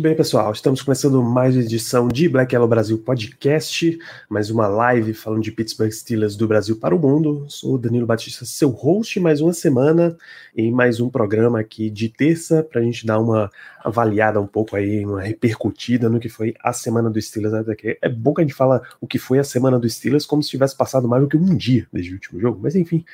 Muito 0.00 0.08
bem, 0.08 0.16
pessoal. 0.16 0.50
Estamos 0.50 0.80
começando 0.80 1.22
mais 1.22 1.54
uma 1.54 1.62
edição 1.62 2.08
de 2.08 2.26
Black 2.26 2.54
Yellow 2.54 2.66
Brasil 2.66 2.96
Podcast, 2.96 3.98
mais 4.30 4.48
uma 4.48 4.66
live 4.66 5.12
falando 5.12 5.42
de 5.42 5.52
Pittsburgh 5.52 5.90
Steelers 5.90 6.36
do 6.36 6.48
Brasil 6.48 6.74
para 6.74 6.96
o 6.96 6.98
mundo. 6.98 7.44
Sou 7.50 7.76
Danilo 7.76 8.06
Batista, 8.06 8.46
seu 8.46 8.70
host, 8.70 9.20
mais 9.20 9.42
uma 9.42 9.52
semana 9.52 10.16
em 10.56 10.72
mais 10.72 11.00
um 11.00 11.10
programa 11.10 11.60
aqui 11.60 11.90
de 11.90 12.08
terça 12.08 12.62
para 12.62 12.80
a 12.80 12.82
gente 12.82 13.04
dar 13.04 13.20
uma 13.20 13.50
avaliada 13.84 14.40
um 14.40 14.46
pouco 14.46 14.74
aí, 14.74 15.04
uma 15.04 15.20
repercutida 15.20 16.08
no 16.08 16.18
que 16.18 16.30
foi 16.30 16.54
a 16.64 16.72
semana 16.72 17.10
do 17.10 17.20
Steelers. 17.20 17.52
Né? 17.52 17.76
É 18.00 18.08
bom 18.08 18.32
que 18.32 18.40
a 18.40 18.44
gente 18.44 18.54
fala 18.54 18.80
o 19.02 19.06
que 19.06 19.18
foi 19.18 19.38
a 19.38 19.44
semana 19.44 19.78
do 19.78 19.86
Steelers 19.86 20.24
como 20.24 20.42
se 20.42 20.48
tivesse 20.48 20.74
passado 20.74 21.06
mais 21.06 21.22
do 21.22 21.28
que 21.28 21.36
um 21.36 21.54
dia 21.54 21.86
desde 21.92 22.12
o 22.12 22.14
último 22.14 22.40
jogo, 22.40 22.58
mas 22.62 22.74
enfim. 22.74 23.04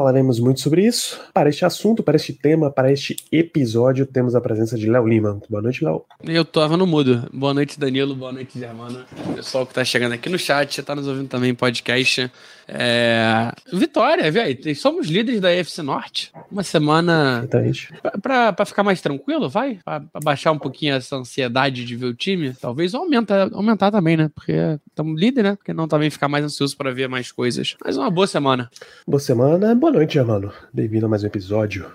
Falaremos 0.00 0.38
muito 0.38 0.60
sobre 0.60 0.84
isso. 0.86 1.18
Para 1.32 1.48
este 1.48 1.64
assunto, 1.64 2.02
para 2.02 2.16
este 2.16 2.30
tema, 2.30 2.70
para 2.70 2.92
este 2.92 3.16
episódio, 3.32 4.04
temos 4.04 4.34
a 4.34 4.42
presença 4.42 4.76
de 4.76 4.90
Léo 4.90 5.08
Lima. 5.08 5.40
Boa 5.48 5.62
noite, 5.62 5.82
Léo. 5.82 6.04
Eu 6.22 6.44
tava 6.44 6.76
no 6.76 6.86
mudo. 6.86 7.26
Boa 7.32 7.54
noite, 7.54 7.80
Danilo. 7.80 8.14
Boa 8.14 8.30
noite, 8.30 8.58
Germano. 8.58 9.06
Pessoal 9.34 9.64
que 9.64 9.72
tá 9.72 9.82
chegando 9.86 10.12
aqui 10.12 10.28
no 10.28 10.38
chat, 10.38 10.82
tá 10.82 10.94
nos 10.94 11.08
ouvindo 11.08 11.28
também 11.28 11.52
em 11.52 11.54
podcast. 11.54 12.30
É... 12.68 13.52
Vitória, 13.72 14.30
velho. 14.30 14.76
Somos 14.76 15.06
líderes 15.06 15.40
da 15.40 15.50
EFC 15.54 15.80
Norte. 15.80 16.30
Uma 16.52 16.62
semana 16.62 17.38
Exatamente. 17.38 17.88
pra- 18.20 18.52
pra, 18.52 18.66
ficar 18.66 18.82
mais 18.82 19.00
tranquilo, 19.00 19.48
vai? 19.48 19.78
Pra, 19.82 20.00
pra 20.00 20.20
baixar 20.22 20.52
um 20.52 20.58
pouquinho 20.58 20.94
essa 20.94 21.16
ansiedade 21.16 21.86
de 21.86 21.96
ver 21.96 22.06
o 22.06 22.14
time. 22.14 22.52
Talvez 22.60 22.92
aumenta, 22.92 23.48
aumentar 23.52 23.90
também, 23.90 24.16
né? 24.16 24.30
Porque 24.34 24.52
estamos 24.88 25.18
líder, 25.18 25.42
né? 25.44 25.56
Porque 25.56 25.72
não 25.72 25.88
também 25.88 26.10
ficar 26.10 26.28
mais 26.28 26.44
ansioso 26.44 26.76
pra 26.76 26.90
ver 26.90 27.08
mais 27.08 27.32
coisas. 27.32 27.76
Mas 27.82 27.96
uma 27.96 28.10
boa 28.10 28.26
semana. 28.26 28.68
Boa 29.06 29.20
semana, 29.20 29.74
boa 29.74 29.85
noite, 29.92 30.14
Germano. 30.14 30.52
Bem-vindo 30.72 31.06
a 31.06 31.08
mais 31.08 31.22
um 31.22 31.28
episódio. 31.28 31.92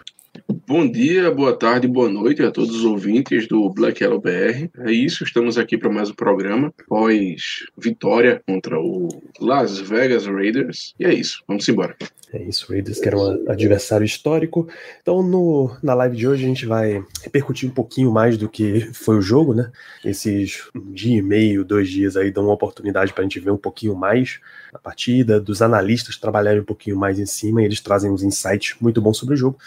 Bom 0.51 0.89
dia, 0.89 1.31
boa 1.31 1.55
tarde, 1.55 1.87
boa 1.87 2.09
noite 2.09 2.43
a 2.43 2.51
todos 2.51 2.75
os 2.75 2.83
ouvintes 2.83 3.47
do 3.47 3.69
Black 3.69 4.03
Yellow 4.03 4.19
BR. 4.19 4.69
É 4.79 4.91
isso, 4.91 5.23
estamos 5.23 5.57
aqui 5.57 5.77
para 5.77 5.89
mais 5.89 6.09
um 6.09 6.13
programa 6.13 6.73
após 6.83 7.65
vitória 7.77 8.41
contra 8.45 8.77
o 8.77 9.07
Las 9.39 9.79
Vegas 9.79 10.25
Raiders. 10.25 10.93
E 10.99 11.05
é 11.05 11.13
isso, 11.13 11.41
vamos 11.47 11.67
embora. 11.69 11.95
É 12.33 12.43
isso, 12.43 12.65
Raiders, 12.69 12.99
que 12.99 13.07
era 13.07 13.17
um 13.17 13.49
adversário 13.49 14.03
histórico. 14.03 14.67
Então, 15.01 15.23
no, 15.23 15.73
na 15.81 15.93
live 15.93 16.17
de 16.17 16.27
hoje, 16.27 16.43
a 16.43 16.47
gente 16.47 16.65
vai 16.65 17.01
repercutir 17.21 17.69
um 17.69 17.73
pouquinho 17.73 18.11
mais 18.11 18.37
do 18.37 18.49
que 18.49 18.89
foi 18.93 19.17
o 19.17 19.21
jogo, 19.21 19.53
né? 19.53 19.71
Esses 20.03 20.69
um 20.75 20.91
dia 20.91 21.19
e 21.19 21.21
meio, 21.21 21.63
dois 21.63 21.89
dias 21.89 22.17
aí 22.17 22.29
dão 22.29 22.45
uma 22.45 22.53
oportunidade 22.53 23.13
para 23.13 23.21
a 23.21 23.23
gente 23.25 23.39
ver 23.39 23.51
um 23.51 23.57
pouquinho 23.57 23.95
mais 23.95 24.39
a 24.73 24.79
partida, 24.79 25.39
dos 25.39 25.61
analistas 25.61 26.17
trabalharem 26.17 26.61
um 26.61 26.65
pouquinho 26.65 26.97
mais 26.97 27.19
em 27.19 27.25
cima 27.25 27.61
e 27.61 27.65
eles 27.65 27.81
trazem 27.81 28.09
uns 28.09 28.23
insights 28.23 28.75
muito 28.81 29.01
bons 29.01 29.17
sobre 29.17 29.35
o 29.35 29.37
jogo. 29.37 29.57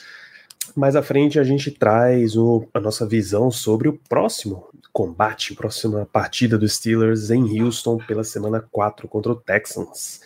Mais 0.75 0.97
à 0.97 1.03
frente, 1.03 1.39
a 1.39 1.45
gente 1.45 1.71
traz 1.71 2.37
o- 2.37 2.67
a 2.75 2.81
nossa 2.81 3.07
visão 3.07 3.51
sobre 3.51 3.89
o 3.89 3.93
próximo 4.09 4.69
combate, 4.93 5.55
próxima 5.55 6.07
partida 6.13 6.59
dos 6.59 6.75
Steelers 6.75 7.31
em 7.31 7.61
Houston 7.61 7.99
pela 7.99 8.25
semana 8.25 8.65
4 8.73 9.07
contra 9.07 9.33
o 9.33 9.37
Texans. 9.37 10.21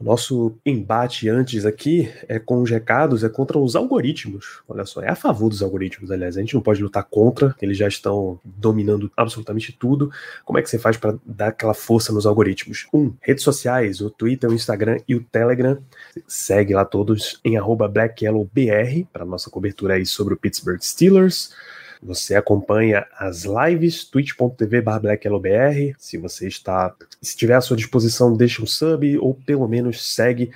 Nosso 0.00 0.56
embate 0.64 1.28
antes 1.28 1.64
aqui 1.64 2.10
é 2.28 2.38
com 2.38 2.62
os 2.62 2.70
recados, 2.70 3.22
é 3.22 3.28
contra 3.28 3.58
os 3.58 3.76
algoritmos. 3.76 4.62
Olha 4.68 4.84
só, 4.84 5.02
é 5.02 5.08
a 5.08 5.14
favor 5.14 5.48
dos 5.48 5.62
algoritmos, 5.62 6.10
aliás. 6.10 6.36
A 6.36 6.40
gente 6.40 6.54
não 6.54 6.62
pode 6.62 6.82
lutar 6.82 7.04
contra, 7.04 7.54
eles 7.60 7.76
já 7.76 7.88
estão 7.88 8.40
dominando 8.44 9.10
absolutamente 9.16 9.72
tudo. 9.72 10.10
Como 10.44 10.58
é 10.58 10.62
que 10.62 10.70
você 10.70 10.78
faz 10.78 10.96
para 10.96 11.16
dar 11.24 11.48
aquela 11.48 11.74
força 11.74 12.12
nos 12.12 12.26
algoritmos? 12.26 12.86
Um, 12.92 13.12
redes 13.20 13.44
sociais, 13.44 14.00
o 14.00 14.10
Twitter, 14.10 14.50
o 14.50 14.54
Instagram 14.54 14.98
e 15.06 15.14
o 15.14 15.22
Telegram. 15.22 15.78
Segue 16.26 16.74
lá 16.74 16.84
todos 16.84 17.40
em 17.44 17.56
BlackYellowBR 17.60 19.06
para 19.12 19.24
nossa 19.24 19.50
cobertura 19.50 19.94
aí 19.94 20.06
sobre 20.06 20.34
o 20.34 20.36
Pittsburgh 20.36 20.80
Steelers. 20.80 21.54
Você 22.02 22.34
acompanha 22.34 23.06
as 23.18 23.44
lives, 23.44 24.04
twitch.tv 24.04 24.80
BlackYellowBR. 24.80 25.94
Se 25.98 26.16
você 26.16 26.48
está, 26.48 26.94
se 27.20 27.36
tiver 27.36 27.54
à 27.54 27.60
sua 27.60 27.76
disposição, 27.76 28.34
deixa 28.34 28.62
um 28.62 28.66
sub 28.66 29.18
ou 29.18 29.34
pelo 29.34 29.68
menos 29.68 30.14
segue, 30.14 30.50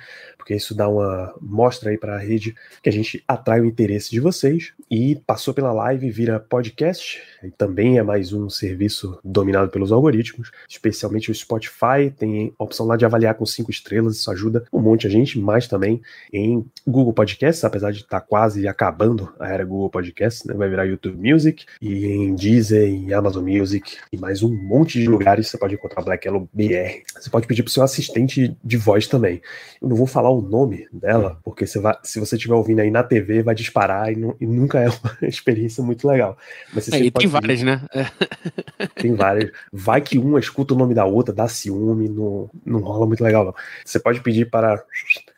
porque 0.45 0.53
isso 0.53 0.75
dá 0.75 0.87
uma 0.87 1.33
mostra 1.41 1.89
aí 1.89 1.97
para 1.97 2.13
a 2.13 2.19
rede 2.19 2.55
que 2.83 2.87
a 2.87 2.91
gente 2.91 3.23
atrai 3.27 3.61
o 3.61 3.65
interesse 3.65 4.11
de 4.11 4.19
vocês. 4.19 4.73
E 4.91 5.15
passou 5.25 5.55
pela 5.55 5.73
live, 5.73 6.11
vira 6.11 6.39
podcast, 6.39 7.19
também 7.57 7.97
é 7.97 8.03
mais 8.03 8.31
um 8.31 8.47
serviço 8.47 9.17
dominado 9.23 9.71
pelos 9.71 9.91
algoritmos, 9.91 10.51
especialmente 10.69 11.31
o 11.31 11.33
Spotify. 11.33 12.13
Tem 12.15 12.53
opção 12.59 12.85
lá 12.85 12.95
de 12.95 13.03
avaliar 13.03 13.33
com 13.33 13.45
cinco 13.47 13.71
estrelas, 13.71 14.17
isso 14.17 14.29
ajuda 14.29 14.63
um 14.71 14.79
monte 14.79 15.07
a 15.07 15.09
gente, 15.09 15.39
mas 15.39 15.67
também 15.67 15.99
em 16.31 16.63
Google 16.87 17.13
Podcasts, 17.13 17.63
apesar 17.63 17.91
de 17.91 18.01
estar 18.01 18.21
quase 18.21 18.67
acabando 18.67 19.33
a 19.39 19.49
era 19.49 19.65
Google 19.65 19.89
Podcasts, 19.89 20.45
né, 20.45 20.53
vai 20.53 20.69
virar 20.69 20.85
YouTube 20.85 21.17
Music, 21.17 21.65
e 21.81 22.05
em 22.05 22.35
Deezer, 22.35 22.87
em 22.87 23.11
Amazon 23.11 23.43
Music, 23.43 23.97
e 24.13 24.17
mais 24.17 24.43
um 24.43 24.53
monte 24.55 24.99
de 24.99 25.07
lugares 25.07 25.47
você 25.47 25.57
pode 25.57 25.73
encontrar 25.73 26.03
Black 26.03 26.27
Yellow 26.27 26.47
BR. 26.53 27.01
Você 27.19 27.31
pode 27.31 27.47
pedir 27.47 27.63
para 27.63 27.69
o 27.69 27.73
seu 27.73 27.81
assistente 27.81 28.55
de 28.63 28.77
voz 28.77 29.07
também. 29.07 29.41
Eu 29.81 29.89
não 29.89 29.95
vou 29.95 30.05
falar 30.05 30.34
o 30.37 30.41
nome 30.41 30.87
dela, 30.91 31.39
porque 31.43 31.65
você 31.67 31.79
vai, 31.79 31.97
se 32.03 32.19
você 32.19 32.35
estiver 32.35 32.53
ouvindo 32.55 32.79
aí 32.81 32.91
na 32.91 33.03
TV, 33.03 33.41
vai 33.43 33.55
disparar 33.55 34.11
e, 34.11 34.15
nu- 34.15 34.35
e 34.39 34.45
nunca 34.45 34.79
é 34.79 34.87
uma 34.89 35.17
experiência 35.29 35.83
muito 35.83 36.07
legal. 36.07 36.37
Mas 36.73 36.91
Aí 36.93 36.99
sempre 36.99 37.11
tem 37.11 37.27
várias, 37.27 37.61
né? 37.63 37.81
É. 37.93 38.87
tem 39.01 39.13
várias. 39.15 39.51
Vai 39.71 40.01
que 40.01 40.17
uma 40.17 40.39
escuta 40.39 40.73
o 40.73 40.77
nome 40.77 40.93
da 40.93 41.05
outra, 41.05 41.33
dá 41.33 41.47
ciúme, 41.47 42.07
não, 42.09 42.49
não 42.65 42.79
rola 42.79 43.05
muito 43.05 43.23
legal, 43.23 43.45
não. 43.45 43.55
Você 43.83 43.99
pode 43.99 44.21
pedir 44.21 44.49
para 44.49 44.83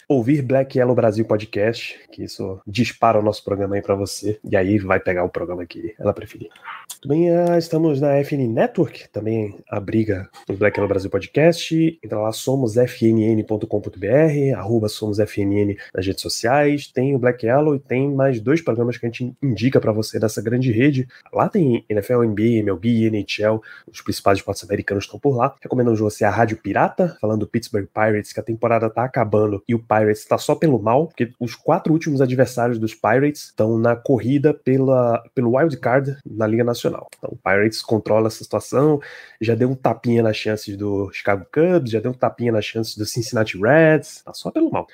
ouvir 0.07 0.41
Black 0.41 0.77
Yellow 0.77 0.95
Brasil 0.95 1.25
Podcast, 1.25 1.99
que 2.11 2.23
isso 2.23 2.61
dispara 2.65 3.19
o 3.19 3.23
nosso 3.23 3.43
programa 3.43 3.75
aí 3.75 3.81
para 3.81 3.95
você, 3.95 4.39
e 4.49 4.55
aí 4.55 4.79
vai 4.79 4.99
pegar 4.99 5.23
o 5.23 5.29
programa 5.29 5.65
que 5.65 5.93
ela 5.99 6.13
preferir. 6.13 6.49
Muito 6.93 7.09
bem, 7.09 7.29
ah, 7.29 7.57
estamos 7.57 8.01
na 8.01 8.23
FN 8.23 8.47
Network, 8.47 9.09
também 9.09 9.59
abriga 9.69 10.29
o 10.49 10.53
Black 10.53 10.77
Yellow 10.77 10.89
Brasil 10.89 11.09
Podcast. 11.09 11.99
Entra 12.03 12.19
lá, 12.19 12.31
somosfnn.com.br, 12.31 14.55
arroba 14.55 14.89
somosfnn 14.89 15.77
nas 15.93 16.07
redes 16.07 16.21
sociais. 16.21 16.87
Tem 16.87 17.13
o 17.13 17.19
Black 17.19 17.45
Yellow 17.45 17.75
e 17.75 17.79
tem 17.79 18.09
mais 18.09 18.39
dois 18.39 18.61
programas 18.61 18.97
que 18.97 19.05
a 19.05 19.09
gente 19.09 19.35
indica 19.43 19.79
para 19.79 19.91
você 19.91 20.19
dessa 20.19 20.41
grande 20.41 20.71
rede. 20.71 21.07
Lá 21.31 21.47
tem 21.47 21.85
NFL, 21.87 22.23
NBA, 22.23 22.61
MLB, 22.61 23.09
NHL, 23.09 23.61
os 23.91 24.01
principais 24.01 24.39
esportes 24.39 24.63
americanos 24.63 25.03
estão 25.03 25.19
por 25.19 25.35
lá. 25.35 25.53
Recomendamos 25.61 25.99
você 25.99 26.25
a 26.25 26.31
Rádio 26.31 26.57
Pirata, 26.57 27.15
falando 27.21 27.41
do 27.41 27.47
Pittsburgh 27.47 27.87
Pirates, 27.93 28.33
que 28.33 28.39
a 28.39 28.43
temporada 28.43 28.89
tá 28.89 29.03
acabando 29.03 29.61
e 29.67 29.75
o 29.75 29.79
Pirates 29.97 30.25
tá 30.25 30.37
só 30.37 30.55
pelo 30.55 30.79
mal, 30.79 31.07
porque 31.07 31.31
os 31.39 31.55
quatro 31.55 31.91
últimos 31.93 32.21
adversários 32.21 32.77
dos 32.77 32.93
Pirates 32.93 33.45
estão 33.45 33.77
na 33.77 33.95
corrida 33.95 34.53
pela, 34.53 35.23
pelo 35.33 35.57
wild 35.57 35.75
card 35.77 36.17
na 36.25 36.45
Liga 36.45 36.63
Nacional. 36.63 37.07
Então 37.17 37.31
o 37.33 37.37
Pirates 37.37 37.81
controla 37.81 38.27
essa 38.27 38.43
situação, 38.43 38.99
já 39.41 39.55
deu 39.55 39.69
um 39.69 39.75
tapinha 39.75 40.21
nas 40.21 40.37
chances 40.37 40.77
do 40.77 41.09
Chicago 41.11 41.45
Cubs, 41.51 41.91
já 41.91 41.99
deu 41.99 42.11
um 42.11 42.13
tapinha 42.13 42.51
nas 42.51 42.65
chances 42.65 42.95
do 42.95 43.05
Cincinnati 43.05 43.57
Reds, 43.57 44.21
tá 44.23 44.33
só 44.33 44.51
pelo 44.51 44.71
mal. 44.71 44.87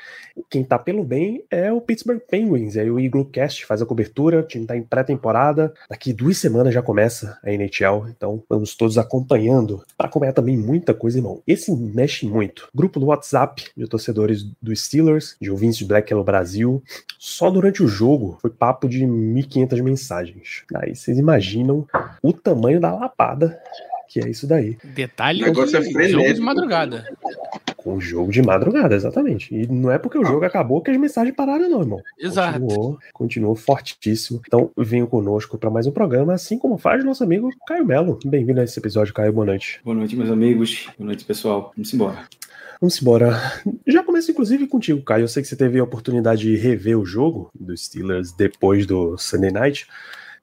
Quem 0.49 0.63
tá 0.63 0.79
pelo 0.79 1.03
bem 1.03 1.43
é 1.49 1.71
o 1.71 1.81
Pittsburgh 1.81 2.19
Penguins, 2.19 2.77
aí 2.77 2.89
o 2.89 2.99
Eagle 2.99 3.25
Cast 3.25 3.65
faz 3.65 3.81
a 3.81 3.85
cobertura, 3.85 4.39
o 4.39 4.43
time 4.43 4.65
tá 4.65 4.75
em 4.77 4.83
pré-temporada, 4.83 5.73
daqui 5.89 6.13
duas 6.13 6.37
semanas 6.37 6.73
já 6.73 6.81
começa 6.81 7.37
a 7.43 7.51
NHL, 7.51 8.07
então 8.09 8.43
vamos 8.49 8.75
todos 8.75 8.97
acompanhando 8.97 9.83
para 9.97 10.07
acompanhar 10.07 10.33
também 10.33 10.57
muita 10.57 10.93
coisa, 10.93 11.17
irmão. 11.17 11.41
Esse 11.45 11.73
mexe 11.75 12.25
muito. 12.25 12.69
Grupo 12.73 12.99
no 12.99 13.07
WhatsApp 13.07 13.69
de 13.75 13.87
torcedores 13.87 14.43
do 14.61 14.71
Steelers, 14.93 15.35
de 15.41 15.49
ouvintes 15.49 15.77
de 15.77 15.85
Black 15.85 16.11
Yellow 16.11 16.23
Brasil, 16.23 16.83
só 17.17 17.49
durante 17.49 17.81
o 17.81 17.87
jogo 17.87 18.37
foi 18.39 18.51
papo 18.51 18.87
de 18.87 19.03
1.500 19.03 19.81
mensagens. 19.81 20.63
Aí 20.75 20.95
vocês 20.95 21.17
imaginam 21.17 21.87
o 22.21 22.31
tamanho 22.31 22.79
da 22.79 22.93
lapada 22.93 23.59
que 24.13 24.19
é 24.19 24.29
isso 24.29 24.45
daí. 24.45 24.77
Detalhe 24.83 25.41
O 25.41 25.47
negócio 25.47 25.81
de 25.81 25.87
é 25.87 25.91
frenético. 25.91 26.21
jogo 26.21 26.33
de 26.35 26.41
madrugada. 26.41 27.17
Com 27.75 27.95
o 27.95 27.99
jogo 27.99 28.31
de 28.31 28.43
madrugada, 28.43 28.93
exatamente. 28.93 29.53
E 29.55 29.65
não 29.65 29.91
é 29.91 29.97
porque 29.97 30.19
o 30.19 30.23
jogo 30.23 30.45
acabou 30.45 30.81
que 30.83 30.91
as 30.91 30.97
mensagens 30.97 31.35
pararam, 31.35 31.67
não, 31.67 31.81
irmão. 31.81 31.99
Exato. 32.19 32.59
Continuou, 32.59 32.99
continuou 33.11 33.55
fortíssimo. 33.55 34.39
Então, 34.45 34.69
venham 34.77 35.07
conosco 35.07 35.57
para 35.57 35.71
mais 35.71 35.87
um 35.87 35.91
programa, 35.91 36.31
assim 36.31 36.59
como 36.59 36.77
faz 36.77 37.03
nosso 37.03 37.23
amigo 37.23 37.49
Caio 37.67 37.87
Melo. 37.87 38.19
Bem-vindo 38.23 38.61
a 38.61 38.63
esse 38.63 38.77
episódio, 38.79 39.15
Caio. 39.15 39.33
Boa 39.33 39.47
noite. 39.47 39.81
Boa 39.83 39.95
noite, 39.97 40.15
meus 40.15 40.29
amigos. 40.29 40.87
Boa 40.95 41.07
noite, 41.07 41.25
pessoal. 41.25 41.73
Vamos 41.75 41.91
embora. 41.91 42.19
Vamos 42.79 43.01
embora. 43.01 43.41
Já 43.87 44.03
começo, 44.03 44.29
inclusive, 44.29 44.67
contigo, 44.67 45.01
Caio. 45.01 45.23
Eu 45.23 45.27
sei 45.27 45.41
que 45.41 45.49
você 45.49 45.55
teve 45.55 45.79
a 45.79 45.83
oportunidade 45.83 46.41
de 46.43 46.55
rever 46.55 46.99
o 46.99 47.03
jogo 47.03 47.49
dos 47.59 47.85
Steelers 47.85 48.31
depois 48.31 48.85
do 48.85 49.17
Sunday 49.17 49.51
Night. 49.51 49.87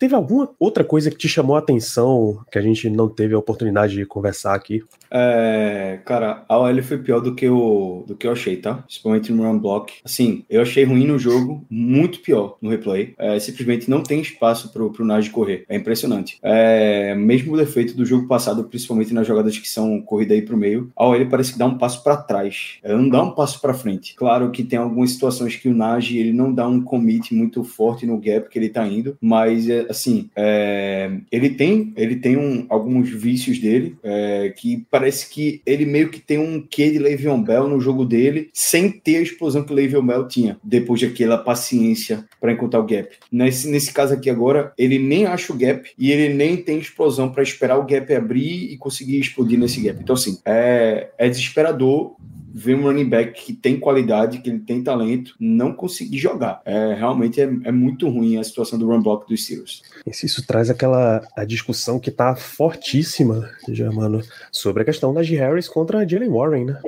Teve 0.01 0.15
alguma 0.15 0.49
outra 0.59 0.83
coisa 0.83 1.11
que 1.11 1.19
te 1.19 1.29
chamou 1.29 1.57
a 1.57 1.59
atenção 1.59 2.43
que 2.51 2.59
a 2.59 2.63
gente 2.63 2.89
não 2.89 3.07
teve 3.07 3.35
a 3.35 3.39
oportunidade 3.39 3.95
de 3.95 4.07
conversar 4.07 4.55
aqui? 4.55 4.83
É, 5.11 5.99
cara, 6.07 6.45
a 6.49 6.59
OL 6.59 6.83
foi 6.83 6.99
pior 6.99 7.21
do 7.21 7.35
que, 7.35 7.45
eu, 7.45 8.05
do 8.07 8.17
que 8.17 8.27
eu 8.27 8.33
achei, 8.33 8.57
tá? 8.57 8.77
Principalmente 8.77 9.33
no 9.33 9.43
run 9.43 9.59
block. 9.59 9.95
Assim, 10.03 10.45
eu 10.49 10.63
achei 10.63 10.85
ruim 10.85 11.07
no 11.07 11.19
jogo, 11.19 11.67
muito 11.69 12.21
pior 12.21 12.57
no 12.63 12.71
replay. 12.71 13.15
É, 13.19 13.39
simplesmente 13.41 13.91
não 13.91 14.03
tem 14.03 14.21
espaço 14.21 14.73
pro, 14.73 14.91
pro 14.91 15.05
Najee 15.05 15.31
correr. 15.31 15.65
É 15.69 15.77
impressionante. 15.77 16.39
É, 16.43 17.15
mesmo 17.15 17.53
o 17.53 17.57
defeito 17.57 17.95
do 17.95 18.07
jogo 18.07 18.27
passado, 18.27 18.65
principalmente 18.65 19.13
nas 19.13 19.27
jogadas 19.27 19.59
que 19.59 19.69
são 19.69 20.01
corrida 20.01 20.33
aí 20.33 20.41
pro 20.41 20.57
meio, 20.57 20.91
a 20.97 21.07
OL 21.07 21.27
parece 21.27 21.53
que 21.53 21.59
dá 21.59 21.67
um 21.67 21.77
passo 21.77 22.03
para 22.03 22.17
trás. 22.17 22.79
Ela 22.83 22.97
não 22.97 23.09
dá 23.11 23.23
um 23.23 23.33
passo 23.33 23.61
para 23.61 23.75
frente. 23.75 24.15
Claro 24.15 24.51
que 24.51 24.65
tem 24.65 24.79
algumas 24.79 25.11
situações 25.11 25.57
que 25.57 25.69
o 25.69 25.75
Najee, 25.75 26.19
ele 26.19 26.33
não 26.33 26.53
dá 26.55 26.67
um 26.67 26.81
commit 26.81 27.35
muito 27.35 27.65
forte 27.65 28.07
no 28.07 28.17
gap 28.17 28.49
que 28.49 28.59
ele 28.59 28.71
tá 28.71 28.87
indo, 28.87 29.17
mas, 29.21 29.69
é, 29.69 29.90
assim, 29.91 30.31
é, 30.37 31.11
ele 31.31 31.51
tem, 31.51 31.93
ele 31.97 32.17
tem 32.17 32.37
um, 32.37 32.65
alguns 32.69 33.11
vícios 33.11 33.59
dele 33.59 33.97
é, 34.03 34.55
que 34.57 34.87
parece 34.91 35.29
que 35.29 35.61
ele 35.67 35.85
meio 35.85 36.09
que 36.09 36.21
tem 36.21 36.39
um 36.39 36.61
quê 36.63 36.91
de 36.91 36.99
Le'Veon 36.99 37.43
Bell 37.43 37.69
no 37.69 37.81
jogo 37.81 38.05
dele, 38.05 38.49
sem 38.55 38.91
ter 38.91 39.17
a 39.17 39.23
explosão 39.23 39.65
que 39.65 39.73
o 39.73 39.75
Le'Veon 39.75 40.07
Bell 40.07 40.29
tinha, 40.29 40.59
depois 40.63 41.01
daquela 41.01 41.37
paciência 41.37 42.25
para 42.41 42.53
encontrar 42.53 42.81
o 42.81 42.87
gap. 42.87 43.09
Nesse, 43.31 43.69
nesse 43.69 43.93
caso 43.93 44.15
aqui 44.15 44.31
agora, 44.31 44.73
ele 44.79 44.99
nem 44.99 45.27
acha 45.27 45.53
o 45.53 45.57
gap 45.57 45.91
e 45.99 46.13
ele 46.13 46.33
nem 46.33 46.57
tem 46.57 46.79
explosão 46.79 47.31
para 47.31 47.43
esperar 47.43 47.79
o 47.79 47.85
gap 47.85 48.15
abrir 48.15 48.73
e 48.73 48.77
conseguir 48.77 49.19
explodir 49.19 49.59
nesse 49.59 49.81
gap. 49.81 49.99
Então, 50.01 50.15
assim, 50.15 50.39
é, 50.45 51.09
é 51.19 51.29
desesperador 51.29 52.15
ver 52.53 52.75
um 52.75 52.83
running 52.83 53.09
back 53.09 53.45
que 53.45 53.53
tem 53.53 53.79
qualidade, 53.79 54.39
que 54.39 54.51
ele 54.51 54.61
tem 54.61 54.83
talento, 54.83 55.35
não 55.39 55.73
conseguir 55.73 56.19
jogar. 56.19 56.61
É, 56.65 56.95
realmente 56.95 57.41
é, 57.41 57.45
é 57.45 57.73
muito 57.73 58.09
ruim 58.09 58.39
a 58.39 58.45
situação 58.45 58.79
do 58.79 58.87
run 58.87 59.03
block 59.03 59.29
dos 59.29 59.45
Steelers. 59.45 59.83
Isso, 60.07 60.27
isso 60.27 60.47
traz 60.47 60.71
aquela 60.71 61.27
a 61.37 61.45
discussão 61.45 61.99
que 61.99 62.11
tá 62.11 62.35
fortíssima, 62.35 63.49
já, 63.69 63.91
mano, 63.91 64.23
sobre 64.51 64.83
a 64.83 64.85
questão 64.85 65.15
da 65.15 65.23
G. 65.23 65.37
Harris 65.37 65.69
contra 65.69 65.99
a 65.99 66.07
Jalen 66.07 66.31
Warren, 66.31 66.65
né? 66.67 66.81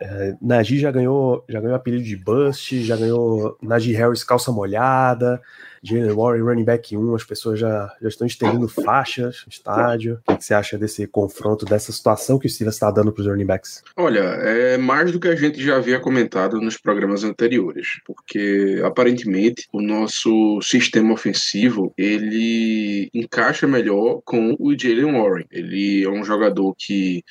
É, 0.00 0.34
já 0.62 0.90
ganhou, 0.90 1.44
já 1.48 1.60
ganhou 1.60 1.76
apelido 1.76 2.02
de 2.02 2.16
Bust, 2.16 2.82
já 2.82 2.96
ganhou 2.96 3.56
Najee 3.62 3.94
Harris 3.94 4.24
calça 4.24 4.50
molhada, 4.52 5.40
Jalen 5.84 6.14
Warren 6.14 6.42
running 6.42 6.64
back 6.64 6.96
1, 6.96 7.14
as 7.14 7.24
pessoas 7.24 7.60
já, 7.60 7.94
já 8.00 8.08
estão 8.08 8.26
estendendo 8.26 8.66
faixas 8.66 9.42
no 9.46 9.52
estádio. 9.52 10.18
O 10.26 10.36
que 10.36 10.44
você 10.44 10.54
acha 10.54 10.78
desse 10.78 11.06
confronto, 11.06 11.66
dessa 11.66 11.92
situação 11.92 12.38
que 12.38 12.46
o 12.46 12.50
Steelers 12.50 12.76
está 12.76 12.90
dando 12.90 13.12
para 13.12 13.20
os 13.20 13.26
running 13.26 13.44
backs? 13.44 13.82
Olha, 13.94 14.20
é 14.20 14.78
mais 14.78 15.12
do 15.12 15.20
que 15.20 15.28
a 15.28 15.36
gente 15.36 15.62
já 15.62 15.76
havia 15.76 16.00
comentado 16.00 16.58
nos 16.58 16.78
programas 16.78 17.22
anteriores, 17.22 18.00
porque 18.06 18.80
aparentemente 18.82 19.68
o 19.72 19.82
nosso 19.82 20.58
sistema 20.62 21.12
ofensivo 21.12 21.92
ele 21.98 23.10
encaixa 23.12 23.66
melhor 23.66 24.22
com 24.24 24.56
o 24.58 24.76
Jalen 24.76 25.12
Warren. 25.12 25.46
Ele 25.50 26.02
é 26.02 26.08
um 26.08 26.24
jogador 26.24 26.74
que 26.78 27.22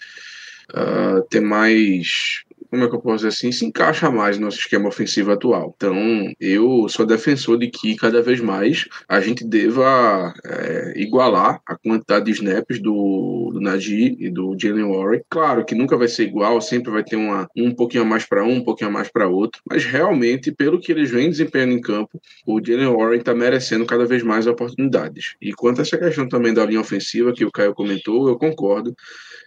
uh, 0.72 1.22
tem 1.30 1.42
mais 1.42 2.44
como 2.74 2.86
é 2.86 2.90
que 2.90 2.96
eu 2.96 3.02
posso 3.02 3.18
dizer 3.18 3.28
assim, 3.28 3.52
se 3.52 3.68
encaixa 3.68 4.10
mais 4.10 4.40
no 4.40 4.46
nosso 4.46 4.58
esquema 4.58 4.88
ofensivo 4.88 5.32
atual. 5.32 5.76
Então, 5.78 5.96
eu 6.40 6.90
sou 6.90 7.06
defensor 7.06 7.56
de 7.60 7.68
que 7.68 7.96
cada 7.96 8.20
vez 8.20 8.42
mais 8.42 8.88
a 9.08 9.22
gente 9.22 9.46
deva 9.46 10.34
é, 10.44 10.94
igualar 10.96 11.62
a 11.68 11.78
quantidade 11.78 12.26
de 12.26 12.32
snaps 12.32 12.82
do, 12.82 13.52
do 13.54 13.62
e 13.64 14.28
do 14.32 14.58
Jalen 14.58 14.86
Warren. 14.86 15.22
Claro 15.30 15.64
que 15.64 15.76
nunca 15.76 15.96
vai 15.96 16.08
ser 16.08 16.24
igual, 16.24 16.60
sempre 16.62 16.92
vai 16.92 17.04
ter 17.04 17.16
uma, 17.16 17.48
um 17.56 17.76
pouquinho 17.76 18.02
a 18.02 18.08
mais 18.08 18.26
para 18.26 18.44
um, 18.44 18.56
um 18.56 18.64
pouquinho 18.64 18.90
a 18.90 18.94
mais 18.94 19.08
para 19.08 19.28
outro, 19.28 19.62
mas 19.70 19.86
realmente, 19.86 20.52
pelo 20.52 20.80
que 20.80 20.92
eles 20.92 21.12
vêm 21.12 21.30
desempenhando 21.30 21.74
em 21.74 21.82
campo, 21.82 22.20
o 22.44 22.60
Jalen 22.60 22.88
Warren 22.88 23.20
está 23.20 23.36
merecendo 23.36 23.86
cada 23.86 24.08
vez 24.08 24.24
mais 24.24 24.48
oportunidades. 24.48 25.36
E 25.40 25.54
quanto 25.54 25.78
a 25.78 25.82
essa 25.84 25.96
questão 25.96 26.28
também 26.28 26.56
da 26.56 26.66
linha 26.66 26.82
ofensiva 26.82 27.34
que 27.34 27.46
o 27.46 27.52
Caio 27.52 27.76
comentou, 27.76 28.28
eu 28.28 28.36
concordo 28.36 28.96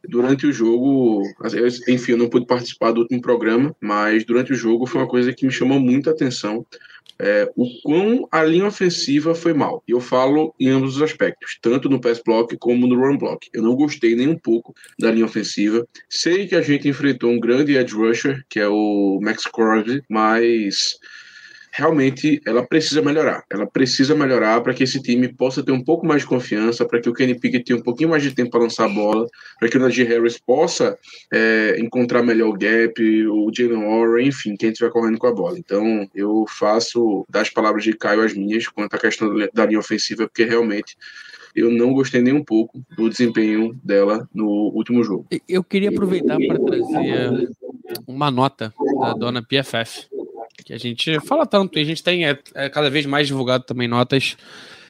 durante 0.08 0.46
o 0.46 0.52
jogo, 0.52 1.22
enfim, 1.88 2.12
eu 2.12 2.18
não 2.18 2.28
pude 2.28 2.46
participar 2.46 2.92
do 2.92 3.02
último 3.02 3.20
programa, 3.20 3.74
mas 3.80 4.24
durante 4.24 4.52
o 4.52 4.56
jogo 4.56 4.86
foi 4.86 5.00
uma 5.00 5.08
coisa 5.08 5.32
que 5.32 5.46
me 5.46 5.52
chamou 5.52 5.80
muita 5.80 6.10
atenção. 6.10 6.64
É, 7.18 7.50
o 7.56 7.66
quão 7.82 8.28
a 8.30 8.42
linha 8.44 8.66
ofensiva 8.66 9.34
foi 9.34 9.54
mal. 9.54 9.82
E 9.88 9.92
eu 9.92 10.00
falo 10.00 10.54
em 10.60 10.68
ambos 10.68 10.96
os 10.96 11.02
aspectos, 11.02 11.58
tanto 11.62 11.88
no 11.88 12.00
pass 12.00 12.20
block 12.24 12.54
como 12.58 12.86
no 12.86 12.94
run 12.94 13.16
block. 13.16 13.48
Eu 13.54 13.62
não 13.62 13.74
gostei 13.74 14.14
nem 14.14 14.28
um 14.28 14.38
pouco 14.38 14.74
da 14.98 15.10
linha 15.10 15.24
ofensiva. 15.24 15.86
Sei 16.10 16.46
que 16.46 16.54
a 16.54 16.60
gente 16.60 16.88
enfrentou 16.88 17.30
um 17.30 17.40
grande 17.40 17.74
edge 17.74 17.94
rusher, 17.94 18.44
que 18.50 18.60
é 18.60 18.68
o 18.68 19.18
Max 19.22 19.44
Crosby, 19.44 20.02
mas 20.10 20.98
realmente 21.76 22.40
ela 22.46 22.66
precisa 22.66 23.02
melhorar. 23.02 23.44
Ela 23.50 23.66
precisa 23.66 24.14
melhorar 24.14 24.62
para 24.62 24.72
que 24.72 24.82
esse 24.82 25.00
time 25.02 25.28
possa 25.28 25.62
ter 25.62 25.72
um 25.72 25.84
pouco 25.84 26.06
mais 26.06 26.22
de 26.22 26.28
confiança, 26.28 26.86
para 26.86 27.00
que 27.00 27.08
o 27.08 27.12
Kenny 27.12 27.38
Pickett 27.38 27.64
tenha 27.64 27.78
um 27.78 27.82
pouquinho 27.82 28.08
mais 28.08 28.22
de 28.22 28.34
tempo 28.34 28.50
para 28.50 28.60
lançar 28.60 28.86
a 28.86 28.88
bola, 28.88 29.26
para 29.60 29.68
que 29.68 29.76
o 29.76 29.80
Najee 29.80 30.04
Harris 30.04 30.38
possa 30.38 30.98
é, 31.30 31.76
encontrar 31.78 32.22
melhor 32.22 32.48
o 32.48 32.56
gap, 32.56 32.94
o 33.28 33.50
Jalen 33.54 33.84
Warren, 33.84 34.28
enfim, 34.28 34.56
quem 34.56 34.70
estiver 34.70 34.90
correndo 34.90 35.18
com 35.18 35.26
a 35.26 35.34
bola. 35.34 35.58
Então, 35.58 36.08
eu 36.14 36.46
faço 36.48 37.26
das 37.28 37.50
palavras 37.50 37.84
de 37.84 37.92
Caio 37.92 38.22
as 38.22 38.32
minhas 38.32 38.66
quanto 38.68 38.94
à 38.94 38.98
questão 38.98 39.28
da 39.52 39.66
linha 39.66 39.78
ofensiva, 39.78 40.26
porque 40.26 40.44
realmente 40.44 40.96
eu 41.54 41.70
não 41.70 41.92
gostei 41.92 42.22
nem 42.22 42.32
um 42.32 42.44
pouco 42.44 42.80
do 42.96 43.08
desempenho 43.10 43.78
dela 43.84 44.26
no 44.34 44.46
último 44.46 45.04
jogo. 45.04 45.26
Eu 45.46 45.62
queria 45.62 45.90
aproveitar 45.90 46.38
para 46.38 46.58
trazer 46.58 47.50
uma 48.06 48.30
nota 48.30 48.72
da 49.00 49.12
dona 49.12 49.42
PFF 49.42 50.15
que 50.66 50.72
a 50.74 50.78
gente 50.78 51.20
fala 51.20 51.46
tanto, 51.46 51.78
e 51.78 51.82
a 51.82 51.84
gente 51.84 52.02
tem 52.02 52.26
é, 52.26 52.36
é 52.54 52.68
cada 52.68 52.90
vez 52.90 53.06
mais 53.06 53.28
divulgado 53.28 53.62
também 53.62 53.86
notas 53.86 54.36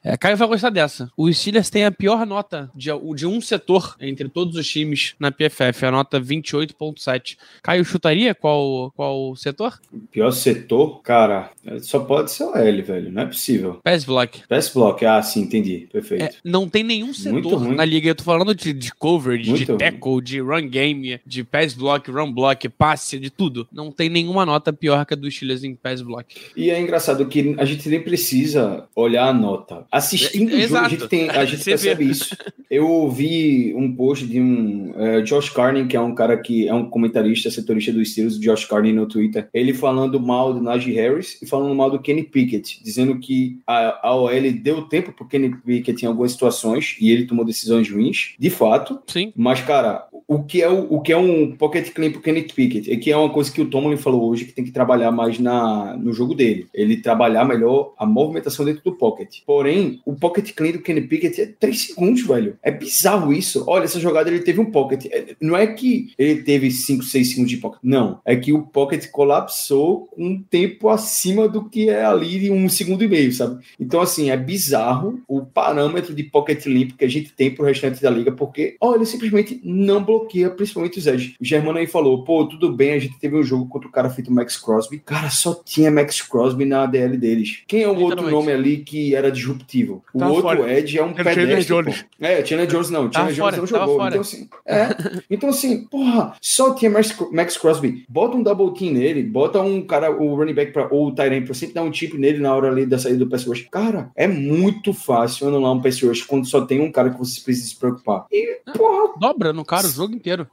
é, 0.07 0.15
Caio 0.15 0.37
vai 0.37 0.47
gostar 0.47 0.69
dessa. 0.69 1.11
Os 1.17 1.37
Steelers 1.37 1.69
têm 1.69 1.83
a 1.83 1.91
pior 1.91 2.25
nota 2.25 2.71
de, 2.73 2.89
de 3.13 3.27
um 3.27 3.41
setor 3.41 3.97
entre 3.99 4.29
todos 4.29 4.55
os 4.55 4.65
times 4.65 5.15
na 5.19 5.33
PFF, 5.33 5.85
a 5.85 5.91
nota 5.91 6.21
28.7. 6.21 7.37
Caio 7.61 7.83
chutaria 7.83 8.33
qual, 8.33 8.89
qual 8.95 9.35
setor? 9.35 9.77
Pior 10.09 10.31
setor? 10.31 11.01
Cara, 11.01 11.51
só 11.81 11.99
pode 11.99 12.31
ser 12.31 12.45
o 12.45 12.55
L, 12.55 12.81
velho. 12.81 13.11
Não 13.11 13.23
é 13.23 13.25
possível. 13.25 13.81
Pass 13.83 14.05
block. 14.05 14.47
Pass 14.47 14.69
block, 14.69 15.05
ah, 15.05 15.21
sim, 15.21 15.41
entendi. 15.41 15.89
Perfeito. 15.91 16.23
É, 16.23 16.31
não 16.41 16.69
tem 16.69 16.83
nenhum 16.83 17.13
setor 17.13 17.67
na 17.67 17.83
liga. 17.83 18.07
Eu 18.07 18.15
tô 18.15 18.23
falando 18.23 18.55
de, 18.55 18.71
de 18.71 18.93
coverage, 18.93 19.49
Muito 19.49 19.65
de 19.65 19.71
ruim. 19.71 19.77
tackle, 19.77 20.21
de 20.21 20.39
run 20.39 20.69
game, 20.69 21.19
de 21.25 21.43
pass 21.43 21.73
block, 21.73 22.09
run 22.09 22.31
block, 22.31 22.69
passe, 22.69 23.19
de 23.19 23.29
tudo. 23.29 23.67
Não 23.73 23.91
tem 23.91 24.07
nenhuma 24.07 24.45
nota 24.45 24.71
pior 24.71 25.05
que 25.05 25.13
a 25.13 25.17
dos 25.17 25.35
Steelers 25.35 25.65
em 25.65 25.75
pass 25.75 26.01
block. 26.01 26.33
E 26.55 26.69
é 26.69 26.79
engraçado 26.79 27.25
que 27.25 27.55
a 27.57 27.65
gente 27.65 27.89
nem 27.89 28.01
precisa 28.01 28.87
olhar 28.95 29.27
a 29.27 29.33
nota 29.33 29.85
assistindo 29.97 30.53
o 30.53 30.61
jogo, 30.61 30.77
a 30.77 30.89
gente, 30.89 31.07
tem, 31.07 31.29
a 31.29 31.43
gente 31.45 31.63
percebe 31.63 32.05
vê. 32.05 32.11
isso. 32.11 32.35
Eu 32.69 32.89
ouvi 32.89 33.73
um 33.75 33.93
post 33.95 34.25
de 34.25 34.39
um 34.39 34.91
uh, 34.91 35.21
Josh 35.23 35.49
Carney, 35.49 35.87
que 35.87 35.95
é 35.95 36.01
um 36.01 36.13
cara 36.13 36.37
que 36.37 36.67
é 36.67 36.73
um 36.73 36.89
comentarista, 36.89 37.49
setorista 37.49 37.93
dos 37.93 38.11
Steelers, 38.11 38.39
Josh 38.39 38.65
Carney 38.65 38.93
no 38.93 39.07
Twitter, 39.07 39.47
ele 39.53 39.73
falando 39.73 40.19
mal 40.19 40.53
do 40.53 40.61
Najee 40.61 40.93
Harris 40.93 41.41
e 41.41 41.45
falando 41.45 41.73
mal 41.73 41.89
do 41.89 41.99
Kenny 41.99 42.23
Pickett, 42.23 42.81
dizendo 42.83 43.19
que 43.19 43.59
a, 43.65 44.09
a 44.09 44.15
OL 44.15 44.51
deu 44.61 44.83
tempo 44.83 45.11
pro 45.11 45.27
Kenny 45.27 45.55
Pickett 45.55 46.03
em 46.03 46.07
algumas 46.07 46.31
situações 46.31 46.97
e 46.99 47.11
ele 47.11 47.25
tomou 47.25 47.45
decisões 47.45 47.89
ruins, 47.89 48.35
de 48.37 48.49
fato. 48.49 48.99
Sim. 49.07 49.31
Mas, 49.35 49.61
cara, 49.61 50.07
o 50.27 50.43
que 50.43 50.61
é, 50.61 50.69
o, 50.69 50.95
o 50.95 51.01
que 51.01 51.13
é 51.13 51.17
um 51.17 51.55
pocket 51.55 51.91
clean 51.93 52.11
pro 52.11 52.21
Kenny 52.21 52.43
Pickett? 52.43 52.91
É 52.91 52.97
que 52.97 53.11
é 53.11 53.15
uma 53.15 53.29
coisa 53.29 53.51
que 53.51 53.61
o 53.61 53.69
Tomlin 53.69 53.95
falou 53.95 54.29
hoje 54.29 54.45
que 54.45 54.51
tem 54.51 54.65
que 54.65 54.71
trabalhar 54.71 55.11
mais 55.11 55.39
na, 55.39 55.95
no 55.95 56.11
jogo 56.11 56.35
dele. 56.35 56.67
Ele 56.73 56.97
trabalhar 56.97 57.45
melhor 57.45 57.93
a 57.97 58.05
movimentação 58.05 58.65
dentro 58.65 58.83
do 58.83 58.97
pocket. 58.97 59.37
Porém, 59.45 59.76
o 60.05 60.15
pocket 60.15 60.53
clean 60.53 60.73
do 60.73 60.81
Kenny 60.81 61.01
Pickett 61.01 61.41
é 61.41 61.45
3 61.59 61.87
segundos, 61.87 62.21
velho. 62.21 62.57
É 62.61 62.71
bizarro 62.71 63.33
isso. 63.33 63.63
Olha, 63.67 63.85
essa 63.85 63.99
jogada 63.99 64.29
ele 64.29 64.39
teve 64.39 64.59
um 64.59 64.71
pocket. 64.71 65.05
É, 65.11 65.35
não 65.41 65.55
é 65.55 65.67
que 65.67 66.11
ele 66.17 66.43
teve 66.43 66.71
5, 66.71 67.03
6 67.03 67.29
segundos 67.29 67.51
de 67.51 67.57
pocket. 67.57 67.79
Não. 67.83 68.19
É 68.25 68.35
que 68.35 68.53
o 68.53 68.61
pocket 68.61 69.09
colapsou 69.11 70.09
um 70.17 70.41
tempo 70.41 70.89
acima 70.89 71.47
do 71.47 71.69
que 71.69 71.89
é 71.89 72.05
ali 72.05 72.39
de 72.39 72.51
um 72.51 72.67
segundo 72.69 73.03
e 73.03 73.07
meio, 73.07 73.31
sabe? 73.31 73.63
Então, 73.79 74.01
assim, 74.01 74.29
é 74.29 74.37
bizarro 74.37 75.21
o 75.27 75.45
parâmetro 75.45 76.13
de 76.13 76.23
pocket 76.23 76.65
limpo 76.65 76.95
que 76.95 77.05
a 77.05 77.09
gente 77.09 77.33
tem 77.33 77.51
pro 77.51 77.65
restante 77.65 78.01
da 78.01 78.09
liga, 78.09 78.31
porque, 78.31 78.75
olha, 78.79 78.97
ele 78.97 79.05
simplesmente 79.05 79.59
não 79.63 80.03
bloqueia 80.03 80.49
principalmente 80.49 80.99
os 80.99 81.07
edge. 81.07 81.35
O 81.39 81.45
Germano 81.45 81.77
aí 81.77 81.87
falou, 81.87 82.23
pô, 82.23 82.45
tudo 82.45 82.71
bem, 82.71 82.93
a 82.93 82.99
gente 82.99 83.19
teve 83.19 83.35
um 83.35 83.43
jogo 83.43 83.67
contra 83.67 83.87
o 83.87 83.91
cara 83.91 84.09
feito 84.09 84.31
Max 84.31 84.57
Crosby. 84.57 84.99
Cara, 84.99 85.29
só 85.29 85.53
tinha 85.53 85.91
Max 85.91 86.21
Crosby 86.21 86.65
na 86.65 86.83
ADL 86.83 87.17
deles. 87.17 87.63
Quem 87.67 87.83
é 87.83 87.87
o 87.87 87.99
outro 87.99 88.29
nome 88.29 88.51
ali 88.51 88.77
que 88.77 89.15
era 89.15 89.31
disruptivo? 89.67 90.03
O 90.13 90.19
Tava 90.19 90.31
outro 90.31 90.57
fora. 90.57 90.73
Edge 90.73 90.97
é 90.97 91.03
um 91.03 91.13
pedestre. 91.13 92.05
É, 92.19 92.45
Chandler 92.45 92.67
Jones 92.67 92.89
não. 92.89 93.11
Chandler 93.11 93.33
Jones 93.33 93.37
fora, 93.37 93.57
não 93.57 93.67
tava 93.67 93.85
jogou. 93.85 94.07
Então 94.07 94.21
assim, 94.21 94.49
é. 94.65 94.87
Então 95.29 95.49
assim, 95.49 95.83
porra, 95.85 96.33
só 96.41 96.73
tinha 96.73 96.89
Max, 96.89 97.15
Max 97.31 97.57
Crosby. 97.57 98.05
Bota 98.07 98.37
um 98.37 98.43
double 98.43 98.73
team 98.73 98.93
nele, 98.93 99.21
bota 99.23 99.59
um 99.61 99.81
cara, 99.85 100.11
o 100.11 100.35
running 100.35 100.53
back 100.53 100.71
pra, 100.71 100.87
ou 100.89 101.07
o 101.07 101.11
Tyrant 101.15 101.45
pra 101.45 101.53
sempre 101.53 101.75
dar 101.75 101.83
um 101.83 101.91
tip 101.91 102.13
nele 102.17 102.39
na 102.39 102.55
hora 102.55 102.69
ali 102.69 102.85
da 102.85 102.97
saída 102.97 103.19
do 103.19 103.29
pass 103.29 103.45
rush. 103.45 103.67
Cara, 103.69 104.09
é 104.15 104.27
muito 104.27 104.93
fácil 104.93 105.47
anular 105.47 105.73
um 105.73 105.81
pass 105.81 106.01
rush 106.01 106.23
quando 106.23 106.47
só 106.47 106.61
tem 106.61 106.79
um 106.79 106.91
cara 106.91 107.09
que 107.09 107.19
você 107.19 107.41
precisa 107.41 107.67
se 107.67 107.75
preocupar. 107.75 108.25
E, 108.31 108.59
porra, 108.75 109.13
Dobra 109.19 109.51
no 109.51 109.65
cara 109.65 109.85
o 109.87 109.89
jogo 109.89 110.13
inteiro. 110.15 110.47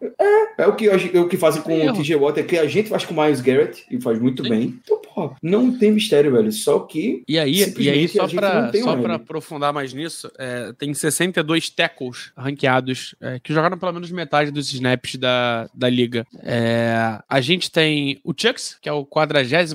é 0.59 0.67
o 0.67 0.75
que, 0.75 0.89
é 0.89 1.21
o 1.21 1.29
que 1.29 1.37
fazem 1.37 1.63
com 1.63 1.75
o. 1.75 1.95
TJ 1.95 2.17
Watt, 2.17 2.41
é 2.41 2.43
que 2.43 2.59
a 2.59 2.67
gente 2.67 2.89
faz 2.89 3.05
com 3.05 3.15
o 3.15 3.23
Miles 3.23 3.41
Garrett 3.41 3.85
e 3.91 4.01
faz 4.01 4.19
muito 4.19 4.43
Sim. 4.43 4.49
bem. 4.49 4.81
Então, 4.83 5.01
porra, 5.15 5.37
não 5.43 5.77
tem 5.77 5.93
mistério, 5.93 6.33
velho. 6.33 6.51
Só 6.53 6.81
que 6.81 7.23
E 7.29 7.39
aí, 7.39 7.73
e 7.79 7.91
aí 7.91 8.09
só 8.09 8.27
pra, 8.29 8.73
só 8.73 8.95
um 8.95 9.03
pra 9.03 9.15
aprofundar 9.15 9.73
mais 9.73 9.93
nisso, 9.93 10.31
é, 10.39 10.73
tem 10.73 10.93
62 10.93 11.71
tackles 11.71 12.33
ranqueados 12.37 13.15
é, 13.21 13.39
que 13.39 13.53
jogaram 13.53 13.79
pelo 13.79 13.93
menos 13.93 14.11
metade 14.11 14.51
dos 14.51 14.73
snaps 14.73 15.17
da, 15.17 15.69
da 15.75 15.89
liga. 15.89 16.27
É, 16.43 17.19
a 17.29 17.41
gente 17.41 17.71
tem 17.71 18.21
o 18.25 18.33
Chucks, 18.37 18.77
que 18.81 18.89
é 18.89 18.93
o 18.93 19.05
46 19.05 19.75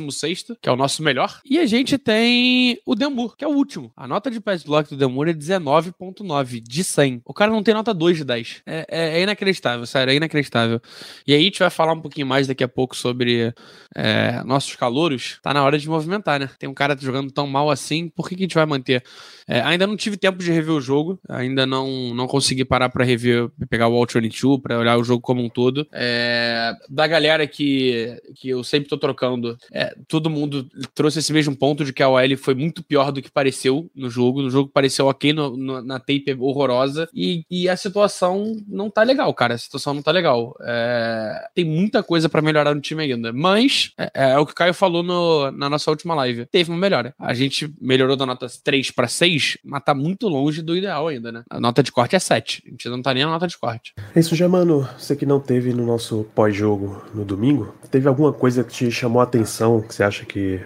que 0.62 0.70
é 0.70 0.72
o 0.72 0.76
nosso 0.76 1.04
melhor, 1.04 1.40
e 1.46 1.58
a 1.58 1.66
gente 1.66 1.98
tem 1.98 2.80
o 2.86 2.96
Demur, 2.96 3.36
que 3.36 3.44
é 3.44 3.48
o 3.48 3.52
último. 3.52 3.92
A 3.96 4.08
nota 4.08 4.30
de 4.30 4.40
pass 4.40 4.64
block 4.64 4.90
do 4.90 4.98
Demur 4.98 5.28
é 5.28 5.34
19.9 5.34 6.62
de 6.62 6.84
100. 6.84 7.22
O 7.26 7.34
cara 7.34 7.52
não 7.52 7.64
tem 7.64 7.74
nota 7.74 7.94
2 7.94 8.18
de 8.18 8.24
10. 8.24 8.62
É, 8.66 8.86
é- 8.90 9.20
é 9.20 9.22
inacreditável, 9.24 9.86
sério, 9.86 10.12
é 10.12 10.16
inacreditável. 10.16 10.82
E 11.26 11.34
aí 11.34 11.40
a 11.40 11.44
gente 11.44 11.60
vai 11.60 11.70
falar 11.70 11.94
um 11.94 12.02
pouquinho 12.02 12.28
mais 12.28 12.48
daqui 12.48 12.64
a 12.64 12.68
pouco 12.68 12.96
sobre 12.96 13.54
é, 13.96 14.44
nossos 14.44 14.76
calouros. 14.76 15.29
Tá 15.42 15.54
na 15.54 15.64
hora 15.64 15.78
de 15.78 15.88
movimentar, 15.90 16.40
né? 16.40 16.50
Tem 16.58 16.68
um 16.70 16.74
cara 16.74 16.98
jogando 17.00 17.32
tão 17.32 17.46
mal 17.48 17.70
assim, 17.70 18.10
por 18.10 18.28
que, 18.28 18.36
que 18.36 18.42
a 18.44 18.46
gente 18.46 18.56
vai 18.56 18.66
manter? 18.66 19.04
É, 19.48 19.62
ainda 19.62 19.86
não 19.88 19.96
tive 19.98 20.18
tempo 20.18 20.40
de 20.40 20.52
rever 20.52 20.74
o 20.74 20.82
jogo, 20.82 21.20
ainda 21.28 21.66
não, 21.66 22.14
não 22.14 22.28
consegui 22.28 22.64
parar 22.66 22.90
pra 22.90 23.04
rever, 23.06 23.50
pegar 23.70 23.88
o 23.88 23.96
All 23.96 24.06
22, 24.06 24.62
pra 24.62 24.78
olhar 24.78 24.98
o 24.98 25.04
jogo 25.04 25.22
como 25.22 25.42
um 25.44 25.50
todo. 25.50 25.88
É, 25.92 26.74
da 26.90 27.08
galera 27.08 27.46
que, 27.48 28.18
que 28.36 28.50
eu 28.50 28.64
sempre 28.64 28.90
tô 28.90 28.98
trocando, 28.98 29.58
é, 29.72 29.94
todo 30.08 30.30
mundo 30.30 30.68
trouxe 30.94 31.20
esse 31.20 31.34
mesmo 31.34 31.56
ponto 31.56 31.84
de 31.84 31.92
que 31.94 32.04
a 32.04 32.10
OL 32.10 32.38
foi 32.38 32.54
muito 32.56 32.84
pior 32.84 33.12
do 33.12 33.22
que 33.22 33.32
pareceu 33.32 33.90
no 33.96 34.10
jogo. 34.10 34.42
No 34.42 34.50
jogo 34.50 34.70
pareceu 34.74 35.08
ok, 35.08 35.34
no- 35.34 35.58
no- 35.58 35.82
na 35.82 36.00
tape 36.00 36.36
horrorosa. 36.40 37.10
E, 37.14 37.44
e 37.50 37.68
a 37.68 37.76
situação 37.76 38.56
não 38.68 38.90
tá 38.90 39.04
legal, 39.04 39.34
cara. 39.34 39.56
A 39.56 39.58
situação 39.58 39.94
não 39.94 40.02
tá 40.02 40.12
legal. 40.12 40.56
É, 40.62 41.48
tem 41.56 41.66
muita 41.66 42.04
coisa 42.04 42.30
pra 42.30 42.42
melhorar 42.42 42.74
no 42.76 42.82
time 42.82 43.04
ainda. 43.04 43.34
Mas 43.34 43.92
é, 43.98 44.32
é 44.32 44.38
o 44.38 44.46
que 44.46 44.52
o 44.52 44.56
Caio 44.56 44.74
falou 44.74 45.02
no- 45.04 45.19
na 45.52 45.70
nossa 45.70 45.90
última 45.90 46.16
live. 46.16 46.46
Teve 46.46 46.72
uma 46.72 46.78
melhora. 46.78 47.14
A 47.20 47.34
gente 47.34 47.74
melhorou 47.80 48.16
da 48.16 48.26
nota 48.26 48.48
3 48.64 48.92
pra 48.92 49.08
6, 49.08 49.58
mas 49.64 49.84
tá 49.84 49.94
muito 49.94 50.28
longe 50.28 50.62
do 50.62 50.76
ideal 50.76 51.08
ainda, 51.08 51.32
né? 51.32 51.44
A 51.50 51.60
nota 51.60 51.84
de 51.84 51.92
corte 51.92 52.16
é 52.16 52.20
7. 52.20 52.64
A 52.66 52.70
gente 52.70 52.90
não 52.90 53.02
tá 53.02 53.14
nem 53.14 53.24
na 53.24 53.32
nota 53.32 53.48
de 53.48 53.58
corte. 53.58 53.94
É 54.16 54.20
isso, 54.20 54.36
Germano. 54.36 54.88
Você 54.98 55.16
que 55.16 55.26
não 55.26 55.40
teve 55.40 55.74
no 55.74 55.86
nosso 55.86 56.26
pós-jogo 56.36 57.02
no 57.14 57.24
domingo, 57.26 57.74
teve 57.90 58.08
alguma 58.08 58.34
coisa 58.34 58.64
que 58.64 58.72
te 58.72 58.92
chamou 58.92 59.20
a 59.22 59.24
atenção, 59.24 59.82
que 59.82 59.94
você 59.94 60.04
acha 60.04 60.26
que, 60.26 60.60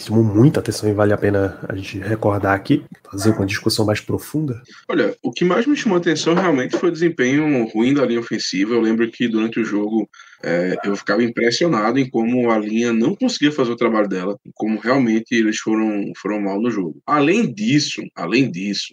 que 0.00 0.06
chamou 0.06 0.24
muita 0.24 0.60
atenção 0.60 0.88
e 0.88 0.94
vale 0.94 1.12
a 1.12 1.18
pena 1.18 1.58
a 1.68 1.76
gente 1.76 1.98
recordar 1.98 2.54
aqui? 2.54 2.82
Fazer 3.10 3.30
uma 3.30 3.44
discussão 3.44 3.84
mais 3.84 4.00
profunda? 4.00 4.62
Olha, 4.88 5.14
o 5.22 5.30
que 5.30 5.44
mais 5.44 5.66
me 5.66 5.76
chamou 5.76 5.98
atenção 5.98 6.34
realmente 6.34 6.76
foi 6.76 6.88
o 6.88 6.92
desempenho 6.92 7.66
ruim 7.68 7.92
da 7.92 8.06
linha 8.06 8.20
ofensiva. 8.20 8.74
Eu 8.74 8.80
lembro 8.80 9.10
que 9.10 9.28
durante 9.28 9.60
o 9.60 9.64
jogo 9.64 10.08
é, 10.42 10.76
eu 10.84 10.96
ficava 10.96 11.22
impressionado 11.22 11.98
em 11.98 12.08
como 12.08 12.50
a 12.50 12.58
linha 12.58 12.92
não 12.92 13.14
conseguia 13.14 13.52
fazer 13.52 13.72
o 13.72 13.76
trabalho 13.76 14.08
dela, 14.08 14.38
como 14.54 14.78
realmente 14.78 15.34
eles 15.34 15.58
foram, 15.58 16.10
foram 16.16 16.40
mal 16.40 16.60
no 16.60 16.70
jogo. 16.70 17.02
Além 17.06 17.52
disso, 17.52 18.00
além 18.16 18.50
disso, 18.50 18.86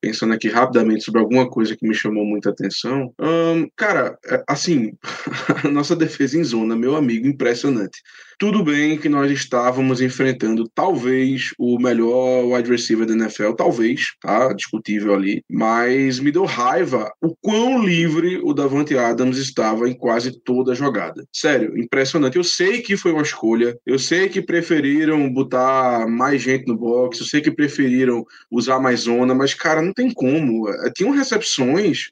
pensando 0.00 0.32
aqui 0.32 0.48
rapidamente 0.48 1.04
sobre 1.04 1.20
alguma 1.20 1.48
coisa 1.48 1.76
que 1.76 1.86
me 1.86 1.94
chamou 1.94 2.24
muita 2.24 2.50
atenção, 2.50 3.12
hum, 3.20 3.68
cara, 3.76 4.16
é, 4.26 4.42
assim, 4.48 4.92
a 5.64 5.68
nossa 5.68 5.96
defesa 5.96 6.38
em 6.38 6.44
zona, 6.44 6.76
meu 6.76 6.94
amigo, 6.94 7.26
impressionante. 7.26 8.00
Tudo 8.42 8.64
bem 8.64 8.98
que 8.98 9.08
nós 9.08 9.30
estávamos 9.30 10.00
enfrentando 10.00 10.68
talvez 10.74 11.54
o 11.56 11.78
melhor 11.78 12.44
wide 12.46 12.68
receiver 12.68 13.06
da 13.06 13.12
NFL, 13.12 13.52
talvez, 13.52 14.16
tá? 14.20 14.52
Discutível 14.52 15.14
ali. 15.14 15.44
Mas 15.48 16.18
me 16.18 16.32
deu 16.32 16.44
raiva 16.44 17.12
o 17.22 17.36
quão 17.36 17.84
livre 17.84 18.40
o 18.42 18.52
Davante 18.52 18.98
Adams 18.98 19.38
estava 19.38 19.88
em 19.88 19.94
quase 19.94 20.40
toda 20.40 20.72
a 20.72 20.74
jogada. 20.74 21.24
Sério, 21.32 21.78
impressionante. 21.78 22.36
Eu 22.36 22.42
sei 22.42 22.82
que 22.82 22.96
foi 22.96 23.12
uma 23.12 23.22
escolha, 23.22 23.78
eu 23.86 23.96
sei 23.96 24.28
que 24.28 24.42
preferiram 24.42 25.32
botar 25.32 26.08
mais 26.08 26.42
gente 26.42 26.66
no 26.66 26.76
box, 26.76 27.20
eu 27.20 27.26
sei 27.26 27.40
que 27.40 27.52
preferiram 27.52 28.26
usar 28.50 28.80
mais 28.80 29.02
zona, 29.02 29.36
mas, 29.36 29.54
cara, 29.54 29.80
não 29.80 29.92
tem 29.92 30.12
como. 30.12 30.68
Eh, 30.68 30.90
Tinham 30.96 31.12
recepções 31.12 32.10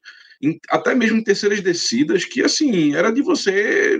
até 0.71 0.95
mesmo 0.95 1.25
terceiras 1.25 1.61
descidas, 1.61 2.25
que 2.25 2.41
assim, 2.41 2.95
era 2.95 3.11
de 3.11 3.21
você 3.21 3.99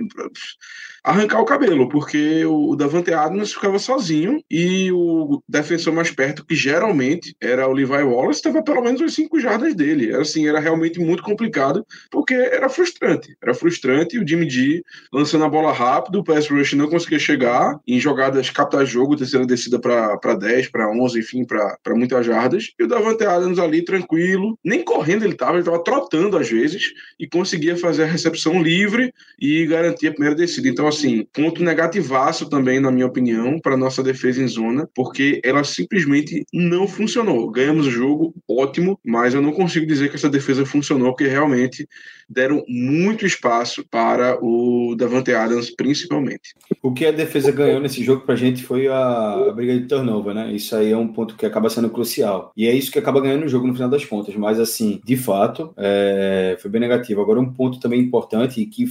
arrancar 1.03 1.41
o 1.41 1.45
cabelo, 1.45 1.89
porque 1.89 2.45
o 2.45 2.75
Davante 2.75 3.13
Adams 3.13 3.53
ficava 3.53 3.79
sozinho 3.79 4.41
e 4.49 4.91
o 4.91 5.41
defensor 5.47 5.93
mais 5.93 6.11
perto, 6.11 6.45
que 6.45 6.55
geralmente 6.55 7.35
era 7.41 7.67
o 7.67 7.73
Levi 7.73 8.03
Wallace, 8.03 8.39
estava 8.39 8.63
pelo 8.63 8.81
menos 8.81 9.01
uns 9.01 9.15
5 9.15 9.39
jardas 9.39 9.73
dele. 9.73 10.11
Era 10.11 10.21
assim, 10.21 10.47
era 10.47 10.59
realmente 10.59 10.99
muito 10.99 11.23
complicado, 11.23 11.85
porque 12.11 12.33
era 12.33 12.69
frustrante. 12.69 13.35
Era 13.41 13.53
frustrante 13.53 14.19
o 14.19 14.27
Jimmy 14.27 14.49
G 14.49 14.83
lançando 15.11 15.43
a 15.43 15.49
bola 15.49 15.71
rápido, 15.71 16.19
o 16.19 16.23
pass 16.23 16.47
rush 16.47 16.73
não 16.73 16.89
conseguia 16.89 17.19
chegar 17.19 17.79
em 17.87 17.99
jogadas 17.99 18.49
captar 18.49 18.85
jogo, 18.85 19.15
terceira 19.15 19.45
descida 19.45 19.79
para 19.79 20.35
10, 20.35 20.69
para 20.69 20.89
11, 20.91 21.19
enfim, 21.19 21.45
para 21.45 21.95
muitas 21.95 22.25
jardas. 22.25 22.71
E 22.79 22.83
o 22.83 22.87
Davante 22.87 23.23
Adams 23.25 23.59
ali 23.59 23.83
tranquilo, 23.83 24.57
nem 24.63 24.83
correndo 24.83 25.23
ele 25.23 25.33
estava, 25.33 25.53
ele 25.53 25.59
estava 25.59 25.83
trotando 25.83 26.37
às 26.37 26.49
vezes 26.49 26.91
e 27.19 27.27
conseguia 27.27 27.75
fazer 27.75 28.03
a 28.03 28.07
recepção 28.07 28.61
livre 28.61 29.13
e 29.39 29.65
garantir 29.65 30.07
a 30.07 30.11
primeira 30.11 30.35
descida. 30.35 30.67
Então, 30.67 30.90
assim, 30.91 31.25
ponto 31.33 31.63
negativaço 31.63 32.49
também, 32.49 32.79
na 32.79 32.91
minha 32.91 33.07
opinião, 33.07 33.59
para 33.59 33.75
nossa 33.75 34.03
defesa 34.03 34.41
em 34.41 34.47
zona, 34.47 34.87
porque 34.93 35.41
ela 35.43 35.63
simplesmente 35.63 36.45
não 36.53 36.87
funcionou. 36.87 37.49
Ganhamos 37.49 37.87
o 37.87 37.91
jogo, 37.91 38.33
ótimo, 38.47 38.99
mas 39.03 39.33
eu 39.33 39.41
não 39.41 39.51
consigo 39.51 39.85
dizer 39.85 40.09
que 40.09 40.15
essa 40.15 40.29
defesa 40.29 40.65
funcionou, 40.65 41.11
porque 41.11 41.27
realmente 41.27 41.87
deram 42.29 42.63
muito 42.67 43.25
espaço 43.25 43.85
para 43.89 44.37
o 44.41 44.95
Davante 44.95 45.33
Adams, 45.33 45.69
principalmente. 45.69 46.53
O 46.81 46.93
que 46.93 47.05
a 47.05 47.11
defesa 47.11 47.51
ganhou 47.51 47.81
nesse 47.81 48.03
jogo 48.03 48.21
pra 48.25 48.35
gente 48.35 48.63
foi 48.63 48.87
a, 48.87 49.33
a 49.49 49.51
briga 49.51 49.77
de 49.77 49.85
turnover, 49.85 50.33
né? 50.33 50.51
Isso 50.53 50.75
aí 50.75 50.91
é 50.91 50.97
um 50.97 51.07
ponto 51.07 51.35
que 51.35 51.45
acaba 51.45 51.69
sendo 51.69 51.89
crucial. 51.89 52.51
E 52.55 52.67
é 52.67 52.73
isso 52.73 52.91
que 52.91 52.99
acaba 52.99 53.19
ganhando 53.19 53.45
o 53.45 53.49
jogo 53.49 53.67
no 53.67 53.73
final 53.73 53.89
das 53.89 54.05
contas. 54.05 54.35
Mas, 54.35 54.59
assim, 54.59 55.01
de 55.03 55.17
fato, 55.17 55.73
é, 55.77 56.57
foi 56.61 56.71
bem 56.71 56.81
negativo. 56.81 57.21
Agora, 57.21 57.39
um 57.39 57.51
ponto 57.51 57.79
também 57.79 57.99
importante 57.99 58.65
que 58.65 58.85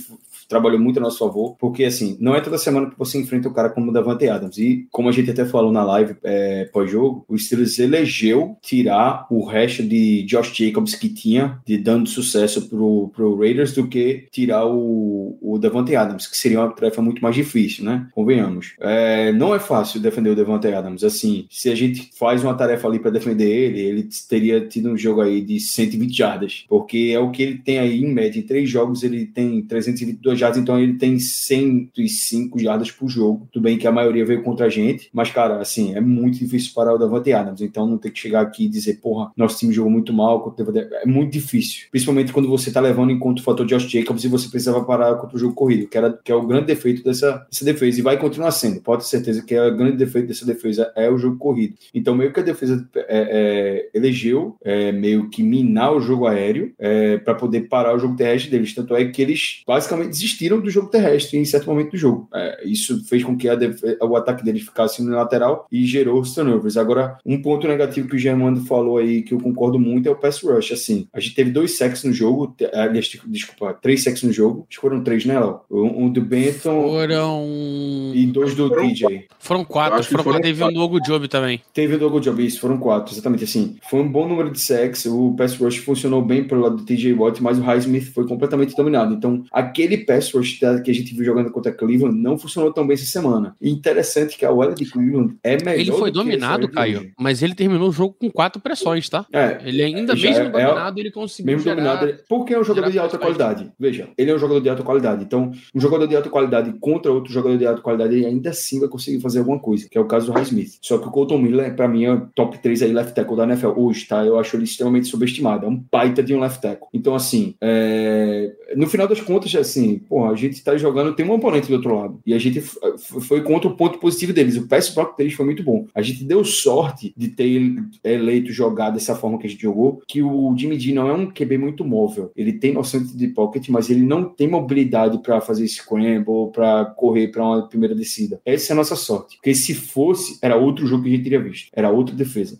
trabalhou 0.51 0.81
muito 0.81 0.99
a 0.99 1.03
nosso 1.03 1.21
favor, 1.21 1.57
porque, 1.59 1.85
assim, 1.85 2.17
não 2.21 2.35
é 2.35 2.41
toda 2.41 2.59
semana 2.59 2.91
que 2.91 2.99
você 2.99 3.17
enfrenta 3.19 3.49
o 3.49 3.55
cara 3.55 3.71
como 3.71 3.91
o 3.91 3.93
Davante 3.93 4.29
Adams. 4.29 4.59
E, 4.59 4.89
como 4.91 5.09
a 5.09 5.13
gente 5.13 5.31
até 5.31 5.45
falou 5.47 5.71
na 5.71 5.85
live 5.85 6.17
é, 6.25 6.65
pós-jogo, 6.73 7.25
o 7.29 7.39
Steelers 7.39 7.79
elegeu 7.79 8.57
tirar 8.61 9.29
o 9.31 9.47
resto 9.47 9.85
de 9.85 10.25
Josh 10.25 10.53
Jacobs 10.53 10.97
que 10.97 11.09
tinha, 11.09 11.61
de 11.65 11.79
dando 11.79 12.09
sucesso 12.09 12.69
pro, 12.69 13.13
pro 13.15 13.39
Raiders, 13.39 13.73
do 13.73 13.87
que 13.87 14.27
tirar 14.33 14.67
o, 14.67 15.39
o 15.41 15.57
Davante 15.57 15.95
Adams, 15.95 16.27
que 16.27 16.37
seria 16.37 16.59
uma 16.59 16.71
tarefa 16.71 17.01
muito 17.01 17.23
mais 17.23 17.37
difícil, 17.37 17.85
né? 17.85 18.09
Convenhamos. 18.13 18.75
É, 18.81 19.31
não 19.31 19.55
é 19.55 19.61
fácil 19.61 20.01
defender 20.01 20.31
o 20.31 20.37
Davante 20.37 20.67
Adams. 20.67 21.05
Assim, 21.05 21.47
se 21.49 21.71
a 21.71 21.77
gente 21.77 22.11
faz 22.19 22.43
uma 22.43 22.55
tarefa 22.55 22.89
ali 22.89 22.99
para 22.99 23.13
defender 23.13 23.49
ele, 23.49 23.81
ele 23.81 24.09
teria 24.29 24.67
tido 24.67 24.91
um 24.91 24.97
jogo 24.97 25.21
aí 25.21 25.41
de 25.41 25.61
120 25.61 26.17
jardas, 26.17 26.65
porque 26.69 27.13
é 27.15 27.21
o 27.21 27.31
que 27.31 27.43
ele 27.45 27.59
tem 27.59 27.79
aí 27.79 28.03
em 28.03 28.13
média. 28.13 28.41
Em 28.41 28.43
três 28.43 28.69
jogos 28.69 29.05
ele 29.05 29.27
tem 29.27 29.63
322 29.63 30.40
jardas, 30.41 30.59
então 30.59 30.81
ele 30.81 30.95
tem 30.95 31.19
105 31.19 32.59
jardas 32.59 32.91
por 32.91 33.09
jogo. 33.09 33.49
Tudo 33.53 33.63
bem 33.63 33.79
que 33.79 33.87
a 33.87 33.93
maioria 33.93 34.25
veio 34.25 34.43
contra 34.43 34.67
a 34.67 34.69
gente, 34.69 35.09
mas, 35.13 35.31
cara, 35.31 35.61
assim, 35.61 35.95
é 35.95 36.01
muito 36.01 36.39
difícil 36.39 36.73
parar 36.75 36.95
o 36.95 36.99
Davante 36.99 37.33
Adams. 37.33 37.61
Então 37.61 37.87
não 37.87 37.99
tem 37.99 38.11
que 38.11 38.19
chegar 38.19 38.41
aqui 38.41 38.65
e 38.65 38.69
dizer, 38.69 39.01
porra, 39.01 39.31
nosso 39.37 39.59
time 39.59 39.73
jogou 39.73 39.91
muito 39.91 40.13
mal 40.13 40.55
É 41.03 41.07
muito 41.07 41.33
difícil. 41.33 41.89
Principalmente 41.91 42.33
quando 42.33 42.49
você 42.49 42.71
tá 42.71 42.81
levando 42.81 43.11
em 43.11 43.19
conta 43.19 43.41
o 43.41 43.45
fator 43.45 43.67
Josh 43.67 43.89
Jacobs 43.89 44.25
e 44.25 44.29
você 44.29 44.49
precisava 44.49 44.85
parar 44.85 45.15
contra 45.17 45.37
o 45.37 45.41
jogo 45.41 45.55
corrido, 45.55 45.87
que, 45.87 45.97
era, 45.97 46.13
que 46.13 46.33
é 46.33 46.35
o 46.35 46.47
grande 46.47 46.67
defeito 46.67 47.03
dessa, 47.05 47.47
dessa 47.51 47.65
defesa. 47.65 47.99
E 47.99 48.03
vai 48.03 48.19
continuar 48.19 48.51
sendo. 48.53 48.81
Pode 48.81 49.03
ter 49.03 49.09
certeza 49.09 49.45
que 49.45 49.55
é 49.55 49.63
o 49.63 49.77
grande 49.77 49.97
defeito 49.97 50.29
dessa 50.29 50.47
defesa 50.47 50.93
é 50.97 51.11
o 51.11 51.19
jogo 51.19 51.37
corrido. 51.37 51.75
Então, 51.95 52.15
meio 52.15 52.33
que 52.33 52.41
a 52.41 52.43
defesa 52.43 52.89
é, 52.95 53.05
é, 53.09 53.91
elegeu 53.95 54.57
é, 54.63 54.93
meio 54.93 55.29
que 55.29 55.43
minar 55.43 55.93
o 55.93 56.01
jogo 56.01 56.27
aéreo 56.27 56.73
é, 56.79 57.19
para 57.19 57.35
poder 57.35 57.63
parar 57.63 57.95
o 57.95 57.99
jogo 57.99 58.17
terrestre 58.17 58.51
deles. 58.51 58.75
Tanto 58.75 58.95
é 58.95 59.05
que 59.05 59.21
eles 59.23 59.63
basicamente 59.67 60.11
desistiram 60.11 60.30
do 60.39 60.71
jogo 60.71 60.89
terrestre 60.89 61.39
em 61.39 61.45
certo 61.45 61.67
momento 61.67 61.93
do 61.93 61.97
jogo. 61.97 62.29
É, 62.35 62.61
isso 62.67 63.05
fez 63.05 63.23
com 63.25 63.37
que 63.37 63.49
a 63.49 63.55
defe- 63.55 63.97
o 64.01 64.17
ataque 64.17 64.45
deles 64.45 64.63
ficasse 64.63 65.03
no 65.03 65.15
lateral 65.15 65.67
e 65.71 65.85
gerou 65.87 66.21
os 66.21 66.35
turnovers. 66.35 66.77
Agora, 66.77 67.17
um 67.25 67.41
ponto 67.41 67.67
negativo 67.69 68.09
que 68.09 68.17
o 68.17 68.19
Germando 68.19 68.61
falou 68.65 68.99
aí, 68.99 69.23
que 69.23 69.33
eu 69.35 69.41
concordo 69.41 69.79
muito, 69.79 70.09
é 70.09 70.13
o 70.13 70.17
pass 70.17 70.41
rush. 70.43 70.73
Assim, 70.73 71.07
a 71.13 71.21
gente 71.21 71.35
teve 71.35 71.51
dois 71.51 71.77
sacks 71.77 72.05
no 72.05 72.13
jogo, 72.13 72.55
te- 72.57 72.65
aliás, 72.75 73.11
desculpa, 73.27 73.75
três 73.81 74.03
sacks 74.03 74.23
no 74.23 74.33
jogo. 74.33 74.67
Acho 74.69 74.79
que 74.79 74.83
foram 74.83 75.03
três, 75.03 75.25
né, 75.25 75.39
Léo? 75.39 75.61
Um, 75.71 76.05
um 76.07 76.11
do 76.13 76.21
Benton 76.21 76.83
Foram. 76.89 78.13
e 78.15 78.27
dois 78.27 78.55
do 78.55 78.71
TJ. 78.71 79.27
Foram 79.39 79.65
quatro. 79.65 79.99
Acho 79.99 80.09
que 80.09 80.13
Foram 80.13 80.25
foram 80.25 80.37
quatro. 80.41 80.49
Teve 80.51 80.65
um 80.65 80.73
do 80.73 80.81
Hugo 80.83 81.01
Job 81.01 81.29
também. 81.29 81.61
Teve 81.73 81.95
o 81.95 81.99
Dogo 81.99 82.21
Job, 82.21 82.45
isso, 82.45 82.61
foram 82.61 82.79
quatro, 82.79 83.13
exatamente 83.13 83.45
assim. 83.45 83.77
Foi 83.89 84.01
um 84.01 84.09
bom 84.11 84.29
número 84.29 84.51
de 84.51 84.61
sacks, 84.61 85.07
o 85.07 85.35
pass 85.37 85.57
rush 85.57 85.79
funcionou 85.79 86.23
bem 86.23 86.45
pelo 86.45 86.61
lado 86.63 86.77
do 86.77 86.85
TJ 86.85 87.13
Watt, 87.15 87.43
mas 87.43 87.59
o 87.59 87.63
Highsmith 87.63 88.13
foi 88.13 88.27
completamente 88.27 88.75
dominado. 88.77 89.15
Então, 89.15 89.43
aquele 89.53 89.99
pass 90.11 90.33
rush 90.33 90.59
da- 90.61 90.81
que 90.81 90.91
a 90.91 90.95
gente 90.95 91.15
viu 91.15 91.25
jogando 91.25 91.51
contra 91.51 91.71
Cleveland 91.73 92.19
não 92.21 92.37
funcionou 92.39 92.73
tão 92.73 92.87
bem 92.87 92.95
essa 92.95 93.07
semana. 93.07 93.55
E 93.61 93.71
interessante 93.71 94.37
que 94.37 94.45
a 94.45 94.51
OL 94.53 94.75
de 94.75 94.87
Cleveland 94.87 95.37
é 95.45 95.57
melhor 95.63 95.79
Ele 95.81 95.93
foi 95.93 96.11
dominado, 96.11 96.69
Caio, 96.69 97.11
mas 97.19 97.43
ele 97.43 97.55
terminou 97.55 97.89
o 97.89 97.93
jogo 97.93 98.17
com 98.19 98.31
quatro 98.31 98.61
pressões, 98.61 99.09
tá? 99.09 99.25
É, 99.33 99.61
Ele 99.65 99.83
ainda, 99.83 100.15
mesmo 100.15 100.29
é- 100.45 100.47
é- 100.47 100.51
dominado, 100.51 100.99
ele 101.01 101.11
conseguiu 101.11 101.53
mesmo 101.53 101.63
gerar... 101.63 101.77
dominado, 101.77 102.19
porque 102.29 102.55
é 102.55 102.59
um 102.59 102.65
jogador 102.65 102.91
de 102.91 102.99
alta 102.99 103.19
qualidade. 103.19 103.71
Veja, 103.79 104.09
ele 104.19 104.31
é 104.31 104.35
um 104.35 104.39
jogador 104.39 104.61
de 104.61 104.69
alta 104.69 104.83
qualidade. 104.83 105.23
Então, 105.25 105.53
um 105.75 105.81
jogador 105.81 106.07
de 106.07 106.17
alta 106.17 106.29
qualidade 106.29 106.73
contra 106.81 107.13
outro 107.13 107.33
jogador 107.33 107.57
de 107.57 107.67
alta 107.67 107.81
qualidade, 107.81 108.15
ele 108.15 108.27
ainda 108.27 108.51
assim 108.51 108.81
vai 108.81 108.89
conseguir 108.89 109.21
fazer 109.21 109.39
alguma 109.41 109.59
coisa, 109.59 109.89
que 109.89 109.97
é 109.97 110.01
o 110.01 110.07
caso 110.07 110.27
do 110.27 110.33
Highsmith. 110.33 110.79
Só 110.83 110.99
que 110.99 111.07
o 111.07 111.11
Colton 111.11 111.39
Miller, 111.39 111.75
pra 111.77 111.87
mim, 111.89 112.05
é 112.05 112.13
o 112.13 112.27
top 112.35 112.59
3 112.59 112.83
aí 112.83 112.93
left 112.93 113.15
tackle 113.15 113.37
da 113.37 113.45
NFL 113.45 113.73
hoje, 113.77 114.07
tá? 114.07 114.25
Eu 114.25 114.39
acho 114.39 114.57
ele 114.57 114.65
extremamente 114.65 115.07
subestimado. 115.09 115.67
É 115.67 115.69
um 115.69 115.83
baita 115.91 116.23
de 116.23 116.35
um 116.35 116.41
left 116.41 116.61
tackle. 116.61 116.89
Então, 116.93 117.15
assim, 117.15 117.55
é, 117.61 118.53
no 118.77 118.87
final 118.89 119.07
das 119.07 119.21
contas, 119.21 119.55
assim, 119.55 120.00
porra, 120.09 120.33
a 120.33 120.37
gente 120.37 120.63
tá 120.63 120.77
jogando, 120.77 121.15
tem 121.15 121.27
um 121.27 121.33
oponente 121.33 121.69
do 121.69 121.75
outro 121.75 121.95
lado. 121.95 122.21
E 122.27 122.35
a 122.35 122.39
gente 122.39 122.61
foi 122.61 123.43
contra 123.43 123.69
o 123.69 123.77
ponto 123.77 123.99
positivo 123.99 124.33
deles. 124.33 124.57
O 124.57 124.67
pass 124.67 124.89
block 124.95 125.17
deles 125.17 125.35
foi 125.35 125.45
muito 125.45 125.63
bom. 125.63 125.87
A 125.95 126.03
gente 126.03 126.25
deu 126.25 126.45
sorte 126.45 127.13
de 127.17 127.29
ter 127.29 127.75
eleito 128.05 128.53
jogar 128.53 128.91
dessa 128.91 129.15
forma 129.15 129.39
que 129.39 129.47
a 129.47 129.51
gente 129.51 129.63
jogou, 129.63 130.03
que 130.07 130.23
o 130.23 130.55
Jimmy 130.57 130.79
G 130.79 130.93
não 130.93 131.09
é 131.09 131.13
um 131.13 131.31
QB 131.31 131.59
muito 131.59 131.85
móvel. 131.85 132.31
Ele 132.37 132.53
tem 132.53 132.73
noção 132.73 133.03
de 133.03 133.29
pocket, 133.29 133.69
mas 133.69 133.91
ele 133.91 134.03
não 134.03 134.25
tem 134.25 134.49
mobilidade 134.49 135.19
para 135.23 135.41
fazer 135.41 135.67
scramble, 135.67 136.51
para 136.53 136.85
correr 136.85 137.29
para 137.29 137.45
uma 137.45 137.69
primeira 137.69 137.95
descida. 137.95 138.41
Essa 138.45 138.73
é 138.73 138.75
a 138.75 138.77
nossa 138.77 138.97
sorte. 138.97 139.37
Porque 139.37 139.55
se 139.55 139.75
fosse, 139.75 140.39
era 140.43 140.57
outro 140.57 140.87
jogo 140.87 141.05
que 141.05 141.09
a 141.09 141.13
gente 141.13 141.25
teria 141.25 141.41
visto. 141.41 141.69
Era 141.73 141.91
outra 141.91 142.15
defesa. 142.15 142.57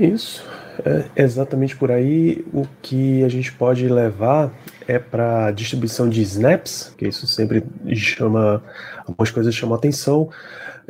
Isso. 0.00 0.42
É 0.82 1.22
exatamente 1.22 1.76
por 1.76 1.90
aí 1.90 2.42
o 2.54 2.66
que 2.80 3.22
a 3.22 3.28
gente 3.28 3.52
pode 3.52 3.86
levar 3.86 4.50
é 4.88 4.98
para 4.98 5.50
distribuição 5.50 6.08
de 6.08 6.22
snaps, 6.22 6.94
que 6.96 7.06
isso 7.06 7.26
sempre 7.26 7.62
chama 7.94 8.62
algumas 9.06 9.30
coisas 9.30 9.54
chamam 9.54 9.76
atenção. 9.76 10.30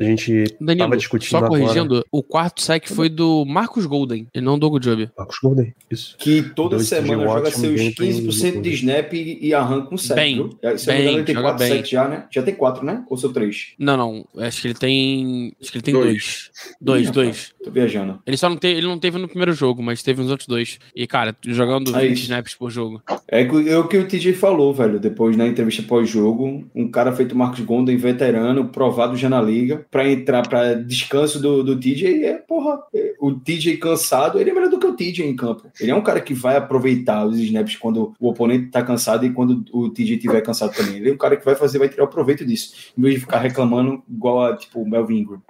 A 0.00 0.04
gente 0.04 0.44
Danilo, 0.60 0.86
tava 0.86 0.96
discutindo 0.96 1.30
só 1.30 1.36
agora. 1.38 1.60
corrigindo, 1.60 2.04
o 2.10 2.22
quarto 2.22 2.62
sack 2.62 2.90
foi 2.90 3.08
do 3.10 3.44
Marcus 3.44 3.84
Golden, 3.84 4.26
e 4.34 4.40
não 4.40 4.58
do 4.58 4.66
Hugo 4.66 4.80
Job. 4.80 5.10
Marcos 5.16 5.36
Golden, 5.42 5.74
isso. 5.90 6.16
Que 6.18 6.42
toda 6.42 6.76
Dois 6.76 6.88
semana 6.88 7.22
joga 7.24 7.50
seus 7.50 7.78
Benton 7.78 8.02
15% 8.02 8.60
de 8.62 8.70
snap 8.70 9.12
e, 9.12 9.52
arranca 9.54 9.94
um 9.94 9.98
set, 9.98 10.14
Bem? 10.16 10.50
Se 10.78 10.86
bem, 10.86 11.00
engano, 11.02 11.16
ele 11.18 11.24
tem 11.24 11.34
joga 11.34 11.48
4 11.50 11.58
bem. 11.58 11.76
sets 11.76 11.90
já, 11.90 12.08
né? 12.08 12.24
Já 12.30 12.42
tem 12.42 12.54
4, 12.54 12.84
né? 12.84 13.04
Ou 13.10 13.16
são 13.16 13.32
3? 13.32 13.74
Não, 13.78 13.96
não, 13.96 14.24
acho 14.38 14.62
que 14.62 14.68
ele 14.68 14.74
tem... 14.74 15.52
Acho 15.60 15.70
que 15.70 15.76
ele 15.78 15.82
tem 15.84 15.94
Dois. 15.94 16.06
dois. 16.10 16.50
Dois, 16.80 17.08
Ih, 17.08 17.12
dois. 17.12 17.52
Tô 17.62 17.70
viajando. 17.70 18.20
Ele 18.26 18.36
só 18.36 18.48
não 18.48 18.56
teve, 18.56 18.78
ele 18.78 18.86
não 18.86 18.98
teve 18.98 19.18
no 19.18 19.28
primeiro 19.28 19.52
jogo, 19.52 19.82
mas 19.82 20.02
teve 20.02 20.22
nos 20.22 20.30
outros 20.30 20.48
dois. 20.48 20.78
E, 20.96 21.06
cara, 21.06 21.36
jogando 21.46 21.94
Aí. 21.94 22.08
20 22.08 22.22
snaps 22.22 22.54
por 22.54 22.70
jogo. 22.70 23.02
É 23.28 23.42
é 23.42 23.76
o 23.78 23.86
que 23.86 23.98
o 23.98 24.06
TJ 24.08 24.32
falou, 24.32 24.72
velho, 24.72 24.98
depois 24.98 25.36
na 25.36 25.46
entrevista 25.46 25.82
pós-jogo. 25.82 26.64
Um 26.74 26.90
cara 26.90 27.12
feito 27.12 27.36
Marcos 27.36 27.60
Gonda, 27.60 27.94
veterano, 27.96 28.68
provado 28.68 29.16
já 29.16 29.28
na 29.28 29.40
liga, 29.42 29.84
pra 29.90 30.08
entrar 30.08 30.48
pra 30.48 30.74
descanso 30.74 31.40
do, 31.40 31.64
do 31.64 31.78
TJ, 31.78 32.24
é, 32.24 32.34
porra, 32.34 32.80
o 33.18 33.34
TJ 33.34 33.76
cansado, 33.78 34.38
ele 34.38 34.50
é 34.50 34.54
melhor 34.54 34.70
do 34.70 34.78
que 34.78 34.86
o 34.86 34.94
TJ 34.94 35.26
em 35.26 35.34
campo. 35.34 35.70
Ele 35.80 35.90
é 35.90 35.94
um 35.94 36.02
cara 36.02 36.20
que 36.20 36.32
vai 36.32 36.56
aproveitar 36.56 37.26
os 37.26 37.36
snaps 37.38 37.76
quando 37.76 38.14
o 38.20 38.28
oponente 38.28 38.70
tá 38.70 38.82
cansado 38.82 39.26
e 39.26 39.32
quando 39.32 39.64
o 39.72 39.90
TJ 39.90 40.18
tiver 40.18 40.40
cansado 40.42 40.72
também. 40.74 40.96
Ele 40.96 41.10
é 41.10 41.12
um 41.12 41.18
cara 41.18 41.36
que 41.36 41.44
vai 41.44 41.56
fazer, 41.56 41.78
vai 41.78 41.88
tirar 41.88 42.04
o 42.04 42.08
proveito 42.08 42.46
disso, 42.46 42.92
em 42.96 43.02
vez 43.02 43.14
de 43.14 43.20
ficar 43.20 43.38
reclamando 43.38 44.02
igual 44.08 44.44
a, 44.44 44.56
tipo, 44.56 44.80
o 44.80 44.88
Melvin 44.88 45.18
Ingram. 45.18 45.42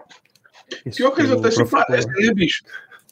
Pior 0.97 1.11
que 1.11 1.21
eles 1.21 1.33
até 1.33 1.51
se 1.51 1.65
parecem, 1.67 2.11
né, 2.13 2.33
bicho? 2.33 2.65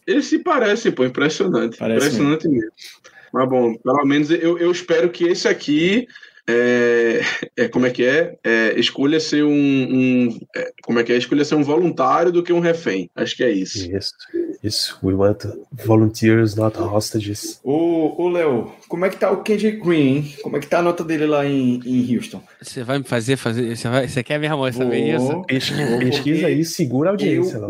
Eles 0.06 0.26
se 0.26 0.38
parecem, 0.38 0.92
pô, 0.92 1.04
impressionante. 1.04 1.76
Parece 1.76 2.06
impressionante 2.06 2.49
mesmo. 2.49 2.70
Mas 3.32 3.49
bom, 3.49 3.75
pelo 3.75 4.04
menos 4.06 4.30
eu, 4.30 4.58
eu 4.58 4.70
espero 4.70 5.11
que 5.11 5.25
esse 5.25 5.47
aqui. 5.47 6.06
É, 6.49 7.21
é, 7.57 7.69
como 7.69 7.85
é 7.87 7.90
que 7.90 8.05
é? 8.05 8.37
é 8.43 8.73
escolha 8.81 9.21
ser 9.21 9.45
um, 9.45 9.50
um- 9.52 10.40
é, 10.57 10.73
como 10.83 10.99
é 10.99 11.05
que 11.05 11.12
é? 11.12 11.17
Escolha 11.19 11.45
ser 11.45 11.55
um 11.57 11.62
voluntário 11.62 12.33
do 12.33 12.43
que 12.43 12.52
um 12.52 12.61
refém. 12.61 13.11
Acho 13.14 13.37
que 13.37 13.45
é 13.45 13.50
isso. 13.50 13.78
Isso, 13.95 14.12
isso. 14.64 14.99
We 15.02 15.12
want 15.14 15.45
volunteers, 15.71 16.55
not 16.55 16.78
hostages. 16.78 17.61
Ô, 17.62 18.14
ô 18.23 18.28
Léo, 18.31 18.73
como 18.88 19.05
é 19.05 19.11
que 19.11 19.17
tá 19.19 19.31
o 19.31 19.43
KJ 19.43 19.73
Green, 19.73 20.00
hein? 20.17 20.35
Como 20.43 20.57
é 20.57 20.61
que 20.61 20.67
tá 20.67 20.78
a 20.78 20.83
nota 20.83 21.05
dele 21.05 21.26
lá 21.26 21.45
em, 21.47 21.81
em 21.85 22.17
Houston? 22.17 22.43
Você 22.62 22.83
vai 22.83 22.99
me 22.99 23.05
fazer 23.05 23.37
fazer. 23.37 23.76
Você, 23.76 23.88
vai, 23.88 24.09
você 24.09 24.23
quer 24.23 24.38
mesmo 24.40 24.73
saber 24.73 25.17
Vou. 25.19 25.45
isso? 25.50 25.69
Pesquisa, 25.99 26.47
aí, 26.47 26.65
segura 26.65 27.11
a 27.11 27.13
audiência. 27.13 27.56
Eu- 27.56 27.69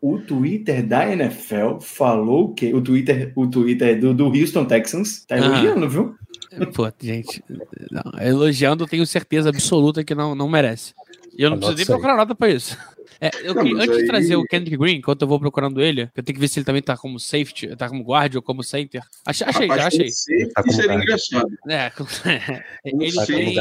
o, 0.00 0.14
o 0.14 0.18
Twitter 0.20 0.82
da 0.86 1.10
NFL 1.12 1.78
falou 1.80 2.52
que 2.54 2.72
o 2.74 2.80
Twitter, 2.80 3.32
o 3.36 3.46
Twitter 3.46 3.98
do, 4.00 4.14
do 4.14 4.26
Houston 4.28 4.64
Texans 4.64 5.24
tá 5.26 5.34
Ah. 5.34 5.38
elogiando, 5.38 5.88
viu? 5.88 6.14
Pô, 6.74 6.90
gente, 7.00 7.42
não, 7.90 8.20
elogiando, 8.20 8.84
eu 8.84 8.88
tenho 8.88 9.06
certeza 9.06 9.48
absoluta 9.48 10.04
que 10.04 10.14
não, 10.14 10.34
não 10.34 10.48
merece. 10.48 10.94
E 11.36 11.42
eu 11.42 11.50
não 11.50 11.56
Anota 11.56 11.72
preciso 11.72 11.76
nem 11.90 11.98
procurar 11.98 12.16
nota 12.16 12.34
pra 12.34 12.48
isso. 12.48 12.76
É, 13.20 13.30
eu 13.42 13.54
Não, 13.54 13.62
antes 13.80 13.96
de 13.96 14.02
aí- 14.02 14.06
trazer 14.06 14.36
o 14.36 14.44
Kendrick 14.44 14.76
Green, 14.76 14.96
enquanto 14.96 15.22
eu 15.22 15.28
vou 15.28 15.38
procurando 15.40 15.80
ele, 15.80 16.08
eu 16.14 16.22
tenho 16.22 16.34
que 16.34 16.40
ver 16.40 16.48
se 16.48 16.58
ele 16.58 16.66
também 16.66 16.82
tá 16.82 16.96
como 16.96 17.18
safety, 17.18 17.74
tá 17.76 17.88
como 17.88 18.02
guard 18.04 18.34
ou 18.36 18.42
como 18.42 18.62
center. 18.62 19.02
Achei, 19.26 19.46
achei, 19.46 19.66
já 19.68 19.74
Rapaz, 19.74 19.94
achei. 19.94 20.10
sei 20.10 20.48
Tá 20.48 20.62
seria 20.64 20.94
engraçado. 20.94 21.48
É, 21.68 21.90
ele 22.84 23.12
Tá 23.12 23.26
tem, 23.26 23.54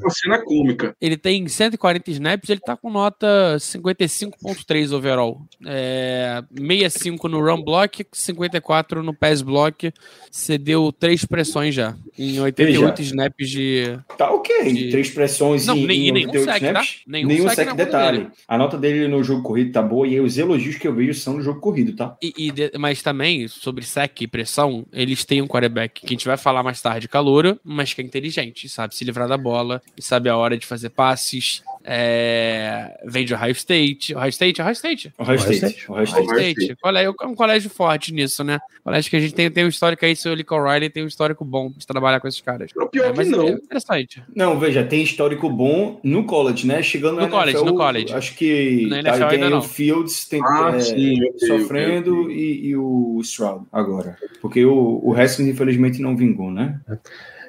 uma 0.00 0.10
cena 0.10 0.38
cômica. 0.44 0.96
ele 1.00 1.16
tem 1.16 1.46
140 1.48 2.10
snaps, 2.10 2.48
ele 2.50 2.60
tá 2.60 2.76
com 2.76 2.90
nota 2.90 3.56
55.3 3.58 4.92
overall. 4.92 5.40
É, 5.66 6.42
65 6.56 7.28
no 7.28 7.40
run 7.40 7.62
block, 7.62 8.04
54 8.12 9.02
no 9.02 9.14
pass 9.14 9.42
block. 9.42 9.92
Cedeu 10.30 10.92
três 10.92 11.24
pressões 11.24 11.74
já, 11.74 11.96
em 12.18 12.38
88 12.40 12.96
Veja. 12.98 13.08
snaps 13.10 13.48
de... 13.50 13.98
Tá 14.16 14.30
ok. 14.32 14.72
De- 14.72 14.90
Três 14.90 15.10
pressões 15.10 15.66
Não, 15.66 15.76
em, 15.76 15.86
nem- 15.86 16.08
em 16.08 16.12
nenhum 16.12 16.28
88 16.30 16.44
sec, 16.52 16.60
tá? 16.60 16.66
snaps. 16.68 17.02
Nenhum 17.06 17.28
Nenhum 17.28 17.48
sec 17.48 17.54
sec, 17.68 17.74
detalhe. 17.76 18.18
dele. 18.18 18.30
A 18.46 18.58
nota 18.68 18.78
dele 18.78 19.08
no 19.08 19.24
jogo 19.24 19.42
corrido 19.42 19.72
tá 19.72 19.82
boa 19.82 20.06
e 20.06 20.20
os 20.20 20.36
elogios 20.36 20.76
que 20.76 20.86
eu 20.86 20.94
vejo 20.94 21.14
são 21.14 21.34
no 21.34 21.42
jogo 21.42 21.60
corrido, 21.60 21.96
tá? 21.96 22.16
E, 22.22 22.32
e 22.36 22.78
mas 22.78 23.02
também, 23.02 23.48
sobre 23.48 23.84
sec 23.84 24.20
e 24.20 24.26
pressão, 24.26 24.86
eles 24.92 25.24
têm 25.24 25.42
um 25.42 25.46
quarterback 25.46 26.00
que 26.00 26.06
a 26.06 26.10
gente 26.10 26.26
vai 26.26 26.36
falar 26.36 26.62
mais 26.62 26.80
tarde, 26.80 27.08
calouro, 27.08 27.58
mas 27.64 27.94
que 27.94 28.02
é 28.02 28.04
inteligente, 28.04 28.68
sabe 28.68 28.94
se 28.94 29.04
livrar 29.04 29.28
da 29.28 29.38
bola, 29.38 29.82
sabe 29.98 30.28
a 30.28 30.36
hora 30.36 30.56
de 30.56 30.66
fazer 30.66 30.90
passes, 30.90 31.62
é... 31.90 33.00
vem 33.06 33.24
de 33.24 33.32
Ohio 33.34 33.52
State, 33.52 34.14
Ohio 34.14 34.28
State, 34.28 34.60
Ohio 34.60 34.72
State, 34.72 35.12
O 35.18 35.22
Ohio 35.22 35.38
Ohio 35.38 35.52
State. 35.52 35.90
Ohio 35.90 36.02
Ohio 36.04 36.24
State. 36.26 36.60
State, 36.60 36.76
colégio, 36.80 37.14
é 37.20 37.26
um 37.26 37.34
colégio 37.34 37.70
forte 37.70 38.12
nisso, 38.12 38.44
né? 38.44 38.58
Colégio 38.84 39.10
que 39.10 39.16
a 39.16 39.20
gente 39.20 39.34
tem, 39.34 39.50
tem 39.50 39.64
um 39.64 39.68
histórico 39.68 40.04
aí, 40.04 40.14
seu 40.14 40.34
Lincoln 40.34 40.62
Riley 40.62 40.90
tem 40.90 41.02
um 41.02 41.06
histórico 41.06 41.44
bom 41.44 41.70
de 41.70 41.86
trabalhar 41.86 42.20
com 42.20 42.28
esses 42.28 42.40
caras. 42.40 42.70
O 42.76 42.86
pior 42.86 43.06
É, 43.06 43.10
que 43.12 43.16
mas 43.16 43.28
não. 43.28 43.48
é 43.48 43.50
interessante. 43.52 44.22
Não, 44.34 44.58
veja, 44.58 44.84
tem 44.84 45.02
histórico 45.02 45.48
bom 45.48 45.98
no 46.02 46.24
college, 46.24 46.66
né? 46.66 46.82
Chegando 46.82 47.16
No 47.16 47.22
na 47.22 47.28
college, 47.28 47.56
NFL, 47.56 47.64
no 47.70 47.76
college. 47.76 48.12
Acho 48.14 48.34
que 48.36 48.86
tá, 48.90 48.98
NFL 48.98 49.16
tem 49.16 49.24
ainda 49.28 49.44
aí 49.46 49.50
não. 49.50 49.58
o 49.58 49.62
Fields 49.62 50.28
tem, 50.28 50.40
Ah, 50.44 50.72
é, 50.74 50.80
sim, 50.80 51.16
sofrendo. 51.38 52.30
E, 52.30 52.66
e 52.68 52.76
o 52.76 53.18
Stroud 53.22 53.64
agora. 53.72 54.16
Porque 54.40 54.64
o, 54.64 55.00
o 55.02 55.14
Haskins, 55.14 55.48
infelizmente, 55.48 56.00
não 56.00 56.16
vingou, 56.16 56.50
né? 56.50 56.80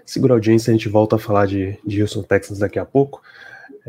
Segura 0.05 0.33
a 0.33 0.37
audiência, 0.37 0.71
a 0.71 0.73
gente 0.75 0.89
volta 0.89 1.17
a 1.17 1.19
falar 1.19 1.45
de, 1.45 1.77
de 1.85 2.01
Houston 2.01 2.23
Texans 2.23 2.59
daqui 2.59 2.79
a 2.79 2.85
pouco. 2.85 3.21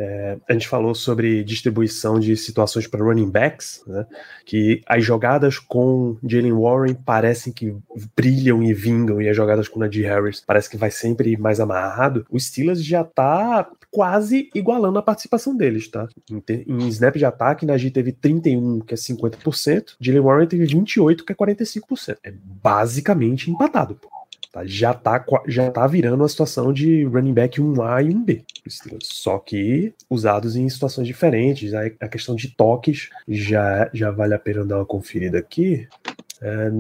É, 0.02 0.38
a 0.48 0.52
gente 0.54 0.66
falou 0.66 0.94
sobre 0.94 1.44
distribuição 1.44 2.18
de 2.18 2.34
situações 2.34 2.86
para 2.86 3.04
running 3.04 3.28
backs, 3.28 3.82
né, 3.86 4.06
que 4.46 4.80
as 4.86 5.04
jogadas 5.04 5.58
com 5.58 6.16
Jalen 6.26 6.54
Warren 6.54 6.94
parecem 6.94 7.52
que 7.52 7.76
brilham 8.16 8.62
e 8.62 8.72
vingam, 8.72 9.20
e 9.20 9.28
as 9.28 9.36
jogadas 9.36 9.68
com 9.68 9.78
Najee 9.78 10.04
Harris 10.04 10.42
parece 10.46 10.70
que 10.70 10.78
vai 10.78 10.90
sempre 10.90 11.36
mais 11.36 11.60
amarrado. 11.60 12.24
O 12.30 12.40
Steelers 12.40 12.82
já 12.82 13.04
tá 13.04 13.68
quase 13.90 14.48
igualando 14.54 14.98
a 14.98 15.02
participação 15.02 15.54
deles, 15.54 15.86
tá? 15.88 16.08
Em, 16.30 16.40
te- 16.40 16.64
em 16.66 16.88
snap 16.88 17.16
de 17.16 17.24
ataque, 17.26 17.66
Najee 17.66 17.90
teve 17.90 18.12
31, 18.12 18.80
que 18.80 18.94
é 18.94 18.96
50%, 18.96 19.96
Jalen 20.00 20.20
Warren 20.22 20.46
teve 20.46 20.64
28, 20.64 21.26
que 21.26 21.32
é 21.32 21.36
45%. 21.36 22.16
É 22.24 22.32
basicamente 22.62 23.50
empatado, 23.50 23.96
pô. 23.96 24.08
Tá? 24.52 24.62
Já, 24.64 24.92
tá, 24.92 25.24
já 25.46 25.70
tá 25.70 25.86
virando 25.86 26.16
uma 26.16 26.28
situação 26.28 26.72
de 26.72 27.04
running 27.04 27.32
back 27.32 27.60
1A 27.60 28.04
e 28.04 28.14
1B. 28.14 28.44
Só 29.02 29.38
que 29.38 29.94
usados 30.08 30.56
em 30.56 30.68
situações 30.68 31.06
diferentes. 31.06 31.72
A 31.74 32.08
questão 32.08 32.34
de 32.34 32.48
toques 32.48 33.08
já, 33.28 33.88
já 33.94 34.10
vale 34.10 34.34
a 34.34 34.38
pena 34.38 34.64
dar 34.64 34.78
uma 34.78 34.86
conferida 34.86 35.38
aqui. 35.38 35.88
É, 36.42 36.70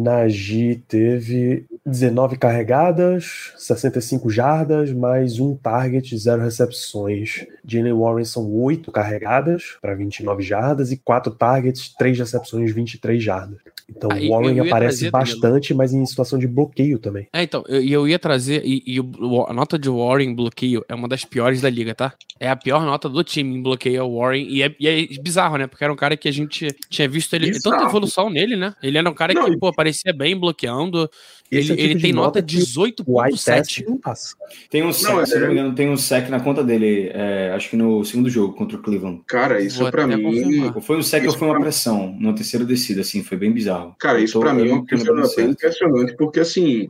teve 0.88 1.64
19 1.84 2.36
carregadas, 2.38 3.52
65 3.56 4.30
jardas, 4.30 4.92
mais 4.92 5.38
um 5.38 5.54
target, 5.54 6.16
zero 6.16 6.42
recepções. 6.42 7.46
Jalen 7.66 7.92
Warren 7.92 8.24
são 8.24 8.50
8 8.50 8.90
carregadas 8.90 9.76
para 9.80 9.94
29 9.94 10.42
jardas 10.42 10.90
e 10.92 10.96
4 10.96 11.32
targets, 11.32 11.94
3 11.98 12.18
recepções, 12.18 12.72
23 12.72 13.22
jardas. 13.22 13.58
Então 13.88 14.08
o 14.10 14.30
Warren 14.30 14.56
eu 14.56 14.64
ia 14.64 14.70
aparece 14.70 15.10
trazer, 15.10 15.10
bastante, 15.10 15.74
mas 15.74 15.92
em 15.92 16.04
situação 16.06 16.38
de 16.38 16.46
bloqueio 16.46 16.98
também. 16.98 17.28
É, 17.32 17.42
então, 17.42 17.64
eu- 17.68 17.82
e 17.82 17.92
eu, 17.92 18.06
ia 18.06 18.18
trazer, 18.18 18.62
e, 18.64 18.82
e 18.86 19.00
o- 19.00 19.44
a 19.48 19.52
nota 19.52 19.78
de 19.78 19.88
Warren 19.88 20.30
em 20.30 20.34
bloqueio 20.34 20.84
é 20.88 20.94
uma 20.94 21.08
das 21.08 21.24
piores 21.24 21.60
da 21.60 21.68
liga, 21.68 21.94
tá? 21.94 22.14
É 22.38 22.48
a 22.48 22.56
pior 22.56 22.82
nota 22.84 23.08
do 23.08 23.22
time 23.24 23.56
em 23.56 23.62
bloqueio 23.62 23.96
é 23.98 24.02
o 24.02 24.16
Warren, 24.18 24.46
e 24.48 24.62
é, 24.62 24.74
e 24.78 24.88
é 24.88 25.06
bizarro, 25.20 25.56
né? 25.58 25.66
Porque 25.66 25.82
era 25.84 25.92
um 25.92 25.96
cara 25.96 26.16
que 26.16 26.28
a 26.28 26.32
gente 26.32 26.68
tinha 26.88 27.08
visto 27.08 27.34
ele, 27.34 27.50
Bizarro. 27.50 27.76
tanta 27.76 27.88
evolução 27.90 28.30
nele, 28.30 28.56
né? 28.56 28.74
Ele 28.82 28.96
era 28.96 29.10
um 29.10 29.14
cara 29.14 29.34
Não, 29.34 29.44
que, 29.46 29.49
pô, 29.58 29.72
parecia 29.72 30.12
bem 30.12 30.38
bloqueando, 30.38 31.08
Esse 31.50 31.72
ele, 31.72 31.72
é 31.72 31.76
tipo 31.76 31.90
ele 31.94 32.00
tem 32.00 32.12
nota 32.12 32.40
nota 32.40 32.42
que 32.42 32.56
O 32.56 33.24
eye 33.24 33.32
18.7. 33.32 33.44
test 33.44 33.82
não 33.86 33.96
passa. 33.98 34.34
Tem 34.70 34.82
um 34.82 34.92
sec, 34.92 35.10
Não, 35.10 35.20
é- 35.20 35.26
se 35.26 35.38
não 35.38 35.46
me 35.48 35.52
engano, 35.54 35.74
tem 35.74 35.88
um 35.88 35.96
sec 35.96 36.28
na 36.28 36.40
conta 36.40 36.62
dele, 36.62 37.10
é, 37.12 37.52
acho 37.54 37.70
que 37.70 37.76
no 37.76 38.04
segundo 38.04 38.28
jogo 38.30 38.54
contra 38.54 38.76
o 38.76 38.82
Cleveland. 38.82 39.22
Cara, 39.26 39.60
isso 39.60 39.78
Vou 39.80 39.90
pra 39.90 40.04
até 40.04 40.16
mim. 40.16 40.22
confirmar. 40.22 40.76
Ou 40.76 40.82
foi 40.82 40.96
um 40.96 41.02
sec 41.02 41.22
ou 41.22 41.28
Isso 41.28 41.38
foi 41.38 41.48
uma 41.48 41.54
pra- 41.54 41.62
pressão 41.62 42.16
na 42.20 42.32
terceira 42.32 42.64
descida, 42.64 43.00
assim, 43.00 43.22
foi 43.22 43.36
bem 43.38 43.52
bizarro. 43.52 43.94
Cara, 43.98 44.20
isso 44.20 44.34
tô- 44.34 44.40
pra 44.40 44.52
mim 44.54 44.68
é 44.68 44.72
uma 44.72 44.86
coisa 44.86 45.12
bem 45.36 45.50
impressionante, 45.50 46.16
porque 46.16 46.40
assim. 46.40 46.88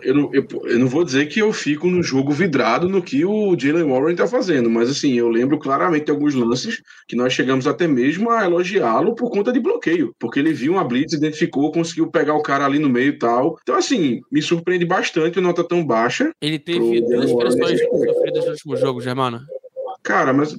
Eu 0.00 0.14
não, 0.14 0.30
eu, 0.32 0.46
eu 0.64 0.78
não 0.78 0.86
vou 0.86 1.04
dizer 1.04 1.26
que 1.26 1.40
eu 1.40 1.52
fico 1.52 1.88
no 1.88 2.02
jogo 2.02 2.32
vidrado 2.32 2.88
no 2.88 3.02
que 3.02 3.24
o 3.24 3.58
Jalen 3.58 3.84
Warren 3.84 4.14
tá 4.14 4.28
fazendo, 4.28 4.70
mas 4.70 4.88
assim, 4.88 5.14
eu 5.14 5.28
lembro 5.28 5.58
claramente 5.58 6.04
de 6.06 6.10
alguns 6.12 6.34
lances 6.34 6.80
que 7.08 7.16
nós 7.16 7.32
chegamos 7.32 7.66
até 7.66 7.88
mesmo 7.88 8.30
a 8.30 8.44
elogiá-lo 8.44 9.14
por 9.14 9.30
conta 9.30 9.52
de 9.52 9.58
bloqueio, 9.58 10.14
porque 10.18 10.38
ele 10.38 10.52
viu 10.52 10.72
uma 10.72 10.84
blitz, 10.84 11.12
identificou, 11.12 11.72
conseguiu 11.72 12.08
pegar 12.08 12.34
o 12.34 12.42
cara 12.42 12.64
ali 12.64 12.78
no 12.78 12.88
meio 12.88 13.08
e 13.08 13.18
tal. 13.18 13.58
Então, 13.62 13.74
assim, 13.76 14.20
me 14.30 14.40
surpreende 14.40 14.84
bastante 14.84 15.38
a 15.38 15.42
nota 15.42 15.64
tão 15.64 15.84
baixa. 15.84 16.30
Ele 16.40 16.58
teve 16.58 17.00
duas 17.00 17.30
Jalen 17.30 17.34
Warren, 17.34 17.36
pressões 17.36 17.80
esse 17.80 17.84
é- 17.84 18.12
sofridas 18.12 18.44
no 18.44 18.50
último 18.52 18.76
jogo, 18.76 19.00
Germano. 19.00 19.40
Cara, 20.02 20.32
mas 20.32 20.56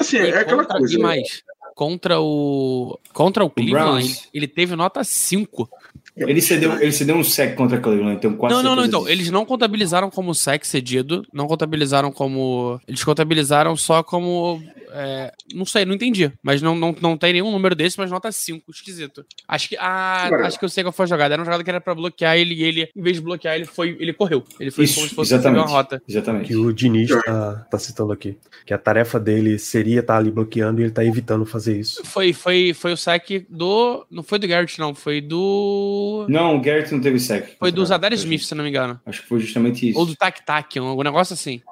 assim, 0.00 0.18
é 0.18 0.38
aquela 0.38 0.64
coisa. 0.64 0.94
E 0.94 0.98
mais, 0.98 1.42
contra 1.78 2.20
o. 2.20 2.98
Contra 3.12 3.44
o 3.44 3.48
Cleveland, 3.48 4.04
ele, 4.04 4.18
ele 4.34 4.48
teve 4.48 4.74
nota 4.74 5.04
5. 5.04 5.70
Ele 6.16 6.40
cedeu, 6.40 6.72
ele 6.80 6.90
cedeu 6.90 7.14
um 7.14 7.22
sec 7.22 7.54
contra 7.54 7.78
a 7.78 7.80
Cleveland, 7.80 8.16
então 8.16 8.34
quase 8.34 8.52
Não, 8.52 8.64
não, 8.64 8.74
não. 8.74 8.84
Então, 8.84 9.08
eles 9.08 9.30
não 9.30 9.46
contabilizaram 9.46 10.10
como 10.10 10.34
sec 10.34 10.64
cedido, 10.64 11.24
não 11.32 11.46
contabilizaram 11.46 12.10
como. 12.10 12.80
Eles 12.88 13.04
contabilizaram 13.04 13.76
só 13.76 14.02
como. 14.02 14.60
É, 15.00 15.32
não 15.54 15.64
sei, 15.64 15.84
não 15.84 15.94
entendi. 15.94 16.32
Mas 16.42 16.60
não, 16.60 16.74
não, 16.74 16.94
não 17.00 17.16
tem 17.16 17.32
nenhum 17.32 17.52
número 17.52 17.76
desse, 17.76 17.96
mas 17.96 18.10
nota 18.10 18.32
5, 18.32 18.68
esquisito. 18.68 19.24
Acho 19.46 19.68
que. 19.68 19.76
Ah, 19.78 20.28
acho 20.42 20.58
que 20.58 20.64
eu 20.64 20.68
sei 20.68 20.82
qual 20.82 20.92
foi 20.92 21.04
a 21.04 21.08
jogada. 21.08 21.34
Era 21.34 21.40
uma 21.40 21.44
jogada 21.44 21.62
que 21.62 21.70
era 21.70 21.80
pra 21.80 21.94
bloquear 21.94 22.36
ele 22.36 22.54
e 22.54 22.64
ele, 22.64 22.88
em 22.96 23.00
vez 23.00 23.16
de 23.16 23.22
bloquear, 23.22 23.54
ele 23.54 23.64
foi. 23.64 23.96
Ele 24.00 24.12
correu. 24.12 24.42
Ele 24.58 24.72
foi 24.72 24.86
Isso, 24.86 24.96
como 24.96 25.08
se 25.08 25.14
fosse 25.14 25.34
uma 25.36 25.66
rota. 25.66 26.02
Exatamente. 26.08 26.48
Que 26.48 26.56
o 26.56 26.72
Diniz 26.72 27.10
tá, 27.24 27.66
tá 27.70 27.78
citando 27.78 28.12
aqui. 28.12 28.36
Que 28.66 28.74
a 28.74 28.78
tarefa 28.78 29.20
dele 29.20 29.56
seria 29.56 30.00
estar 30.00 30.16
ali 30.16 30.32
bloqueando 30.32 30.80
e 30.80 30.84
ele 30.84 30.90
tá 30.90 31.04
evitando 31.04 31.46
fazer 31.46 31.78
isso. 31.78 32.04
Foi, 32.04 32.32
foi, 32.32 32.74
foi 32.74 32.92
o 32.92 32.96
sec 32.96 33.46
do. 33.48 34.04
Não 34.10 34.24
foi 34.24 34.40
do 34.40 34.48
Garrett, 34.48 34.80
não. 34.80 34.96
Foi 34.96 35.20
do. 35.20 36.26
Não, 36.28 36.56
o 36.56 36.60
Garrett 36.60 36.92
não 36.92 37.00
teve 37.00 37.20
sec. 37.20 37.56
Foi 37.56 37.70
do 37.70 37.86
Zadar 37.86 38.12
Smith, 38.14 38.42
se 38.42 38.54
não 38.56 38.64
me 38.64 38.70
engano. 38.70 39.00
Acho 39.06 39.22
que 39.22 39.28
foi 39.28 39.38
justamente 39.38 39.90
isso. 39.90 39.98
Ou 39.98 40.06
do 40.06 40.16
Tac 40.16 40.44
Tac, 40.44 40.76
um 40.80 41.02
negócio 41.04 41.34
assim. 41.34 41.62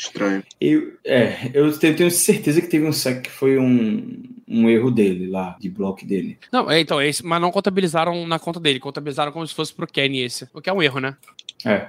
Estranho. 0.00 0.42
Eu, 0.60 0.94
é, 1.04 1.50
eu 1.52 1.70
te- 1.78 1.92
tenho 1.92 2.10
certeza 2.10 2.60
que 2.60 2.68
teve 2.68 2.86
um 2.86 2.92
sec 2.92 3.22
que 3.22 3.30
foi 3.30 3.58
um, 3.58 4.22
um 4.48 4.68
erro 4.70 4.90
dele 4.90 5.26
lá, 5.28 5.56
de 5.60 5.68
bloco 5.68 6.06
dele. 6.06 6.38
Não, 6.50 6.70
é, 6.70 6.80
então, 6.80 7.00
esse, 7.02 7.24
mas 7.24 7.40
não 7.40 7.50
contabilizaram 7.52 8.26
na 8.26 8.38
conta 8.38 8.58
dele, 8.58 8.80
contabilizaram 8.80 9.30
como 9.32 9.46
se 9.46 9.54
fosse 9.54 9.74
pro 9.74 9.86
Kenny 9.86 10.20
esse. 10.22 10.48
O 10.54 10.60
que 10.62 10.70
é 10.70 10.72
um 10.72 10.82
erro, 10.82 11.00
né? 11.00 11.16
É. 11.66 11.88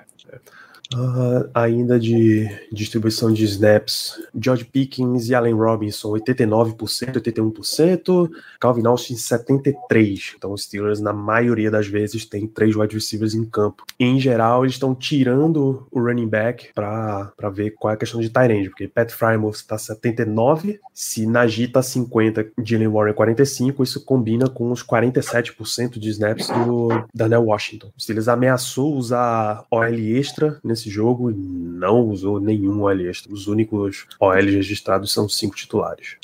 Ah, 0.93 1.63
ainda 1.63 1.99
de 1.99 2.49
distribuição 2.71 3.31
de 3.31 3.45
snaps, 3.45 4.19
George 4.37 4.65
Pickens 4.65 5.29
e 5.29 5.35
Allen 5.35 5.53
Robinson, 5.53 6.09
89%, 6.11 7.13
81%, 7.13 8.29
Calvin 8.59 8.85
Austin, 8.85 9.15
73%. 9.15 10.35
Então, 10.37 10.51
os 10.51 10.63
Steelers, 10.63 10.99
na 10.99 11.13
maioria 11.13 11.71
das 11.71 11.87
vezes, 11.87 12.25
tem 12.25 12.47
três 12.47 12.75
wide 12.75 12.93
receivers 12.93 13.33
em 13.33 13.45
campo. 13.45 13.83
Em 13.99 14.19
geral, 14.19 14.63
eles 14.63 14.75
estão 14.75 14.93
tirando 14.93 15.87
o 15.91 15.99
running 15.99 16.27
back 16.27 16.73
para 16.73 17.49
ver 17.51 17.71
qual 17.71 17.91
é 17.91 17.95
a 17.95 17.97
questão 17.97 18.19
de 18.19 18.29
tight 18.29 18.51
porque 18.69 18.87
Pat 18.87 19.11
Frymouth 19.11 19.55
está 19.55 19.75
79%, 19.75 20.79
se 20.93 21.25
Najee 21.25 21.65
está 21.65 21.79
50%, 21.79 22.51
Jalen 22.63 22.87
Warren 22.87 23.13
45%, 23.13 23.83
isso 23.83 24.03
combina 24.03 24.49
com 24.49 24.71
os 24.71 24.83
47% 24.83 25.99
de 25.99 26.09
snaps 26.09 26.47
do 26.47 26.89
Daniel 27.13 27.45
Washington. 27.45 27.91
O 27.97 28.01
Steelers 28.01 28.27
ameaçou 28.27 28.95
usar 28.95 29.65
OL 29.71 29.83
extra 29.83 30.59
nesse 30.63 30.80
jogo 30.89 31.29
e 31.31 31.33
não 31.35 32.01
usou 32.09 32.39
nenhum 32.39 32.81
OL 32.81 32.99
extra. 33.01 33.31
Os 33.33 33.47
únicos 33.47 34.05
OLs 34.19 34.53
registrados 34.55 35.11
são 35.13 35.27
cinco 35.29 35.55
titulares. 35.55 36.15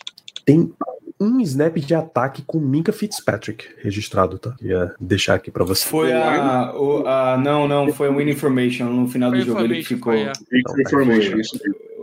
Tem 0.46 0.72
um 1.20 1.40
snap 1.42 1.76
de 1.78 1.96
ataque 1.96 2.44
com 2.46 2.60
Minka 2.60 2.94
Fitzpatrick 2.94 3.66
registrado, 3.82 4.38
tá? 4.38 4.56
Ia 4.62 4.94
deixar 5.00 5.34
aqui 5.36 5.50
pra 5.50 5.64
você. 5.64 5.88
Foi 5.88 6.14
a, 6.14 6.72
o- 6.76 7.08
a. 7.08 7.38
Não, 7.38 7.68
não, 7.68 7.92
foi 7.92 8.08
o 8.10 8.18
Win 8.18 8.30
Information. 8.30 8.86
No 8.86 9.08
final 9.08 9.32
do 9.32 9.42
jogo 9.42 9.62
ele 9.62 9.84
ficou. 9.84 10.14
foi, 10.14 10.22
é. 10.24 10.32
Big 10.52 10.64
Não, 10.68 10.80
information. 10.80 11.38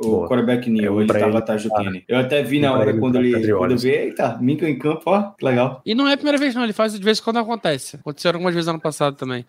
O 0.04 0.10
Boa. 0.10 0.28
quarterback 0.28 0.68
É 0.68 0.72
Neil, 0.72 0.92
um 0.94 1.00
ele 1.00 1.08
tava 1.12 1.26
ele, 1.28 1.36
atrás 1.36 1.62
do 1.62 1.68
tá. 1.70 1.82
Kenny. 1.82 2.04
Eu 2.08 2.18
até 2.18 2.42
vi 2.42 2.60
na 2.60 2.72
hora 2.72 2.90
ele, 2.90 2.98
quando 3.00 3.14
tá, 3.14 3.20
ele. 3.20 3.52
Quando 3.54 3.70
eu 3.72 3.78
vi, 3.78 3.90
eita, 3.90 4.38
Minka 4.40 4.68
em 4.68 4.78
campo, 4.78 5.02
ó, 5.06 5.32
que 5.32 5.44
legal. 5.44 5.82
E 5.84 5.94
não 5.94 6.06
é 6.08 6.12
a 6.14 6.16
primeira 6.16 6.38
vez, 6.38 6.54
não. 6.54 6.62
Ele 6.64 6.72
faz 6.72 6.92
de 6.92 7.02
vez 7.04 7.18
em 7.18 7.22
quando 7.22 7.38
acontece. 7.38 7.96
Aconteceu 7.96 8.30
algumas 8.32 8.54
vezes 8.54 8.68
ano 8.68 8.80
passado 8.80 9.16
também. 9.16 9.44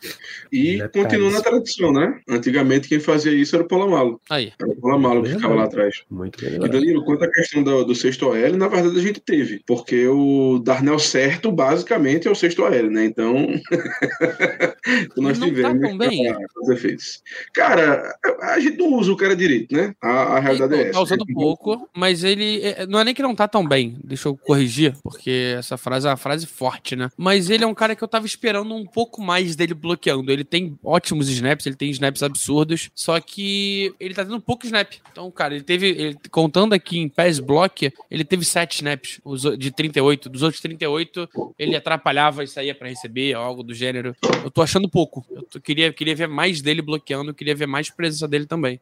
E 0.51 0.77
Detalhes. 0.77 0.91
continua 0.93 1.31
na 1.31 1.41
tradição, 1.41 1.91
né? 1.91 2.19
Antigamente 2.29 2.87
quem 2.87 2.99
fazia 2.99 3.31
isso 3.31 3.55
era 3.55 3.63
o 3.63 3.67
Polamalo. 3.67 4.19
Aí. 4.29 4.51
Era 4.59 4.69
o 4.71 4.75
Polamalo 4.75 5.23
que 5.23 5.29
ficava 5.29 5.53
lá 5.55 5.63
atrás. 5.65 6.03
Muito 6.09 6.39
bem 6.43 6.55
E. 6.55 6.67
Danilo, 6.69 7.03
quanto 7.05 7.23
à 7.23 7.31
questão 7.31 7.63
do, 7.63 7.83
do 7.83 7.95
sexto 7.95 8.27
OL, 8.27 8.57
na 8.57 8.67
verdade 8.67 8.97
a 8.97 9.01
gente 9.01 9.19
teve, 9.19 9.61
porque 9.65 10.07
o 10.07 10.59
Darnell 10.59 10.99
certo 10.99 11.51
basicamente 11.51 12.27
é 12.27 12.31
o 12.31 12.35
sexto 12.35 12.63
OL, 12.63 12.89
né? 12.89 13.05
Então, 13.05 13.35
nós 15.17 15.37
Não 15.39 15.47
tá 15.47 15.53
tivemos 15.53 15.81
tão 15.89 15.97
bem. 15.97 16.31
pra- 16.33 16.39
os 16.61 16.69
efeitos. 16.69 17.21
Cara, 17.53 18.13
a 18.41 18.59
gente 18.59 18.77
não 18.77 18.93
usa 18.93 19.11
o 19.11 19.17
cara 19.17 19.35
direito, 19.35 19.75
né? 19.75 19.93
A, 20.01 20.37
a 20.37 20.39
realidade 20.45 20.73
é 20.75 20.81
essa. 20.83 20.91
tá 20.93 21.01
usando 21.01 21.25
pouco, 21.33 21.89
mas 21.95 22.23
ele. 22.23 22.61
é, 22.63 22.85
Não 22.87 22.99
é 22.99 23.03
nem 23.03 23.13
que 23.13 23.21
não 23.21 23.35
tá 23.35 23.47
tão 23.47 23.67
bem. 23.67 23.97
Deixa 24.03 24.27
eu 24.27 24.35
corrigir, 24.37 24.95
porque 25.03 25.55
essa 25.57 25.77
frase 25.77 26.07
é 26.07 26.09
uma 26.09 26.17
frase 26.17 26.45
forte, 26.47 26.95
né? 26.95 27.09
Mas 27.17 27.49
ele 27.49 27.63
é 27.63 27.67
um 27.67 27.73
cara 27.73 27.95
que 27.95 28.03
eu 28.03 28.07
tava 28.07 28.25
esperando 28.25 28.73
um 28.73 28.85
pouco 28.85 29.21
mais 29.21 29.55
dele 29.55 29.73
bloqueando. 29.73 30.31
Ele 30.31 30.43
tem 30.43 30.77
ótimos 30.83 31.29
snaps, 31.29 31.65
ele 31.65 31.75
tem 31.75 31.89
snaps 31.91 32.23
absurdos, 32.23 32.89
só 32.95 33.19
que 33.19 33.93
ele 33.99 34.13
tá 34.13 34.23
tendo 34.23 34.39
pouco 34.41 34.65
snap. 34.65 34.93
Então, 35.11 35.29
cara, 35.31 35.55
ele 35.55 35.63
teve. 35.63 35.87
ele- 35.89 36.17
contando 36.31 36.73
aqui 36.73 36.97
em 36.99 37.09
pass 37.09 37.39
block, 37.39 37.91
ele 38.09 38.23
teve 38.23 38.43
7 38.45 38.75
snaps 38.75 39.19
de 39.57 39.71
38. 39.71 40.29
Dos 40.29 40.41
outros 40.41 40.61
38, 40.61 41.27
ele 41.57 41.75
atrapalhava 41.75 42.43
e 42.43 42.47
saía 42.47 42.73
pra 42.75 42.87
receber, 42.87 43.33
algo 43.33 43.63
do 43.63 43.73
gênero. 43.73 44.15
Eu 44.43 44.51
tô 44.51 44.61
achando 44.61 44.89
pouco. 44.89 45.25
Eu 45.31 45.43
tô- 45.43 45.59
queria, 45.59 45.91
queria 45.93 46.15
ver 46.15 46.27
mais 46.27 46.61
dele 46.61 46.81
bloqueando, 46.81 47.31
eu 47.31 47.33
queria 47.33 47.55
ver 47.55 47.65
mais 47.67 47.89
presença 47.89 48.27
dele 48.27 48.45
também. 48.45 48.79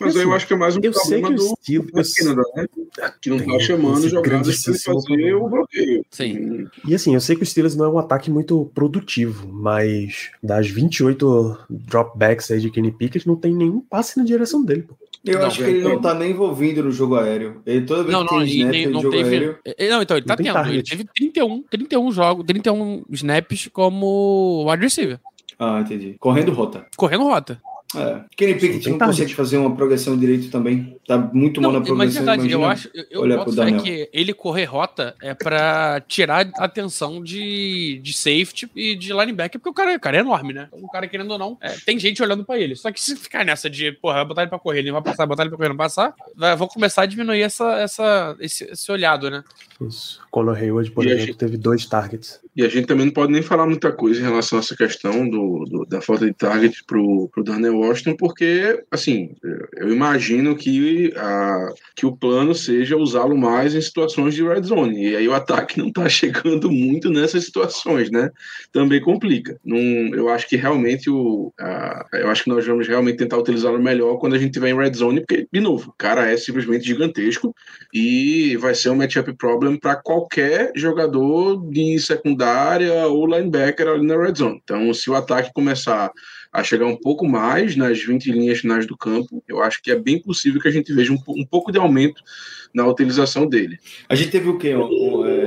Mas 0.00 0.16
aí 0.16 0.22
eu 0.22 0.32
acho 0.32 0.46
que 0.46 0.52
é 0.54 0.56
mais 0.56 0.76
um 0.76 0.80
Eu 0.82 0.92
sei 1.04 1.22
que 1.22 1.28
o 1.28 1.34
do 1.34 2.04
Steelers. 2.04 2.36
Né? 2.56 2.66
Que 3.20 3.30
não 3.30 3.38
tá 3.38 3.60
chamando 3.60 4.08
jogadas 4.08 4.22
grandíssimo 4.30 4.78
fazer 4.78 5.34
o 5.34 5.48
bloqueio. 5.48 6.04
Sim. 6.10 6.66
E 6.86 6.94
assim, 6.94 7.14
eu 7.14 7.20
sei 7.20 7.36
que 7.36 7.42
o 7.42 7.46
Steelers 7.46 7.76
não 7.76 7.84
é 7.84 7.88
um 7.88 7.98
ataque 7.98 8.30
muito 8.30 8.70
produtivo, 8.74 9.48
mas 9.52 10.30
das 10.42 10.68
28 10.68 11.58
dropbacks 11.70 12.50
aí 12.50 12.60
de 12.60 12.70
Kenny 12.70 12.92
Pickett, 12.92 13.26
não 13.26 13.36
tem 13.36 13.54
nenhum 13.54 13.80
passe 13.80 14.18
na 14.18 14.24
direção 14.24 14.64
dele. 14.64 14.82
Pô. 14.82 14.94
Eu 15.24 15.38
Não, 15.38 15.46
acho 15.46 15.56
que 15.56 15.70
ele 15.70 15.80
velho. 15.80 15.94
não 15.94 16.00
tá 16.02 16.12
nem 16.12 16.32
envolvido 16.32 16.82
no 16.84 16.90
jogo 16.92 17.14
aéreo. 17.16 17.62
Ele 17.64 17.86
toda 17.86 18.02
vez 18.02 18.12
Não, 18.14 18.26
que 18.26 18.34
tem 18.34 18.44
snap 18.46 18.92
não 18.92 19.00
jogo 19.00 19.16
teve. 19.16 19.30
aéreo. 19.30 19.58
É, 19.64 19.88
Não, 19.88 20.02
então, 20.02 20.16
ele 20.18 20.26
tá 20.26 20.36
tendo. 20.36 20.58
Ele 20.68 20.82
teve 20.82 21.04
31, 21.04 21.62
31 21.62 22.12
jogos, 22.12 22.44
31 22.44 23.02
snaps 23.10 23.68
como 23.72 24.66
wide 24.70 24.82
receiver, 24.82 25.18
Ah, 25.58 25.80
entendi. 25.80 26.16
Correndo 26.20 26.52
rota. 26.52 26.84
correndo 26.94 27.24
rota. 27.24 27.58
É. 27.96 28.24
Kenny 28.36 28.54
Pickett 28.54 28.80
tem 28.84 28.92
não 28.92 28.98
target. 28.98 29.20
consegue 29.22 29.34
fazer 29.34 29.58
uma 29.58 29.74
progressão 29.74 30.16
direito 30.18 30.50
também. 30.50 30.96
Tá 31.06 31.18
muito 31.18 31.60
mal 31.60 31.70
Não, 31.72 31.80
na 31.80 31.80
mas 31.80 31.88
progressão. 31.88 32.24
verdade, 32.24 32.50
eu 32.50 32.64
acho, 32.64 32.90
eu, 33.10 33.20
olhar 33.20 33.36
boto 33.44 33.82
que 33.82 34.08
ele 34.12 34.32
correr 34.32 34.64
rota 34.64 35.14
é 35.22 35.34
pra 35.34 36.02
tirar 36.08 36.48
a 36.56 36.64
atenção 36.64 37.22
de, 37.22 38.00
de 38.02 38.12
safety 38.12 38.70
e 38.74 38.94
de 38.94 39.12
linebacker, 39.12 39.60
porque 39.60 39.68
o 39.70 39.74
cara, 39.74 39.94
o 39.96 40.00
cara 40.00 40.16
é 40.16 40.20
enorme, 40.20 40.52
né? 40.52 40.68
O 40.72 40.88
cara, 40.88 41.06
querendo 41.06 41.30
ou 41.32 41.38
não, 41.38 41.58
é, 41.60 41.70
tem 41.84 41.98
gente 41.98 42.22
olhando 42.22 42.44
pra 42.44 42.58
ele. 42.58 42.74
Só 42.76 42.90
que 42.90 43.00
se 43.00 43.14
ficar 43.16 43.44
nessa 43.44 43.68
de, 43.68 43.92
porra, 43.92 44.16
vai 44.16 44.24
botar 44.24 44.42
ele 44.42 44.50
pra 44.50 44.58
correr, 44.58 44.78
ele 44.80 44.90
não 44.92 45.00
vai 45.00 45.12
passar, 45.12 45.26
botar 45.26 45.42
ele 45.42 45.50
pra 45.50 45.56
correr, 45.58 45.68
não 45.68 45.76
passar, 45.76 46.14
vai, 46.36 46.56
vou 46.56 46.68
começar 46.68 47.02
a 47.02 47.06
diminuir 47.06 47.42
essa, 47.42 47.72
essa, 47.80 48.36
esse, 48.40 48.64
esse 48.64 48.90
olhado, 48.92 49.30
né? 49.30 49.44
Isso. 49.80 50.20
Conor 50.30 50.56
Hayward, 50.56 50.90
por 50.90 51.04
E 51.04 51.08
exemplo, 51.08 51.26
gente- 51.26 51.36
teve 51.38 51.56
dois 51.56 51.84
targets. 51.86 52.40
E 52.56 52.62
a 52.64 52.68
gente 52.68 52.86
também 52.86 53.06
não 53.06 53.12
pode 53.12 53.32
nem 53.32 53.42
falar 53.42 53.66
muita 53.66 53.90
coisa 53.92 54.20
em 54.20 54.24
relação 54.24 54.58
a 54.58 54.60
essa 54.62 54.76
questão 54.76 55.28
do, 55.28 55.64
do- 55.64 55.86
da 55.86 56.00
falta 56.00 56.24
de 56.26 56.32
target 56.32 56.84
pro, 56.86 57.28
pro 57.28 57.42
Daniel 57.42 57.78
Washington, 57.78 58.16
porque, 58.16 58.82
assim, 58.90 59.34
eu 59.76 59.92
imagino 59.92 60.54
que, 60.54 61.12
a, 61.16 61.68
que 61.96 62.06
o 62.06 62.16
plano 62.16 62.54
seja 62.54 62.96
usá-lo 62.96 63.36
mais 63.36 63.74
em 63.74 63.80
situações 63.80 64.34
de 64.34 64.44
red 64.44 64.62
zone. 64.62 65.10
E 65.10 65.16
aí 65.16 65.26
o 65.26 65.34
ataque 65.34 65.78
não 65.78 65.90
tá 65.92 66.08
chegando 66.08 66.70
muito 66.70 67.10
nessas 67.10 67.44
situações, 67.44 68.10
né? 68.10 68.30
Também 68.72 69.00
complica. 69.00 69.58
Não, 69.64 69.78
eu 70.14 70.28
acho 70.28 70.48
que 70.48 70.56
realmente 70.56 71.10
o. 71.10 71.52
a- 71.58 72.06
eu 72.14 72.28
acho 72.30 72.44
que 72.44 72.50
nós 72.50 72.64
vamos 72.66 72.86
realmente 72.86 73.16
tentar 73.18 73.38
utilizá-lo 73.38 73.82
melhor 73.82 74.16
quando 74.18 74.34
a 74.34 74.38
gente 74.38 74.52
tiver 74.52 74.70
em 74.70 74.76
red 74.76 74.92
zone, 74.94 75.20
porque, 75.20 75.46
de 75.52 75.60
novo, 75.60 75.90
o 75.90 75.94
cara 75.98 76.30
é 76.30 76.36
simplesmente 76.36 76.86
gigantesco 76.86 77.54
e 77.92 78.56
vai 78.58 78.74
ser 78.74 78.90
um 78.90 78.96
matchup 78.96 79.32
problem 79.36 79.76
para 79.78 79.96
qualquer 79.96 80.72
jogador 80.76 81.56
de 81.70 81.80
secundária 82.44 83.06
ou 83.06 83.26
linebacker 83.26 83.88
ali 83.88 84.06
na 84.06 84.16
red 84.16 84.34
zone. 84.34 84.60
Então, 84.62 84.92
se 84.92 85.08
o 85.10 85.14
ataque 85.14 85.52
começar 85.52 86.12
a 86.52 86.62
chegar 86.62 86.86
um 86.86 86.96
pouco 86.96 87.26
mais 87.26 87.74
nas 87.74 88.00
20 88.00 88.30
linhas 88.30 88.60
finais 88.60 88.86
do 88.86 88.96
campo, 88.96 89.42
eu 89.48 89.60
acho 89.60 89.82
que 89.82 89.90
é 89.90 89.96
bem 89.96 90.20
possível 90.20 90.60
que 90.60 90.68
a 90.68 90.70
gente 90.70 90.92
veja 90.92 91.12
um, 91.12 91.18
um 91.28 91.44
pouco 91.44 91.72
de 91.72 91.78
aumento 91.78 92.22
na 92.72 92.86
utilização 92.86 93.46
dele. 93.46 93.78
A 94.08 94.14
gente 94.14 94.30
teve 94.30 94.48
o 94.48 94.58
quê 94.58 94.68
é, 94.68 94.76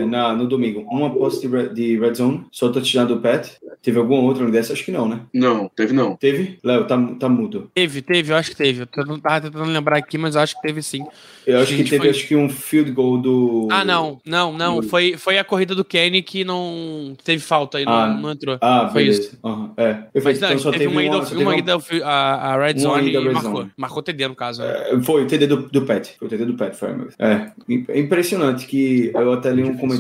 na, 0.08 0.34
no 0.34 0.48
domingo? 0.48 0.86
Uma 0.90 1.10
posse 1.10 1.42
de 1.42 1.48
red, 1.48 1.70
de 1.70 2.00
red 2.00 2.16
zone, 2.16 2.46
só 2.52 2.70
touchdown 2.70 3.06
do 3.06 3.20
Pat. 3.20 3.48
Teve 3.82 4.00
alguma 4.00 4.22
outra 4.22 4.50
dessa? 4.50 4.74
Acho 4.74 4.84
que 4.84 4.92
não, 4.92 5.08
né? 5.08 5.22
Não, 5.34 5.70
teve 5.70 5.94
não. 5.94 6.16
Teve? 6.16 6.60
Léo, 6.64 6.86
tá, 6.86 6.98
tá 7.20 7.30
mudo. 7.30 7.70
Teve, 7.74 8.02
teve, 8.02 8.34
eu 8.34 8.36
acho 8.36 8.52
que 8.52 8.58
teve. 8.58 8.88
Eu 8.96 9.06
não 9.06 9.20
tava 9.20 9.42
tentando 9.42 9.72
lembrar 9.72 9.98
aqui, 9.98 10.18
mas 10.18 10.36
eu 10.36 10.42
acho 10.42 10.56
que 10.56 10.62
teve 10.62 10.82
sim. 10.82 11.06
Eu 11.46 11.60
acho 11.60 11.76
que 11.76 11.84
teve 11.84 12.00
foi... 12.00 12.10
acho 12.10 12.28
que 12.28 12.36
um 12.36 12.50
field 12.50 12.92
goal 12.92 13.18
do. 13.18 13.68
Ah, 13.72 13.86
não, 13.86 14.20
não, 14.26 14.52
não. 14.52 14.82
Do... 14.82 14.90
Foi, 14.90 15.16
foi 15.18 15.38
a 15.38 15.44
corrida 15.44 15.74
do 15.74 15.86
Kenny 15.86 16.22
que 16.22 16.44
não 16.44 17.16
teve 17.24 17.42
falta 17.42 17.78
aí, 17.78 17.86
ah, 17.88 18.08
não, 18.08 18.22
não 18.22 18.32
entrou. 18.32 18.58
Ah, 18.62 18.90
foi 18.92 19.04
beleza. 19.04 19.22
isso. 19.22 19.40
Uhum. 19.44 19.72
É, 19.78 20.04
mas, 20.22 20.38
então 20.38 20.60
só 20.60 20.72
teve, 20.72 20.86
teve 20.86 20.94
uma 20.94 21.04
ida, 21.04 21.18
uma, 21.18 21.42
uma 21.42 21.58
ida 21.58 21.78
a, 22.04 22.54
a 22.54 22.58
Red 22.58 22.80
Zone 22.80 23.10
e 23.10 23.20
marcou. 23.30 23.56
Zone. 23.58 23.72
Marcou 23.78 24.04
TD 24.04 24.28
no 24.28 24.36
caso. 24.36 24.62
Né? 24.62 24.92
É, 24.92 25.02
foi 25.02 25.24
o 25.24 25.28
TD 25.28 25.48
do, 25.48 25.70
do 25.70 25.82
Pet. 25.84 26.16
Foi 26.18 26.28
o 26.28 26.30
TD 26.30 26.46
do 26.46 26.56
Pet, 26.56 26.76
foi. 26.76 26.90
É, 27.20 27.52
impressionante 27.98 28.66
que 28.66 29.12
eu 29.14 29.34
até 29.34 29.52
li 29.52 29.64
um 29.64 29.78
comentário. 29.78 29.97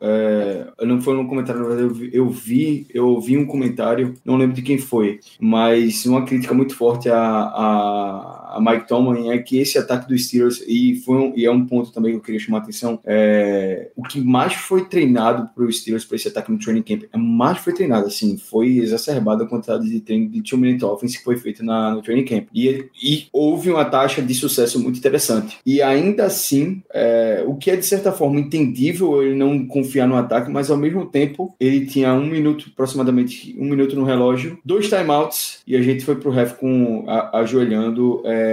É, 0.00 0.66
não 0.84 1.00
foi 1.00 1.16
um 1.16 1.26
comentário, 1.26 1.62
na 1.62 1.68
verdade, 1.68 1.88
eu 1.88 1.94
vi, 1.94 2.10
eu 2.12 2.28
vi, 2.28 2.86
eu 2.92 3.20
vi 3.20 3.38
um 3.38 3.46
comentário, 3.46 4.14
não 4.24 4.36
lembro 4.36 4.54
de 4.54 4.62
quem 4.62 4.78
foi, 4.78 5.20
mas 5.40 6.04
uma 6.06 6.24
crítica 6.24 6.54
muito 6.54 6.74
forte 6.74 7.08
a, 7.08 7.18
a, 7.18 8.45
a 8.48 8.60
Mike 8.60 8.86
Tomlin 8.86 9.30
é 9.30 9.38
que 9.38 9.58
esse 9.58 9.78
ataque 9.78 10.08
dos 10.08 10.26
Steelers, 10.26 10.62
e, 10.66 10.96
foi 11.04 11.16
um, 11.16 11.32
e 11.36 11.44
é 11.44 11.50
um 11.50 11.66
ponto 11.66 11.92
também 11.92 12.12
que 12.12 12.18
eu 12.18 12.22
queria 12.22 12.40
chamar 12.40 12.58
a 12.58 12.62
atenção, 12.62 13.00
é, 13.04 13.90
o 13.96 14.02
que 14.02 14.20
mais 14.20 14.54
foi 14.54 14.84
treinado 14.84 15.48
para 15.54 15.64
os 15.64 15.80
Steelers 15.80 16.04
para 16.04 16.16
esse 16.16 16.28
ataque 16.28 16.52
no 16.52 16.58
training 16.58 16.82
camp, 16.82 17.04
é 17.12 17.18
mais 17.18 17.58
foi 17.58 17.72
treinado, 17.72 18.06
assim, 18.06 18.36
foi 18.36 18.78
exacerbada 18.78 19.44
a 19.44 19.46
quantidade 19.46 19.88
de 19.88 20.00
treino 20.00 20.28
de 20.28 20.42
two 20.42 20.58
minute 20.58 20.84
offense 20.84 21.18
que 21.18 21.24
foi 21.24 21.36
feito 21.36 21.64
na, 21.64 21.94
no 21.94 22.02
training 22.02 22.24
camp. 22.24 22.48
E, 22.54 22.86
e 23.02 23.26
houve 23.32 23.70
uma 23.70 23.84
taxa 23.84 24.22
de 24.22 24.34
sucesso 24.34 24.80
muito 24.80 24.98
interessante. 24.98 25.58
E 25.64 25.82
ainda 25.82 26.24
assim, 26.24 26.82
é, 26.92 27.44
o 27.46 27.54
que 27.54 27.70
é 27.70 27.76
de 27.76 27.84
certa 27.84 28.12
forma 28.12 28.38
entendível 28.38 29.22
ele 29.22 29.34
não 29.34 29.66
confiar 29.66 30.06
no 30.06 30.16
ataque, 30.16 30.50
mas 30.50 30.70
ao 30.70 30.76
mesmo 30.76 31.06
tempo 31.06 31.54
ele 31.58 31.86
tinha 31.86 32.12
um 32.14 32.26
minuto, 32.26 32.70
aproximadamente 32.72 33.54
um 33.58 33.64
minuto 33.64 33.96
no 33.96 34.04
relógio, 34.04 34.58
dois 34.64 34.88
timeouts 34.88 35.60
e 35.66 35.76
a 35.76 35.82
gente 35.82 36.04
foi 36.04 36.16
pro 36.16 36.30
ref 36.30 36.54
com 36.54 37.04
a, 37.08 37.40
ajoelhando 37.40 38.22
é, 38.24 38.45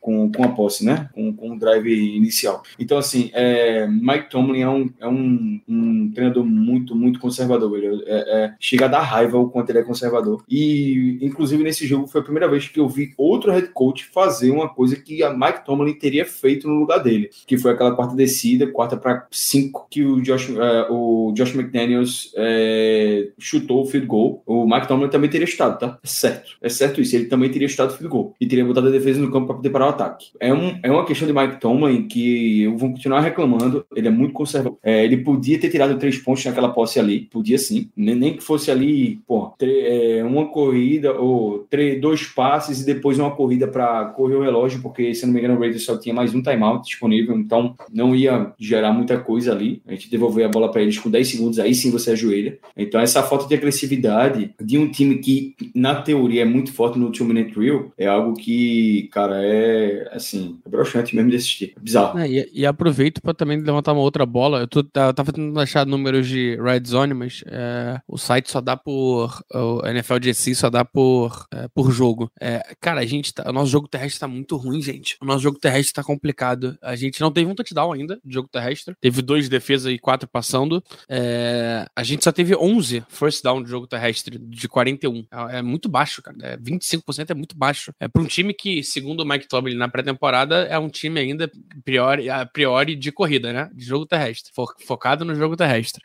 com, 0.00 0.30
com 0.30 0.44
a 0.44 0.48
posse, 0.48 0.84
né? 0.84 1.08
Com, 1.12 1.32
com 1.34 1.52
o 1.52 1.58
drive 1.58 2.16
inicial. 2.16 2.62
Então, 2.78 2.98
assim, 2.98 3.30
é, 3.32 3.86
Mike 3.86 4.30
Tomlin 4.30 4.60
é, 4.60 4.68
um, 4.68 4.90
é 5.00 5.08
um, 5.08 5.60
um 5.68 6.10
treinador 6.12 6.44
muito, 6.44 6.94
muito 6.94 7.20
conservador. 7.20 7.76
Ele 7.76 8.02
é, 8.06 8.44
é, 8.44 8.54
chega 8.58 8.86
a 8.86 8.88
dar 8.88 9.02
raiva 9.02 9.38
o 9.38 9.48
quanto 9.48 9.70
ele 9.70 9.78
é 9.78 9.82
conservador. 9.82 10.42
E, 10.48 11.18
inclusive, 11.20 11.62
nesse 11.62 11.86
jogo 11.86 12.06
foi 12.06 12.20
a 12.20 12.24
primeira 12.24 12.48
vez 12.48 12.68
que 12.68 12.80
eu 12.80 12.88
vi 12.88 13.12
outro 13.16 13.50
head 13.52 13.68
coach 13.68 14.04
fazer 14.12 14.50
uma 14.50 14.68
coisa 14.68 14.96
que 14.96 15.22
a 15.22 15.30
Mike 15.30 15.64
Tomlin 15.64 15.94
teria 15.94 16.24
feito 16.24 16.68
no 16.68 16.74
lugar 16.74 16.98
dele, 16.98 17.30
que 17.46 17.58
foi 17.58 17.72
aquela 17.72 17.94
quarta 17.94 18.14
descida, 18.14 18.66
quarta 18.66 18.96
para 18.96 19.26
cinco, 19.30 19.86
que 19.90 20.04
o 20.04 20.20
Josh, 20.20 20.50
é, 20.50 20.86
o 20.90 21.32
Josh 21.34 21.54
McDaniels 21.54 22.32
é, 22.36 23.28
chutou 23.38 23.82
o 23.82 23.86
field 23.86 24.06
goal. 24.06 24.42
O 24.46 24.66
Mike 24.66 24.88
Tomlin 24.88 25.08
também 25.08 25.30
teria 25.30 25.46
chutado, 25.46 25.78
tá? 25.78 25.98
É 26.02 26.06
certo. 26.06 26.56
É 26.60 26.68
certo 26.68 27.00
isso. 27.00 27.14
Ele 27.16 27.26
também 27.26 27.50
teria 27.50 27.68
chutado 27.68 27.92
o 27.92 27.96
field 27.96 28.10
goal 28.10 28.34
e 28.40 28.46
teria 28.46 28.64
botado 28.64 28.88
a 28.88 28.90
defesa 29.02 29.20
no 29.20 29.30
campo 29.30 29.46
para 29.46 29.56
poder 29.56 29.70
parar 29.70 29.86
o 29.86 29.90
ataque. 29.90 30.28
É, 30.40 30.52
um, 30.52 30.78
é 30.82 30.90
uma 30.90 31.04
questão 31.04 31.26
de 31.26 31.34
Mike 31.34 31.60
Tomlin 31.60 32.06
que 32.06 32.62
eu 32.62 32.76
vou 32.76 32.90
continuar 32.90 33.20
reclamando. 33.20 33.84
Ele 33.94 34.08
é 34.08 34.10
muito 34.10 34.32
conservador. 34.32 34.78
É, 34.82 35.04
ele 35.04 35.18
podia 35.18 35.58
ter 35.58 35.68
tirado 35.68 35.98
três 35.98 36.18
pontos 36.18 36.44
naquela 36.44 36.70
posse 36.70 36.98
ali, 36.98 37.28
podia 37.30 37.58
sim. 37.58 37.88
Nem, 37.96 38.14
nem 38.14 38.36
que 38.36 38.42
fosse 38.42 38.70
ali, 38.70 39.20
pô, 39.26 39.52
é, 39.60 40.22
uma 40.24 40.46
corrida 40.46 41.12
ou 41.12 41.66
três, 41.70 42.00
dois 42.00 42.22
passes 42.24 42.80
e 42.80 42.86
depois 42.86 43.18
uma 43.18 43.30
corrida 43.30 43.66
para 43.66 44.06
correr 44.06 44.36
o 44.36 44.42
relógio, 44.42 44.80
porque 44.80 45.14
se 45.14 45.26
não 45.26 45.32
me 45.32 45.40
engano 45.40 45.56
o 45.56 45.60
Raiders 45.60 45.84
só 45.84 45.98
tinha 45.98 46.14
mais 46.14 46.34
um 46.34 46.42
timeout 46.42 46.86
disponível, 46.86 47.36
então 47.36 47.74
não 47.92 48.14
ia 48.14 48.52
gerar 48.58 48.92
muita 48.92 49.18
coisa 49.18 49.52
ali. 49.52 49.82
A 49.86 49.92
gente 49.92 50.10
devolver 50.10 50.46
a 50.46 50.48
bola 50.48 50.70
para 50.70 50.82
eles 50.82 50.98
com 50.98 51.10
10 51.10 51.28
segundos, 51.28 51.58
aí 51.58 51.74
sim 51.74 51.90
você 51.90 52.12
ajoelha. 52.12 52.58
Então 52.76 53.00
essa 53.00 53.22
falta 53.22 53.46
de 53.46 53.54
agressividade 53.54 54.54
de 54.60 54.78
um 54.78 54.90
time 54.90 55.18
que 55.18 55.54
na 55.74 55.94
teoria 55.94 56.42
é 56.42 56.44
muito 56.44 56.72
forte 56.72 56.98
no 56.98 57.10
two 57.10 57.26
minute 57.26 57.52
drill 57.52 57.92
é 57.96 58.06
algo 58.06 58.34
que, 58.34 58.91
cara, 59.02 59.42
é 59.42 60.08
assim, 60.12 60.60
é 60.64 60.68
broxante 60.68 61.14
mesmo 61.14 61.30
de 61.30 61.36
assistir. 61.36 61.74
É 61.76 61.80
bizarro. 61.80 62.18
É, 62.18 62.28
e, 62.28 62.50
e, 62.52 62.66
aproveito 62.66 63.20
para 63.20 63.34
também 63.34 63.60
levantar 63.60 63.92
uma 63.92 64.02
outra 64.02 64.26
bola. 64.26 64.60
Eu, 64.60 64.66
tô, 64.66 64.80
eu 64.80 65.14
tava 65.14 65.32
tentando 65.32 65.58
achar 65.58 65.86
números 65.86 66.28
de 66.28 66.56
red 66.56 66.82
zone, 66.86 67.14
mas 67.14 67.42
é, 67.46 68.00
o 68.06 68.18
site 68.18 68.50
só 68.50 68.60
dá 68.60 68.76
por. 68.76 69.42
O 69.52 69.86
NFL 69.86 70.16
GC 70.22 70.54
só 70.54 70.70
dá 70.70 70.84
por, 70.84 71.46
é, 71.52 71.68
por 71.68 71.90
jogo. 71.90 72.30
É, 72.40 72.74
cara, 72.80 73.00
a 73.00 73.06
gente 73.06 73.32
tá, 73.32 73.48
o 73.48 73.52
nosso 73.52 73.70
jogo 73.70 73.88
terrestre 73.88 74.20
tá 74.20 74.28
muito 74.28 74.56
ruim, 74.56 74.82
gente. 74.82 75.16
O 75.20 75.24
nosso 75.24 75.42
jogo 75.42 75.58
terrestre 75.58 75.94
tá 75.94 76.02
complicado. 76.02 76.76
A 76.82 76.96
gente 76.96 77.20
não 77.20 77.30
teve 77.30 77.50
um 77.50 77.54
touchdown 77.54 77.92
ainda 77.92 78.20
de 78.24 78.34
jogo 78.34 78.48
terrestre. 78.48 78.94
Teve 79.00 79.22
dois 79.22 79.44
de 79.44 79.50
defesa 79.50 79.90
e 79.90 79.98
quatro 79.98 80.28
passando. 80.28 80.82
É, 81.08 81.86
a 81.94 82.02
gente 82.02 82.24
só 82.24 82.32
teve 82.32 82.54
11 82.56 83.04
first 83.08 83.42
down 83.42 83.62
de 83.62 83.70
jogo 83.70 83.86
terrestre 83.86 84.38
de 84.38 84.68
41. 84.68 85.26
É, 85.30 85.58
é 85.58 85.62
muito 85.62 85.88
baixo, 85.88 86.22
cara. 86.22 86.36
É, 86.42 86.56
25% 86.56 87.30
é 87.30 87.34
muito 87.34 87.56
baixo. 87.56 87.92
É 88.00 88.08
para 88.08 88.22
um 88.22 88.26
time 88.26 88.52
que, 88.52 88.81
segundo 88.82 89.20
o 89.20 89.26
Mike 89.26 89.48
Tomlin 89.48 89.76
na 89.76 89.88
pré-temporada, 89.88 90.64
é 90.64 90.78
um 90.78 90.88
time 90.88 91.20
ainda 91.20 91.50
priori, 91.84 92.28
a 92.28 92.44
priori 92.46 92.94
de 92.94 93.12
corrida, 93.12 93.52
né? 93.52 93.70
De 93.72 93.84
jogo 93.84 94.06
terrestre. 94.06 94.52
Focado 94.86 95.24
no 95.24 95.34
jogo 95.34 95.56
terrestre. 95.56 96.02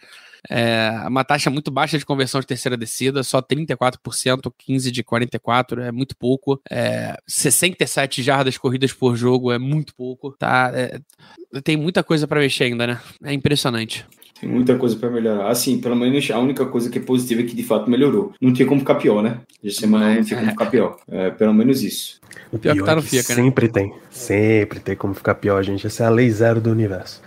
É 0.50 0.92
uma 1.08 1.24
taxa 1.24 1.50
muito 1.50 1.70
baixa 1.72 1.98
de 1.98 2.06
conversão 2.06 2.40
de 2.40 2.48
terceira 2.48 2.78
descida, 2.78 3.24
só 3.24 3.42
34%, 3.42 4.52
15 4.58 4.92
de 4.92 5.04
44, 5.04 5.82
é 5.82 5.92
muito 5.92 6.16
pouco. 6.16 6.62
É, 6.70 7.18
67 7.28 8.24
jardas 8.24 8.58
corridas 8.58 8.94
por 8.94 9.16
jogo 9.16 9.52
é 9.52 9.60
muito 9.60 9.94
pouco. 9.96 10.36
Tá, 10.38 10.72
é, 10.74 11.00
tem 11.62 11.78
muita 11.78 12.04
coisa 12.04 12.28
para 12.28 12.40
mexer 12.40 12.66
ainda, 12.66 12.88
né? 12.88 13.00
É 13.24 13.34
impressionante. 13.34 14.06
Tem 14.40 14.48
muita 14.48 14.78
coisa 14.78 14.96
para 14.96 15.10
melhorar. 15.10 15.50
Assim, 15.50 15.80
pelo 15.80 15.96
menos 15.96 16.30
a 16.30 16.40
única 16.40 16.66
coisa 16.66 16.90
que 16.90 17.00
é 17.00 17.02
positiva 17.02 17.42
é 17.42 17.44
que 17.44 17.56
de 17.56 17.64
fato 17.64 17.90
melhorou. 17.90 18.34
Não 18.40 18.54
tinha 18.54 18.68
como 18.68 18.80
ficar 18.80 18.96
pior, 18.96 19.24
né? 19.24 19.42
De 19.64 19.72
semana 19.72 20.16
não 20.16 20.24
tinha 20.24 20.40
como 20.40 20.52
ficar 20.52 20.68
pior. 20.68 20.98
É, 21.10 21.32
pelo 21.32 21.54
menos 21.54 21.82
isso. 21.82 22.20
O 22.52 22.60
pior, 22.60 22.74
pior 22.74 22.84
que 22.84 22.90
tá 22.90 22.96
no 22.96 23.02
FIAC, 23.02 23.30
né? 23.30 23.36
Sempre 23.36 23.68
tem. 23.68 23.94
Sempre 24.12 24.80
tem 24.80 24.96
como 24.96 25.14
ficar 25.16 25.36
pior, 25.36 25.64
gente. 25.64 25.88
Essa 25.88 26.04
é 26.04 26.08
a 26.08 26.12
lei 26.12 26.30
zero 26.30 26.62
do 26.62 26.70
universo. 26.70 27.22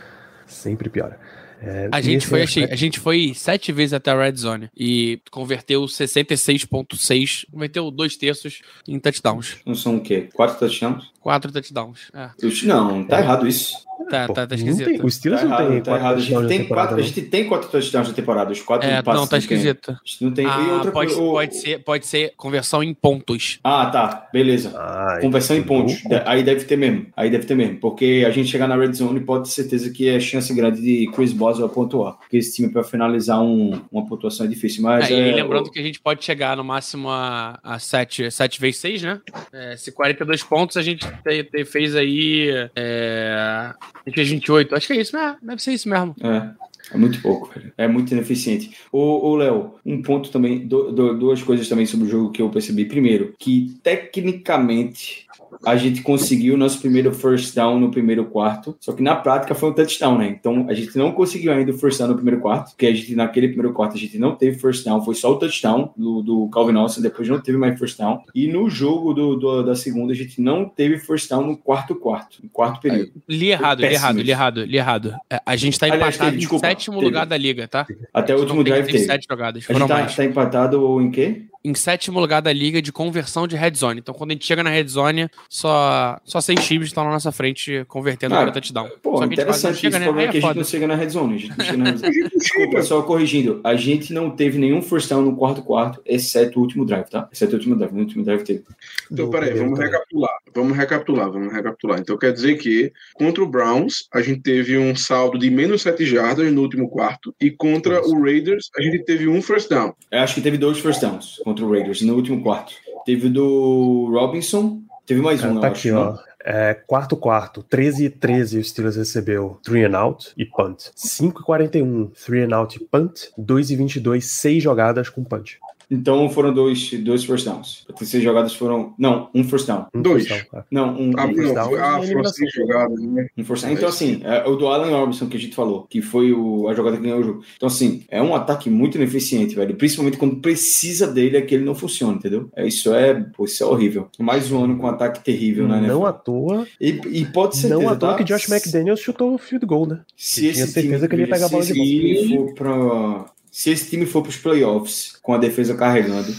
Sempre 0.46 0.88
piora. 0.88 1.18
É, 1.62 1.88
a, 1.92 2.01
gente 2.01 2.27
foi, 2.27 2.42
achei, 2.42 2.64
a 2.64 2.75
gente 2.75 2.99
foi 2.99 3.33
sete 3.35 3.70
vezes 3.70 3.92
até 3.92 4.11
a 4.11 4.18
Red 4.18 4.37
Zone 4.37 4.70
e 4.77 5.20
converteu 5.31 5.83
66,6, 5.85 7.44
converteu 7.51 7.90
dois 7.90 8.16
terços 8.16 8.62
em 8.88 8.99
touchdowns. 8.99 9.59
Não 9.66 9.75
são 9.75 9.96
o 9.96 10.01
quê? 10.01 10.29
Quatro 10.33 10.59
touchdowns? 10.59 11.11
Quatro 11.20 11.52
touchdowns. 11.52 12.11
É. 12.14 12.30
Não, 12.64 13.04
tá 13.04 13.18
é. 13.18 13.20
errado 13.20 13.46
isso. 13.46 13.90
Tá, 14.11 14.26
Pô, 14.26 14.33
tá, 14.33 14.46
tá 14.46 14.54
esquisito. 14.56 14.87
Tem, 14.87 15.00
o 15.00 15.09
Steelers 15.09 15.42
tá 15.42 15.48
não 15.48 15.54
errado, 15.54 15.72
tem. 15.72 15.83
Tá 15.83 15.96
errado. 15.96 16.16
A 16.16 16.20
gente 16.20 16.48
tem, 16.48 16.64
quatro, 16.64 16.96
a 16.96 17.02
gente 17.02 17.22
tem 17.22 17.48
quatro 17.48 17.68
touchdowns 17.68 18.09
na 18.09 18.14
temporada. 18.14 18.50
Os 18.50 18.61
quatro 18.61 18.88
é, 18.88 19.02
não, 19.02 19.26
tá 19.26 19.38
esquisito. 19.38 19.96
Não 20.20 20.33
tem. 20.33 20.46
Ah, 20.46 20.74
outra, 20.74 20.90
pode, 20.90 21.12
o... 21.12 21.33
pode, 21.33 21.56
ser, 21.56 21.85
pode 21.85 22.06
ser 22.06 22.33
conversão 22.37 22.83
em 22.83 22.92
pontos. 22.94 23.61
Ah, 23.62 23.87
tá. 23.87 24.28
Beleza. 24.33 24.72
Ai, 24.76 25.20
conversão 25.20 25.56
em 25.56 25.62
pontos. 25.62 26.02
Aí 26.24 26.42
deve 26.42 26.64
ter 26.64 26.76
mesmo. 26.76 27.06
Aí 27.16 27.30
deve 27.30 27.46
ter 27.46 27.54
mesmo. 27.54 27.76
Porque 27.78 28.24
a 28.26 28.30
gente 28.30 28.48
chegar 28.48 28.66
na 28.66 28.76
red 28.76 28.92
zone 28.92 29.20
pode 29.20 29.44
ter 29.44 29.50
certeza 29.50 29.90
que 29.90 30.09
é 30.09 30.18
chance 30.18 30.52
grande 30.52 30.80
de 30.80 31.11
Chris 31.12 31.33
Boswell 31.33 31.68
pontuar. 31.68 32.14
Porque 32.14 32.38
esse 32.38 32.56
time 32.56 32.72
para 32.72 32.83
finalizar 32.83 33.40
um, 33.40 33.80
uma 33.92 34.06
pontuação 34.06 34.46
é 34.46 34.48
difícil. 34.48 34.83
Mas 34.83 35.11
é, 35.11 35.14
é, 35.14 35.28
e 35.28 35.35
lembrando 35.35 35.66
o... 35.66 35.70
que 35.70 35.78
a 35.78 35.83
gente 35.83 36.00
pode 36.00 36.24
chegar 36.24 36.56
no 36.56 36.64
máximo 36.64 37.09
a, 37.09 37.61
a 37.62 37.78
7, 37.78 38.30
7 38.30 38.61
vezes 38.61 38.80
6, 38.80 39.02
né? 39.02 39.20
É, 39.52 39.76
se 39.76 39.92
42 39.92 40.42
pontos 40.42 40.76
a 40.76 40.83
gente 40.83 41.06
te, 41.18 41.64
fez 41.64 41.94
aí. 41.96 42.51
É, 42.75 43.35
a 43.35 43.75
gente 44.07 44.14
fez 44.14 44.31
28. 44.31 44.75
Acho 44.75 44.87
que 44.87 44.92
é 44.94 45.01
isso, 45.01 45.16
né? 45.16 45.37
Deve 45.42 45.62
ser 45.62 45.73
isso 45.73 45.88
mesmo. 45.88 46.14
É. 46.23 46.70
É 46.92 46.96
muito 46.96 47.23
pouco, 47.23 47.53
é 47.79 47.87
muito 47.87 48.12
ineficiente. 48.12 48.73
Ô, 48.90 49.37
Léo, 49.37 49.77
um 49.87 50.03
ponto 50.03 50.31
também, 50.31 50.66
do, 50.66 50.90
do, 50.90 51.16
duas 51.16 51.40
coisas 51.40 51.68
também 51.68 51.87
sobre 51.87 52.07
o 52.07 52.11
jogo 52.11 52.33
que 52.33 52.42
eu 52.42 52.51
percebi. 52.51 52.85
Primeiro, 52.85 53.33
que 53.38 53.79
tecnicamente 53.83 55.27
a 55.64 55.77
gente 55.77 56.03
conseguiu 56.03 56.55
o 56.55 56.57
nosso 56.57 56.81
primeiro 56.81 57.12
first 57.12 57.55
down 57.55 57.79
no 57.79 57.90
primeiro 57.90 58.25
quarto, 58.25 58.77
só 58.81 58.92
que 58.92 59.03
na 59.03 59.14
prática 59.16 59.55
foi 59.55 59.70
um 59.70 59.73
touchdown, 59.73 60.18
né? 60.18 60.29
Então 60.29 60.66
a 60.68 60.75
gente 60.75 60.96
não 60.96 61.12
conseguiu 61.12 61.53
ainda 61.53 61.70
o 61.70 61.79
first 61.79 61.99
down 61.99 62.09
no 62.09 62.14
primeiro 62.14 62.40
quarto, 62.40 62.70
porque 62.70 62.87
a 62.87 62.94
gente 62.94 63.14
naquele 63.14 63.49
primeiro 63.49 63.73
quarto 63.73 63.94
a 63.94 63.99
gente 63.99 64.18
não 64.18 64.35
teve 64.35 64.59
first 64.59 64.85
down, 64.85 65.05
foi 65.05 65.14
só 65.14 65.33
o 65.33 65.38
touchdown 65.38 65.92
do, 65.96 66.23
do 66.23 66.49
Calvin 66.49 66.77
Austin, 66.77 67.03
depois 67.03 67.29
não 67.29 67.40
teve 67.40 67.59
mais 67.59 67.79
first 67.79 67.99
down. 67.99 68.23
E 68.35 68.46
no 68.46 68.70
jogo 68.70 69.12
do, 69.12 69.37
do, 69.37 69.62
da 69.62 69.75
segunda 69.75 70.12
a 70.12 70.16
gente 70.16 70.40
não 70.40 70.64
teve 70.64 70.99
first 70.99 71.29
down 71.29 71.46
no 71.46 71.57
quarto 71.57 71.94
quarto, 71.94 72.38
no 72.42 72.49
quarto 72.49 72.81
período. 72.81 73.12
Li 73.29 73.51
errado, 73.51 73.81
li 73.81 73.94
errado, 73.94 74.20
li 74.20 74.31
errado, 74.31 74.64
li 74.64 74.77
errado. 74.77 75.14
É, 75.29 75.40
a 75.44 75.57
gente 75.57 75.79
tá 75.79 75.87
Aliás, 75.87 76.14
empatado 76.14 76.31
teve, 76.31 76.37
desculpa, 76.38 76.66
em 76.66 76.70
sétimo 76.70 76.96
teve. 76.96 77.07
lugar 77.07 77.27
da 77.27 77.37
liga, 77.37 77.68
tá? 77.68 77.87
Até 78.12 78.35
o 78.35 78.40
último 78.40 78.64
drive 78.64 78.87
teve. 78.87 79.01
Sete 79.01 79.27
jogadas, 79.29 79.64
a 79.68 79.73
gente 79.73 79.88
tá, 79.88 80.07
tá 80.07 80.25
empatado 80.25 81.01
em 81.01 81.11
quê? 81.11 81.51
Em 81.64 81.75
sétimo 81.75 82.18
lugar 82.18 82.40
da 82.40 82.53
liga 82.53 82.81
de 82.81 82.90
conversão 82.90 83.46
de 83.46 83.57
red 83.57 83.75
zone. 83.75 84.01
Então, 84.01 84.14
quando 84.14 84.31
a 84.31 84.33
gente 84.35 84.46
chega 84.46 84.62
na 84.62 84.70
red 84.70 84.88
zone, 84.88 85.29
só, 85.49 86.18
só 86.25 86.40
seis 86.40 86.66
times 86.66 86.88
estão 86.88 87.05
na 87.05 87.11
nossa 87.11 87.31
frente 87.31 87.85
convertendo 87.87 88.35
para 88.35 88.51
touchdown. 88.51 88.88
Pô, 89.03 89.18
Só 89.18 89.25
interessante 89.25 89.77
chega, 89.77 89.96
isso. 89.99 89.99
O 89.99 90.05
problema 90.05 90.20
Aí 90.20 90.29
é 90.29 90.31
que 90.31 90.38
a 90.38 90.40
gente 90.40 90.57
não 90.57 90.64
chega 90.64 90.87
na 90.87 90.94
red 90.94 91.09
zone. 91.09 91.35
A 91.35 91.38
gente 91.38 91.59
não 91.59 91.64
chega 91.64 91.77
na 91.77 91.90
red 91.90 91.96
zone. 91.96 92.29
Desculpa, 92.37 92.83
só 92.83 93.03
corrigindo. 93.03 93.61
A 93.62 93.75
gente 93.75 94.12
não 94.12 94.31
teve 94.31 94.59
nenhum 94.59 94.81
first 94.81 95.09
down 95.11 95.23
no 95.23 95.37
quarto 95.37 95.62
quarto, 95.62 96.01
exceto 96.07 96.59
o 96.59 96.62
último 96.62 96.85
drive, 96.85 97.09
tá? 97.09 97.29
Exceto 97.31 97.53
o 97.53 97.57
último 97.57 97.77
drive. 97.77 97.92
No 97.92 98.01
último 98.01 98.25
drive 98.25 98.42
teve. 98.42 98.64
Então, 99.11 99.29
peraí, 99.29 99.53
vamos 99.55 99.79
recapitular. 99.79 100.35
Vamos 100.54 100.76
recapitular, 100.76 101.30
vamos 101.30 101.52
recapitular. 101.52 102.00
Então, 102.00 102.18
quer 102.18 102.32
dizer 102.32 102.56
que 102.56 102.92
contra 103.14 103.42
o 103.42 103.48
Browns, 103.48 104.08
a 104.12 104.20
gente 104.20 104.40
teve 104.40 104.76
um 104.76 104.94
saldo 104.94 105.38
de 105.38 105.50
menos 105.50 105.82
7 105.82 106.04
jardas 106.04 106.52
no 106.52 106.62
último 106.62 106.88
quarto, 106.88 107.34
e 107.40 107.50
contra 107.50 108.00
Isso. 108.00 108.14
o 108.14 108.22
Raiders, 108.22 108.70
a 108.76 108.82
gente 108.82 109.04
teve 109.04 109.28
um 109.28 109.40
first 109.40 109.68
down. 109.68 109.94
Eu 110.10 110.20
acho 110.20 110.34
que 110.34 110.40
teve 110.40 110.58
dois 110.58 110.78
first 110.78 111.00
downs 111.00 111.40
contra 111.44 111.64
o 111.64 111.70
Raiders 111.70 112.02
no 112.02 112.14
último 112.14 112.42
quarto. 112.42 112.72
Teve 113.04 113.28
do 113.28 114.08
Robinson. 114.12 114.82
Teve 115.06 115.20
mais 115.20 115.42
um, 115.42 115.54
eu 115.54 115.60
tá 115.60 115.68
acho. 115.68 115.88
aqui, 115.88 115.90
não? 115.90 116.14
ó. 116.14 116.30
É, 116.42 116.72
quarto 116.72 117.16
quarto, 117.16 117.62
13 117.62 118.06
e 118.06 118.10
13 118.10 118.58
o 118.58 118.64
Steelers 118.64 118.96
recebeu 118.96 119.58
3 119.62 119.92
and 119.92 119.98
out 119.98 120.32
e 120.38 120.46
punt. 120.46 120.90
5 120.94 121.42
e 121.42 121.44
41, 121.44 122.06
3 122.06 122.50
and 122.50 122.56
out 122.56 122.76
e 122.76 122.84
punt. 122.84 123.28
2 123.36 123.70
e 123.70 123.76
22, 123.76 124.24
6 124.24 124.62
jogadas 124.62 125.08
com 125.10 125.22
punch. 125.22 125.58
Então 125.90 126.29
foram 126.31 126.53
dois, 126.53 126.90
dois 127.03 127.24
first 127.24 127.44
downs. 127.44 127.85
As 128.00 128.09
seis 128.09 128.22
jogadas 128.22 128.55
foram. 128.55 128.94
Não, 128.98 129.29
um 129.35 129.42
first 129.42 129.66
down. 129.66 129.87
Um 129.94 130.03
Dois. 130.03 130.26
first 130.26 130.44
down, 130.50 130.62
tá. 130.62 130.66
Não, 130.70 130.88
um, 131.00 131.12
Ah, 131.16 131.26
um 131.26 131.35
first 131.35 131.55
down 131.55 131.72
e 131.72 131.79
ah, 131.79 132.03
foram 132.03 132.24
seis 132.24 132.53
jogadas, 132.53 133.00
né? 133.00 133.26
Um 133.37 133.44
first 133.44 133.64
down. 133.64 133.72
Então, 133.72 133.88
assim, 133.88 134.20
é 134.22 134.46
o 134.46 134.57
do 134.57 134.68
Allen 134.68 134.92
Robinson 134.92 135.26
que 135.26 135.37
a 135.37 135.40
gente 135.40 135.55
falou, 135.55 135.87
que 135.88 136.00
foi 136.00 136.33
o, 136.33 136.68
a 136.68 136.74
jogada 136.74 136.96
que 136.96 137.03
ganhou 137.03 137.20
o 137.20 137.24
jogo. 137.24 137.44
Então, 137.57 137.66
assim, 137.66 138.05
é 138.09 138.22
um 138.22 138.35
ataque 138.35 138.70
muito 138.70 138.96
ineficiente, 138.96 139.55
velho. 139.55 139.74
Principalmente 139.74 140.16
quando 140.16 140.37
precisa 140.37 141.07
dele 141.07 141.37
é 141.37 141.42
que 141.42 141.55
ele 141.55 141.64
não 141.64 141.74
funciona, 141.74 142.14
entendeu? 142.14 142.48
É, 142.55 142.66
isso, 142.66 142.94
é, 142.94 143.14
pô, 143.14 143.44
isso 143.44 143.62
é 143.62 143.66
horrível. 143.66 144.09
Mais 144.18 144.50
um 144.53 144.64
ano 144.64 144.76
com 144.79 144.87
um 144.87 144.90
ataque 144.90 145.24
terrível, 145.24 145.66
né? 145.66 145.81
Não 145.81 146.07
à 146.07 146.12
toa, 146.12 146.66
E, 146.81 147.00
e 147.11 147.26
pode 147.26 147.57
ser 147.57 147.68
não 147.68 147.88
à 147.88 147.96
toa 147.96 148.16
que 148.16 148.24
Josh 148.24 148.48
McDaniels 148.48 149.00
chutou 149.00 149.35
o 149.35 149.38
field 149.38 149.66
goal, 149.66 149.87
né? 149.87 150.00
Se 150.16 150.44
Eu 150.44 150.50
esse 150.50 150.61
tinha 150.62 150.66
certeza 150.66 150.96
time, 150.96 151.09
que 151.09 151.14
ele 151.14 151.22
ia 151.22 151.29
pegar 151.29 151.46
a 151.46 151.48
se 151.48 151.53
bola 151.53 151.64
de 151.64 151.72
time 151.72 152.37
for 152.37 152.55
pra, 152.55 153.26
se 153.50 153.70
esse 153.70 153.90
time 153.90 154.06
for 154.06 154.22
para 154.22 154.30
os 154.30 154.36
playoffs 154.36 155.16
com 155.22 155.34
a 155.34 155.38
defesa 155.38 155.74
carregando, 155.74 156.32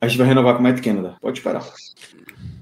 a 0.00 0.06
gente 0.08 0.18
vai 0.18 0.26
renovar 0.26 0.54
com 0.54 0.60
o 0.60 0.62
Matt 0.62 0.80
Canada. 0.82 1.16
Pode 1.20 1.38
esperar. 1.38 1.64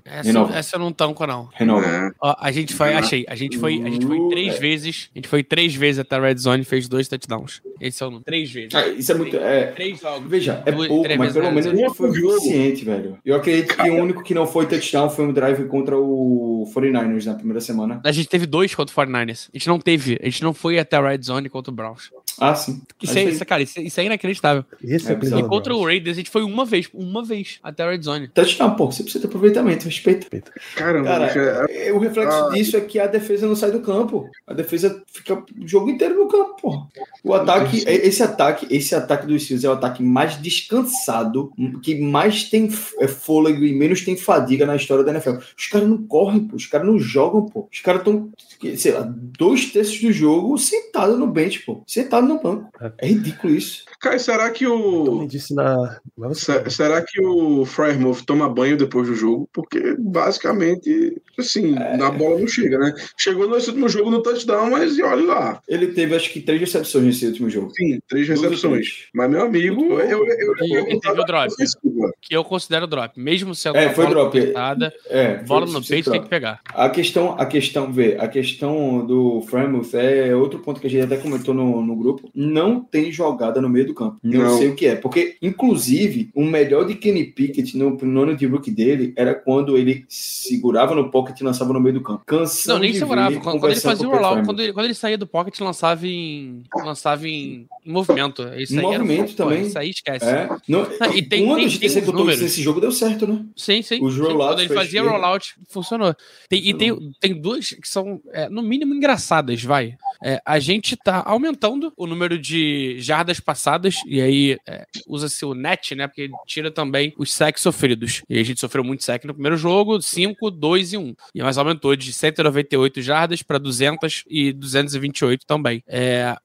Essa, 0.08 0.22
Renova. 0.28 0.54
essa 0.56 0.76
eu 0.76 0.80
não 0.80 0.92
tanco, 0.92 1.26
não. 1.26 1.48
Renova. 1.52 1.84
É. 1.84 2.10
Ó, 2.22 2.36
a 2.38 2.52
gente 2.52 2.72
foi, 2.72 2.94
Ah. 2.94 3.00
achei, 3.00 3.26
a 3.28 3.34
gente 3.34 3.58
foi, 3.58 3.82
a 3.82 3.90
gente 3.90 4.06
foi 4.06 4.28
três 4.28 4.54
É. 4.54 4.58
vezes, 4.60 5.10
a 5.12 5.18
gente 5.18 5.26
foi 5.26 5.42
três 5.42 5.74
vezes 5.74 5.98
até 5.98 6.14
a 6.14 6.20
Red 6.20 6.36
Zone 6.36 6.62
e 6.62 6.64
fez 6.64 6.86
dois 6.88 7.08
touchdowns. 7.08 7.60
Esse 7.80 8.04
é 8.04 8.06
o 8.06 8.10
número. 8.10 8.24
Três 8.24 8.48
vezes. 8.52 8.72
Ah, 8.72 8.86
isso 8.86 9.10
é 9.10 9.14
muito. 9.16 9.36
É, 9.36 9.64
Três 9.72 10.00
jogos. 10.00 10.30
veja, 10.30 10.62
é 10.64 10.70
Duas- 10.70 10.86
pouco, 10.86 11.02
três 11.02 11.18
mas 11.18 11.32
pelo 11.32 11.46
menos 11.50 11.66
ele 11.66 11.90
foi 11.90 12.10
eficiente, 12.10 12.84
velho. 12.84 13.18
Eu 13.24 13.34
acredito 13.34 13.76
que 13.76 13.90
o 13.90 13.94
único 14.00 14.22
que 14.22 14.32
não 14.32 14.46
foi 14.46 14.66
touchdown 14.66 15.10
foi 15.10 15.24
um 15.26 15.32
drive 15.32 15.64
contra 15.66 15.98
o 15.98 16.70
49ers 16.72 17.24
na 17.26 17.34
primeira 17.34 17.60
semana. 17.60 18.00
A 18.04 18.12
gente 18.12 18.28
teve 18.28 18.46
dois 18.46 18.72
contra 18.76 18.92
o 18.92 18.94
49ers. 18.94 19.48
A 19.52 19.58
gente 19.58 19.66
não 19.66 19.80
teve, 19.80 20.20
a 20.22 20.24
gente 20.26 20.42
não 20.44 20.54
foi 20.54 20.78
até 20.78 20.96
a 20.96 21.08
Red 21.08 21.22
Zone 21.24 21.48
contra 21.48 21.72
o 21.72 21.74
Browns. 21.74 22.10
Ah, 22.40 22.54
sim. 22.54 22.80
Isso, 23.02 23.18
é, 23.18 23.24
isso, 23.24 23.44
cara, 23.46 23.62
isso, 23.62 23.78
é- 23.78 23.82
isso 23.82 24.00
é 24.00 24.04
inacreditável. 24.04 24.64
Esse 24.82 25.08
é, 25.08 25.12
É, 25.12 25.14
o 25.14 25.18
bizarro. 25.18 25.46
E 25.46 25.48
contra 25.48 25.74
o. 25.74 25.84
Raiders, 25.84 26.16
a 26.16 26.20
gente 26.20 26.30
foi 26.30 26.42
uma 26.42 26.64
vez, 26.64 26.88
uma 26.92 27.24
vez 27.24 27.58
até 27.62 27.82
a 27.82 27.90
Red 27.90 28.02
Zone. 28.02 28.28
Touchdown, 28.28 28.74
pô. 28.76 28.86
Você 28.90 29.02
precisa 29.02 29.22
ter 29.22 29.28
aproveitamento, 29.28 29.84
respeita. 29.84 30.26
Caramba, 30.74 31.08
Cara, 31.08 31.26
bicho, 31.26 31.38
é- 31.38 31.88
é, 31.88 31.92
o 31.92 31.98
reflexo 31.98 32.36
Ah. 32.36 32.50
disso 32.50 32.76
é 32.76 32.80
que 32.80 32.98
a 32.98 33.06
defesa 33.06 33.46
não 33.46 33.56
sai 33.56 33.70
do 33.70 33.80
campo. 33.80 34.28
A 34.46 34.52
defesa 34.54 35.02
fica 35.12 35.34
o 35.34 35.66
jogo 35.68 35.90
inteiro 35.90 36.14
no 36.18 36.28
campo, 36.28 36.56
porra. 36.60 36.86
O 37.24 37.32
ataque, 37.34 37.82
é- 37.86 38.06
esse 38.06 38.22
ataque, 38.22 38.66
esse 38.70 38.94
ataque 38.94 39.26
dos 39.26 39.42
Steelers 39.44 39.64
é 39.64 39.68
o 39.68 39.72
ataque 39.72 40.02
mais 40.02 40.40
descansado, 40.40 41.52
que 41.82 41.98
mais 42.00 42.44
tem 42.44 42.68
é, 43.00 43.08
fôlego 43.08 43.64
e 43.64 43.72
menos 43.74 44.02
tem 44.04 44.16
fadiga 44.16 44.66
na 44.66 44.76
história 44.76 45.04
da 45.04 45.10
NFL. 45.12 45.36
Os 45.56 45.66
caras 45.66 45.88
não 45.88 45.98
correm, 46.06 46.40
pô. 46.40 46.56
Os 46.56 46.66
caras 46.66 46.86
não 46.86 46.98
jogam, 46.98 47.46
pô. 47.46 47.68
Os 47.72 47.80
caras 47.80 48.00
estão, 48.00 48.30
sei 48.76 48.92
lá, 48.92 49.08
dois 49.38 49.66
terços 49.72 50.00
do 50.00 50.12
jogo 50.12 50.56
sentado 50.58 51.16
no 51.16 51.26
bench, 51.26 51.60
pô. 51.64 51.82
Sentado 51.86 52.25
no 52.26 52.40
banco. 52.40 52.68
É 52.98 53.06
ridículo 53.06 53.54
isso. 53.54 53.84
Cara, 54.00 54.18
será 54.18 54.50
que 54.50 54.66
o. 54.66 55.26
disse 55.26 55.54
na. 55.54 55.98
Mas 56.16 56.38
você- 56.40 56.62
se- 56.70 56.76
Será 56.76 57.02
que 57.02 57.20
o 57.24 57.64
Frymouth 57.64 58.22
toma 58.26 58.48
banho 58.48 58.76
depois 58.76 59.08
do 59.08 59.14
jogo? 59.14 59.48
Porque 59.52 59.96
basicamente, 59.98 61.20
assim, 61.38 61.76
É. 61.78 62.00
a 62.02 62.10
bola 62.10 62.38
não 62.38 62.46
chega, 62.46 62.78
né? 62.78 62.92
Chegou 63.16 63.48
no 63.48 63.54
último 63.56 63.88
jogo 63.88 64.10
no 64.10 64.22
touchdown, 64.22 64.70
mas 64.70 64.96
e 64.96 65.02
olha 65.02 65.24
lá. 65.26 65.60
Ele 65.68 65.88
teve, 65.88 66.14
acho 66.14 66.32
que, 66.32 66.40
três 66.40 66.60
recepções 66.60 67.04
nesse 67.04 67.26
último 67.26 67.48
jogo. 67.50 67.70
Sim, 67.74 67.98
três 68.08 68.28
recepções. 68.28 68.60
três. 68.60 69.04
Mas, 69.14 69.30
meu 69.30 69.42
amigo, 69.42 69.82
eu, 70.00 70.26
eu, 70.26 70.26
eu, 70.26 70.54
E 70.66 70.74
ele 70.74 71.00
teve 71.00 71.20
o 71.20 71.24
drop. 71.24 71.52
ofensiva. 71.52 72.12
Que 72.20 72.36
eu 72.36 72.44
considero 72.44 72.86
drop. 72.86 73.18
Mesmo 73.18 73.54
sendo 73.54 73.76
É, 73.76 73.90
foi 73.90 74.04
bola 74.04 74.16
drop. 74.16 74.38
apertada, 74.38 74.92
É, 75.08 75.34
bola 75.44 75.66
no 75.66 75.84
peito 75.84 76.10
tem 76.10 76.22
que 76.22 76.28
pegar. 76.28 76.60
A 76.68 76.88
questão, 76.88 77.34
a 77.38 77.46
questão, 77.46 77.92
vê, 77.92 78.16
a 78.18 78.28
questão 78.28 79.04
do 79.06 79.42
Frymouth 79.42 79.94
é 79.94 80.34
outro 80.34 80.58
ponto 80.60 80.80
que 80.80 80.86
a 80.86 80.90
gente 80.90 81.04
até 81.04 81.16
comentou 81.16 81.54
no, 81.54 81.82
no 81.82 81.96
grupo. 81.96 82.15
Não 82.34 82.80
tem 82.80 83.10
jogada 83.12 83.60
no 83.60 83.68
meio 83.68 83.86
do 83.86 83.94
campo. 83.94 84.18
Não, 84.22 84.42
Não. 84.42 84.58
sei 84.58 84.68
o 84.68 84.74
que 84.74 84.86
é. 84.86 84.96
Porque, 84.96 85.36
inclusive, 85.40 86.30
o 86.34 86.44
melhor 86.44 86.86
de 86.86 86.94
Kenny 86.94 87.24
Pickett 87.24 87.76
no, 87.76 87.90
no 87.96 88.22
ano 88.22 88.36
de 88.36 88.46
rookie 88.46 88.70
dele 88.70 89.12
era 89.16 89.34
quando 89.34 89.76
ele 89.76 90.04
segurava 90.08 90.94
no 90.94 91.10
pocket 91.10 91.40
e 91.40 91.44
lançava 91.44 91.72
no 91.72 91.80
meio 91.80 91.94
do 91.94 92.00
campo. 92.02 92.22
Cansão 92.26 92.74
Não, 92.74 92.82
nem 92.82 92.92
de 92.92 92.98
segurava. 92.98 93.38
Quando, 93.40 93.60
quando 93.60 93.72
ele 93.72 93.80
fazia 93.80 94.08
o 94.08 94.10
rollout, 94.10 94.44
quando 94.44 94.60
ele, 94.62 94.72
quando 94.72 94.84
ele 94.86 94.94
saía 94.94 95.18
do 95.18 95.26
pocket, 95.26 95.58
lançava 95.60 96.06
em. 96.06 96.62
lançava 96.84 97.26
em, 97.28 97.66
em 97.84 97.92
movimento. 97.92 98.42
Isso 98.56 98.74
Em 98.74 98.78
aí 98.78 98.84
era 98.86 98.98
movimento 99.04 99.30
pô, 99.34 99.44
também. 99.44 99.62
Isso 99.62 99.78
aí 99.78 99.90
esquece. 99.90 100.24
É, 100.24 100.48
não, 100.68 100.82
Não, 100.82 100.86
e 101.14 101.22
tem- 101.22 101.44
quando 101.46 101.56
tem- 101.56 101.66
a 101.66 101.68
gente 101.68 101.80
tem 101.80 101.88
uns 101.88 101.92
executou 101.96 102.14
isso 102.14 102.18
números. 102.20 102.40
nesse 102.42 102.62
jogo, 102.62 102.80
deu 102.80 102.92
certo, 102.92 103.26
né? 103.26 103.44
Sim, 103.56 103.82
sim. 103.82 104.02
Os 104.02 104.14
sim. 104.14 104.20
rollouts 104.20 104.54
Quando 104.54 104.60
ele 104.60 104.68
fazia 104.74 105.00
esquerda. 105.00 105.10
rollout, 105.10 105.54
funcionou. 105.68 106.14
Tem- 106.48 106.66
e 106.68 106.74
tem, 106.74 106.96
tem 107.20 107.40
duas 107.40 107.70
que 107.70 107.88
são, 107.88 108.20
é, 108.32 108.48
no 108.48 108.62
mínimo, 108.62 108.94
engraçadas, 108.94 109.62
vai. 109.62 109.94
É, 110.24 110.40
a 110.44 110.58
gente 110.58 110.96
tá 110.96 111.22
aumentando 111.26 111.92
o 111.96 112.05
número 112.06 112.38
de 112.38 112.96
jardas 113.00 113.40
passadas, 113.40 113.96
e 114.06 114.20
aí 114.20 114.58
é, 114.66 114.86
usa-se 115.06 115.44
o 115.44 115.54
net, 115.54 115.94
né? 115.94 116.06
Porque 116.06 116.22
ele 116.22 116.34
tira 116.46 116.70
também 116.70 117.14
os 117.18 117.32
sacks 117.32 117.62
sofridos. 117.62 118.22
E 118.28 118.38
a 118.38 118.42
gente 118.42 118.60
sofreu 118.60 118.84
muito 118.84 119.04
sack 119.04 119.26
no 119.26 119.34
primeiro 119.34 119.56
jogo, 119.56 120.00
5, 120.00 120.50
2 120.50 120.92
e 120.92 120.96
1. 120.96 121.14
E 121.34 121.42
mais 121.42 121.58
aumentou 121.58 121.94
de 121.96 122.12
198 122.12 123.02
jardas 123.02 123.42
para 123.42 123.58
200 123.58 124.24
e 124.28 124.52
228 124.52 125.46
também. 125.46 125.82
É, 125.86 126.36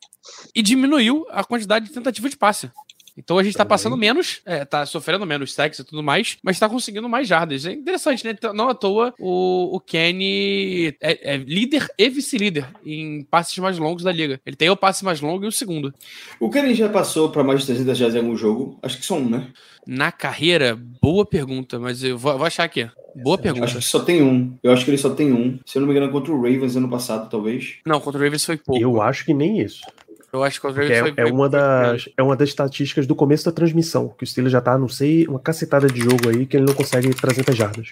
e 0.56 0.62
diminuiu 0.62 1.26
a 1.30 1.44
quantidade 1.44 1.86
de 1.86 1.94
tentativa 1.94 2.30
de 2.30 2.38
passe. 2.38 2.70
Então 3.18 3.38
a 3.38 3.44
gente 3.44 3.54
tá 3.54 3.60
Também. 3.60 3.70
passando 3.70 3.98
menos, 3.98 4.42
é, 4.46 4.64
tá 4.66 4.86
sofrendo 4.86 5.26
menos 5.26 5.54
sexo 5.54 5.82
e 5.82 5.86
tudo 5.86 6.02
mais, 6.02 6.38
mas 6.44 6.60
tá 6.60 6.70
conseguindo 6.70 7.08
mais 7.10 7.28
jardas. 7.28 7.66
É 7.66 7.74
interessante, 7.74 8.26
né? 8.26 8.36
Não 8.54 8.70
à 8.70 8.74
toa 8.74 9.14
o, 9.20 9.76
o 9.76 9.80
Kenny 9.80 10.96
é, 11.02 11.34
é 11.34 11.38
líder 11.38 11.88
e 11.98 12.10
vice-líder 12.10 12.68
em 12.86 13.24
passes 13.24 13.58
mais 13.58 13.78
longos 13.78 14.04
da 14.04 14.12
liga. 14.12 14.40
Ele 14.46 14.56
tem 14.56 14.70
o 14.70 14.78
passe 14.78 15.04
mais 15.04 15.22
longo 15.22 15.46
e 15.46 15.48
o 15.48 15.52
segundo. 15.52 15.94
O 16.40 16.50
Kenny 16.50 16.74
já 16.74 16.90
passou 16.90 17.30
para 17.30 17.44
mais 17.44 17.62
de 17.62 17.68
300 17.68 17.98
jardas 17.98 18.16
em 18.16 18.20
algum 18.20 18.36
jogo? 18.36 18.80
Acho 18.82 18.98
que 18.98 19.06
só 19.06 19.16
um, 19.16 19.30
né? 19.30 19.48
Na 19.86 20.12
carreira, 20.12 20.78
boa 21.02 21.26
pergunta, 21.26 21.80
mas 21.80 22.04
eu 22.04 22.18
vou, 22.18 22.38
vou 22.38 22.46
achar 22.46 22.64
aqui. 22.64 22.88
Boa 23.16 23.38
pergunta. 23.38 23.66
Acho 23.66 23.78
que 23.78 23.84
só 23.84 24.00
tem 24.00 24.22
um. 24.22 24.58
Eu 24.64 24.72
acho 24.72 24.86
que 24.86 24.92
ele 24.92 24.98
só 24.98 25.10
tem 25.10 25.34
um. 25.34 25.60
Se 25.66 25.78
eu 25.78 25.82
não 25.82 25.88
me 25.88 25.96
engano, 25.96 26.12
contra 26.12 26.32
o 26.32 26.38
Ravens 26.38 26.76
ano 26.76 26.90
passado, 26.90 27.30
talvez. 27.30 27.78
Não, 27.86 28.00
contra 28.00 28.20
o 28.20 28.24
Ravens 28.24 28.46
foi 28.46 28.58
pouco. 28.58 28.82
Eu 28.82 29.02
acho 29.02 29.26
que 29.26 29.34
nem 29.34 29.60
isso. 29.60 29.82
Eu 30.34 30.44
acho 30.44 30.62
que 30.62 30.68
o 30.68 30.74
Porque 30.74 30.94
Ravens 30.94 31.14
é, 31.18 31.22
foi 31.24 31.30
é 31.30 31.34
uma 31.34 31.50
das, 31.50 32.10
é 32.18 32.24
uma 32.24 32.36
das 32.36 32.50
estatísticas 32.50 33.06
do 33.06 33.14
começo 33.16 33.44
da 33.46 33.52
transmissão, 33.52 34.10
que 34.18 34.24
o 34.24 34.28
Steelers 34.28 34.52
já 34.54 34.62
tá, 34.62 34.78
não 34.78 34.88
sei, 34.88 35.28
uma 35.28 35.40
cacetada 35.40 35.88
de 35.88 36.00
jogo 36.02 36.30
aí 36.30 36.46
que 36.46 36.56
ele 36.58 36.66
não 36.66 36.74
consegue 36.74 37.14
300 37.14 37.56
jardas. 37.56 37.88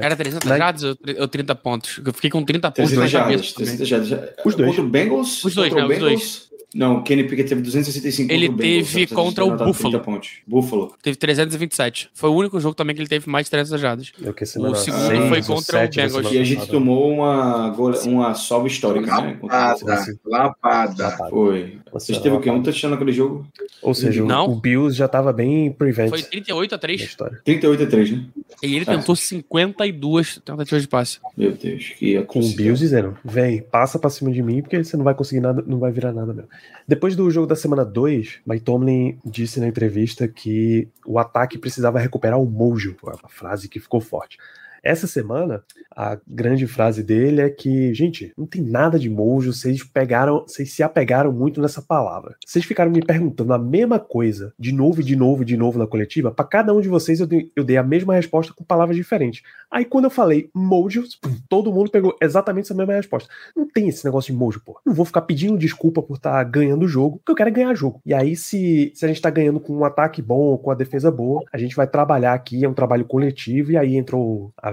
Era 0.00 0.16
300 0.16 0.48
Na- 0.48 0.56
jardas 0.56 0.82
ou 0.84 0.94
tre- 0.96 1.16
ou 1.20 1.28
30 1.28 1.54
pontos? 1.54 2.00
Eu 2.04 2.12
fiquei 2.12 2.30
com 2.30 2.42
30 2.44 2.70
pontos 2.70 2.90
300 2.90 2.98
na 2.98 3.06
jardas. 3.18 3.36
cabeça. 3.52 3.54
também. 3.54 3.76
300 3.76 3.88
jardas. 3.88 4.30
Os 4.44 4.54
dois. 4.54 4.68
Contra 4.70 4.82
o 4.84 4.88
Bengals? 4.88 5.44
Os 5.44 5.54
dois, 5.54 5.72
né, 5.74 5.82
os 5.82 5.88
Bengals? 5.88 6.48
Não, 6.74 6.96
o 6.98 7.02
Kenny 7.02 7.24
Pickett 7.24 7.48
teve 7.50 7.60
265 7.62 8.32
Ele 8.32 8.48
Bengals, 8.48 8.92
teve 8.92 9.06
de 9.06 9.14
contra 9.14 9.44
o 9.44 9.50
Buffalo. 9.50 9.74
30 9.74 9.98
pontos. 10.00 10.30
Buffalo. 10.46 10.94
Teve 11.02 11.16
327. 11.16 12.08
Foi 12.14 12.30
o 12.30 12.34
único 12.34 12.58
jogo 12.60 12.74
também 12.74 12.94
que 12.96 13.02
ele 13.02 13.08
teve 13.08 13.28
mais 13.28 13.46
de 13.46 13.50
300 13.50 13.80
jardas. 13.80 14.12
É 14.24 14.30
o 14.30 14.74
segundo 14.74 15.28
foi 15.28 15.42
contra 15.42 15.84
o 15.84 15.88
Bengals. 15.88 16.32
E 16.32 16.38
a 16.38 16.44
gente 16.44 16.66
tomou 16.68 17.10
uma, 17.12 17.68
gola- 17.70 18.00
uma 18.04 18.34
salva 18.34 18.66
histórica, 18.68 19.06
né? 19.20 19.38
O 19.40 19.46
Buffalo. 19.46 19.86
Lapada, 19.86 20.16
lapada. 20.24 21.02
Lapada. 21.04 21.28
Foi. 21.28 21.78
Vocês 21.92 22.18
teve 22.18 22.34
o 22.36 22.40
quê? 22.40 22.50
Um 22.50 22.62
touchdown 22.62 22.90
naquele 22.92 23.12
jogo? 23.12 23.46
Ou 23.82 23.92
seja, 23.94 24.22
o- 24.22 24.26
Não. 24.26 24.46
o 24.46 24.56
Bills 24.60 24.96
já 24.96 25.06
tava 25.08 25.32
bem 25.32 25.70
prevent 25.70 26.08
Foi 26.08 26.22
38 26.22 26.72
a 26.72 26.76
na 26.76 26.80
3. 26.80 27.00
história. 27.02 27.40
38 27.44 27.82
a 27.82 27.86
3, 27.86 28.10
né? 28.12 28.24
E 28.62 28.74
ele 28.76 28.84
Ah. 28.88 28.96
tentou 28.96 29.14
52 29.16 30.38
tentativas 30.44 30.82
de 30.82 30.88
passe. 30.88 31.18
Meu 31.36 31.52
Deus, 31.52 31.92
que 31.98 32.20
Com 32.22 32.40
o 32.40 32.48
Bills 32.54 32.78
dizendo, 32.78 33.16
vem, 33.24 33.60
passa 33.62 33.98
pra 33.98 34.08
cima 34.08 34.30
de 34.30 34.42
mim, 34.42 34.62
porque 34.62 34.82
você 34.82 34.96
não 34.96 35.04
vai 35.04 35.14
conseguir 35.14 35.40
nada, 35.40 35.62
não 35.66 35.78
vai 35.78 35.90
virar 35.92 36.12
nada 36.12 36.32
mesmo. 36.32 36.48
Depois 36.86 37.14
do 37.14 37.30
jogo 37.30 37.46
da 37.46 37.56
semana 37.56 37.84
2, 37.84 38.40
Mike 38.46 38.64
Tomlin 38.64 39.18
disse 39.24 39.60
na 39.60 39.68
entrevista 39.68 40.26
que 40.26 40.88
o 41.06 41.18
ataque 41.18 41.58
precisava 41.58 41.98
recuperar 41.98 42.40
o 42.40 42.46
mojo, 42.46 42.96
a 43.06 43.28
frase 43.28 43.68
que 43.68 43.80
ficou 43.80 44.00
forte. 44.00 44.38
Essa 44.82 45.06
semana, 45.06 45.62
a 45.94 46.18
grande 46.26 46.66
frase 46.66 47.04
dele 47.04 47.40
é 47.40 47.48
que, 47.48 47.94
gente, 47.94 48.32
não 48.36 48.46
tem 48.46 48.60
nada 48.60 48.98
de 48.98 49.08
mojo, 49.08 49.52
vocês 49.52 49.84
pegaram, 49.84 50.40
vocês 50.40 50.72
se 50.72 50.82
apegaram 50.82 51.32
muito 51.32 51.60
nessa 51.60 51.80
palavra. 51.80 52.36
Vocês 52.44 52.64
ficaram 52.64 52.90
me 52.90 53.00
perguntando 53.00 53.52
a 53.52 53.58
mesma 53.58 54.00
coisa, 54.00 54.52
de 54.58 54.72
novo 54.72 55.00
e 55.00 55.04
de 55.04 55.14
novo 55.14 55.42
e 55.42 55.46
de 55.46 55.56
novo 55.56 55.78
na 55.78 55.86
coletiva, 55.86 56.32
para 56.32 56.44
cada 56.44 56.74
um 56.74 56.80
de 56.80 56.88
vocês 56.88 57.20
eu 57.20 57.26
dei, 57.28 57.52
eu 57.54 57.62
dei 57.62 57.76
a 57.76 57.82
mesma 57.82 58.14
resposta 58.14 58.52
com 58.52 58.64
palavras 58.64 58.96
diferentes. 58.96 59.42
Aí 59.70 59.84
quando 59.84 60.04
eu 60.04 60.10
falei 60.10 60.50
mojo, 60.52 61.04
todo 61.48 61.72
mundo 61.72 61.90
pegou 61.90 62.16
exatamente 62.20 62.64
essa 62.64 62.74
mesma 62.74 62.94
resposta. 62.94 63.30
Não 63.56 63.68
tem 63.68 63.88
esse 63.88 64.04
negócio 64.04 64.32
de 64.32 64.38
mojo, 64.38 64.60
pô. 64.64 64.80
Não 64.84 64.92
vou 64.92 65.04
ficar 65.04 65.22
pedindo 65.22 65.56
desculpa 65.56 66.02
por 66.02 66.16
estar 66.16 66.32
tá 66.32 66.44
ganhando 66.44 66.82
o 66.82 66.88
jogo, 66.88 67.18
porque 67.18 67.32
eu 67.32 67.36
quero 67.36 67.50
é 67.50 67.52
ganhar 67.52 67.74
jogo. 67.74 68.00
E 68.04 68.12
aí, 68.12 68.34
se, 68.34 68.90
se 68.94 69.04
a 69.04 69.08
gente 69.08 69.22
tá 69.22 69.30
ganhando 69.30 69.60
com 69.60 69.74
um 69.74 69.84
ataque 69.84 70.20
bom, 70.20 70.58
com 70.58 70.70
a 70.70 70.74
defesa 70.74 71.10
boa, 71.10 71.42
a 71.52 71.58
gente 71.58 71.76
vai 71.76 71.86
trabalhar 71.86 72.34
aqui, 72.34 72.64
é 72.64 72.68
um 72.68 72.74
trabalho 72.74 73.04
coletivo, 73.04 73.72
e 73.72 73.76
aí 73.76 73.96
entrou 73.96 74.52
a, 74.56 74.71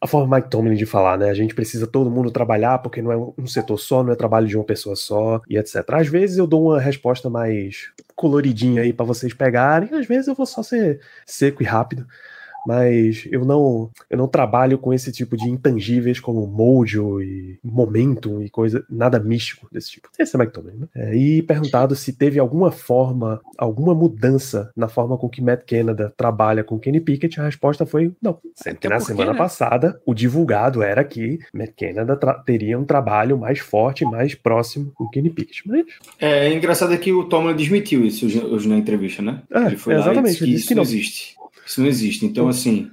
a, 0.00 0.06
forma 0.06 0.36
Mike 0.36 0.50
Tomlin 0.50 0.74
de 0.74 0.86
falar, 0.86 1.18
né? 1.18 1.30
A 1.30 1.34
gente 1.34 1.54
precisa 1.54 1.86
todo 1.86 2.10
mundo 2.10 2.30
trabalhar, 2.30 2.78
porque 2.78 3.02
não 3.02 3.12
é 3.12 3.16
um 3.16 3.46
setor 3.46 3.78
só, 3.78 4.02
não 4.02 4.12
é 4.12 4.16
trabalho 4.16 4.46
de 4.46 4.56
uma 4.56 4.64
pessoa 4.64 4.96
só, 4.96 5.40
e 5.48 5.56
etc. 5.56 5.84
Às 5.92 6.08
vezes 6.08 6.38
eu 6.38 6.46
dou 6.46 6.68
uma 6.68 6.80
resposta 6.80 7.28
mais 7.28 7.92
coloridinha 8.14 8.82
aí 8.82 8.92
para 8.92 9.04
vocês 9.04 9.34
pegarem, 9.34 9.92
às 9.92 10.06
vezes 10.06 10.28
eu 10.28 10.34
vou 10.34 10.46
só 10.46 10.62
ser 10.62 11.00
seco 11.26 11.62
e 11.62 11.66
rápido 11.66 12.06
mas 12.66 13.26
eu 13.30 13.44
não 13.44 13.90
eu 14.08 14.16
não 14.16 14.28
trabalho 14.28 14.78
com 14.78 14.92
esse 14.92 15.12
tipo 15.12 15.36
de 15.36 15.48
intangíveis 15.48 16.20
como 16.20 16.46
mojo 16.46 17.20
e 17.20 17.58
momentum 17.62 18.42
e 18.42 18.50
coisa, 18.50 18.84
nada 18.88 19.18
místico 19.18 19.68
desse 19.72 19.92
tipo. 19.92 20.08
Esse 20.18 20.36
é 20.36 20.38
Mike 20.38 20.52
Tomlin, 20.52 20.76
né? 20.76 20.86
É, 20.94 21.16
e 21.16 21.42
perguntado 21.42 21.94
se 21.94 22.12
teve 22.12 22.38
alguma 22.38 22.70
forma, 22.70 23.40
alguma 23.58 23.94
mudança 23.94 24.70
na 24.76 24.88
forma 24.88 25.16
com 25.18 25.28
que 25.28 25.42
Matt 25.42 25.64
Canada 25.66 26.12
trabalha 26.16 26.64
com 26.64 26.78
Kenny 26.78 27.00
Pickett, 27.00 27.40
a 27.40 27.44
resposta 27.44 27.86
foi 27.86 28.12
não. 28.20 28.38
Até 28.66 28.88
na 28.88 29.00
semana 29.00 29.32
né? 29.32 29.38
passada, 29.38 30.00
o 30.06 30.14
divulgado 30.14 30.82
era 30.82 31.04
que 31.04 31.38
Matt 31.52 31.72
Canada 31.76 32.16
teria 32.44 32.78
um 32.78 32.84
trabalho 32.84 33.38
mais 33.38 33.58
forte, 33.58 34.04
mais 34.04 34.34
próximo 34.34 34.92
com 34.94 35.08
Kenny 35.08 35.30
Pickett. 35.30 35.62
Mas... 35.66 35.84
É, 36.18 36.48
é 36.48 36.54
engraçado 36.54 36.96
que 36.98 37.12
o 37.12 37.24
Tomlin 37.24 37.54
desmentiu 37.54 38.04
isso 38.04 38.26
hoje 38.26 38.68
na 38.68 38.76
entrevista, 38.76 39.22
né? 39.22 39.42
É, 39.50 39.66
Ele 39.66 39.76
foi 39.76 39.94
exatamente, 39.94 40.22
lá 40.24 40.28
e 40.28 40.32
disse 40.32 40.44
que 40.44 40.54
isso 40.54 40.68
que 40.68 40.74
não 40.74 40.82
existe. 40.82 41.36
Isso 41.66 41.80
não 41.80 41.88
existe. 41.88 42.24
Então, 42.24 42.48
assim. 42.48 42.90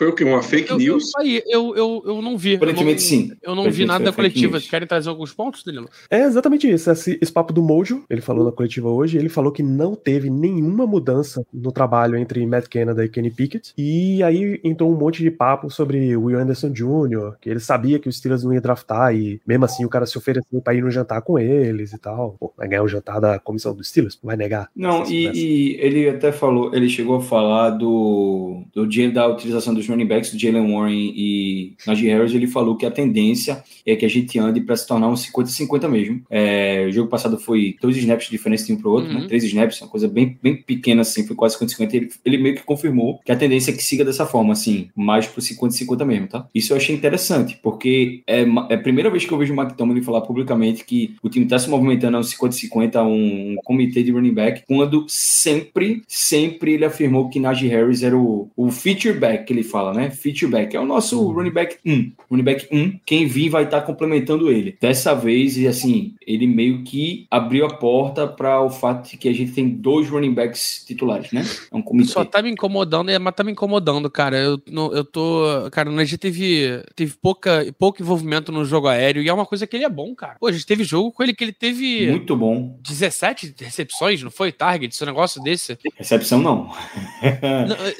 Foi 0.00 0.08
o 0.08 0.14
que? 0.14 0.24
Uma 0.24 0.42
fake 0.42 0.70
eu, 0.70 0.78
news? 0.78 1.12
Eu, 1.22 1.42
eu, 1.46 1.76
eu, 1.76 2.02
eu 2.06 2.22
não 2.22 2.38
vi. 2.38 2.54
Aparentemente, 2.54 3.02
sim. 3.02 3.32
Eu 3.42 3.54
não 3.54 3.70
vi 3.70 3.84
nada 3.84 4.02
da 4.02 4.10
coletiva. 4.10 4.52
News. 4.52 4.66
Querem 4.66 4.88
trazer 4.88 5.10
alguns 5.10 5.30
pontos, 5.30 5.62
Danilo? 5.62 5.90
É 6.08 6.22
exatamente 6.22 6.66
isso. 6.66 6.90
Esse, 6.90 7.18
esse, 7.20 7.30
papo 7.30 7.52
do 7.52 7.62
Mojo, 7.62 8.02
ele 8.08 8.22
falou 8.22 8.42
na 8.42 8.50
coletiva 8.50 8.88
hoje, 8.88 9.18
ele 9.18 9.28
falou 9.28 9.52
que 9.52 9.62
não 9.62 9.94
teve 9.94 10.30
nenhuma 10.30 10.86
mudança 10.86 11.44
no 11.52 11.70
trabalho 11.70 12.16
entre 12.16 12.46
Matt 12.46 12.66
Canada 12.68 13.04
e 13.04 13.10
Kenny 13.10 13.30
Pickett. 13.30 13.74
E 13.76 14.22
aí 14.22 14.58
entrou 14.64 14.90
um 14.90 14.96
monte 14.96 15.22
de 15.22 15.30
papo 15.30 15.68
sobre 15.68 16.16
o 16.16 16.22
Will 16.22 16.38
Anderson 16.38 16.70
Jr., 16.70 17.34
que 17.38 17.50
ele 17.50 17.60
sabia 17.60 17.98
que 17.98 18.08
os 18.08 18.16
Steelers 18.16 18.42
não 18.42 18.54
ia 18.54 18.60
draftar 18.62 19.14
e 19.14 19.38
mesmo 19.46 19.66
assim 19.66 19.84
o 19.84 19.90
cara 19.90 20.06
se 20.06 20.16
ofereceu 20.16 20.62
pra 20.62 20.72
ir 20.72 20.82
no 20.82 20.90
jantar 20.90 21.20
com 21.20 21.38
eles 21.38 21.92
e 21.92 21.98
tal. 21.98 22.36
Pô, 22.40 22.54
vai 22.56 22.66
ganhar 22.66 22.84
o 22.84 22.88
jantar 22.88 23.20
da 23.20 23.38
comissão 23.38 23.74
dos 23.74 23.88
Steelers? 23.88 24.18
Vai 24.22 24.38
negar? 24.38 24.70
Não, 24.74 25.04
e, 25.04 25.28
e, 25.28 25.76
ele 25.78 26.08
até 26.08 26.32
falou, 26.32 26.74
ele 26.74 26.88
chegou 26.88 27.16
a 27.16 27.20
falar 27.20 27.68
do, 27.68 28.62
do 28.72 28.86
dia 28.86 29.10
da 29.10 29.28
utilização 29.28 29.74
dos 29.74 29.89
running 29.90 30.06
backs, 30.06 30.32
do 30.32 30.38
Jalen 30.38 30.72
Warren 30.72 31.12
e 31.14 31.74
Najee 31.86 32.08
Harris, 32.08 32.34
ele 32.34 32.46
falou 32.46 32.76
que 32.76 32.86
a 32.86 32.90
tendência 32.90 33.62
é 33.86 33.96
que 33.96 34.04
a 34.04 34.08
gente 34.08 34.38
ande 34.38 34.60
para 34.60 34.76
se 34.76 34.86
tornar 34.86 35.08
um 35.08 35.14
50-50 35.14 35.88
mesmo. 35.88 36.22
É, 36.30 36.86
o 36.88 36.92
jogo 36.92 37.08
passado 37.08 37.38
foi 37.38 37.76
dois 37.80 37.96
snaps 37.96 38.26
de 38.26 38.30
diferença 38.32 38.66
de 38.66 38.72
um 38.72 38.76
para 38.76 38.88
o 38.88 38.92
outro, 38.92 39.08
né? 39.08 39.16
uhum. 39.16 39.22
né? 39.22 39.28
três 39.28 39.44
snaps, 39.44 39.80
uma 39.80 39.88
coisa 39.88 40.08
bem, 40.08 40.38
bem 40.42 40.56
pequena 40.56 41.02
assim, 41.02 41.26
foi 41.26 41.36
quase 41.36 41.58
50-50. 41.58 41.94
Ele, 41.94 42.10
ele 42.24 42.38
meio 42.38 42.54
que 42.54 42.62
confirmou 42.62 43.20
que 43.24 43.32
a 43.32 43.36
tendência 43.36 43.70
é 43.70 43.74
que 43.74 43.82
siga 43.82 44.04
dessa 44.04 44.26
forma, 44.26 44.52
assim, 44.52 44.88
mais 44.94 45.26
pro 45.26 45.40
50-50 45.40 46.04
mesmo, 46.04 46.28
tá? 46.28 46.46
Isso 46.54 46.72
eu 46.72 46.76
achei 46.76 46.94
interessante, 46.94 47.58
porque 47.62 48.22
é, 48.26 48.42
é 48.68 48.74
a 48.74 48.78
primeira 48.78 49.10
vez 49.10 49.24
que 49.24 49.32
eu 49.32 49.38
vejo 49.38 49.52
o 49.52 49.60
McTominay 49.60 50.02
falar 50.02 50.22
publicamente 50.22 50.84
que 50.84 51.14
o 51.22 51.28
time 51.28 51.44
está 51.44 51.58
se 51.58 51.68
movimentando 51.68 52.16
a 52.16 52.20
um 52.20 52.22
50-50, 52.22 53.02
um, 53.02 53.52
um 53.52 53.56
comitê 53.64 54.02
de 54.02 54.12
running 54.12 54.34
back, 54.34 54.62
quando 54.66 55.04
sempre, 55.08 56.02
sempre 56.06 56.74
ele 56.74 56.84
afirmou 56.84 57.28
que 57.28 57.40
Najee 57.40 57.68
Harris 57.68 58.02
era 58.02 58.16
o, 58.16 58.48
o 58.56 58.70
feature 58.70 59.18
back 59.18 59.44
que 59.44 59.52
ele 59.52 59.62
fala, 59.62 59.79
né? 59.94 60.10
Feature 60.10 60.50
back. 60.50 60.76
É 60.76 60.80
o 60.80 60.86
nosso 60.86 61.30
running 61.30 61.50
back 61.50 61.78
1. 61.84 62.12
Running 62.30 62.44
back 62.44 62.68
1, 62.70 63.00
quem 63.04 63.26
vir 63.26 63.48
vai 63.48 63.64
estar 63.64 63.80
tá 63.80 63.86
complementando 63.86 64.50
ele. 64.50 64.76
Dessa 64.80 65.14
vez, 65.14 65.56
e 65.56 65.66
assim, 65.66 66.14
ele 66.26 66.46
meio 66.46 66.82
que 66.82 67.26
abriu 67.30 67.66
a 67.66 67.74
porta 67.74 68.26
para 68.26 68.60
o 68.60 68.70
fato 68.70 69.10
de 69.10 69.16
que 69.16 69.28
a 69.28 69.32
gente 69.32 69.52
tem 69.52 69.68
dois 69.68 70.08
running 70.08 70.34
backs 70.34 70.84
titulares, 70.86 71.32
né? 71.32 71.44
É 71.72 71.76
um 71.76 71.82
comitê. 71.82 72.10
Só 72.10 72.24
tá 72.24 72.42
me 72.42 72.50
incomodando, 72.50 73.10
é, 73.10 73.18
mas 73.18 73.34
tá 73.34 73.42
me 73.42 73.52
incomodando, 73.52 74.10
cara. 74.10 74.36
Eu, 74.36 74.60
eu 74.92 75.04
tô. 75.04 75.44
Cara, 75.72 75.90
a 75.90 76.04
gente 76.04 76.18
teve, 76.18 76.82
teve 76.94 77.14
pouca, 77.20 77.66
pouco 77.78 78.02
envolvimento 78.02 78.52
no 78.52 78.64
jogo 78.64 78.88
aéreo 78.88 79.22
e 79.22 79.28
é 79.28 79.32
uma 79.32 79.46
coisa 79.46 79.66
que 79.66 79.76
ele 79.76 79.84
é 79.84 79.88
bom, 79.88 80.14
cara. 80.14 80.36
Pô, 80.38 80.46
a 80.46 80.52
gente 80.52 80.66
teve 80.66 80.84
jogo 80.84 81.12
com 81.12 81.22
ele 81.22 81.34
que 81.34 81.44
ele 81.44 81.52
teve. 81.52 82.10
Muito 82.10 82.36
bom. 82.36 82.78
17 82.82 83.54
recepções, 83.58 84.22
não 84.22 84.30
foi? 84.30 84.52
Target, 84.52 84.94
esse 84.94 85.04
negócio 85.04 85.42
desse? 85.42 85.78
Recepção 85.96 86.40
não. 86.40 86.70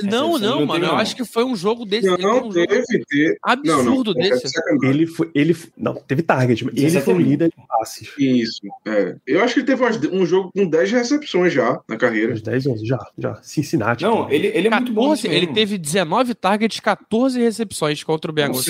não, 0.03 0.39
não, 0.39 0.39
não, 0.39 0.67
mano. 0.67 0.87
Eu 0.87 0.97
acho 0.97 1.17
que 1.17 1.25
foi 1.25 1.45
um 1.45 1.57
jogo 1.61 1.85
desse. 1.85 2.07
Não, 2.07 2.47
um 2.47 2.51
teve, 2.51 2.85
teve. 2.87 3.39
Absurdo 3.43 4.15
não, 4.15 4.23
não, 4.23 4.31
desse. 4.31 4.53
Ele 4.83 5.07
foi. 5.07 5.31
Ele, 5.35 5.57
não, 5.77 5.95
teve 5.95 6.23
target, 6.23 6.65
mas 6.65 6.75
ele 6.77 7.01
foi 7.01 7.15
o 7.15 7.19
líder 7.19 7.51
de 7.51 7.67
passes. 7.67 8.11
Isso. 8.19 8.61
É. 8.87 9.17
Eu 9.27 9.43
acho 9.43 9.55
que 9.55 9.61
ele 9.61 9.67
teve 9.67 10.09
um 10.09 10.27
jogo 10.27 10.51
com 10.53 10.67
10 10.67 10.93
recepções 10.93 11.53
já 11.53 11.81
na 11.89 11.97
carreira. 11.97 12.33
Uns 12.33 12.43
10, 12.43 12.67
11, 12.67 12.87
já, 12.87 12.99
já. 13.19 13.35
Cincinnati. 13.43 14.05
Não, 14.05 14.31
ele, 14.31 14.49
ele 14.49 14.69
é 14.69 14.71
14, 14.71 14.77
muito 14.81 14.93
bom. 14.93 15.13
Assim 15.13 15.29
ele 15.29 15.47
teve 15.49 15.79
19 15.79 16.35
targets, 16.35 16.81
14 16.81 17.41
recepções 17.41 18.03
contra 18.03 18.31
o 18.31 18.35
Bengals. 18.35 18.67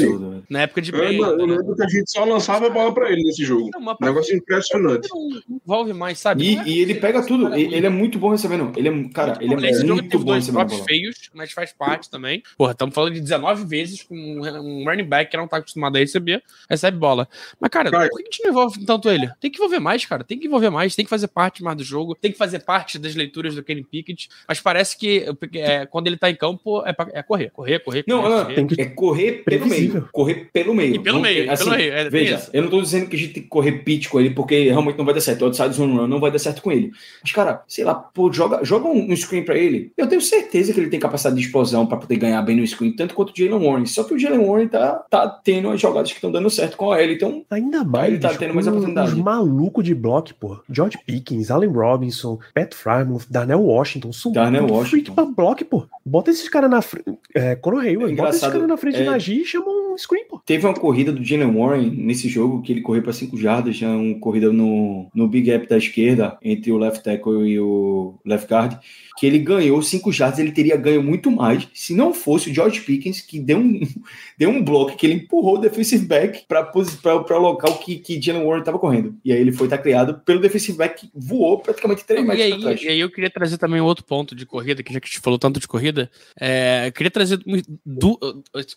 Na 0.48 0.62
época 0.62 0.82
de 0.82 0.92
bem. 0.92 1.18
Eu, 1.18 1.38
eu 1.38 1.46
lembro 1.46 1.74
que 1.74 1.82
a 1.82 1.88
gente 1.88 2.10
só 2.10 2.24
lançava 2.24 2.66
a 2.66 2.70
bola 2.70 2.92
pra 2.92 3.10
ele 3.10 3.22
nesse 3.22 3.44
jogo. 3.44 3.70
Não, 3.72 3.96
Negócio 4.00 4.36
impressionante. 4.36 5.08
Não 5.12 5.58
envolve 5.64 5.92
mais, 5.92 6.18
sabe? 6.18 6.44
E, 6.44 6.56
é 6.56 6.68
e 6.68 6.78
ele 6.80 6.94
pega 6.94 7.24
tudo. 7.24 7.54
Ele 7.54 7.86
é 7.86 7.90
muito 7.90 8.18
bom 8.18 8.30
recebendo. 8.30 8.72
Ele 8.76 8.88
é, 8.88 9.08
cara, 9.08 9.38
ele 9.40 9.54
é 9.54 9.84
muito 9.84 10.18
bom 10.18 10.32
recebendo. 10.32 10.70
feios, 10.84 11.30
mas 11.34 11.52
faz 11.52 11.72
parte 11.72 12.10
também. 12.10 12.42
Porra, 12.56 12.74
estamos 12.80 12.94
falando 12.94 13.14
de 13.14 13.20
19 13.20 13.64
vezes 13.66 14.02
com 14.02 14.16
um 14.16 14.84
running 14.84 15.04
back 15.04 15.30
que 15.30 15.36
não 15.36 15.46
tá 15.46 15.58
acostumado 15.58 15.96
a 15.96 15.98
receber, 15.98 16.42
recebe 16.68 16.96
bola. 16.96 17.28
Mas, 17.60 17.70
cara, 17.70 17.90
por 17.90 18.08
que 18.08 18.22
a 18.22 18.24
gente 18.24 18.42
não 18.42 18.50
envolve 18.50 18.84
tanto 18.86 19.10
ele? 19.10 19.30
Tem 19.38 19.50
que 19.50 19.58
envolver 19.58 19.78
mais, 19.78 20.04
cara. 20.06 20.24
Tem 20.24 20.38
que 20.38 20.46
envolver 20.46 20.70
mais, 20.70 20.96
tem 20.96 21.04
que 21.04 21.10
fazer 21.10 21.28
parte 21.28 21.62
mais 21.62 21.76
do 21.76 21.84
jogo, 21.84 22.14
tem 22.14 22.32
que 22.32 22.38
fazer 22.38 22.60
parte 22.60 22.98
das 22.98 23.14
leituras 23.14 23.54
do 23.54 23.62
Kenny 23.62 23.84
Pickett. 23.84 24.30
Mas 24.48 24.60
parece 24.60 24.96
que 24.96 25.26
é, 25.54 25.84
quando 25.84 26.06
ele 26.06 26.16
tá 26.16 26.30
em 26.30 26.34
campo 26.34 26.82
é, 26.86 26.92
pra, 26.92 27.08
é 27.12 27.22
correr, 27.22 27.50
correr, 27.50 27.80
correr. 27.80 28.04
Não, 28.06 28.22
correr, 28.22 28.34
não, 28.34 28.42
correr. 28.44 28.54
tem 28.54 28.66
que 28.66 28.80
é 28.80 28.86
correr 28.86 29.32
pelo 29.44 29.66
meio. 29.66 30.08
Correr 30.10 30.48
pelo 30.52 30.74
meio. 30.74 30.94
E 30.94 30.98
pelo 30.98 31.16
não, 31.16 31.22
meio, 31.22 31.50
assim, 31.50 31.64
pelo 31.64 31.76
meio. 31.76 31.92
É, 31.92 32.08
veja, 32.08 32.48
eu 32.52 32.62
não 32.62 32.70
tô 32.70 32.80
dizendo 32.80 33.08
que 33.08 33.16
a 33.16 33.18
gente 33.18 33.34
tem 33.34 33.42
que 33.42 33.48
correr 33.48 33.72
pitch 33.84 34.08
com 34.08 34.18
ele 34.18 34.30
porque 34.30 34.70
realmente 34.70 34.96
não 34.96 35.04
vai 35.04 35.12
dar 35.12 35.20
certo. 35.20 35.42
O 35.42 35.44
outside 35.46 35.74
zone 35.74 35.96
run 35.96 36.06
não 36.06 36.20
vai 36.20 36.30
dar 36.30 36.38
certo 36.38 36.62
com 36.62 36.72
ele. 36.72 36.92
Mas, 37.22 37.32
cara, 37.32 37.62
sei 37.68 37.84
lá, 37.84 37.94
pô, 37.94 38.32
joga, 38.32 38.64
joga 38.64 38.88
um, 38.88 39.12
um 39.12 39.16
screen 39.16 39.44
pra 39.44 39.58
ele. 39.58 39.92
Eu 39.98 40.06
tenho 40.06 40.20
certeza 40.22 40.72
que 40.72 40.80
ele 40.80 40.88
tem 40.88 40.98
capacidade 40.98 41.36
de 41.36 41.42
explosão 41.42 41.86
pra 41.86 41.98
poder 41.98 42.16
ganhar 42.16 42.40
bem 42.42 42.56
no 42.56 42.69
screen, 42.70 42.92
tanto 42.92 43.14
quanto 43.14 43.30
o 43.30 43.36
Jalen 43.36 43.66
Warren. 43.66 43.86
Só 43.86 44.04
que 44.04 44.14
o 44.14 44.18
Jalen 44.18 44.46
Warren 44.46 44.68
tá, 44.68 45.04
tá 45.10 45.28
tendo 45.28 45.70
as 45.70 45.80
jogadas 45.80 46.10
que 46.10 46.16
estão 46.16 46.30
dando 46.30 46.48
certo 46.50 46.76
com 46.76 46.90
a 46.90 47.02
ele. 47.02 47.14
Então, 47.14 47.44
ainda 47.50 47.84
mais. 47.84 48.12
Ele 48.12 48.18
tá 48.18 48.28
bicho, 48.28 48.40
tendo 48.40 48.54
mais 48.54 48.66
oportunidade. 48.66 49.12
Os 49.12 49.18
malucos 49.18 49.84
de 49.84 49.94
bloco, 49.94 50.34
pô. 50.34 50.58
George 50.70 50.98
Pickens, 51.06 51.50
Allen 51.50 51.70
Robinson, 51.70 52.38
Pat 52.54 52.74
Frymouth, 52.74 53.26
Darnell 53.30 53.62
Washington. 53.62 54.12
São 54.12 54.32
Darnell 54.32 54.66
Washington. 54.66 54.88
freak 54.88 55.10
pra 55.12 55.24
bloco, 55.24 55.64
pô. 55.64 55.86
Bota 56.04 56.30
esses 56.30 56.48
caras 56.48 56.70
na 56.70 56.82
frente. 56.82 57.18
É, 57.34 57.54
Conor 57.56 57.82
Hayward, 57.82 58.12
é 58.12 58.16
bota 58.16 58.30
esses 58.30 58.40
caras 58.40 58.66
na 58.66 58.76
frente 58.76 58.96
é... 58.96 59.02
de 59.02 59.10
Nagy 59.10 59.40
e 59.40 59.44
chama 59.44 59.66
um 59.68 59.96
screen, 59.96 60.24
pô. 60.28 60.40
Teve 60.44 60.66
uma 60.66 60.74
corrida 60.74 61.12
do 61.12 61.24
Jalen 61.24 61.52
Warren 61.52 61.90
nesse 61.90 62.28
jogo 62.28 62.62
que 62.62 62.72
ele 62.72 62.80
correu 62.80 63.02
para 63.02 63.12
5 63.12 63.36
jardas, 63.36 63.76
já 63.76 63.88
uma 63.88 64.18
corrida 64.18 64.52
no, 64.52 65.08
no 65.14 65.28
big 65.28 65.50
gap 65.50 65.68
da 65.68 65.78
esquerda 65.78 66.38
entre 66.42 66.72
o 66.72 66.78
left 66.78 67.02
tackle 67.02 67.46
e 67.46 67.58
o 67.58 68.14
left 68.24 68.48
guard 68.48 68.78
que 69.20 69.26
ele 69.26 69.38
ganhou 69.38 69.82
cinco 69.82 70.10
jardas, 70.10 70.38
ele 70.38 70.50
teria 70.50 70.78
ganho 70.78 71.02
muito 71.02 71.30
mais 71.30 71.68
se 71.74 71.94
não 71.94 72.14
fosse 72.14 72.50
o 72.50 72.54
George 72.54 72.80
Pickens 72.80 73.20
que 73.20 73.38
deu 73.38 73.58
um, 73.58 73.78
deu 74.38 74.48
um 74.48 74.64
bloco 74.64 74.96
que 74.96 75.06
ele 75.06 75.12
empurrou 75.12 75.56
o 75.56 75.60
defensive 75.60 76.06
back 76.06 76.46
para 76.48 76.72
o 76.74 77.38
local 77.38 77.76
que, 77.76 77.98
que 77.98 78.18
Jalen 78.18 78.44
Warren 78.44 78.60
estava 78.60 78.78
correndo. 78.78 79.14
E 79.22 79.30
aí 79.30 79.38
ele 79.38 79.52
foi 79.52 79.68
criado 79.68 80.22
pelo 80.24 80.40
defensive 80.40 80.78
back 80.78 81.02
que 81.02 81.10
voou 81.14 81.58
praticamente 81.58 82.02
três 82.02 82.26
metros 82.26 82.40
e 82.40 82.66
aí, 82.66 82.84
E 82.84 82.88
aí 82.88 82.98
eu 82.98 83.10
queria 83.10 83.28
trazer 83.28 83.58
também 83.58 83.78
outro 83.78 84.06
ponto 84.06 84.34
de 84.34 84.46
corrida, 84.46 84.82
que 84.82 84.90
já 84.90 84.98
que 84.98 85.06
a 85.06 85.10
gente 85.10 85.20
falou 85.20 85.38
tanto 85.38 85.60
de 85.60 85.68
corrida, 85.68 86.10
é, 86.40 86.84
eu 86.86 86.92
queria 86.92 87.10
trazer 87.10 87.38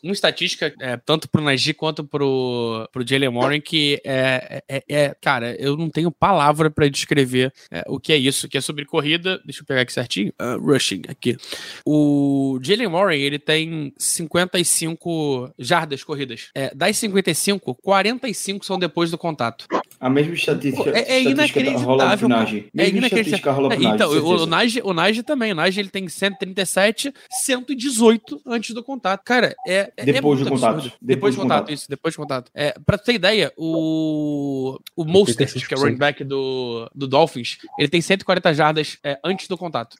uma 0.03 0.11
estatística, 0.11 0.73
é, 0.81 0.97
tanto 0.97 1.29
para 1.29 1.39
o 1.39 1.43
Najee 1.45 1.73
quanto 1.73 2.03
para 2.03 2.21
o 2.25 2.87
Jalen 3.05 3.29
Warren, 3.29 3.61
que 3.61 4.01
é, 4.03 4.61
é, 4.67 4.83
é, 4.89 5.15
cara, 5.21 5.55
eu 5.55 5.77
não 5.77 5.89
tenho 5.89 6.11
palavra 6.11 6.69
para 6.69 6.89
descrever 6.89 7.53
é, 7.71 7.81
o 7.87 7.97
que 7.97 8.11
é 8.11 8.17
isso, 8.17 8.49
que 8.49 8.57
é 8.57 8.61
sobre 8.61 8.83
corrida. 8.83 9.41
Deixa 9.45 9.61
eu 9.61 9.65
pegar 9.65 9.81
aqui 9.81 9.93
certinho 9.93 10.32
uh, 10.41 10.59
rushing 10.59 11.01
aqui. 11.07 11.37
O 11.85 12.59
Jalen 12.61 12.87
Warren, 12.87 13.21
ele 13.21 13.39
tem 13.39 13.93
55 13.97 15.53
jardas 15.57 16.03
corridas. 16.03 16.49
É, 16.55 16.73
das 16.73 16.97
55, 16.97 17.75
45 17.75 18.65
são 18.65 18.77
depois 18.77 19.11
do 19.11 19.17
contato. 19.17 19.65
A 20.03 20.09
mesma 20.09 20.33
estatística, 20.33 20.83
Pô, 20.83 20.89
é- 20.89 21.01
é 21.01 21.21
inacreditável. 21.21 22.67
É 22.77 22.89
inacreditável. 22.89 23.71
É, 23.71 23.75
então, 23.75 24.11
o, 24.11 24.43
o. 24.43 24.45
Najee, 24.45 24.81
o 24.83 25.23
também. 25.23 25.53
O 25.53 25.55
Najee 25.55 25.79
ele 25.79 25.87
tem 25.87 26.09
137, 26.09 27.13
118 27.29 28.41
antes 28.45 28.75
do 28.75 28.83
contato. 28.83 29.23
Cara, 29.23 29.55
é. 29.65 29.93
é 29.95 30.03
Depois 30.03 30.41
é 30.41 30.43
do 30.43 30.49
contato. 30.49 30.75
Depois 30.75 30.93
Depois 31.01 31.35
do 31.35 31.41
contato, 31.41 31.59
contato. 31.59 31.73
isso, 31.73 31.89
depois 31.89 32.13
do 32.13 32.17
contato. 32.17 32.51
É, 32.53 32.73
pra 32.85 32.97
tu 32.97 33.05
ter 33.05 33.13
ideia, 33.13 33.53
o. 33.55 34.77
O 34.93 35.05
Mostert, 35.05 35.53
que 35.65 35.73
é 35.73 35.77
o 35.77 35.79
86%. 35.79 35.83
running 35.85 35.97
back 35.97 36.23
do, 36.25 36.91
do 36.93 37.07
Dolphins, 37.07 37.59
ele 37.79 37.87
tem 37.87 38.01
140 38.01 38.53
jardas 38.53 38.97
é, 39.05 39.17
antes 39.23 39.47
do 39.47 39.57
contato. 39.57 39.95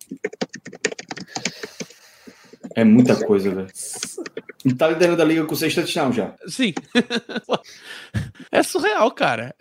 É 2.76 2.84
muita 2.84 3.15
coisa, 3.26 3.49
velho. 3.53 3.67
E 4.65 4.74
tá 4.74 4.88
liderando 4.88 5.21
a 5.21 5.26
liga 5.26 5.43
com 5.45 5.55
seis 5.55 5.76
touchdowns 5.76 6.15
já. 6.15 6.34
Sim. 6.47 6.74
é 8.49 8.63
surreal, 8.63 9.11
cara. 9.11 9.53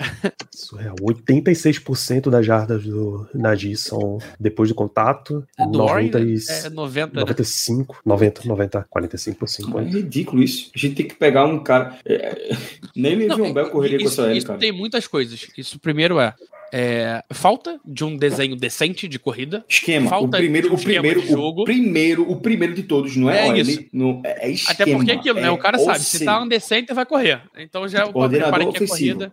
Surreal. 0.51 0.95
86% 1.03 2.31
das 2.31 2.47
jardas 2.47 2.85
do 2.85 3.27
Najee 3.35 3.77
são 3.77 4.19
depois 4.39 4.69
do 4.69 4.75
contato. 4.77 5.45
Do 5.59 5.85
Warren 5.85 6.11
90 6.11 6.21
e... 6.21 6.67
é 6.67 6.71
90, 6.71 7.15
né? 7.15 7.21
95, 7.21 8.01
90, 8.05 8.43
90, 8.47 8.87
45 8.89 9.39
por 9.39 9.45
É 9.47 9.49
50. 9.49 9.91
ridículo 9.91 10.43
isso. 10.43 10.71
A 10.75 10.79
gente 10.79 10.95
tem 10.95 11.09
que 11.09 11.17
pegar 11.17 11.47
um 11.47 11.63
cara. 11.63 11.99
é, 12.07 12.57
Nem 12.95 13.17
Não, 13.17 13.37
Le'Veon 13.37 13.53
Bell 13.53 13.71
correria 13.71 13.99
com 13.99 14.05
isso, 14.05 14.21
essa 14.21 14.31
L, 14.31 14.39
isso 14.39 14.47
cara. 14.47 14.59
tem 14.61 14.71
muitas 14.71 15.09
coisas. 15.09 15.49
Isso 15.59 15.81
primeiro 15.81 16.21
é, 16.21 16.33
é, 16.73 17.23
falta 17.31 17.79
de 17.85 18.03
um 18.03 18.16
desenho 18.16 18.57
decente 18.57 19.07
de 19.07 19.18
corrida. 19.18 19.62
Esquema. 19.68 20.09
Falta 20.09 20.39
o 20.39 20.41
primeiro, 20.41 20.68
de 20.68 20.75
um 20.75 20.79
o 20.79 20.83
primeiro, 20.83 21.20
de 21.20 21.29
jogo. 21.29 21.61
o 21.61 21.64
primeiro, 21.64 22.31
o 22.31 22.37
primeiro 22.41 22.75
de 22.75 22.83
todos, 22.85 23.14
não 23.14 23.29
é, 23.29 23.49
É 23.49 23.59
isso. 23.59 23.85
não- 23.93 24.23
é, 24.25 24.49
é 24.49 24.51
esquema. 24.51 24.73
Até 24.73 24.93
porque 24.97 25.11
é 25.11 25.14
aquilo, 25.14 25.39
né? 25.39 25.49
é 25.49 25.51
O 25.51 25.59
cara 25.59 25.79
sabe, 25.79 26.01
se 26.01 26.25
tá 26.25 26.41
um 26.41 26.49
decente, 26.49 26.95
vai 26.95 27.05
correr. 27.05 27.43
Então 27.59 27.87
já 27.87 28.07
o 28.07 28.12
Coordenador 28.12 28.55
prepara 28.55 28.73
que 28.73 28.85
é 28.85 28.87
corrida. 28.87 29.33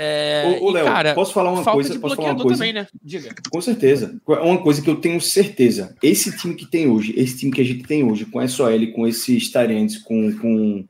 É, 0.00 0.58
Ô, 0.60 0.70
Léo, 0.70 0.84
cara, 0.84 1.12
posso 1.12 1.32
falar 1.32 1.50
uma 1.50 1.64
falta 1.64 1.78
coisa? 1.78 1.92
de 1.92 1.98
Posso 1.98 2.14
falar 2.14 2.30
uma 2.30 2.40
coisa? 2.42 2.56
também, 2.56 2.72
né? 2.72 2.86
Diga. 3.02 3.34
Com 3.50 3.60
certeza. 3.60 4.16
É 4.28 4.32
uma 4.34 4.62
coisa 4.62 4.80
que 4.80 4.88
eu 4.88 4.94
tenho 4.94 5.20
certeza. 5.20 5.96
Esse 6.00 6.36
time 6.36 6.54
que 6.54 6.66
tem 6.66 6.86
hoje, 6.86 7.12
esse 7.16 7.36
time 7.36 7.50
que 7.50 7.60
a 7.60 7.64
gente 7.64 7.82
tem 7.82 8.04
hoje, 8.04 8.24
com 8.24 8.46
SOL, 8.46 8.70
com 8.94 9.08
esses 9.08 9.50
com, 10.04 10.32
com, 10.38 10.38
com, 10.38 10.84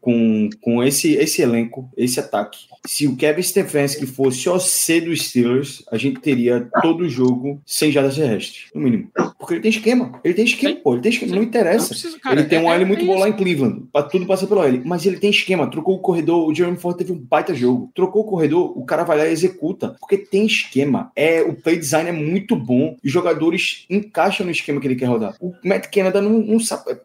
com, 0.00 0.48
com 0.60 0.82
esse, 0.82 1.14
esse 1.14 1.42
elenco, 1.42 1.88
esse 1.96 2.18
ataque. 2.20 2.58
Se 2.86 3.06
o 3.06 3.16
Kevin 3.16 3.42
Stefanski 3.42 4.06
fosse 4.06 4.48
OC 4.48 5.00
dos 5.00 5.22
Steelers, 5.28 5.82
a 5.90 5.96
gente 5.96 6.20
teria 6.20 6.68
todo 6.82 7.02
o 7.02 7.08
jogo 7.08 7.60
sem 7.66 7.90
jardas 7.90 8.16
terrestres, 8.16 8.66
no 8.74 8.80
mínimo. 8.80 9.08
Porque 9.38 9.54
ele 9.54 9.62
tem 9.62 9.70
esquema. 9.70 10.20
Ele 10.24 10.34
tem 10.34 10.44
esquema, 10.44 10.74
Sim. 10.74 10.80
pô. 10.82 10.92
Ele 10.94 11.02
tem 11.02 11.12
esquema. 11.12 11.32
Não 11.32 11.38
Não 11.38 11.48
interessa. 11.48 11.88
precisa, 11.88 12.18
cara, 12.18 12.40
ele 12.40 12.48
tem 12.48 12.58
um 12.58 12.70
é- 12.70 12.74
L 12.74 12.82
é- 12.82 12.86
muito 12.86 13.02
é 13.02 13.06
bom 13.06 13.18
lá 13.18 13.28
em 13.28 13.32
Cleveland. 13.32 13.84
Pra 13.92 14.02
tudo 14.02 14.26
passa 14.26 14.46
pelo 14.46 14.62
L. 14.62 14.82
Mas 14.84 15.04
ele 15.06 15.18
tem 15.18 15.30
esquema. 15.30 15.70
Trocou 15.70 15.96
o 15.96 15.98
corredor. 15.98 16.48
O 16.48 16.54
Jeremy 16.54 16.76
Ford 16.78 16.96
teve 16.96 17.12
um 17.12 17.16
baita 17.18 17.54
jogo. 17.54 17.90
Trocou 17.94 18.22
o 18.22 18.26
corredor. 18.26 18.76
O 18.78 18.84
cara 18.84 19.04
vai 19.04 19.18
lá 19.18 19.26
e 19.28 19.32
executa. 19.32 19.96
Porque 20.00 20.16
tem 20.18 20.46
esquema. 20.46 21.10
É, 21.16 21.42
o 21.42 21.54
play 21.54 21.76
design 21.78 22.08
é 22.08 22.12
muito 22.12 22.54
bom. 22.56 22.96
Os 23.04 23.10
jogadores 23.10 23.84
encaixam 23.90 24.46
no 24.46 24.52
esquema 24.52 24.80
que 24.80 24.86
ele 24.86 24.96
quer 24.96 25.06
rodar. 25.06 25.34
O 25.40 25.52
Matt 25.64 25.86
Canada 25.92 26.20
não, 26.20 26.38
não 26.40 26.60
sabe. 26.60 26.96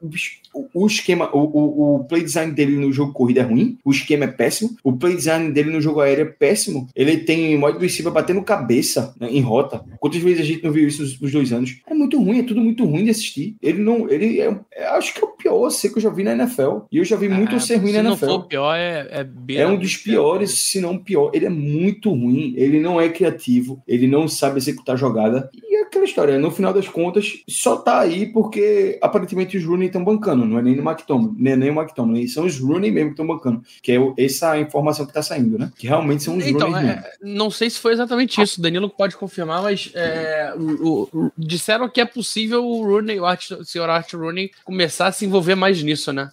O, 0.54 0.68
o 0.84 0.88
esquema, 0.88 1.30
o, 1.34 1.40
o, 1.40 1.96
o 1.96 2.04
play 2.06 2.24
design 2.24 2.52
dele 2.54 2.69
no 2.78 2.92
jogo 2.92 3.14
corrida 3.14 3.42
é 3.42 3.44
ruim. 3.44 3.78
O 3.84 3.92
esquema 3.92 4.26
é 4.26 4.28
péssimo. 4.28 4.72
O 4.84 4.94
play 4.94 5.16
design 5.16 5.52
dele 5.52 5.72
no 5.72 5.82
jogo 5.82 6.02
aéreo 6.02 6.24
é 6.24 6.30
péssimo. 6.30 6.88
Ele 6.96 7.18
tem 7.18 7.58
modo 7.58 7.80
receiver 7.80 8.12
batendo 8.12 8.42
cabeça 8.42 9.14
né, 9.20 9.30
em 9.32 9.42
rota. 9.42 9.84
Quantas 10.00 10.22
vezes 10.22 10.42
a 10.42 10.44
gente 10.46 10.64
não 10.64 10.72
viu 10.72 10.88
isso 10.88 11.02
nos 11.02 11.12
últimos 11.12 11.32
dois 11.32 11.54
anos? 11.54 11.78
É 11.88 11.94
muito 11.94 12.22
ruim, 12.22 12.40
é 12.40 12.44
tudo 12.44 12.62
muito 12.62 12.86
ruim 12.86 13.04
de 13.06 13.12
assistir. 13.12 13.56
Ele 13.62 13.80
não. 13.82 14.10
Ele 14.10 14.40
é. 14.40 14.56
é- 14.74 14.88
acho 14.90 15.14
que 15.14 15.22
é 15.24 15.28
o 15.28 15.32
pior 15.32 15.68
OC 15.68 15.90
que 15.90 15.98
eu 15.98 16.02
já 16.02 16.10
vi 16.10 16.24
na 16.24 16.34
NFL. 16.34 16.80
E 16.92 16.98
eu 16.98 17.06
já 17.06 17.16
vi 17.16 17.30
muito 17.30 17.56
Ah, 17.56 17.60
ser 17.60 17.76
ruim 17.78 17.92
se 17.92 17.98
na 17.98 18.04
não 18.04 18.12
NFL. 18.12 18.26
for 18.26 18.36
o 18.36 18.44
pior, 18.44 18.76
é, 18.76 19.08
é 19.12 19.24
beira 19.24 19.64
É 19.64 19.68
um 19.68 19.76
do 19.76 19.82
dos 19.82 19.98
pior. 19.98 20.14
piores, 20.34 20.52
se 20.52 20.80
não 20.80 20.94
o 20.96 21.00
pior. 21.00 21.32
Ele 21.34 21.46
é 21.46 21.50
muito 21.50 22.10
ruim, 22.12 22.54
ele 22.58 22.80
não 22.80 23.00
é 23.00 23.10
criativo, 23.10 23.82
ele 23.88 24.08
não 24.08 24.28
sabe 24.28 24.58
executar 24.58 24.98
jogada. 24.98 25.50
E 25.54 25.76
é 25.78 25.82
aquela 25.84 26.06
história, 26.06 26.38
no 26.38 26.52
final 26.52 26.74
das 26.74 26.88
contas, 26.88 27.34
só 27.48 27.78
tá 27.78 28.00
aí 28.00 28.26
porque 28.28 28.98
aparentemente 29.02 29.58
os 29.58 29.64
Rooney 29.66 29.88
estão 29.88 30.04
bancando, 30.04 30.46
não 30.46 30.58
é 30.60 30.62
nem 30.62 30.80
o 30.80 30.84
McTominay, 30.84 31.34
nem, 31.38 31.56
nem 31.58 31.70
o 31.72 31.80
McTominay, 31.80 32.28
são 32.28 32.46
os 32.50 32.60
Rooney 32.60 32.92
mesmo 32.92 33.10
que 33.10 33.14
estão 33.14 33.28
bancando, 33.28 33.64
que 33.82 33.92
é 33.92 33.98
essa 34.18 34.58
informação 34.60 35.06
que 35.06 35.14
tá 35.14 35.22
saindo, 35.22 35.58
né? 35.58 35.72
Que 35.78 35.88
realmente 35.88 36.24
são 36.24 36.38
os 36.38 36.46
Então, 36.46 36.72
Rooney 36.72 36.90
é, 36.90 37.12
não 37.22 37.50
sei 37.50 37.70
se 37.70 37.80
foi 37.80 37.94
exatamente 37.94 38.42
isso. 38.42 38.60
O 38.60 38.64
Danilo 38.64 38.90
pode 38.90 39.16
confirmar, 39.16 39.62
mas 39.62 39.92
é, 39.94 40.54
o- 40.58 41.10
o- 41.14 41.32
disseram 41.38 41.88
que 41.88 42.02
é 42.02 42.06
possível 42.06 42.66
o 42.66 42.84
Rooney, 42.84 43.20
o, 43.20 43.26
Art, 43.26 43.52
o 43.52 43.64
senhor 43.64 43.90
Art 43.90 44.12
Rooney, 44.14 44.52
começar 44.66 45.08
a 45.08 45.12
se 45.12 45.26
envolver 45.26 45.56
mais 45.56 45.82
nisso, 45.84 46.12
né? 46.12 46.30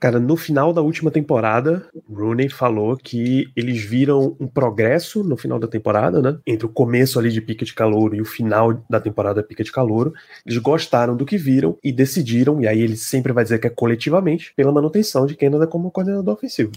Cara, 0.00 0.20
no 0.20 0.36
final 0.36 0.72
da 0.72 0.82
última 0.82 1.10
temporada, 1.10 1.86
Rooney 2.08 2.48
falou 2.48 2.96
que 2.96 3.50
eles 3.56 3.82
viram 3.82 4.36
um 4.38 4.46
progresso 4.46 5.24
no 5.24 5.36
final 5.36 5.58
da 5.58 5.66
temporada, 5.66 6.20
né? 6.20 6.38
Entre 6.46 6.66
o 6.66 6.68
começo 6.68 7.18
ali 7.18 7.30
de 7.30 7.40
pica 7.40 7.64
de 7.64 7.74
calouro 7.74 8.14
e 8.14 8.20
o 8.20 8.24
final 8.24 8.82
da 8.88 9.00
temporada 9.00 9.42
pica 9.42 9.64
de 9.64 9.72
calouro. 9.72 10.12
Eles 10.44 10.58
gostaram 10.58 11.16
do 11.16 11.24
que 11.24 11.38
viram 11.38 11.78
e 11.82 11.92
decidiram, 11.92 12.60
e 12.60 12.68
aí 12.68 12.80
ele 12.80 12.96
sempre 12.96 13.32
vai 13.32 13.44
dizer 13.44 13.58
que 13.58 13.66
é 13.66 13.70
coletivamente, 13.70 14.52
pela 14.54 14.72
manutenção 14.72 15.26
de 15.26 15.34
Canada 15.34 15.66
como 15.66 15.90
coordenador 15.90 16.34
ofensivo. 16.34 16.72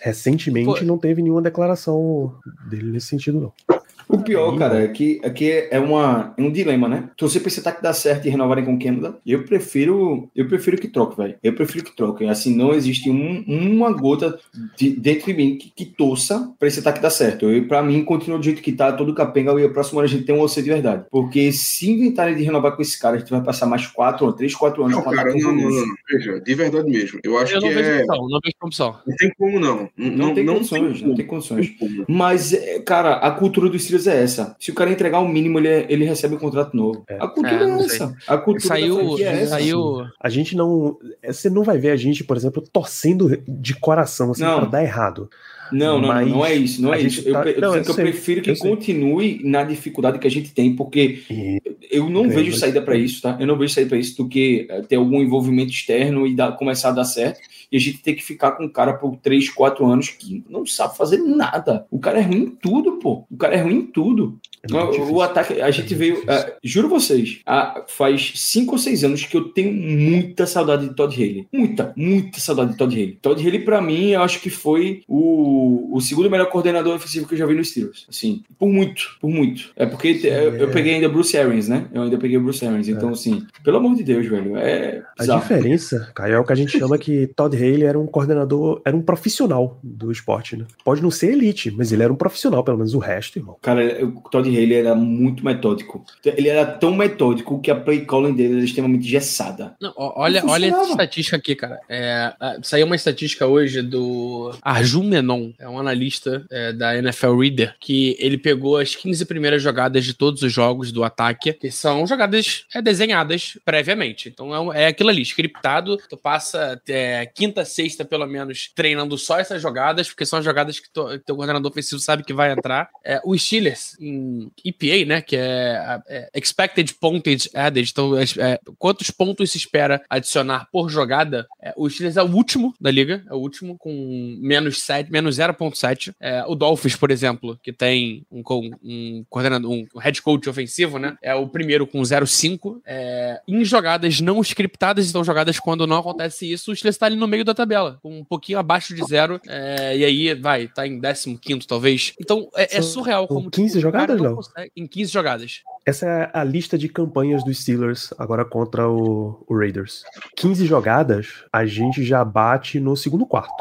Recentemente 0.00 0.84
não 0.84 0.98
teve 0.98 1.22
nenhuma 1.22 1.40
declaração 1.40 2.34
dele 2.68 2.92
nesse 2.92 3.06
sentido, 3.06 3.40
não. 3.40 3.80
O 4.08 4.18
pior, 4.18 4.56
cara, 4.58 4.82
é 4.84 4.88
que, 4.88 5.20
é 5.22 5.30
que 5.30 5.68
é, 5.70 5.80
uma, 5.80 6.34
é 6.36 6.42
um 6.42 6.50
dilema, 6.52 6.88
né? 6.88 7.08
Torcer 7.16 7.40
pra 7.40 7.48
esse 7.48 7.60
ataque 7.60 7.82
dar 7.82 7.92
certo 7.94 8.26
e 8.26 8.30
renovarem 8.30 8.64
com 8.64 8.74
o 8.74 8.78
Canada, 8.78 9.16
eu 9.26 9.44
prefiro, 9.44 10.28
eu 10.36 10.46
prefiro 10.46 10.76
que 10.78 10.88
troque, 10.88 11.16
velho. 11.16 11.34
Eu 11.42 11.54
prefiro 11.54 11.84
que 11.84 11.96
troque. 11.96 12.24
Assim, 12.26 12.54
não 12.54 12.72
existe 12.74 13.10
um- 13.10 13.44
uma 13.48 13.92
gota 13.92 14.38
de, 14.76 14.90
dentro 14.90 15.26
de 15.26 15.34
mim 15.34 15.56
que, 15.56 15.70
que 15.74 15.84
torça 15.84 16.52
pra 16.58 16.68
esse 16.68 16.80
ataque 16.80 17.00
dar 17.00 17.10
certo. 17.10 17.50
Eu, 17.50 17.66
pra 17.66 17.82
mim, 17.82 18.04
continua 18.04 18.38
do 18.38 18.44
jeito 18.44 18.62
que 18.62 18.72
tá, 18.72 18.92
todo 18.92 19.14
capenga, 19.14 19.52
e 19.60 19.64
a 19.64 19.68
próxima 19.68 19.98
hora 19.98 20.06
a 20.06 20.10
gente 20.10 20.24
tem 20.24 20.34
um 20.34 20.40
OC 20.42 20.62
de 20.62 20.68
verdade. 20.68 21.04
Porque 21.10 21.50
se 21.52 21.90
inventarem 21.90 22.36
de 22.36 22.42
renovar 22.42 22.76
com 22.76 22.82
esse 22.82 22.98
cara, 23.00 23.16
a 23.16 23.18
gente 23.18 23.30
vai 23.30 23.42
passar 23.42 23.66
mais 23.66 23.86
quatro, 23.86 24.32
três, 24.32 24.54
quatro 24.54 24.82
anos 24.84 24.96
Não, 24.96 25.02
com 25.02 25.10
cara, 25.10 25.30
não, 25.34 25.52
não, 25.54 25.70
não. 25.70 25.84
Veja, 26.10 26.40
de 26.40 26.54
verdade 26.54 26.90
mesmo. 26.90 27.20
Eu 27.24 27.38
acho 27.38 27.54
Eu 27.54 27.60
não 27.60 27.68
que 27.68 27.74
vejo 27.74 27.90
é. 27.90 28.02
opção, 28.02 28.28
não 28.28 28.40
vejo 28.44 28.54
opção. 28.62 28.96
Não 29.06 29.16
tem 29.16 29.32
como, 29.38 29.60
não. 29.60 29.88
Não, 29.96 30.34
tem 30.34 30.46
condições, 30.46 31.02
não 31.02 31.14
tem 31.14 31.26
condições. 31.26 31.70
como. 31.78 32.04
Mas, 32.08 32.52
é, 32.52 32.78
cara, 32.80 33.14
a 33.14 33.30
cultura 33.30 33.68
dos 33.68 33.84
Steelers 33.98 34.06
é 34.06 34.22
essa. 34.22 34.56
Se 34.58 34.70
o 34.70 34.74
cara 34.74 34.90
entregar 34.90 35.20
o 35.20 35.28
mínimo, 35.28 35.58
ele, 35.58 35.68
é- 35.68 35.86
ele 35.88 36.04
recebe 36.04 36.34
um 36.34 36.38
contrato 36.38 36.76
novo. 36.76 37.04
É. 37.08 37.16
A 37.16 37.28
cultura 37.28 37.64
É, 37.64 37.70
é, 37.70 37.84
essa. 37.84 38.14
A 38.26 38.36
cultura 38.38 38.68
Saiu, 38.68 39.18
é 39.18 39.22
essa. 39.22 39.46
saiu. 39.50 40.04
A 40.20 40.28
gente 40.28 40.56
não. 40.56 40.96
Você 41.26 41.48
não 41.50 41.62
vai 41.62 41.78
ver 41.78 41.90
a 41.90 41.96
gente, 41.96 42.24
por 42.24 42.36
exemplo, 42.36 42.62
torcendo 42.72 43.40
de 43.46 43.74
coração 43.74 44.30
assim 44.32 44.42
Não. 44.42 44.60
pra 44.60 44.68
dar 44.68 44.82
errado. 44.82 45.28
Não, 45.72 45.98
não, 46.00 46.08
não, 46.14 46.26
não 46.26 46.46
é 46.46 46.54
isso, 46.54 46.80
não 46.82 46.92
é 46.92 47.00
isso. 47.00 47.26
Eu, 47.26 47.32
tá- 47.32 47.40
pre- 47.40 47.54
eu, 47.56 47.60
não, 47.60 47.74
eu 47.74 47.82
eu 47.82 47.94
prefiro 47.94 48.42
que 48.42 48.50
eu 48.50 48.54
sei. 48.56 48.70
continue 48.70 49.40
na 49.42 49.64
dificuldade 49.64 50.18
que 50.18 50.26
a 50.26 50.30
gente 50.30 50.52
tem, 50.52 50.76
porque 50.76 51.20
E 51.30 51.58
eu 51.90 52.08
não 52.10 52.28
vejo 52.28 52.56
saída 52.56 52.82
para 52.82 52.94
isso, 52.96 53.22
tá? 53.22 53.36
Eu 53.40 53.46
não 53.46 53.56
vejo 53.56 53.72
saída 53.72 53.88
para 53.88 53.98
isso 53.98 54.14
do 54.18 54.28
que 54.28 54.66
eh, 54.68 54.82
ter 54.82 54.96
algum 54.96 55.22
envolvimento 55.22 55.72
externo 55.72 56.26
e 56.26 56.34
dar- 56.34 56.52
começar 56.52 56.90
a 56.90 56.92
dar 56.92 57.04
certo 57.04 57.40
e 57.74 57.76
a 57.76 57.80
gente 57.80 57.98
ter 57.98 58.12
que 58.14 58.22
ficar 58.22 58.52
com 58.52 58.64
um 58.64 58.68
cara 58.68 58.92
por 58.94 59.16
3, 59.16 59.50
4 59.50 59.84
anos 59.84 60.08
que 60.10 60.44
não 60.48 60.64
sabe 60.64 60.96
fazer 60.96 61.18
nada. 61.18 61.84
O 61.90 61.98
cara 61.98 62.18
é 62.20 62.22
ruim 62.22 62.42
em 62.44 62.50
tudo, 62.50 62.92
pô. 63.00 63.24
O 63.28 63.36
cara 63.36 63.54
é 63.56 63.60
ruim 63.62 63.78
em 63.78 63.86
tudo. 63.86 64.38
é 64.62 64.72
O, 64.72 65.14
o 65.14 65.20
ataque, 65.22 65.60
a 65.60 65.70
gente 65.72 65.92
É 65.92 65.96
veio, 65.96 66.22
ah, 66.28 66.52
juro 66.62 66.88
vocês, 66.88 67.40
ah, 67.44 67.84
faz 67.88 68.32
5 68.36 68.72
ou 68.72 68.78
6 68.78 69.02
anos 69.04 69.24
que 69.24 69.36
eu 69.36 69.44
tenho 69.48 69.72
muita 69.72 70.46
saudade 70.46 70.88
de 70.88 70.94
Todd 70.94 71.12
Haley. 71.14 71.48
Muita, 71.52 71.92
muita 71.96 72.38
saudade 72.38 72.70
de 72.72 72.78
Todd 72.78 72.94
Haley. 72.94 73.18
Todd 73.20 73.40
Haley, 73.44 73.60
pra 73.64 73.82
mim, 73.82 74.10
eu 74.10 74.22
acho 74.22 74.40
que 74.40 74.50
foi 74.50 75.02
o, 75.08 75.90
o 75.96 76.00
segundo 76.00 76.30
melhor 76.30 76.46
coordenador 76.50 76.94
ofensivo 76.94 77.26
que 77.26 77.34
eu 77.34 77.38
já 77.38 77.46
vi 77.46 77.54
nos 77.54 77.70
Steelers. 77.70 78.06
Assim, 78.08 78.42
por 78.58 78.68
muito, 78.68 79.16
por 79.20 79.28
muito. 79.30 79.70
É 79.76 79.84
porque 79.84 80.14
te- 80.14 80.26
eu, 80.28 80.54
eu 80.56 80.70
peguei 80.70 80.94
ainda 80.94 81.08
Bruce 81.08 81.36
Arians, 81.36 81.68
né? 81.68 81.86
Eu 81.92 82.02
ainda 82.02 82.18
peguei 82.18 82.38
Bruce 82.38 82.64
Arians. 82.64 82.88
Então, 82.88 83.08
assim, 83.10 83.44
pelo 83.64 83.78
amor 83.78 83.94
de 83.96 84.02
Deus, 84.04 84.26
velho, 84.28 84.56
é 84.56 85.02
A 85.18 85.24
diferença, 85.40 86.10
Caio, 86.14 86.34
é 86.34 86.38
o 86.38 86.44
que 86.44 86.52
a 86.52 86.56
gente 86.56 86.78
chama 86.78 86.98
que 86.98 87.26
Todd 87.28 87.56
Haley 87.56 87.63
era 87.84 87.98
um 87.98 88.06
coordenador, 88.06 88.80
era 88.84 88.96
um 88.96 89.02
profissional 89.02 89.78
do 89.82 90.10
esporte, 90.10 90.56
né? 90.56 90.66
Pode 90.84 91.02
não 91.02 91.10
ser 91.10 91.32
elite, 91.32 91.70
mas 91.70 91.92
ele 91.92 92.02
era 92.02 92.12
um 92.12 92.16
profissional, 92.16 92.62
pelo 92.62 92.78
menos 92.78 92.94
o 92.94 92.98
resto, 92.98 93.38
irmão. 93.38 93.56
Cara, 93.62 94.04
o 94.04 94.20
Todd 94.30 94.48
Haley 94.48 94.74
era 94.74 94.94
muito 94.94 95.44
metódico. 95.44 96.04
Ele 96.24 96.48
era 96.48 96.64
tão 96.66 96.94
metódico 96.94 97.60
que 97.60 97.70
a 97.70 97.76
play 97.76 98.04
calling 98.04 98.34
dele 98.34 98.56
era 98.56 98.64
extremamente 98.64 99.06
gessada. 99.06 99.74
Não, 99.80 99.92
olha, 99.96 100.42
Não 100.42 100.50
olha 100.50 100.66
essa 100.66 100.90
estatística 100.90 101.36
aqui, 101.36 101.54
cara. 101.54 101.80
É, 101.88 102.34
saiu 102.62 102.86
uma 102.86 102.96
estatística 102.96 103.46
hoje 103.46 103.82
do 103.82 104.52
Arjun 104.62 105.04
Menon, 105.04 105.52
é 105.58 105.68
um 105.68 105.78
analista 105.78 106.44
é, 106.50 106.72
da 106.72 106.96
NFL 106.96 107.38
Reader, 107.38 107.74
que 107.80 108.16
ele 108.18 108.38
pegou 108.38 108.76
as 108.76 108.94
15 108.94 109.24
primeiras 109.24 109.62
jogadas 109.62 110.04
de 110.04 110.14
todos 110.14 110.42
os 110.42 110.52
jogos 110.52 110.92
do 110.92 111.04
ataque, 111.04 111.52
que 111.52 111.70
são 111.70 112.06
jogadas 112.06 112.64
é, 112.74 112.82
desenhadas 112.82 113.58
previamente. 113.64 114.28
Então 114.28 114.72
é, 114.72 114.84
é 114.84 114.86
aquilo 114.86 115.10
ali, 115.10 115.22
scriptado, 115.22 115.98
tu 116.08 116.16
passa 116.16 116.80
é, 116.88 117.26
quinta, 117.44 117.64
sexta, 117.64 118.04
pelo 118.06 118.26
menos, 118.26 118.70
treinando 118.74 119.18
só 119.18 119.38
essas 119.38 119.60
jogadas, 119.60 120.08
porque 120.08 120.24
são 120.24 120.38
as 120.38 120.44
jogadas 120.44 120.80
que 120.80 120.88
o 120.98 121.18
teu 121.18 121.36
coordenador 121.36 121.70
ofensivo 121.70 122.00
sabe 122.00 122.24
que 122.24 122.32
vai 122.32 122.52
entrar. 122.52 122.88
É, 123.04 123.20
o 123.22 123.36
Steelers, 123.36 123.96
em 124.00 124.50
EPA, 124.64 125.06
né, 125.06 125.20
que 125.20 125.36
é, 125.36 126.00
é 126.08 126.30
Expected 126.34 126.94
Pointage 126.94 127.50
Added, 127.52 127.90
então 127.90 128.16
é, 128.16 128.58
quantos 128.78 129.10
pontos 129.10 129.50
se 129.50 129.58
espera 129.58 130.02
adicionar 130.08 130.68
por 130.72 130.88
jogada, 130.88 131.46
é, 131.60 131.74
o 131.76 131.88
Steelers 131.88 132.16
é 132.16 132.22
o 132.22 132.34
último 132.34 132.74
da 132.80 132.90
liga, 132.90 133.22
é 133.28 133.34
o 133.34 133.38
último 133.38 133.76
com 133.76 134.38
menos 134.40 134.80
7, 134.80 135.12
menos 135.12 135.36
0.7. 135.36 136.14
É, 136.18 136.44
o 136.46 136.54
Dolphins, 136.54 136.96
por 136.96 137.10
exemplo, 137.10 137.58
que 137.62 137.74
tem 137.74 138.24
um, 138.32 138.42
um 138.82 139.24
coordenador, 139.28 139.70
um 139.70 139.86
head 139.98 140.22
coach 140.22 140.48
ofensivo, 140.48 140.98
né, 140.98 141.14
é 141.20 141.34
o 141.34 141.46
primeiro 141.46 141.86
com 141.86 142.00
0.5. 142.00 142.80
É, 142.86 143.42
em 143.46 143.62
jogadas 143.66 144.20
não 144.20 144.40
scriptadas, 144.40 145.10
então 145.10 145.22
jogadas 145.22 145.60
quando 145.60 145.86
não 145.86 145.98
acontece 145.98 146.50
isso, 146.50 146.72
o 146.72 146.76
Steelers 146.76 146.96
está 146.96 147.04
ali 147.04 147.16
no 147.16 147.28
meio 147.34 147.44
da 147.44 147.54
tabela, 147.54 147.98
com 148.00 148.20
um 148.20 148.24
pouquinho 148.24 148.58
abaixo 148.58 148.94
de 148.94 149.04
zero, 149.04 149.40
é, 149.48 149.96
e 149.96 150.04
aí 150.04 150.34
vai, 150.34 150.68
tá 150.68 150.86
em 150.86 151.00
15 151.00 151.66
talvez. 151.66 152.14
Então 152.20 152.48
é, 152.54 152.78
é 152.78 152.82
surreal 152.82 153.26
como. 153.26 153.50
15 153.50 153.68
tipo, 153.68 153.80
jogadas, 153.80 154.20
não? 154.20 154.36
Consegue, 154.36 154.70
em 154.76 154.86
15 154.86 155.12
jogadas. 155.12 155.62
Essa 155.84 156.06
é 156.06 156.30
a 156.32 156.44
lista 156.44 156.78
de 156.78 156.88
campanhas 156.88 157.44
dos 157.44 157.60
Steelers 157.60 158.14
agora 158.18 158.44
contra 158.44 158.88
o, 158.88 159.44
o 159.46 159.58
Raiders. 159.58 160.02
15 160.36 160.64
jogadas, 160.66 161.44
a 161.52 161.66
gente 161.66 162.04
já 162.04 162.24
bate 162.24 162.80
no 162.80 162.96
segundo 162.96 163.26
quarto. 163.26 163.52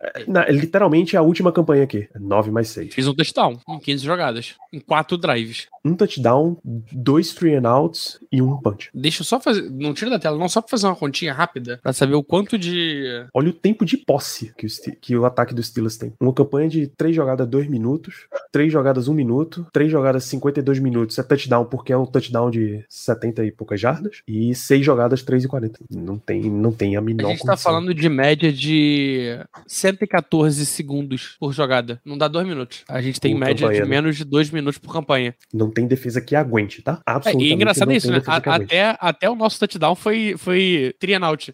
É, 0.00 0.24
na, 0.26 0.48
literalmente 0.48 1.16
é 1.16 1.18
a 1.18 1.22
última 1.22 1.52
campanha 1.52 1.84
aqui. 1.84 2.08
9 2.18 2.50
mais 2.50 2.68
6. 2.68 2.94
Fiz 2.94 3.06
um 3.06 3.14
touchdown 3.14 3.58
em 3.68 3.78
15 3.78 4.04
jogadas. 4.04 4.54
Em 4.72 4.80
4 4.80 5.16
drives. 5.16 5.66
Um 5.84 5.94
touchdown, 5.94 6.56
dois 6.92 7.32
three 7.32 7.54
and 7.54 7.66
outs 7.66 8.18
e 8.30 8.42
um 8.42 8.56
punch. 8.60 8.90
Deixa 8.92 9.22
eu 9.22 9.24
só 9.24 9.40
fazer. 9.40 9.70
Não 9.70 9.94
tira 9.94 10.10
da 10.10 10.18
tela, 10.18 10.36
não, 10.36 10.48
só 10.48 10.60
pra 10.60 10.70
fazer 10.70 10.86
uma 10.86 10.96
continha 10.96 11.32
rápida. 11.32 11.78
Pra 11.82 11.92
saber 11.92 12.14
o 12.14 12.22
quanto 12.22 12.58
de. 12.58 13.24
Olha 13.32 13.48
o 13.48 13.52
tempo 13.52 13.84
de 13.84 13.96
posse 13.96 14.52
que 14.56 14.66
o, 14.66 14.68
que 15.00 15.16
o 15.16 15.24
ataque 15.24 15.54
dos 15.54 15.66
Steelers 15.68 15.96
tem. 15.96 16.12
Uma 16.20 16.32
campanha 16.32 16.68
de 16.68 16.86
3 16.88 17.14
jogadas, 17.16 17.48
2 17.48 17.68
minutos. 17.68 18.26
3 18.52 18.70
jogadas, 18.72 19.08
1 19.08 19.14
minuto. 19.14 19.66
3 19.72 19.90
jogadas, 19.90 20.24
52 20.24 20.78
minutos. 20.78 21.18
É 21.18 21.22
touchdown 21.22 21.64
porque 21.64 21.92
é 21.92 21.96
um 21.96 22.04
touchdown 22.06 22.50
de 22.50 22.84
70 22.88 23.44
e 23.46 23.52
poucas 23.52 23.80
jardas. 23.80 24.22
E 24.26 24.54
6 24.54 24.84
jogadas, 24.84 25.22
3 25.22 25.44
e 25.44 25.48
40. 25.48 25.80
Não 25.90 26.18
tem, 26.18 26.50
não 26.50 26.72
tem 26.72 26.96
a 26.96 27.00
menor 27.00 27.28
A 27.28 27.30
gente 27.30 27.38
tá 27.38 27.46
condição. 27.48 27.56
tá 27.56 27.56
falando 27.56 27.94
de 27.94 28.08
média 28.08 28.52
de 28.52 29.38
114 29.78 30.66
segundos 30.66 31.36
por 31.38 31.52
jogada. 31.52 32.00
Não 32.04 32.18
dá 32.18 32.28
dois 32.28 32.46
minutos. 32.46 32.84
A 32.88 33.00
gente 33.00 33.20
tem 33.20 33.34
média 33.34 33.68
de 33.68 33.84
menos 33.84 34.16
de 34.16 34.24
dois 34.24 34.50
minutos 34.50 34.78
por 34.78 34.92
campanha. 34.92 35.34
Não 35.52 35.70
tem 35.70 35.86
defesa 35.86 36.20
que 36.20 36.36
aguente, 36.36 36.82
tá? 36.82 37.00
Absolutamente. 37.06 37.48
É, 37.48 37.50
e 37.50 37.54
engraçado 37.54 37.92
isso, 37.92 38.10
né? 38.10 38.22
até, 38.26 38.96
até 39.00 39.30
o 39.30 39.34
nosso 39.34 39.58
touchdown 39.58 39.94
foi, 39.94 40.34
foi 40.36 40.94
trianaut. 40.98 41.52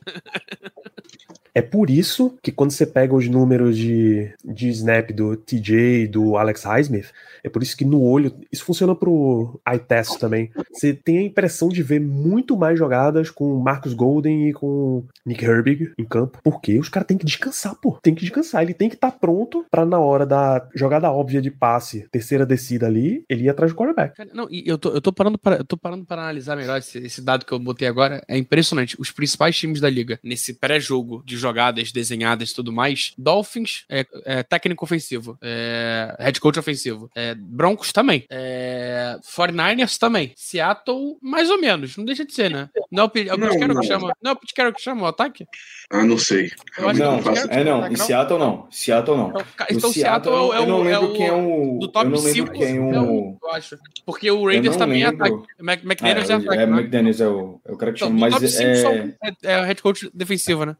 É 1.54 1.62
por 1.62 1.88
isso 1.88 2.36
que 2.42 2.50
quando 2.50 2.72
você 2.72 2.84
pega 2.84 3.14
os 3.14 3.28
números 3.28 3.78
de, 3.78 4.34
de 4.44 4.68
snap 4.70 5.12
do 5.12 5.36
TJ 5.36 6.08
do 6.08 6.36
Alex 6.36 6.64
Highsmith, 6.64 7.12
é 7.44 7.48
por 7.48 7.62
isso 7.62 7.76
que 7.76 7.84
no 7.84 8.02
olho, 8.02 8.34
isso 8.50 8.64
funciona 8.64 8.92
pro 8.92 9.60
eye 9.68 9.78
test 9.78 10.18
também. 10.18 10.50
Você 10.72 10.92
tem 10.92 11.18
a 11.18 11.22
impressão 11.22 11.68
de 11.68 11.80
ver 11.80 12.00
muito 12.00 12.56
mais 12.56 12.76
jogadas 12.76 13.30
com 13.30 13.60
Marcus 13.60 13.94
Golden 13.94 14.48
e 14.48 14.52
com 14.52 15.04
Nick 15.24 15.44
Herbig 15.44 15.92
em 15.96 16.04
campo, 16.04 16.40
porque 16.42 16.76
os 16.76 16.88
caras 16.88 17.06
têm 17.06 17.16
que 17.16 17.24
descansar, 17.24 17.76
pô. 17.76 17.98
Tem 18.02 18.13
que 18.14 18.22
descansar, 18.22 18.62
ele 18.62 18.74
tem 18.74 18.88
que 18.88 18.94
estar 18.94 19.10
tá 19.10 19.18
pronto 19.18 19.64
para 19.70 19.84
na 19.84 19.98
hora 19.98 20.26
da 20.26 20.68
jogada 20.74 21.10
óbvia 21.10 21.40
de 21.40 21.50
passe, 21.50 22.08
terceira 22.10 22.46
descida 22.46 22.86
ali, 22.86 23.24
ele 23.28 23.44
ir 23.44 23.48
atrás 23.48 23.72
do 23.72 23.76
quarterback. 23.76 24.14
Não, 24.32 24.48
e 24.50 24.64
eu 24.66 24.78
tô, 24.78 24.90
eu 24.90 25.00
tô 25.00 25.12
parando 25.12 25.38
para 25.38 25.56
eu 25.56 25.64
tô 25.64 25.76
parando 25.76 26.04
para 26.04 26.22
analisar 26.22 26.56
melhor 26.56 26.78
esse, 26.78 26.98
esse 26.98 27.22
dado 27.22 27.44
que 27.44 27.52
eu 27.52 27.58
botei 27.58 27.88
agora, 27.88 28.22
é 28.28 28.36
impressionante. 28.36 28.96
Os 28.98 29.10
principais 29.10 29.56
times 29.56 29.80
da 29.80 29.90
liga 29.90 30.18
nesse 30.22 30.54
pré-jogo 30.54 31.22
de 31.24 31.36
jogadas 31.36 31.92
desenhadas 31.92 32.50
e 32.50 32.54
tudo 32.54 32.72
mais, 32.72 33.12
Dolphins 33.18 33.84
é, 33.88 34.06
é 34.24 34.42
técnico 34.42 34.84
ofensivo, 34.84 35.38
é, 35.42 36.14
head 36.18 36.40
coach 36.40 36.58
ofensivo, 36.58 37.10
é, 37.14 37.34
Broncos 37.34 37.92
também. 37.92 38.24
É... 38.30 39.18
49ers 39.22 39.98
também. 39.98 40.32
Seattle, 40.36 41.16
mais 41.20 41.50
ou 41.50 41.60
menos. 41.60 41.96
Não 41.96 42.04
deixa 42.04 42.24
de 42.24 42.34
ser, 42.34 42.50
né? 42.50 42.68
Não 42.90 43.04
é 43.04 43.06
o 43.06 43.10
Pete 43.10 43.28
Carroll 43.28 43.80
que 43.80 43.86
chama. 43.86 44.12
Não 44.22 44.30
é 44.30 44.34
o 44.34 44.36
Pete 44.36 44.54
Carroll 44.54 44.72
que 44.74 44.82
chama 44.82 45.02
o 45.02 45.06
ataque? 45.06 45.46
Ah, 45.90 46.04
não 46.04 46.16
sei. 46.16 46.50
não, 46.78 46.90
é, 46.90 47.60
é 47.60 47.64
não. 47.64 47.86
Em 47.86 47.96
Seattle 47.96 48.38
não. 48.38 48.66
Seattle 48.70 49.16
não. 49.16 49.32
Então, 49.70 49.90
o 49.90 49.92
Seattle, 49.92 50.34
é 50.34 50.38
o. 50.38 50.54
Eu 50.54 50.66
não 50.66 50.82
lembro 50.82 51.12
quem 51.12 51.26
é 51.26 51.32
o. 51.32 51.78
Do 51.78 51.88
top 51.88 52.18
5, 52.18 52.52
quem 52.52 52.76
é 52.76 53.00
o. 53.00 53.36
Eu 53.42 53.50
acho. 53.52 53.78
Porque 54.04 54.30
o 54.30 54.44
Raiders 54.44 54.76
também 54.76 55.02
é 55.02 55.06
ataque. 55.06 55.36
McDaniels 55.60 56.30
é 56.30 56.34
ataque. 56.34 56.58
É, 56.58 56.62
McDaniels 56.64 57.20
é 57.20 57.28
o, 57.28 57.60
é 57.64 57.72
o 57.72 57.76
cara 57.76 57.92
que 57.92 57.98
chama. 57.98 58.18
Mas 58.18 58.60
é... 58.60 59.12
é 59.42 59.60
o 59.60 59.64
head 59.64 59.82
coach 59.82 60.10
defensivo, 60.14 60.64
né? 60.64 60.76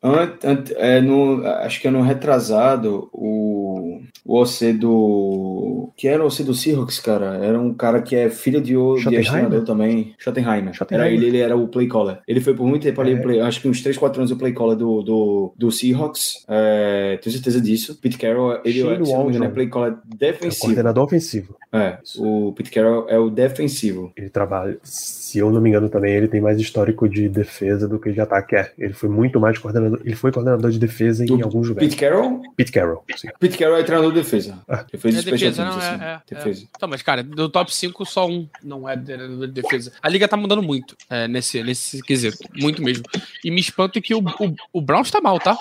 É 0.77 1.01
no, 1.01 1.47
acho 1.47 1.81
que 1.81 1.89
é 1.89 1.91
no 1.91 2.03
retrasado, 2.03 3.09
o, 3.13 4.01
o 4.25 4.41
OC 4.41 4.73
do. 4.73 5.93
Que 5.97 6.09
era 6.09 6.23
o 6.23 6.27
OC 6.27 6.43
do 6.43 6.55
Seahawks, 6.55 6.99
cara. 6.99 7.37
Era 7.45 7.61
um 7.61 7.75
cara 7.75 8.01
que 8.01 8.17
é 8.17 8.31
filho 8.31 8.61
de, 8.61 8.75
de 8.75 9.23
treinador 9.23 9.65
também. 9.65 10.15
Schottenheimer. 10.19 10.75
Era 10.91 11.11
ele, 11.11 11.27
ele 11.27 11.39
era 11.39 11.57
o 11.57 11.69
play 11.69 11.87
caller. 11.89 12.19
Ele 12.27 12.41
foi 12.41 12.55
por 12.55 12.67
muito 12.67 12.83
tempo 12.83 13.01
ali, 13.01 13.13
é. 13.13 13.17
play, 13.17 13.41
acho 13.41 13.61
que 13.61 13.69
uns 13.69 13.83
3, 13.83 13.97
4 13.97 14.21
anos 14.21 14.31
o 14.31 14.37
play 14.37 14.53
caller 14.53 14.77
do, 14.77 14.94
do, 15.03 15.55
do 15.57 15.71
Seahawks. 15.71 16.45
É, 16.49 17.19
tenho 17.23 17.33
certeza 17.33 17.61
disso. 17.61 17.99
Pete 18.01 18.19
Carroll, 18.19 18.61
ele 18.65 18.81
é, 18.81 19.05
se 19.05 19.13
não 19.13 19.25
me 19.25 19.31
engano, 19.31 19.45
é 19.45 19.49
play 19.49 19.69
caller 19.69 19.97
defensivo. 20.05 20.65
É 20.65 20.67
coordenador 20.67 21.05
ofensivo. 21.05 21.57
É, 21.73 21.99
o 22.19 22.53
Pete 22.53 22.71
Carroll 22.71 23.07
é 23.09 23.19
o 23.19 23.29
defensivo. 23.29 24.13
Ele 24.17 24.31
trabalha, 24.31 24.79
se 24.83 25.39
eu 25.39 25.51
não 25.51 25.61
me 25.61 25.71
engano 25.71 25.89
também, 25.89 26.15
ele 26.15 26.29
tem 26.29 26.41
mais 26.41 26.61
histórico 26.61 27.09
de 27.09 27.29
defesa 27.29 27.89
do 27.89 27.99
que 27.99 28.13
de 28.13 28.21
ataque. 28.21 28.55
É, 28.55 28.73
ele 28.79 28.93
foi 28.93 29.09
muito 29.09 29.41
mais 29.41 29.59
coordenador, 29.59 30.01
ele 30.05 30.15
foi 30.15 30.31
coordenador 30.31 30.71
de 30.71 30.79
defesa 30.79 31.25
do 31.25 31.37
em 31.37 31.43
alguns 31.43 31.69
lugares. 31.69 31.89
Pete 31.89 32.01
Carroll? 32.01 32.43
Pete 32.57 32.71
Carroll, 32.71 33.03
sim. 33.17 33.29
Pete 33.41 33.59
Carroll 33.59 33.79
é 33.79 33.83
treinador 33.83 34.13
de 34.13 34.21
defesa. 34.21 34.59
Ah. 34.69 34.85
Ele 34.93 35.03
fez 35.03 35.19
é 35.19 35.23
defesa, 35.23 35.65
não, 35.65 35.77
assim. 35.77 36.03
é, 36.03 36.07
é, 36.07 36.21
defesa. 36.35 36.63
É. 36.63 36.69
Então, 36.77 36.89
mas 36.89 37.03
cara, 37.03 37.23
do 37.23 37.49
top 37.49 37.75
5 37.75 38.07
só 38.07 38.29
um 38.29 38.49
não 38.63 38.89
é 38.89 38.97
treinador 38.97 39.47
de 39.47 39.53
defesa. 39.53 39.93
A 40.01 40.09
liga 40.09 40.29
tá 40.29 40.37
mudando 40.37 40.63
muito 40.63 40.97
é, 41.11 41.27
nesse, 41.27 41.63
nesse 41.63 42.03
quesito, 42.03 42.39
muito 42.55 42.83
mesmo. 42.83 43.05
E 43.45 43.51
me 43.51 43.61
espanta 43.61 44.01
que 44.01 44.15
o, 44.15 44.21
o, 44.21 44.55
o 44.73 44.81
Browns 44.85 45.11
tá 45.11 45.21
mal, 45.21 45.39
tá? 45.41 45.57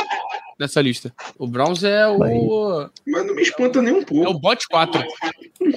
Nessa 0.60 0.82
lista. 0.82 1.14
O 1.38 1.47
Browns 1.47 1.84
é 1.84 2.08
o. 2.08 2.89
Mas 3.08 3.26
não 3.26 3.36
me 3.36 3.41
espanta 3.41 3.82
nem 3.82 3.93
um 3.93 4.04
pouco. 4.04 4.26
É 4.26 4.30
o 4.30 4.39
bot 4.39 4.68
4. 4.68 5.04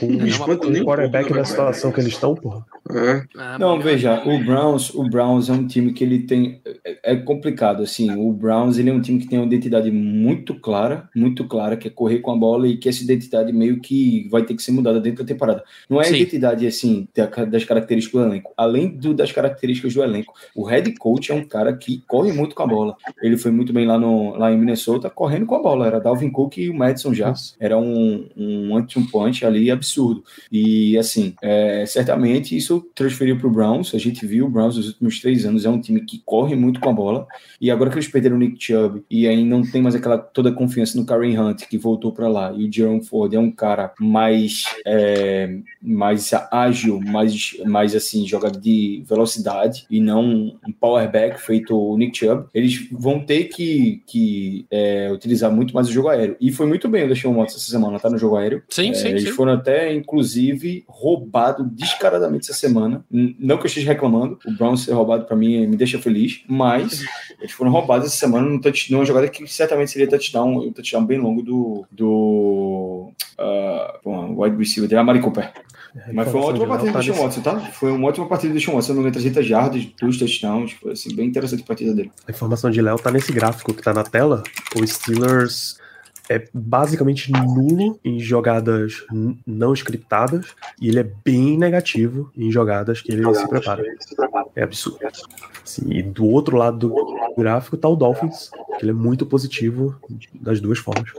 Com, 0.01 0.07
me 0.07 0.29
espanta 0.29 0.69
nem 0.69 0.83
um 0.83 0.85
quarterback 0.85 1.33
na 1.33 1.45
situação 1.45 1.93
que 1.93 2.01
eles 2.01 2.13
estão, 2.13 2.35
porra. 2.35 2.65
É. 2.91 3.23
Ah, 3.37 3.59
não, 3.59 3.81
veja, 3.81 4.23
o 4.25 4.45
Browns, 4.45 4.95
o 4.95 5.09
Browns 5.09 5.49
é 5.49 5.53
um 5.53 5.67
time 5.67 5.93
que 5.93 6.05
ele 6.05 6.21
tem. 6.21 6.61
É, 6.85 7.13
é 7.13 7.17
complicado, 7.17 7.83
assim. 7.83 8.11
O 8.17 8.33
Browns 8.33 8.79
ele 8.79 8.91
é 8.91 8.93
um 8.93 9.01
time 9.01 9.19
que 9.19 9.29
tem 9.29 9.39
uma 9.39 9.47
identidade 9.47 9.91
muito 9.91 10.55
clara, 10.55 11.09
muito 11.15 11.47
clara, 11.47 11.77
que 11.77 11.89
é 11.89 11.91
correr 11.91 12.21
com 12.21 12.33
a 12.33 12.37
bola 12.37 12.69
e 12.69 12.77
que 12.77 12.89
essa 12.89 13.03
identidade 13.03 13.53
meio 13.53 13.81
que 13.81 14.29
vai 14.31 14.45
ter 14.45 14.55
que 14.55 14.63
ser 14.63 14.73
mudada 14.73 15.01
dentro 15.01 15.25
da 15.25 15.29
temporada. 15.29 15.65
Não 15.89 16.01
é 16.01 16.05
Sim. 16.05 16.15
a 16.15 16.17
identidade, 16.19 16.67
assim, 16.67 17.09
das 17.49 17.65
características 17.65 18.21
do 18.21 18.27
elenco. 18.27 18.53
Além 18.57 18.89
do, 18.89 19.15
das 19.15 19.33
características 19.33 19.95
do 19.95 20.03
elenco, 20.03 20.35
o 20.55 20.65
head 20.65 20.93
coach 20.97 21.33
é 21.33 21.35
um 21.35 21.45
cara 21.45 21.77
que 21.77 22.03
corre 22.07 22.33
muito 22.33 22.55
com 22.55 22.63
a 22.63 22.67
bola. 22.67 22.97
Ele 23.23 23.37
foi 23.37 23.51
muito 23.51 23.73
bem 23.73 23.87
lá, 23.87 23.99
no, 23.99 24.37
lá 24.37 24.51
em 24.53 24.59
Minnesota 24.67 25.09
correndo 25.09 25.47
com 25.47 25.55
a 25.55 25.63
bola. 25.63 25.87
Era 25.87 26.01
Dalvin 26.01 26.31
Cook 26.31 26.59
e 26.59 26.69
o 26.69 26.75
Madison 26.75 27.15
já. 27.15 27.33
Era 27.59 27.79
um, 27.79 28.29
um 28.37 28.77
anti-punch 28.77 29.47
ali 29.47 29.71
absurdo. 29.71 30.23
E, 30.51 30.99
assim, 30.99 31.35
é, 31.41 31.85
certamente 31.87 32.57
isso 32.57 32.87
transferiu 32.95 33.39
para 33.39 33.47
o 33.47 33.51
Browns. 33.51 33.95
A 33.95 33.99
gente 33.99 34.27
viu 34.27 34.47
o 34.47 34.51
Browns 34.51 34.77
nos 34.77 34.89
últimos 34.89 35.21
três 35.21 35.47
anos. 35.47 35.65
É 35.65 35.71
um 35.71 35.81
time 35.81 36.01
que 36.01 36.21
corre 36.25 36.55
muito 36.55 36.81
com 36.81 36.91
a 36.91 36.93
bola. 36.93 37.27
E 37.61 37.71
agora 37.71 37.91
que 37.91 37.97
eles 37.97 38.09
perderam 38.09 38.37
o 38.37 38.39
Nick 38.39 38.63
Chubb 38.63 39.03
e 39.11 39.27
aí 39.27 39.45
não 39.45 39.63
tem 39.63 39.81
mais 39.81 39.95
aquela 39.95 40.19
toda 40.19 40.53
confiança 40.53 40.99
no 40.99 41.07
Karen 41.07 41.39
Hunt, 41.39 41.63
que 41.69 41.79
voltou 41.79 42.13
para 42.13 42.29
lá. 42.29 42.53
E 42.53 42.69
o 42.69 42.73
Jerome 42.73 43.05
Ford 43.05 43.33
é 43.33 43.39
um 43.39 43.51
cara 43.51 43.93
mais, 44.01 44.65
é, 44.85 45.59
mais 45.81 46.33
ágil, 46.51 47.01
mais, 47.01 47.57
mais 47.65 47.95
assim, 47.95 48.27
jogado 48.27 48.61
de 48.61 49.03
velocidade 49.07 49.87
e 49.91 50.01
não 50.01 50.57
um 50.67 50.73
powerback 50.73 51.41
feito 51.41 51.77
o 51.77 51.97
Nick 51.97 52.19
Chubb. 52.19 52.47
Eles 52.53 52.89
vão 52.91 53.21
ter 53.21 53.45
que, 53.45 54.03
que 54.07 54.56
é, 54.71 55.11
utilizar 55.13 55.51
muito 55.51 55.75
mais 55.75 55.89
o 55.89 55.93
jogo 55.93 56.09
aéreo. 56.09 56.37
E 56.41 56.53
foi 56.53 56.67
muito 56.67 56.89
bem 56.89 57.05
o 57.05 57.09
Deshaun 57.09 57.35
Watson 57.35 57.57
essa 57.57 57.71
semana, 57.71 57.99
tá 57.99 58.09
no 58.09 58.19
jogo 58.19 58.37
aéreo. 58.37 58.63
Sim, 58.69 58.91
é, 58.91 58.95
sim, 58.95 59.09
Eles 59.09 59.25
sim. 59.25 59.31
foram 59.31 59.53
até, 59.53 59.93
inclusive, 59.93 60.85
roubados 60.89 61.67
descaradamente 61.73 62.51
essa 62.51 62.59
semana. 62.59 63.05
Não 63.11 63.57
que 63.59 63.65
eu 63.65 63.69
esteja 63.69 63.89
reclamando, 63.89 64.39
o 64.47 64.53
Browns 64.53 64.85
ser 64.85 64.93
roubado 64.93 65.25
para 65.25 65.37
mim 65.37 65.67
me 65.67 65.77
deixa 65.77 65.99
feliz, 65.99 66.43
mas 66.49 67.03
eles 67.41 67.53
foram 67.53 67.71
roubados 67.71 68.07
essa 68.07 68.17
semana 68.17 68.49
num 68.49 68.61
touch, 68.61 68.91
numa 68.93 69.05
jogada 69.05 69.29
que 69.29 69.47
certamente 69.47 69.91
seria 69.91 70.09
touchdown, 70.09 70.59
um 70.59 70.73
touchdown 70.73 71.05
bem 71.05 71.19
longo 71.19 71.43
do, 71.43 71.87
do 71.91 73.13
uh, 73.39 74.43
wide 74.43 74.57
receiver 74.57 74.89
dele, 74.89 75.01
Amari 75.01 75.21
Cooper. 75.21 75.53
É, 75.97 76.13
mas 76.13 76.31
foi 76.31 76.41
uma 76.41 76.49
ótima 76.49 76.67
partida 76.67 76.93
do 76.93 76.99
Deshaun 76.99 77.23
Watson, 77.23 77.41
tá? 77.41 77.61
Foi 77.61 77.91
uma 77.91 78.09
ótima 78.09 78.27
partida 78.27 78.53
do 78.53 78.59
Deshaun 78.59 78.75
Watson, 78.75 79.11
300 79.11 79.47
jardas, 79.47 79.87
dois 80.01 80.19
touchdowns, 80.19 80.73
foi 80.73 80.93
assim, 80.93 81.15
bem 81.15 81.29
interessante 81.29 81.63
a 81.63 81.67
partida 81.67 81.95
dele. 81.95 82.13
A 82.29 82.31
informação 82.31 82.71
de 82.71 82.83
Léo 82.83 82.99
tá 82.99 83.11
nesse 83.11 83.33
gráfico 83.33 83.73
que 83.73 83.83
tá 83.83 83.95
na 83.95 84.05
tela. 84.05 84.43
O 84.77 84.87
Steelers 84.87 85.79
é 86.29 86.45
basicamente 86.53 87.31
nulo 87.33 87.99
em 88.05 88.19
jogadas 88.19 89.05
não 89.47 89.73
scriptadas 89.73 90.47
e 90.81 90.89
ele 90.89 90.99
é 90.99 91.11
bem 91.25 91.57
negativo 91.57 92.31
em 92.37 92.51
jogadas 92.51 93.01
que 93.01 93.13
ele 93.13 93.35
se 93.35 93.49
prepara. 93.49 93.85
É 94.55 94.63
absurdo. 94.63 94.99
Sim, 95.65 95.91
e 95.91 96.03
do 96.03 96.27
outro 96.27 96.57
lado 96.57 96.89
do 96.89 97.35
gráfico 97.37 97.77
tá 97.77 97.89
o 97.89 97.97
Dolphins, 97.97 98.51
que 98.79 98.85
ele 98.85 98.91
é 98.91 98.95
muito 98.95 99.25
positivo 99.25 99.97
das 100.35 100.61
duas 100.61 100.79
formas. 100.79 101.11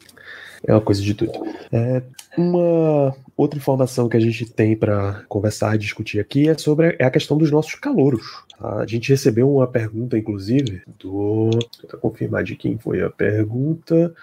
É 0.64 0.74
uma 0.74 0.82
coisa 0.82 1.01
de 1.01 1.14
tudo. 1.14 1.32
É, 1.72 2.01
uma 2.38 3.16
outra 3.36 3.58
informação 3.58 4.10
que 4.10 4.18
a 4.18 4.20
gente 4.20 4.45
tem 4.45 4.76
para 4.76 5.24
conversar 5.28 5.76
e 5.76 5.80
discutir 5.80 6.20
aqui 6.20 6.47
é 6.49 6.58
sobre 6.58 6.95
é 6.99 7.05
a 7.05 7.12
questão 7.12 7.38
dos 7.38 7.51
nossos 7.51 7.76
calouros. 7.76 8.43
tá? 8.60 8.80
A 8.80 8.86
gente 8.86 9.10
recebeu 9.10 9.53
uma 9.53 9.68
pergunta, 9.68 10.18
inclusive, 10.18 10.82
do. 10.99 11.49
Vou 11.91 11.99
confirmar 12.01 12.43
de 12.43 12.55
quem 12.55 12.78
foi 12.78 13.01
a 13.01 13.10
pergunta. 13.10 14.14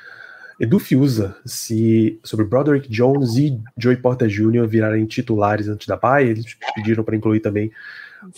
Edu 0.60 0.78
Fiuza, 0.78 1.36
se 1.44 2.18
sobre 2.22 2.44
Broderick 2.44 2.88
Jones 2.88 3.36
e 3.36 3.58
Joey 3.76 3.96
Porter 3.96 4.28
Jr. 4.28 4.66
virarem 4.68 5.04
titulares 5.04 5.68
antes 5.68 5.86
da 5.86 5.96
bye, 5.96 6.24
eles 6.24 6.56
pediram 6.76 7.02
para 7.02 7.16
incluir 7.16 7.40
também 7.40 7.72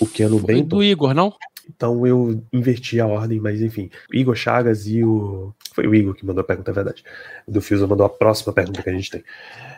o 0.01 0.07
Keanu 0.07 0.39
Foi 0.39 0.55
Benton. 0.55 0.69
do 0.77 0.83
Igor, 0.83 1.13
não? 1.13 1.35
Então 1.69 2.07
eu 2.07 2.43
inverti 2.53 3.01
a 3.01 3.07
ordem, 3.07 3.41
mas 3.41 3.61
enfim. 3.61 3.91
O 4.13 4.17
Igor 4.17 4.35
Chagas 4.35 4.87
e 4.87 5.03
o. 5.03 5.53
Foi 5.73 5.87
o 5.87 5.95
Igor 5.95 6.15
que 6.15 6.25
mandou 6.25 6.41
a 6.41 6.45
pergunta, 6.45 6.71
é 6.71 6.75
verdade. 6.75 7.05
O 7.47 7.53
do 7.53 7.61
Fiuza 7.61 7.87
mandou 7.87 8.07
a 8.07 8.09
próxima 8.09 8.53
pergunta 8.53 8.83
que 8.83 8.89
a 8.89 8.93
gente 8.93 9.11
tem. 9.11 9.23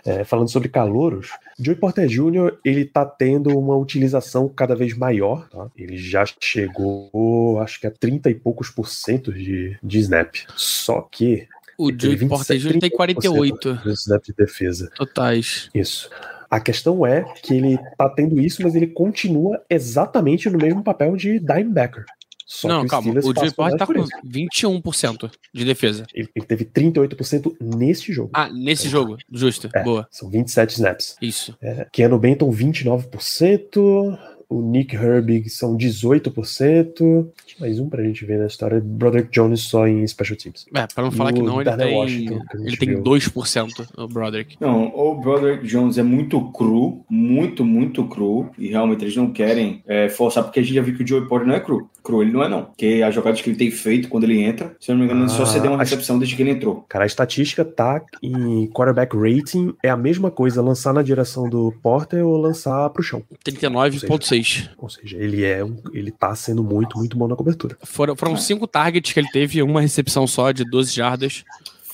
É, 0.05 0.22
falando 0.22 0.49
sobre 0.49 0.68
calouros, 0.68 1.30
Joey 1.59 1.76
Porter 1.76 2.07
Jr. 2.07 2.57
ele 2.64 2.84
tá 2.84 3.05
tendo 3.05 3.59
uma 3.59 3.76
utilização 3.76 4.49
cada 4.49 4.76
vez 4.76 4.97
maior. 4.97 5.49
tá? 5.49 5.68
Ele 5.76 5.97
já 5.97 6.24
chegou, 6.41 7.59
acho 7.61 7.80
que 7.80 7.86
a 7.86 7.91
30 7.91 8.30
e 8.30 8.34
poucos 8.34 8.70
por 8.70 8.89
cento 8.89 9.32
de, 9.32 9.76
de 9.82 9.99
snap. 9.99 10.34
Só 10.57 11.03
que. 11.03 11.49
O 11.76 11.93
Joey 11.97 12.28
Porter 12.28 12.59
Jr. 12.59 12.78
tem 12.80 12.91
48 12.91 13.74
de 13.84 13.91
snap 13.93 14.22
de 14.24 14.32
defesa. 14.32 14.91
totais. 14.97 15.68
Isso. 15.74 16.11
A 16.51 16.61
questão 16.61 17.07
é 17.07 17.24
que 17.42 17.55
ele 17.55 17.78
tá 17.96 18.09
tendo 18.09 18.40
isso, 18.40 18.62
mas 18.62 18.74
ele 18.74 18.86
continua 18.86 19.62
exatamente 19.68 20.49
no 20.49 20.59
mesmo 20.59 20.82
papel 20.82 21.16
de 21.16 21.38
dimebacker. 21.38 22.05
Só 22.49 22.66
não, 22.66 22.80
que 22.80 22.86
o 22.86 22.88
calma. 22.88 23.11
O 23.11 23.14
passou 23.14 23.34
mais 23.34 23.53
Porter 23.53 23.78
tá 23.78 23.86
com 23.86 23.92
isso. 23.92 24.11
21% 24.26 25.30
de 25.53 25.64
defesa. 25.66 26.07
Ele, 26.14 26.30
ele 26.34 26.46
teve 26.46 26.64
38% 26.64 27.55
neste 27.61 28.11
jogo. 28.11 28.30
Ah, 28.32 28.49
nesse 28.49 28.88
jogo. 28.88 29.18
Justo. 29.30 29.68
É. 29.74 29.84
Boa. 29.84 30.09
São 30.11 30.30
27 30.30 30.70
snaps. 30.70 31.16
Isso. 31.20 31.55
É, 31.61 31.86
Keanu 31.92 32.18
Benton, 32.18 32.51
29%. 32.51 34.18
O 34.51 34.62
Nick 34.62 34.96
Herbig 34.96 35.51
são 35.51 35.76
18%. 35.76 37.28
Mais 37.61 37.78
um 37.78 37.86
pra 37.88 38.03
gente 38.03 38.24
ver 38.24 38.38
na 38.38 38.46
história. 38.46 38.80
Broderick 38.82 39.30
Jones 39.30 39.61
só 39.61 39.86
em 39.86 40.07
Special 40.07 40.38
Teams. 40.38 40.64
É, 40.74 40.86
pra 40.86 41.05
não 41.05 41.11
falar 41.11 41.34
que 41.34 41.42
não, 41.42 41.57
ele 41.57 41.64
Darnell 41.64 41.88
tem, 41.88 41.96
Washington, 41.99 42.40
ele 42.55 42.76
tem 42.78 42.88
viu. 42.88 43.03
2% 43.03 43.88
o 43.99 44.09
Broderick. 44.09 44.57
Não, 44.59 44.86
o 44.86 45.20
Broderick 45.20 45.66
Jones 45.66 45.99
é 45.99 46.03
muito 46.03 46.40
cru, 46.53 47.05
muito, 47.11 47.62
muito 47.62 48.05
cru, 48.05 48.49
e 48.59 48.68
realmente 48.68 49.05
eles 49.05 49.14
não 49.16 49.30
querem 49.30 49.82
é, 49.86 50.09
forçar, 50.09 50.42
porque 50.44 50.61
a 50.61 50.62
gente 50.62 50.74
já 50.74 50.80
viu 50.80 50.96
que 50.96 51.03
o 51.03 51.07
Joey 51.07 51.28
Porter 51.28 51.46
não 51.46 51.55
é 51.55 51.61
cru. 51.61 51.90
Cru 52.03 52.22
ele 52.22 52.32
não 52.32 52.42
é, 52.42 52.49
não. 52.49 52.64
Porque 52.64 53.03
as 53.07 53.14
jogadas 53.14 53.42
que 53.42 53.51
ele 53.51 53.59
tem 53.59 53.70
feito 53.70 54.09
quando 54.09 54.24
ele 54.24 54.40
entra, 54.40 54.74
se 54.80 54.90
eu 54.90 54.94
não 54.94 55.01
me 55.01 55.05
engano, 55.07 55.24
ele 55.24 55.30
só 55.30 55.42
Ah, 55.42 55.46
cedeu 55.46 55.72
uma 55.72 55.78
recepção 55.78 56.18
desde 56.18 56.34
que 56.34 56.42
ele 56.42 56.53
entrou. 56.53 56.86
Cara, 56.88 57.05
a 57.05 57.07
estatística 57.07 57.66
tá 57.66 58.01
em 58.22 58.66
quarterback 58.68 59.14
rating. 59.14 59.74
É 59.82 59.90
a 59.90 59.96
mesma 59.96 60.30
coisa 60.30 60.62
lançar 60.62 60.94
na 60.94 61.03
direção 61.03 61.51
do 61.51 61.70
Porter 61.82 62.26
ou 62.26 62.38
lançar 62.38 62.88
pro 62.90 63.03
chão. 63.03 63.22
39,6. 63.44 64.38
Ou 64.76 64.89
seja, 64.89 65.16
ele 65.16 65.45
é 65.45 65.64
um, 65.64 65.76
ele 65.93 66.11
tá 66.11 66.34
sendo 66.34 66.62
muito, 66.62 66.97
muito 66.99 67.16
bom 67.16 67.28
na 67.28 67.36
cobertura. 67.36 67.76
Foram, 67.82 68.16
foram 68.16 68.36
cinco 68.36 68.66
targets 68.66 69.12
que 69.12 69.20
ele 69.20 69.30
teve, 69.30 69.62
uma 69.62 69.80
recepção 69.80 70.26
só 70.26 70.53
de 70.53 70.64
12 70.64 70.93
jardas. 70.95 71.45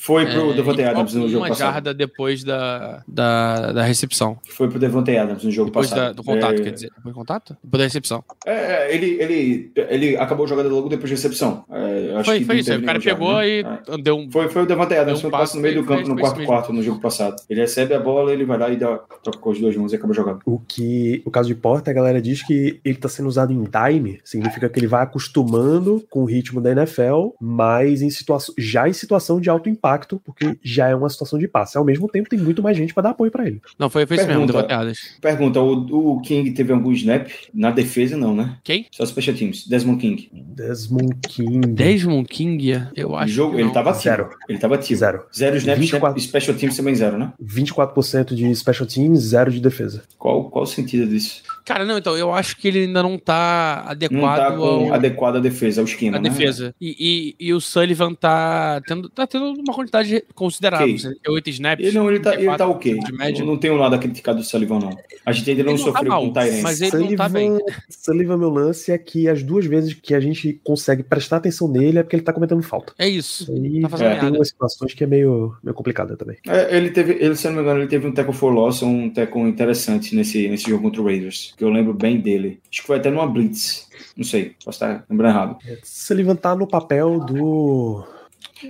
Foi 0.05 0.27
pro 0.27 0.51
É, 0.51 0.55
Devontae 0.55 0.85
Adams 0.85 1.15
no 1.15 1.29
jogo 1.29 1.45
uma 1.45 1.49
passado. 1.49 1.73
jarda 1.73 1.95
depois 1.95 2.45
da, 2.45 3.03
da, 3.09 3.73
da 3.73 3.83
recepção. 3.85 4.39
Foi 4.51 4.69
pro 4.69 4.79
Devontae 4.79 5.17
Adams 5.17 5.43
no 5.45 5.51
jogo 5.51 5.71
Depois 5.71 5.89
da- 5.89 5.97
passado. 5.97 6.17
do 6.17 6.23
contato, 6.25 6.55
É, 6.61 6.63
quer 6.63 6.71
dizer. 6.73 6.91
Depois 6.95 7.15
do 7.15 7.19
contato? 7.19 7.57
Depois 7.65 7.79
da 7.79 7.85
recepção. 7.85 8.25
É, 8.47 8.53
é, 8.53 8.95
ele, 8.95 9.07
ele, 9.21 9.73
ele 9.89 10.17
acabou 10.17 10.47
jogando 10.47 10.69
logo 10.69 10.89
depois 10.91 11.11
da 11.11 11.17
recepção. 11.17 11.65
É, 11.71 12.23
Foi, 12.23 12.39
que 12.41 12.45
foi 12.45 12.59
isso. 12.59 12.75
O 12.75 12.83
cara 12.83 13.01
pegou 13.01 13.37
né? 13.39 13.49
e 13.49 13.61
É. 13.65 13.99
deu 14.03 14.17
um. 14.19 14.31
Foi, 14.31 14.49
foi 14.49 14.63
o 14.63 14.67
Devontae 14.67 14.99
Adams, 14.99 15.19
um 15.19 15.23
foi 15.23 15.29
um 15.29 15.33
passe 15.33 15.57
no 15.57 15.63
meio 15.63 15.75
do 15.77 15.85
campo 15.87 16.01
no 16.03 16.07
fez 16.09 16.21
quarto 16.21 16.37
mesmo. 16.39 16.47
quarto 16.53 16.73
no 16.73 16.83
jogo 16.83 17.01
passado. 17.01 17.37
Ele 17.49 17.61
recebe 17.61 17.95
a 17.95 17.99
bola, 18.01 18.31
ele 18.33 18.45
vai 18.45 18.59
lá 18.59 18.69
e 18.71 18.77
dá, 18.77 18.99
toca 19.23 19.39
com 19.39 19.51
as 19.51 19.59
duas 19.59 19.75
mãos 19.75 19.93
e 19.93 19.97
acaba 19.97 20.13
jogando. 20.13 20.41
O 20.45 20.59
que, 20.59 21.23
o 21.25 21.31
caso 21.31 21.49
de 21.49 21.55
Porter, 21.55 21.91
a 21.93 21.95
galera 21.95 22.21
diz 22.21 22.43
que 22.47 22.79
ele 22.85 22.97
tá 22.99 23.09
sendo 23.09 23.27
usado 23.29 23.53
em 23.53 23.65
dime, 23.65 24.21
significa 24.23 24.69
que 24.69 24.79
ele 24.79 24.87
vai 24.87 25.03
acostumando 25.03 26.05
com 26.11 26.21
o 26.23 26.25
ritmo 26.27 26.61
da 26.61 26.71
NFL, 26.73 27.31
mas 27.41 28.03
em 28.03 28.11
situação, 28.11 28.55
já 28.59 28.89
em 28.89 28.93
situação 28.93 29.41
de 29.41 29.49
alto 29.49 29.69
impacto, 29.69 29.94
porque 30.25 30.57
já 30.63 30.89
é 30.89 30.95
uma 30.95 31.09
situação 31.09 31.39
de 31.39 31.47
passe. 31.49 31.77
Ao 31.79 31.85
mesmo 31.85 32.09
tempo, 32.09 32.29
tem 32.29 32.39
muito 32.39 32.63
mais 32.63 32.77
gente 32.77 32.93
pra 32.93 33.03
dar 33.03 33.11
apoio 33.11 33.31
pra 33.31 33.47
ele. 33.47 33.61
Não, 33.79 33.89
foi, 33.91 34.07
foi 34.07 34.17
isso 34.17 34.27
mesmo, 34.27 34.47
bateadas. 34.47 34.99
Pergunta, 35.21 35.61
o, 35.61 36.15
o 36.17 36.21
King 36.21 36.51
teve 36.53 36.73
algum 36.73 36.93
snap? 36.93 37.29
Na 37.53 37.71
defesa, 37.71 38.17
não, 38.17 38.35
né? 38.35 38.57
Quem? 38.65 38.87
Só 38.91 39.05
special 39.07 39.37
teams. 39.37 39.67
Desmond 39.67 40.01
King. 40.01 40.29
Desmond 40.33 41.15
King. 41.29 41.67
Desmond 41.69 42.29
King, 42.29 42.83
eu 42.97 43.11
O 43.11 43.17
acho. 43.17 43.33
jogo, 43.33 43.53
que 43.53 43.59
ele 43.59 43.67
não. 43.67 43.73
tava 43.73 43.91
ativo. 43.91 44.05
Zero. 44.05 44.31
Ele 44.49 44.59
tava 44.59 44.75
ativo. 44.75 44.99
Zero. 44.99 45.23
Zero 45.35 45.57
snap, 45.57 45.79
24. 45.79 46.19
snap, 46.19 46.29
special 46.43 46.57
teams 46.57 46.77
também 46.77 46.95
zero, 46.95 47.19
né? 47.19 47.33
24% 47.43 48.35
de 48.35 48.55
special 48.55 48.87
teams, 48.87 49.21
zero 49.21 49.51
de 49.51 49.61
defesa. 49.61 50.03
Qual, 50.19 50.51
qual 50.51 50.65
o 50.65 50.67
sentido 50.67 51.07
disso? 51.07 51.43
Cara, 51.65 51.85
não, 51.85 51.97
então, 51.99 52.17
eu 52.17 52.33
acho 52.33 52.57
que 52.57 52.69
ele 52.69 52.81
ainda 52.81 53.03
não 53.03 53.19
tá 53.19 53.83
Não 53.85 53.91
adequado 53.93 54.39
tá 54.39 54.53
com 54.57 54.63
ao, 54.63 54.93
adequada 54.95 55.39
a 55.39 55.41
defesa, 55.41 55.81
ao 55.81 55.87
esquema, 55.87 56.19
à 56.19 56.21
né? 56.21 56.29
defesa. 56.29 56.75
E, 56.81 57.35
e, 57.41 57.47
e 57.49 57.53
o 57.55 57.61
Sullivan 57.61 58.13
tá 58.15 58.81
tendo, 58.87 59.09
tá 59.09 59.27
tendo 59.27 59.47
uma 59.55 59.73
quantidade 59.75 60.23
considerável. 60.35 60.95
Ok. 60.95 61.11
8 61.29 61.51
snaps. 61.51 61.87
Ele 61.87 61.99
não, 61.99 62.11
ele 62.11 62.21
tá, 62.21 62.35
ele 62.35 62.47
tá 62.47 62.67
34% 62.67 62.71
ok. 62.71 62.99
De 62.99 63.13
média. 63.13 63.43
Eu 63.43 63.47
não 63.47 63.57
tenho 63.57 63.79
nada 63.79 63.97
a 63.97 63.99
criticar 63.99 64.35
do 64.35 64.43
Sullivan, 64.45 64.79
não. 64.81 64.99
A 65.25 65.33
gente 65.33 65.51
ainda 65.51 65.63
não 65.65 65.73
Ele 65.73 65.79
não 65.79 65.87
tá 65.87 65.93
sofreu 65.93 66.11
mal, 66.11 66.21
com 66.23 66.29
o 66.29 66.33
Tyrant. 66.33 66.63
mas 66.63 66.81
ele 66.83 66.99
não 66.99 67.17
tá 67.17 67.29
bem. 67.29 67.59
Sullivan, 67.89 68.37
meu 68.37 68.51
lance 68.51 68.93
é 68.93 68.99
que 68.99 69.29
as 69.29 69.43
duas 69.43 69.65
vezes 69.67 69.95
que 69.95 70.15
a 70.15 70.21
gente 70.21 70.61
consegue 70.63 71.03
prestar 71.03 71.39
atenção 71.39 71.67
nele 71.69 71.99
é 71.99 72.03
porque 72.03 72.17
ele 72.17 72.23
tá 72.23 72.33
cometendo 72.33 72.63
falta. 72.63 72.93
É 72.99 73.09
isso. 73.09 73.51
Aí 73.51 73.81
Tá 73.81 73.89
fazendo 73.89 74.09
É. 74.11 74.21
tem 74.21 74.31
umas 74.31 74.49
situações 74.49 74.93
que 74.95 75.05
é 75.05 75.07
meio, 75.07 75.55
meio 75.63 75.75
complicada 75.75 76.17
também. 76.17 76.37
É, 76.47 76.77
ele 76.77 76.91
teve, 76.91 77.13
ele, 77.15 77.35
se 77.37 77.47
eu 77.47 77.53
não 77.53 77.57
me 77.59 77.63
engano, 77.65 77.81
ele 77.81 77.89
teve 77.89 78.07
um 78.07 78.13
tackle 78.13 78.35
for 78.35 78.53
loss, 78.53 78.83
um 78.83 79.09
tackle 79.11 79.43
interessante 79.43 80.15
nesse, 80.15 80.49
nesse 80.49 80.69
jogo 80.69 80.83
contra 80.83 81.01
o 81.01 81.05
Raiders, 81.05 81.54
que 81.57 81.65
eu 81.65 81.71
lembro 81.71 81.95
bem 81.95 82.21
dele. 82.21 82.61
Acho 82.71 82.81
que 82.83 82.87
foi 82.87 82.97
até 82.99 83.11
numa 83.11 83.27
blitz. 83.27 83.89
Não 84.17 84.25
sei, 84.25 84.55
posso 84.65 84.77
estar 84.77 85.05
lembrando 85.09 85.31
errado. 85.33 85.57
Sullivan 85.83 86.37
tá 86.37 86.55
no 86.55 86.67
papel 86.67 87.21
do. 87.21 88.05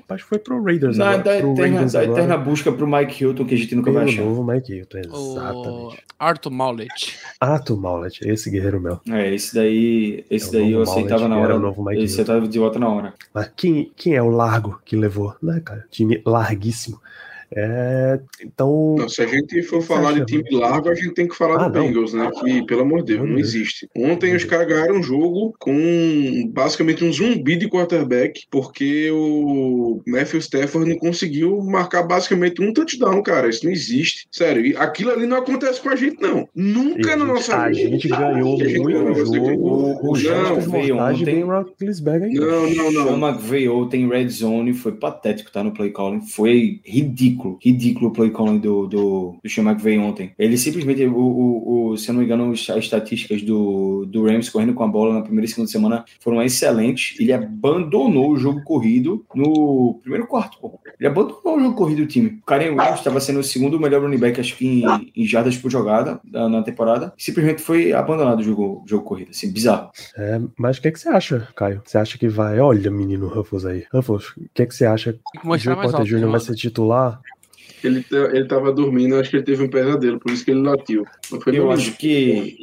Acho 0.09 0.25
que 0.25 0.29
foi 0.29 0.39
pro 0.39 0.63
Raiders 0.63 0.97
Na, 0.97 1.11
agora. 1.11 1.23
da, 1.23 1.41
pro 1.41 1.53
eterna, 1.53 1.85
da 1.87 2.01
agora. 2.01 2.19
eterna 2.19 2.37
busca 2.37 2.73
pro 2.73 2.87
Mike 2.87 3.23
Hilton, 3.23 3.45
que 3.45 3.55
a 3.55 3.59
gente 3.59 3.75
nunca 3.77 3.93
vai 3.93 4.05
Pelo 4.07 4.15
achar. 4.15 4.25
novo 4.25 4.45
Mike 4.45 4.73
Hilton, 4.73 4.99
O 4.99 5.33
exatamente. 5.33 6.03
Arthur 6.19 6.51
Maulet. 6.51 7.19
Ato 7.41 7.77
Maulet, 7.77 8.21
esse 8.29 8.51
guerreiro 8.51 8.81
meu. 8.81 8.99
É, 9.09 9.33
esse 9.35 9.55
daí, 9.55 10.25
esse 10.31 10.47
É 10.47 10.49
o 10.49 10.53
daí 10.53 10.73
eu 10.73 10.83
aceitava 10.83 11.29
Maulet, 11.29 11.29
na 11.29 11.37
era 11.37 11.45
hora. 11.55 11.57
o 11.57 11.61
novo 11.61 11.85
Mike 11.85 12.03
esse 12.03 12.19
eu 12.21 12.25
tava 12.25 12.49
de 12.49 12.59
volta 12.59 12.79
na 12.79 12.89
hora. 12.89 13.15
Mas 13.33 13.51
quem, 13.57 13.93
quem 13.95 14.15
é 14.15 14.23
o 14.23 14.31
largo 14.31 14.81
que 14.85 14.97
levou? 14.97 15.37
Né, 15.43 15.61
cara? 15.65 15.85
Time 15.91 16.21
larguíssimo. 16.27 17.01
É, 17.57 18.19
então. 18.43 18.97
Não, 18.99 19.09
se 19.09 19.23
a 19.23 19.27
gente 19.27 19.63
for 19.63 19.81
falar 19.83 20.13
de 20.13 20.25
time 20.27 20.45
largo, 20.53 20.89
a 20.89 20.95
gente 20.95 21.15
tem 21.15 21.29
que 21.29 21.37
falar 21.37 21.65
Ah, 21.65 21.69
do 21.69 21.79
não. 21.79 21.87
Bengals, 21.87 22.13
né? 22.13 22.31
Que, 22.41 22.67
pelo 22.67 22.83
amor 22.83 23.01
de 23.01 23.07
Deus, 23.15 23.21
Meu 23.21 23.29
não 23.29 23.37
Deus. 23.37 23.49
existe. 23.49 23.89
Ontem 23.97 24.35
os 24.35 24.45
caras 24.45 24.67
ganharam 24.69 24.97
um 24.97 25.03
jogo 25.03 25.55
com 25.59 26.51
basicamente 26.53 27.05
um 27.05 27.13
zumbi 27.13 27.57
de 27.57 27.69
quarterback, 27.69 28.43
porque 28.51 29.11
o 29.11 30.01
Matthew 30.07 30.41
Stafford 30.41 30.89
não 30.91 30.99
conseguiu 30.99 31.61
marcar 31.63 32.03
basicamente 32.03 32.61
um 32.63 32.73
touchdown, 32.73 33.23
cara. 33.23 33.49
Isso 33.49 33.65
não 33.65 33.73
existe. 33.73 34.27
Sério, 34.31 34.65
e 34.65 34.77
aquilo 34.77 35.11
ali 35.11 35.27
não 35.27 35.37
acontece 35.39 35.81
com 35.81 35.91
a 35.91 35.97
gente, 35.97 36.21
não. 36.21 36.49
Nunca 36.55 37.13
E 37.13 37.17
na 37.17 37.25
nossa 37.25 37.55
a 37.57 37.69
vida. 37.69 37.91
gente 37.91 38.09
ganhou 38.09 38.61
A 38.61 38.65
gente 38.65 38.79
muito 38.79 38.99
ganhou, 38.99 39.15
você 39.15 39.37
jogo. 39.37 39.47
ganhou. 39.47 40.05
O 40.05 40.13
O 40.13 40.17
Jantos 40.17 40.49
Jantos 40.49 40.73
veio 40.73 40.95
Mortais 40.97 41.17
de 41.19 41.23
ontem. 41.25 41.35
Ben 41.35 41.45
Roethlisberger 41.45 42.29
ainda. 42.29 42.41
Não, 42.47 42.71
não, 42.71 42.89
O 42.89 43.17
não. 43.17 43.29
McVeigh 43.31 43.89
tem 43.91 44.09
red 44.09 44.29
zone, 44.29 44.73
foi 44.73 44.93
patético, 44.93 45.51
tá? 45.53 45.63
No 45.63 45.73
play 45.73 45.91
calling. 45.91 46.21
Foi 46.23 46.81
ridículo, 46.85 47.44
ridículo 47.63 48.09
o 48.09 48.13
play 48.13 48.31
calling 48.31 48.59
do, 48.59 48.87
do, 48.87 49.37
do 49.43 49.49
Sean 49.51 49.65
McVay 49.65 49.99
ontem. 49.99 50.33
Ele 50.39 50.57
simplesmente, 50.57 51.05
o, 51.07 51.17
o, 51.17 51.91
o- 51.93 51.97
se 51.97 52.09
eu 52.09 52.13
não 52.15 52.21
me 52.21 52.27
engano, 52.27 52.53
as 52.53 52.69
estatísticas 52.69 53.43
do, 53.43 54.05
do 54.07 54.25
Rams 54.25 54.49
correndo 54.51 54.75
com 54.75 54.83
a 54.83 54.89
bola 54.89 55.15
na 55.15 55.23
primeira 55.23 55.47
e 55.47 55.49
segunda 55.49 55.71
semana 55.71 56.05
foram 56.21 56.43
excelentes. 56.43 57.19
Ele 57.21 57.33
abandonou 57.33 58.31
o 58.33 58.37
jogo 58.37 58.63
corrido 58.65 59.25
no 59.35 59.99
primeiro 60.03 60.27
quarto, 60.27 60.59
pô. 60.61 60.79
Ele 60.99 61.09
abandonou 61.09 61.57
o 61.57 61.61
jogo 61.61 61.75
corrido 61.77 61.99
do 62.03 62.07
time. 62.07 62.39
O 62.43 62.47
Karen 62.47 62.71
Williams 62.71 62.99
estava 62.99 63.21
sendo 63.21 63.41
o 63.41 63.45
segundo 63.45 63.79
melhor 63.81 64.03
running 64.03 64.19
back, 64.19 64.41
acho 64.41 64.57
que 64.57 64.67
em, 64.85 65.13
em 65.17 65.27
jardas 65.27 65.57
por 65.57 65.71
jogada 65.71 66.21
da- 66.25 66.49
na 66.49 66.63
temporada. 66.63 67.13
Simplesmente 67.17 67.63
foi 67.63 67.93
abandonado 67.93 68.41
o 68.41 68.43
jogo, 68.43 68.85
jogo 68.87 69.05
corrido, 69.05 69.31
assim, 69.31 69.51
bizarro. 69.53 69.91
É, 70.17 70.41
mas 70.59 70.79
o 70.79 70.83
que, 70.83 70.89
é 70.89 70.91
que 70.91 70.99
você 71.01 71.09
acha, 71.09 71.49
Caio? 71.55 71.83
Você 71.85 71.99
acha 71.99 72.19
que 72.19 72.29
vai. 72.29 72.59
Olha, 72.61 72.91
menino 72.91 73.29
Ruffles 73.29 73.65
aí. 73.65 73.85
Ruffles, 73.93 74.29
o 74.31 74.41
que, 74.55 74.63
é 74.63 74.67
que 74.67 74.75
você 74.75 74.85
acha? 74.87 75.13
Tem 75.33 75.41
que 75.41 75.47
O 75.47 75.49
mostrar 75.49 75.73
Joey 75.73 75.77
mais 75.77 75.93
Porter 75.93 76.15
alto. 76.15 76.25
Jr. 76.27 76.31
vai 76.31 76.41
ser 76.41 76.55
titular? 76.55 77.21
Ele, 77.87 78.03
tá- 78.03 78.31
ele 78.33 78.45
tava 78.47 78.73
dormindo, 78.73 79.17
acho 79.17 79.31
que 79.31 79.37
ele 79.37 79.45
teve 79.45 79.63
um 79.63 79.69
pesadelo, 79.69 80.19
por 80.21 80.31
isso 80.33 80.45
que 80.45 80.51
ele 80.51 80.61
latiu. 80.63 81.05
Eu 81.59 81.71
acho 81.73 81.93
que 81.99 82.57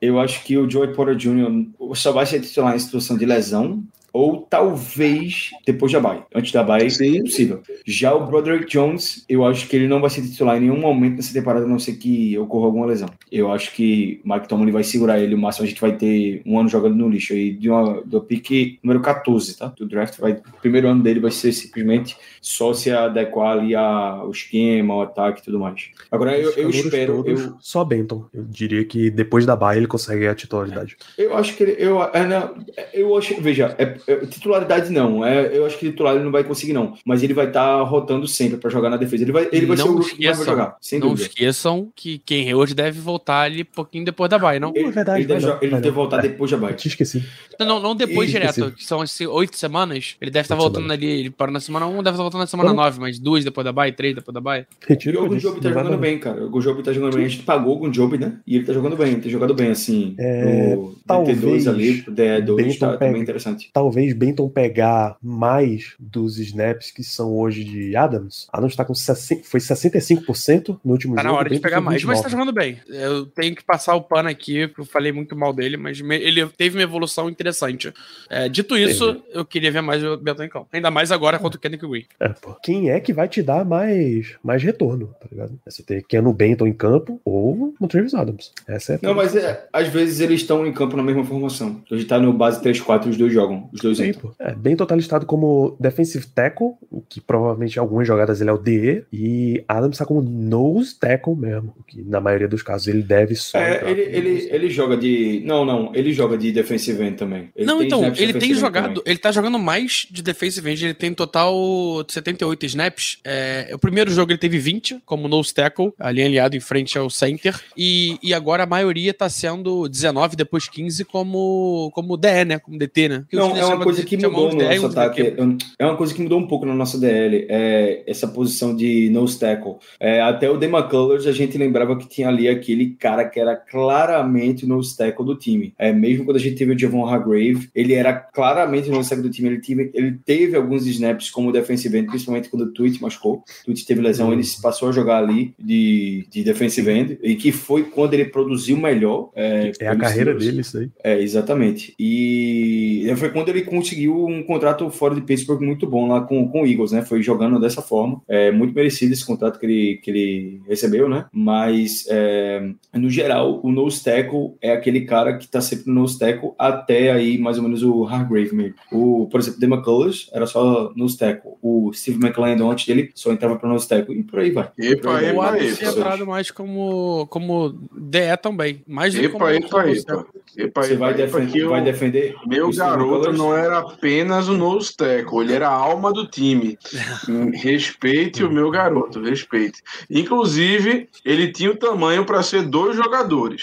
eu 0.00 0.18
acho 0.18 0.42
que 0.44 0.58
o 0.58 0.68
Joey 0.68 0.92
Porter 0.94 1.14
Jr. 1.16 1.66
só 1.94 2.10
vai 2.12 2.26
ser 2.26 2.40
titular 2.40 2.74
em 2.74 2.78
situação 2.78 3.16
de 3.16 3.24
lesão 3.24 3.82
ou 4.12 4.46
talvez 4.48 5.50
depois 5.66 5.92
da 5.92 6.00
bye. 6.00 6.22
Antes 6.34 6.52
da 6.52 6.62
Sim. 6.90 7.18
é 7.18 7.22
possível. 7.22 7.62
Já 7.86 8.14
o 8.14 8.26
Broderick 8.26 8.70
Jones, 8.70 9.24
eu 9.28 9.44
acho 9.44 9.68
que 9.68 9.76
ele 9.76 9.88
não 9.88 10.00
vai 10.00 10.10
ser 10.10 10.22
titular 10.22 10.56
em 10.56 10.60
nenhum 10.60 10.78
momento 10.78 11.16
nessa 11.16 11.32
temporada, 11.32 11.64
a 11.64 11.68
não 11.68 11.78
ser 11.78 11.94
que 11.94 12.38
ocorra 12.38 12.66
alguma 12.66 12.86
lesão. 12.86 13.08
Eu 13.30 13.50
acho 13.50 13.72
que 13.74 14.20
Mike 14.24 14.48
Tomlin 14.48 14.72
vai 14.72 14.84
segurar 14.84 15.18
ele, 15.18 15.34
o 15.34 15.38
máximo 15.38 15.64
a 15.64 15.68
gente 15.68 15.80
vai 15.80 15.96
ter 15.96 16.42
um 16.44 16.58
ano 16.58 16.68
jogando 16.68 16.96
no 16.96 17.08
lixo 17.08 17.32
aí, 17.32 17.52
de 17.52 17.70
uma, 17.70 18.02
do 18.02 18.20
pique 18.20 18.78
número 18.82 19.00
14, 19.00 19.56
tá? 19.56 19.72
Do 19.76 19.86
draft, 19.86 20.18
vai, 20.18 20.32
o 20.32 20.60
primeiro 20.60 20.88
ano 20.88 21.02
dele 21.02 21.20
vai 21.20 21.30
ser 21.30 21.52
simplesmente 21.52 22.16
só 22.40 22.72
se 22.72 22.90
adequar 22.90 23.58
ali 23.58 23.74
ao 23.74 24.30
esquema, 24.30 24.94
ao 24.94 25.02
ataque 25.02 25.40
e 25.40 25.44
tudo 25.44 25.58
mais. 25.58 25.90
Agora, 26.10 26.36
eu, 26.36 26.50
eu 26.52 26.70
espero, 26.70 27.24
eu, 27.26 27.56
Só 27.60 27.84
Benton. 27.84 28.26
Eu 28.32 28.44
diria 28.44 28.84
que 28.84 29.10
depois 29.10 29.46
da 29.46 29.56
Bahia 29.56 29.78
ele 29.78 29.86
consegue 29.86 30.26
a 30.26 30.34
titularidade. 30.34 30.96
Eu 31.16 31.36
acho 31.36 31.56
que 31.56 31.62
ele, 31.62 31.76
eu, 31.78 32.02
é, 32.02 32.26
não, 32.26 32.54
eu 32.92 33.16
acho, 33.16 33.40
veja, 33.40 33.74
é, 33.78 33.84
é, 33.84 33.96
titularidade 34.28 34.90
não, 34.90 35.24
é, 35.24 35.56
eu 35.56 35.64
acho 35.66 35.78
que 35.78 35.90
titular 35.90 36.14
ele 36.14 36.24
não 36.24 36.32
vai 36.32 36.44
conseguir 36.44 36.72
não, 36.72 36.94
mas 37.04 37.22
ele 37.22 37.34
vai 37.34 37.46
estar 37.46 37.82
rotando 37.82 38.26
sempre 38.26 38.58
para 38.58 38.70
jogar 38.70 38.90
na 38.90 38.96
defesa. 38.96 39.22
Ele 39.24 39.32
vai, 39.32 39.48
ele 39.52 39.66
vai 39.66 39.76
Não 39.76 39.84
ser 39.84 39.90
o 39.90 40.16
que 40.16 40.24
mais 40.24 40.38
vai 40.38 40.46
jogar, 40.46 40.76
sem 40.80 40.98
não 40.98 41.08
dúvida. 41.08 41.28
esqueçam 41.28 41.90
que 41.94 42.18
quem 42.18 42.52
hoje 42.54 42.74
deve 42.74 43.00
voltar 43.00 43.42
ali 43.42 43.62
um 43.62 43.74
pouquinho 43.74 44.04
depois 44.04 44.28
da 44.30 44.38
Bay, 44.38 44.58
não? 44.60 44.72
Ele, 44.74 44.88
É 44.88 44.90
verdade, 44.90 45.20
ele 45.20 45.26
deve, 45.26 45.46
ele 45.62 45.70
deve 45.76 45.90
voltar 45.90 46.18
É. 46.18 46.22
depois 46.28 46.50
da 46.50 46.56
Eu 46.56 46.60
bye. 46.60 46.74
tinha 46.74 46.90
esquecido. 46.90 47.24
Não, 47.58 47.66
não, 47.66 47.80
não 47.80 47.94
depois 47.96 48.30
direto, 48.30 48.58
esqueci. 48.60 48.76
que 48.76 48.84
são 48.84 49.00
assim, 49.00 49.26
oito 49.26 49.56
semanas. 49.56 50.16
Ele 50.20 50.30
deve 50.30 50.44
estar 50.44 50.54
Oito 50.54 50.62
voltando 50.62 50.82
semanas. 50.84 50.98
ali, 50.98 51.06
ele 51.20 51.30
parou 51.30 51.52
na 51.52 51.60
semana 51.60 51.86
1, 51.86 51.90
deve 52.02 52.10
estar 52.10 52.22
voltando 52.22 52.40
na 52.40 52.46
semana 52.46 52.70
Então- 52.70 52.84
9, 52.84 53.00
mas 53.00 53.18
duas 53.18 53.44
depois 53.44 53.64
da 53.64 53.72
Bay, 53.72 53.92
três 53.92 54.14
depois 54.14 54.34
da 54.34 54.40
Bay. 54.40 54.60
E 54.60 54.88
Retiro 54.88 55.20
o 55.22 55.24
o 55.26 55.28
Gunjob 55.28 55.60
tá 55.60 55.68
jogando 55.68 55.98
bem, 55.98 56.18
cara. 56.18 56.44
O 56.44 56.50
Gunjob 56.50 56.82
tá 56.82 56.92
jogando 56.92 57.16
bem. 57.16 57.24
A 57.24 57.28
gente 57.28 57.42
pagou 57.44 57.76
o 57.76 57.78
Gunjob, 57.80 58.18
né? 58.18 58.38
E 58.46 58.56
ele 58.56 58.64
tá 58.64 58.72
jogando 58.72 58.96
bem, 58.96 59.12
ele 59.12 59.20
tem 59.20 59.30
jogado 59.30 59.54
bem, 59.54 59.70
assim. 59.70 60.14
É, 60.18 60.74
no 60.76 60.94
talvez 61.06 61.38
DT2 61.38 61.68
ali, 61.70 62.02
pro 62.02 62.12
DE2, 62.12 62.56
Benton 62.56 62.78
tá, 62.78 62.86
tá 62.92 62.96
bem 62.96 63.08
pegue. 63.12 63.20
interessante. 63.22 63.70
Talvez 63.72 63.91
Benton 64.14 64.48
pegar 64.48 65.16
mais 65.22 65.94
dos 65.98 66.38
snaps 66.38 66.90
que 66.90 67.02
são 67.02 67.34
hoje 67.36 67.64
de 67.64 67.94
Adams. 67.96 68.46
Adams 68.52 68.74
tá 68.76 68.84
com 68.84 68.94
60, 68.94 69.42
foi 69.44 69.60
65% 69.60 70.78
no 70.84 70.92
último 70.92 71.14
Tá 71.14 71.22
jogo. 71.22 71.32
na 71.32 71.38
hora 71.38 71.48
de 71.48 71.54
Benton 71.56 71.62
pegar 71.62 71.80
mais, 71.80 72.02
mas 72.04 72.20
tá 72.20 72.28
29. 72.28 72.30
jogando 72.30 72.52
bem. 72.54 72.78
Eu 72.88 73.26
tenho 73.26 73.54
que 73.54 73.64
passar 73.64 73.94
o 73.94 74.02
pano 74.02 74.28
aqui, 74.28 74.66
porque 74.68 74.80
eu 74.82 74.84
falei 74.86 75.12
muito 75.12 75.36
mal 75.36 75.52
dele, 75.52 75.76
mas 75.76 76.00
me- 76.00 76.16
ele 76.18 76.46
teve 76.48 76.76
uma 76.76 76.82
evolução 76.82 77.28
interessante. 77.28 77.92
É, 78.28 78.48
dito 78.48 78.76
isso, 78.76 79.22
eu 79.32 79.44
queria 79.44 79.70
ver 79.70 79.82
mais 79.82 80.02
o 80.04 80.16
Beto 80.16 80.42
em 80.42 80.48
campo. 80.48 80.68
Ainda 80.72 80.90
mais 80.90 81.10
agora 81.12 81.38
contra 81.38 81.58
o 81.58 81.60
Kenneth 81.60 81.78
Green. 81.88 82.04
É, 82.20 82.28
pô. 82.30 82.54
Quem 82.62 82.90
é 82.90 83.00
que 83.00 83.12
vai 83.12 83.28
te 83.28 83.42
dar 83.42 83.64
mais, 83.64 84.34
mais 84.42 84.62
retorno, 84.62 85.14
tá 85.20 85.26
ligado? 85.30 85.58
É 85.66 85.70
Você 85.70 85.82
ter 85.82 86.02
Keanu 86.04 86.32
Benton 86.32 86.66
em 86.66 86.72
campo 86.72 87.20
ou 87.24 87.74
o 87.80 87.88
Travis 87.88 88.14
Adams. 88.14 88.52
Essa 88.66 88.94
é 88.94 88.96
a 88.96 88.98
Não, 89.02 89.14
mas 89.14 89.34
é, 89.36 89.66
às 89.72 89.88
vezes 89.88 90.20
eles 90.20 90.40
estão 90.40 90.66
em 90.66 90.72
campo 90.72 90.96
na 90.96 91.02
mesma 91.02 91.24
formação. 91.24 91.82
A 91.90 91.94
gente 91.94 92.06
tá 92.06 92.18
no 92.18 92.32
base 92.32 92.60
3-4 92.62 93.06
e 93.06 93.10
os 93.10 93.16
dois 93.16 93.32
jogam. 93.32 93.68
Os 93.72 93.80
dois 93.82 94.00
Aí, 94.00 94.12
pô. 94.12 94.32
É, 94.38 94.54
Benton 94.54 94.86
tá 94.86 94.96
listado 94.96 95.26
como 95.26 95.76
defensive 95.78 96.26
tackle, 96.26 96.72
o 96.90 97.00
que 97.00 97.20
provavelmente 97.20 97.76
em 97.76 97.80
algumas 97.80 98.06
jogadas 98.06 98.40
ele 98.40 98.50
é 98.50 98.52
o 98.52 98.58
DE, 98.58 99.04
e 99.12 99.64
Adams 99.68 99.98
tá 99.98 100.06
como 100.06 100.22
nose 100.22 100.98
tackle 100.98 101.34
mesmo, 101.36 101.74
o 101.78 101.82
que 101.82 102.02
na 102.02 102.20
maioria 102.20 102.48
dos 102.48 102.62
casos 102.62 102.88
ele 102.88 103.02
deve 103.02 103.34
só 103.34 103.58
É, 103.58 103.90
ele, 103.90 104.02
ele, 104.02 104.48
ele 104.50 104.70
joga 104.70 104.96
de. 104.96 105.42
Não, 105.44 105.64
não, 105.64 105.92
ele 105.94 106.12
joga 106.12 106.36
de 106.36 106.52
defensive 106.52 107.02
end 107.02 107.16
também. 107.16 107.50
Ele 107.54 107.66
não, 107.66 107.78
tem 107.78 107.86
então, 107.86 108.12
ele 108.16 108.34
tem 108.34 108.54
jogado, 108.54 108.88
também. 108.88 109.02
ele 109.06 109.18
tá 109.18 109.32
jogando 109.32 109.58
mais 109.58 110.06
de 110.10 110.22
defensive 110.22 110.70
end, 110.70 110.84
ele 110.84 110.94
tem 110.94 111.10
um 111.10 111.14
total 111.14 112.02
de 112.04 112.12
78 112.12 112.66
snaps. 112.66 113.18
É, 113.24 113.70
o 113.72 113.78
primeiro 113.78 114.10
jogo 114.10 114.32
ele 114.32 114.38
teve 114.38 114.58
20, 114.58 115.00
como 115.04 115.28
nose 115.28 115.52
tackle, 115.52 115.92
ali 115.98 116.22
aliado 116.22 116.56
em 116.56 116.60
frente 116.60 116.96
ao 116.98 117.10
center, 117.10 117.60
e, 117.76 118.18
e 118.22 118.32
agora 118.34 118.62
a 118.62 118.66
maioria 118.66 119.12
tá 119.12 119.28
sendo 119.28 119.88
19, 119.88 120.36
depois 120.36 120.68
15 120.68 121.04
como, 121.04 121.90
como 121.94 122.16
DE, 122.16 122.44
né, 122.44 122.58
como 122.58 122.78
DT, 122.78 123.08
né? 123.08 123.24
Não, 123.32 123.56
é 123.56 123.64
uma 123.64 123.71
chamam 123.72 123.84
coisa 123.84 124.04
que 124.04 124.16
mudou 124.16 124.52
no 124.52 124.62
nosso 124.62 124.86
os 124.86 124.96
ataque. 124.96 125.34
É 125.78 125.84
uma 125.84 125.96
coisa 125.96 126.14
que 126.14 126.22
mudou 126.22 126.38
um 126.38 126.46
pouco 126.46 126.66
na 126.66 126.74
nossa 126.74 126.98
DL, 126.98 127.46
é 127.48 128.02
essa 128.06 128.28
posição 128.28 128.74
de 128.74 129.10
nose 129.10 129.38
tackle. 129.38 129.76
É, 129.98 130.20
até 130.20 130.50
o 130.50 130.56
Dema 130.56 130.82
Colors 130.82 131.26
a 131.26 131.32
gente 131.32 131.58
lembrava 131.58 131.96
que 131.96 132.08
tinha 132.08 132.28
ali 132.28 132.48
aquele 132.48 132.90
cara 132.90 133.24
que 133.24 133.40
era 133.40 133.56
claramente 133.56 134.64
o 134.64 134.68
nose 134.68 134.96
tackle 134.96 135.24
do 135.24 135.36
time. 135.36 135.74
É, 135.78 135.92
mesmo 135.92 136.24
quando 136.24 136.36
a 136.36 136.40
gente 136.40 136.56
teve 136.56 136.74
o 136.74 136.78
Javon 136.78 137.06
Hargrave, 137.06 137.68
ele 137.74 137.94
era 137.94 138.12
claramente 138.12 138.88
o 138.88 138.92
nose 138.92 139.08
tackle 139.08 139.28
do 139.28 139.32
time. 139.32 139.48
Ele 139.48 139.60
teve, 139.60 139.90
ele 139.94 140.18
teve 140.24 140.56
alguns 140.56 140.86
snaps 140.86 141.30
como 141.30 141.52
defensive 141.52 141.96
end, 141.96 142.08
principalmente 142.08 142.48
quando 142.48 142.62
o 142.62 142.72
Tweet 142.72 143.00
machucou. 143.00 143.42
O 143.62 143.64
Tweet 143.66 143.86
teve 143.86 144.00
lesão, 144.00 144.32
ele 144.32 144.44
se 144.44 144.60
passou 144.60 144.88
a 144.88 144.92
jogar 144.92 145.18
ali 145.18 145.54
de, 145.58 146.26
de 146.30 146.42
defensive 146.42 146.90
end, 146.90 147.18
e 147.22 147.34
que 147.34 147.52
foi 147.52 147.84
quando 147.84 148.14
ele 148.14 148.26
produziu 148.26 148.76
melhor. 148.76 149.30
É, 149.34 149.72
É 149.80 149.88
a 149.88 149.96
carreira 149.96 150.32
Steelers. 150.32 150.44
dele, 150.44 150.60
isso 150.60 150.78
aí. 150.78 150.90
É, 151.02 151.20
exatamente. 151.20 151.94
E 151.98 152.81
foi 153.16 153.30
quando 153.30 153.48
ele 153.48 153.62
conseguiu 153.62 154.24
um 154.26 154.42
contrato 154.42 154.88
fora 154.90 155.14
de 155.14 155.20
Pittsburgh 155.20 155.60
muito 155.62 155.86
bom 155.86 156.08
lá 156.08 156.20
com, 156.20 156.48
com 156.48 156.62
o 156.62 156.66
Eagles, 156.66 156.92
né? 156.92 157.02
Foi 157.02 157.22
jogando 157.22 157.60
dessa 157.60 157.82
forma. 157.82 158.20
É 158.28 158.50
muito 158.50 158.74
merecido 158.74 159.12
esse 159.12 159.24
contrato 159.24 159.58
que 159.58 159.66
ele, 159.66 159.96
que 160.02 160.10
ele 160.10 160.60
recebeu, 160.68 161.08
né? 161.08 161.26
Mas, 161.32 162.06
é, 162.08 162.68
no 162.94 163.08
geral, 163.10 163.60
o 163.62 163.70
nose 163.70 164.02
tackle 164.02 164.54
é 164.60 164.72
aquele 164.72 165.02
cara 165.02 165.36
que 165.36 165.48
tá 165.48 165.60
sempre 165.60 165.88
no 165.88 166.00
nose 166.00 166.18
tackle 166.18 166.52
até 166.58 167.10
aí 167.12 167.38
mais 167.38 167.56
ou 167.58 167.64
menos 167.64 167.82
o 167.82 168.04
Hargrave 168.04 168.54
mesmo. 168.54 168.74
O, 168.90 169.28
por 169.30 169.40
exemplo, 169.40 169.74
o 169.74 169.82
Colors 169.82 170.30
era 170.32 170.46
só 170.46 170.92
nose 170.96 171.16
tackle. 171.18 171.52
O 171.62 171.92
Steve 171.92 172.18
McLendon 172.24 172.70
antes 172.70 172.86
dele 172.86 173.10
só 173.14 173.32
entrava 173.32 173.56
para 173.56 173.68
nose 173.68 173.88
tackle 173.88 174.18
e 174.18 174.22
por 174.22 174.38
aí 174.40 174.50
vai. 174.50 174.70
Epa, 174.78 175.02
Por 175.02 175.16
aí 175.16 175.26
epa, 175.26 175.58
epa. 175.58 175.84
entrado 175.90 176.26
mais 176.26 176.50
como, 176.50 177.26
como 177.28 177.70
DE 177.96 178.36
também. 178.42 178.82
Mais 178.86 179.14
do 179.14 179.20
que 179.20 179.28
como 179.28 179.48
Epa, 179.48 179.56
epa, 179.66 179.68
como 179.82 179.94
epa. 179.94 180.26
Epa, 180.56 180.82
Você 180.82 180.96
vai, 180.96 181.14
defender, 181.14 181.50
que 181.52 181.58
eu- 181.60 181.70
vai 181.70 181.82
defender. 181.82 182.34
Meu 182.46 182.70
garoto 182.72 182.91
Colors? 182.98 183.38
não 183.38 183.56
era 183.56 183.78
apenas 183.78 184.48
o 184.48 184.56
nose 184.56 184.96
tackle, 184.96 185.40
ele 185.40 185.52
era 185.54 185.68
a 185.68 185.74
alma 185.74 186.12
do 186.12 186.26
time. 186.26 186.78
Hum, 187.28 187.50
Respeite 187.54 188.42
o 188.42 188.50
meu 188.50 188.70
garoto, 188.70 189.20
respeite. 189.22 189.80
Inclusive, 190.10 191.08
ele 191.24 191.52
tinha 191.52 191.70
o 191.70 191.76
tamanho 191.76 192.24
para 192.24 192.42
ser 192.42 192.62
dois 192.62 192.96
jogadores. 192.96 193.62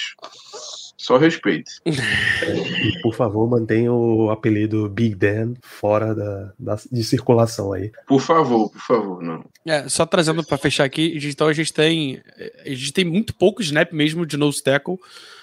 Só 0.97 1.17
respeite. 1.17 1.71
Por 3.01 3.15
favor, 3.15 3.49
mantenha 3.49 3.91
o 3.91 4.29
apelido 4.29 4.87
Big 4.89 5.15
Dan 5.15 5.53
fora 5.61 6.13
da, 6.13 6.51
da- 6.59 6.79
de 6.91 7.03
circulação 7.03 7.73
aí. 7.73 7.91
Por 8.07 8.19
favor, 8.21 8.69
por 8.69 8.81
favor, 8.81 9.21
não. 9.21 9.43
É, 9.65 9.87
só 9.89 10.05
trazendo 10.05 10.43
pra 10.45 10.57
fechar 10.57 10.83
aqui, 10.83 11.17
então 11.23 11.47
a 11.47 11.53
gente 11.53 11.73
tem 11.73 12.21
a 12.65 12.69
gente 12.69 12.93
tem 12.93 13.05
muito 13.05 13.33
pouco 13.33 13.61
snap 13.61 13.91
mesmo 13.93 14.25
de 14.25 14.37
nose 14.37 14.61
tackle. 14.63 14.97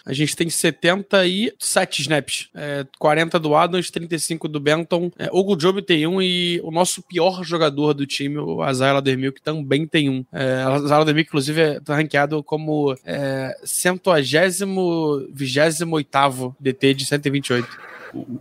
A 0.06 0.12
gente 0.12 0.36
tem 0.36 0.48
77 0.48 2.02
snaps, 2.02 2.48
é, 2.54 2.86
40 2.96 3.40
do 3.40 3.56
Adams, 3.56 3.90
35 3.90 4.46
do 4.46 4.60
Benton. 4.60 5.10
É, 5.18 5.28
o 5.32 5.56
Job 5.56 5.82
tem 5.82 6.06
um 6.06 6.22
e 6.22 6.60
o 6.62 6.70
nosso 6.70 7.02
pior 7.02 7.42
jogador 7.42 7.92
do 7.92 8.06
time, 8.06 8.38
o 8.38 8.64
Isaiah 8.70 8.94
Ladermilk, 8.94 9.42
também 9.42 9.84
tem 9.84 10.08
um. 10.08 10.24
É, 10.32 10.62
Isaiah 10.76 10.98
Ladermilk, 10.98 11.28
inclusive, 11.28 11.60
é 11.60 11.80
tá 11.80 11.96
ranqueado 11.96 12.40
como 12.44 12.94
é, 13.04 13.52
128 13.64 15.28
28 15.32 16.56
DT 16.60 16.94
de 16.94 17.04
128. 17.04 17.95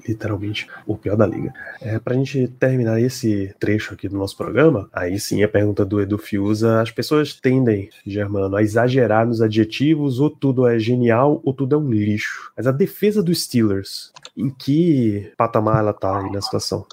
Literalmente 0.08 0.68
o 0.86 0.96
pior 0.96 1.16
da 1.16 1.26
liga. 1.26 1.54
É, 1.82 2.00
pra 2.00 2.16
gente 2.16 2.48
terminar 2.60 3.02
esse 3.02 3.54
trecho 3.60 3.94
aqui 3.94 4.08
do 4.08 4.18
nosso 4.18 4.38
programa, 4.38 4.90
aí 4.94 5.20
sim 5.20 5.44
a 5.44 5.48
pergunta 5.48 5.86
do 5.86 6.00
Edu 6.00 6.18
Fiuza, 6.18 6.82
as 6.82 6.92
pessoas 6.92 7.34
tendem, 7.34 7.90
Germano, 8.06 8.56
a 8.56 8.62
exagerar 8.62 9.26
nos 9.26 9.42
adjetivos, 9.42 10.20
ou 10.20 10.30
tudo 10.30 10.68
é 10.68 10.80
genial, 10.80 11.42
ou 11.44 11.54
tudo 11.54 11.76
é 11.76 11.78
um 11.78 11.90
lixo. 11.90 12.52
Mas 12.56 12.68
a 12.68 12.72
defesa 12.72 13.22
dos 13.22 13.44
Steelers, 13.44 14.12
em 14.36 14.50
que 14.50 15.32
patamar 15.38 15.80
ela 15.80 15.94
tá 15.94 16.20
aí 16.20 16.32
na 16.32 16.42
situação? 16.42 16.86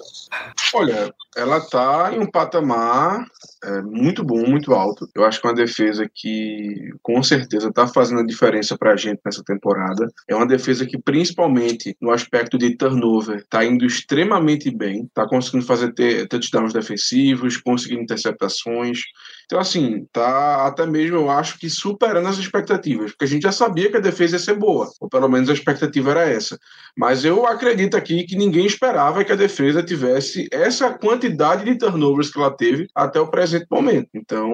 Olha, 0.73 1.13
ela 1.35 1.59
tá 1.61 2.11
em 2.13 2.19
um 2.19 2.29
patamar 2.29 3.25
é, 3.63 3.81
muito 3.81 4.23
bom, 4.23 4.45
muito 4.45 4.73
alto. 4.73 5.07
Eu 5.15 5.23
acho 5.25 5.39
que 5.39 5.47
é 5.47 5.49
uma 5.49 5.55
defesa 5.55 6.09
que 6.13 6.91
com 7.01 7.23
certeza 7.23 7.71
tá 7.71 7.87
fazendo 7.87 8.21
a 8.21 8.25
diferença 8.25 8.77
pra 8.77 8.95
gente 8.95 9.21
nessa 9.25 9.43
temporada. 9.43 10.07
É 10.27 10.35
uma 10.35 10.45
defesa 10.45 10.85
que, 10.85 10.97
principalmente 10.97 11.95
no 12.01 12.11
aspecto 12.11 12.57
de 12.57 12.75
turnover, 12.75 13.45
tá 13.49 13.63
indo 13.63 13.85
extremamente 13.85 14.69
bem, 14.69 15.09
tá 15.13 15.27
conseguindo 15.27 15.65
fazer 15.65 15.93
ter, 15.93 16.27
touchdowns 16.27 16.73
defensivos, 16.73 17.57
conseguindo 17.57 18.01
interceptações. 18.01 18.99
Então, 19.45 19.59
assim, 19.59 20.05
tá 20.11 20.67
até 20.67 20.85
mesmo, 20.85 21.17
eu 21.17 21.29
acho 21.29 21.59
que 21.59 21.69
superando 21.69 22.27
as 22.27 22.37
expectativas, 22.37 23.11
porque 23.11 23.25
a 23.25 23.27
gente 23.27 23.43
já 23.43 23.51
sabia 23.51 23.89
que 23.89 23.97
a 23.97 24.01
defesa 24.01 24.35
ia 24.35 24.39
ser 24.39 24.55
boa, 24.55 24.89
ou 24.99 25.09
pelo 25.09 25.29
menos 25.29 25.49
a 25.49 25.53
expectativa 25.53 26.11
era 26.11 26.29
essa. 26.29 26.57
Mas 26.97 27.25
eu 27.25 27.45
acredito 27.45 27.95
aqui 27.97 28.23
que 28.23 28.35
ninguém 28.35 28.65
esperava 28.65 29.23
que 29.23 29.31
a 29.31 29.35
defesa 29.35 29.83
tivesse 29.83 30.47
essa 30.51 30.91
quantidade 30.91 31.65
de 31.65 31.77
turnovers 31.77 32.31
que 32.31 32.39
ela 32.39 32.55
teve 32.55 32.87
até 32.95 33.19
o 33.19 33.27
presente 33.27 33.67
momento. 33.69 34.09
Então, 34.13 34.53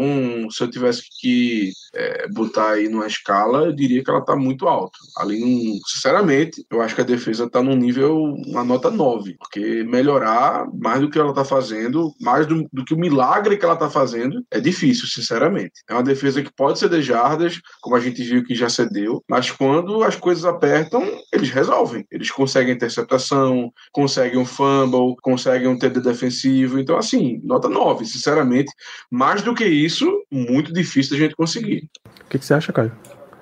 se 0.50 0.64
eu 0.64 0.70
tivesse 0.70 1.04
que 1.20 1.72
é, 1.94 2.28
botar 2.30 2.72
aí 2.72 2.88
numa 2.90 3.08
escala, 3.08 3.66
eu 3.66 3.74
diria 3.74 4.04
que 4.04 4.10
ela 4.10 4.24
tá 4.24 4.36
muito 4.36 4.68
alta. 4.68 4.98
Ali, 5.18 5.80
sinceramente, 5.86 6.66
eu 6.70 6.82
acho 6.82 6.96
que 6.96 7.02
a 7.02 7.06
defesa 7.06 7.50
tá 7.50 7.62
num 7.62 7.76
nível, 7.76 8.16
uma 8.48 8.64
nota 8.64 8.90
9, 8.90 9.36
porque 9.38 9.84
melhorar 9.84 10.68
mais 10.74 11.02
do 11.02 11.10
que 11.10 11.20
ela 11.20 11.34
tá 11.34 11.44
fazendo, 11.44 12.14
mais 12.20 12.46
do, 12.46 12.68
do 12.72 12.84
que 12.86 12.94
o 12.94 13.00
milagre 13.00 13.58
que 13.58 13.66
ela 13.66 13.76
tá 13.76 13.90
fazendo, 13.90 14.44
é 14.52 14.60
difícil. 14.60 14.79
Difícil, 14.80 15.08
sinceramente. 15.08 15.74
É 15.90 15.94
uma 15.94 16.04
defesa 16.04 16.42
que 16.42 16.52
pode 16.52 16.80
ceder 16.80 17.02
jardas, 17.02 17.60
como 17.82 17.96
a 17.96 18.00
gente 18.00 18.24
viu 18.24 18.44
que 18.44 18.56
já 18.56 18.70
cedeu, 18.70 19.22
mas 19.30 19.52
quando 19.52 20.04
as 20.04 20.16
coisas 20.16 20.46
apertam, 20.46 21.04
eles 21.34 21.50
resolvem. 21.50 22.06
Eles 22.10 22.32
conseguem 22.32 22.74
interceptação, 22.74 23.72
conseguem 23.92 24.40
um 24.40 24.46
fumble, 24.46 25.16
conseguem 25.22 25.68
um 25.68 25.78
TD 25.78 26.02
defensivo. 26.02 26.80
Então, 26.80 26.98
assim, 26.98 27.42
nota 27.44 27.68
9, 27.68 28.06
sinceramente. 28.06 28.72
Mais 29.12 29.42
do 29.42 29.54
que 29.54 29.66
isso, 29.66 30.08
muito 30.32 30.72
difícil 30.72 31.16
a 31.16 31.20
gente 31.20 31.36
conseguir. 31.36 31.90
O 32.06 32.30
que, 32.30 32.40
que 32.40 32.46
você 32.46 32.54
acha, 32.54 32.72
Caio? 32.72 32.92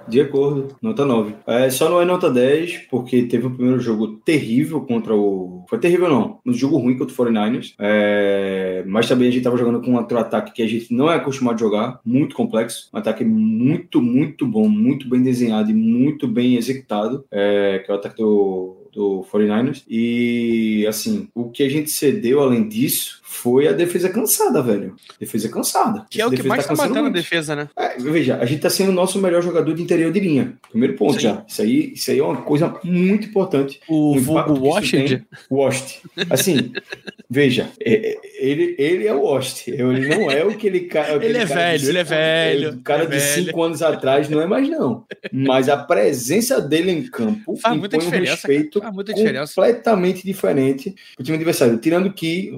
De 0.07 0.21
acordo, 0.21 0.75
nota 0.81 1.05
9. 1.05 1.35
É, 1.45 1.69
só 1.69 1.89
não 1.89 2.01
é 2.01 2.05
nota 2.05 2.29
10, 2.29 2.87
porque 2.89 3.23
teve 3.23 3.47
o 3.47 3.51
primeiro 3.51 3.79
jogo 3.79 4.19
terrível 4.23 4.81
contra 4.81 5.15
o. 5.15 5.65
Foi 5.69 5.79
terrível, 5.79 6.09
não. 6.09 6.39
Um 6.45 6.53
jogo 6.53 6.77
ruim 6.77 6.97
contra 6.97 7.13
o 7.13 7.17
49ers. 7.17 7.73
É... 7.79 8.83
Mas 8.87 9.07
também 9.07 9.27
a 9.27 9.31
gente 9.31 9.39
estava 9.39 9.57
jogando 9.57 9.81
com 9.81 9.91
um 9.91 9.99
ataque 9.99 10.53
que 10.53 10.63
a 10.63 10.67
gente 10.67 10.93
não 10.93 11.11
é 11.11 11.15
acostumado 11.15 11.55
a 11.55 11.59
jogar, 11.59 11.99
muito 12.05 12.35
complexo. 12.35 12.89
Um 12.93 12.97
ataque 12.97 13.25
muito, 13.25 14.01
muito 14.01 14.45
bom, 14.45 14.67
muito 14.67 15.09
bem 15.09 15.21
desenhado 15.21 15.71
e 15.71 15.73
muito 15.73 16.27
bem 16.27 16.55
executado. 16.55 17.25
É... 17.31 17.79
Que 17.79 17.91
é 17.91 17.93
o 17.93 17.97
ataque 17.97 18.17
do 18.17 18.87
do 18.97 19.23
49ers. 19.31 19.83
E, 19.87 20.83
assim, 20.87 21.27
o 21.35 21.51
que 21.51 21.61
a 21.61 21.69
gente 21.69 21.91
cedeu 21.91 22.41
além 22.41 22.67
disso 22.67 23.16
foi 23.29 23.67
a 23.67 23.73
defesa 23.73 24.09
cansada, 24.09 24.61
velho. 24.61 24.95
Defesa 25.19 25.49
cansada. 25.49 26.05
Que 26.09 26.21
é 26.21 26.25
o 26.25 26.31
que 26.31 26.41
mais 26.43 26.65
tá, 26.65 26.73
matando 26.73 27.01
muito. 27.01 27.17
a 27.17 27.21
defesa, 27.21 27.55
né? 27.57 27.69
É, 27.75 27.97
veja, 27.97 28.37
a 28.37 28.45
gente 28.45 28.61
tá 28.61 28.69
sendo 28.69 28.89
o 28.89 28.93
nosso 28.93 29.19
melhor 29.19 29.43
jogador 29.43 29.73
de 29.73 29.83
interior 29.83 30.13
de 30.13 30.19
linha. 30.21 30.53
Primeiro 30.69 30.95
ponto 30.95 31.15
Sim. 31.15 31.19
já. 31.19 31.43
Isso 31.45 31.61
aí, 31.61 31.93
isso 31.93 32.09
aí 32.09 32.19
é 32.19 32.23
uma 32.23 32.41
coisa 32.41 32.73
muito 32.85 33.27
importante. 33.27 33.81
O, 33.87 34.17
o 34.17 34.59
Washington? 34.63 35.21
Washington. 35.51 36.07
Assim, 36.29 36.71
veja, 37.29 37.69
é, 37.81 38.13
é, 38.13 38.17
ele, 38.39 38.75
ele 38.79 39.05
é 39.05 39.13
o 39.13 39.21
Washington. 39.21 39.71
Ele 39.71 40.07
não 40.07 40.31
é 40.31 40.45
o 40.45 40.55
que 40.55 40.65
ele... 40.65 40.89
ele 41.21 41.37
é 41.37 41.45
velho, 41.45 41.89
ele 41.89 41.97
é 41.97 42.03
velho. 42.05 42.69
O 42.75 42.81
cara 42.81 43.03
é 43.03 43.07
de 43.07 43.19
cinco 43.19 43.61
anos 43.61 43.81
atrás 43.81 44.29
não 44.29 44.39
é 44.39 44.47
mais 44.47 44.69
não. 44.69 45.05
Mas 45.33 45.67
a 45.67 45.75
presença 45.75 46.61
dele 46.61 46.91
em 46.91 47.03
campo 47.03 47.57
faz 47.57 47.77
muita 47.77 47.97
diferença. 47.97 48.31
Um 48.31 48.35
respeito 48.35 48.79
faz 48.79 48.95
muita 48.95 49.13
diferença. 49.13 49.53
completamente 49.53 50.25
diferente 50.25 50.95
pro 51.15 51.25
time 51.25 51.35
adversário. 51.35 51.77
Tirando 51.77 52.11
que, 52.13 52.57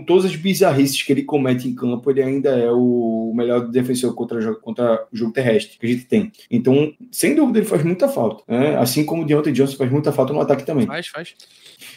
com 0.00 0.04
todas 0.04 0.24
as 0.24 0.34
bizarrices 0.34 1.02
que 1.02 1.12
ele 1.12 1.22
comete 1.22 1.68
em 1.68 1.74
campo, 1.74 2.10
ele 2.10 2.22
ainda 2.22 2.50
é 2.50 2.70
o 2.70 3.32
melhor 3.34 3.68
defensor 3.68 4.14
contra, 4.14 4.54
contra 4.56 5.06
o 5.12 5.16
jogo 5.16 5.32
terrestre 5.32 5.78
que 5.78 5.86
a 5.86 5.88
gente 5.88 6.04
tem. 6.06 6.32
Então, 6.50 6.92
sem 7.12 7.34
dúvida, 7.34 7.58
ele 7.58 7.66
faz 7.66 7.84
muita 7.84 8.08
falta. 8.08 8.42
Né? 8.48 8.76
Assim 8.76 9.04
como 9.04 9.22
o 9.22 9.26
Deontay 9.26 9.52
Johnson 9.52 9.76
faz 9.76 9.90
muita 9.90 10.10
falta 10.10 10.32
no 10.32 10.40
ataque 10.40 10.64
também. 10.64 10.86
Faz, 10.86 11.08
faz. 11.08 11.34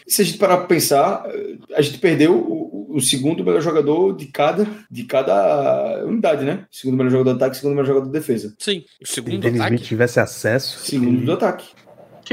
Se 0.06 0.22
a 0.22 0.26
gente 0.26 0.38
parar 0.38 0.58
para 0.58 0.68
pensar, 0.68 1.26
a 1.74 1.82
gente 1.82 1.98
perdeu 1.98 2.36
o, 2.36 2.96
o, 2.96 3.00
segundo 3.00 3.44
melhor 3.44 3.62
jogador 3.62 4.16
de 4.16 4.26
cada, 4.26 4.68
de 4.92 5.04
cada 5.06 6.04
unidade, 6.06 6.44
né? 6.44 6.66
Segundo 6.70 6.98
melhor 6.98 7.12
jogador 7.12 7.34
do 7.34 7.38
ataque, 7.38 7.58
segundo 7.58 7.76
melhor 7.76 7.88
jogador 7.88 8.06
de 8.08 8.12
defesa. 8.12 8.54
Sim, 8.60 8.84
o 9.02 9.08
segundo 9.08 9.42
Se 9.42 9.56
ataque. 9.56 9.78
Se 9.78 9.84
tivesse 9.84 10.20
acesso. 10.20 10.80
Segundo 10.80 11.26
do 11.26 11.32
ataque. 11.32 11.66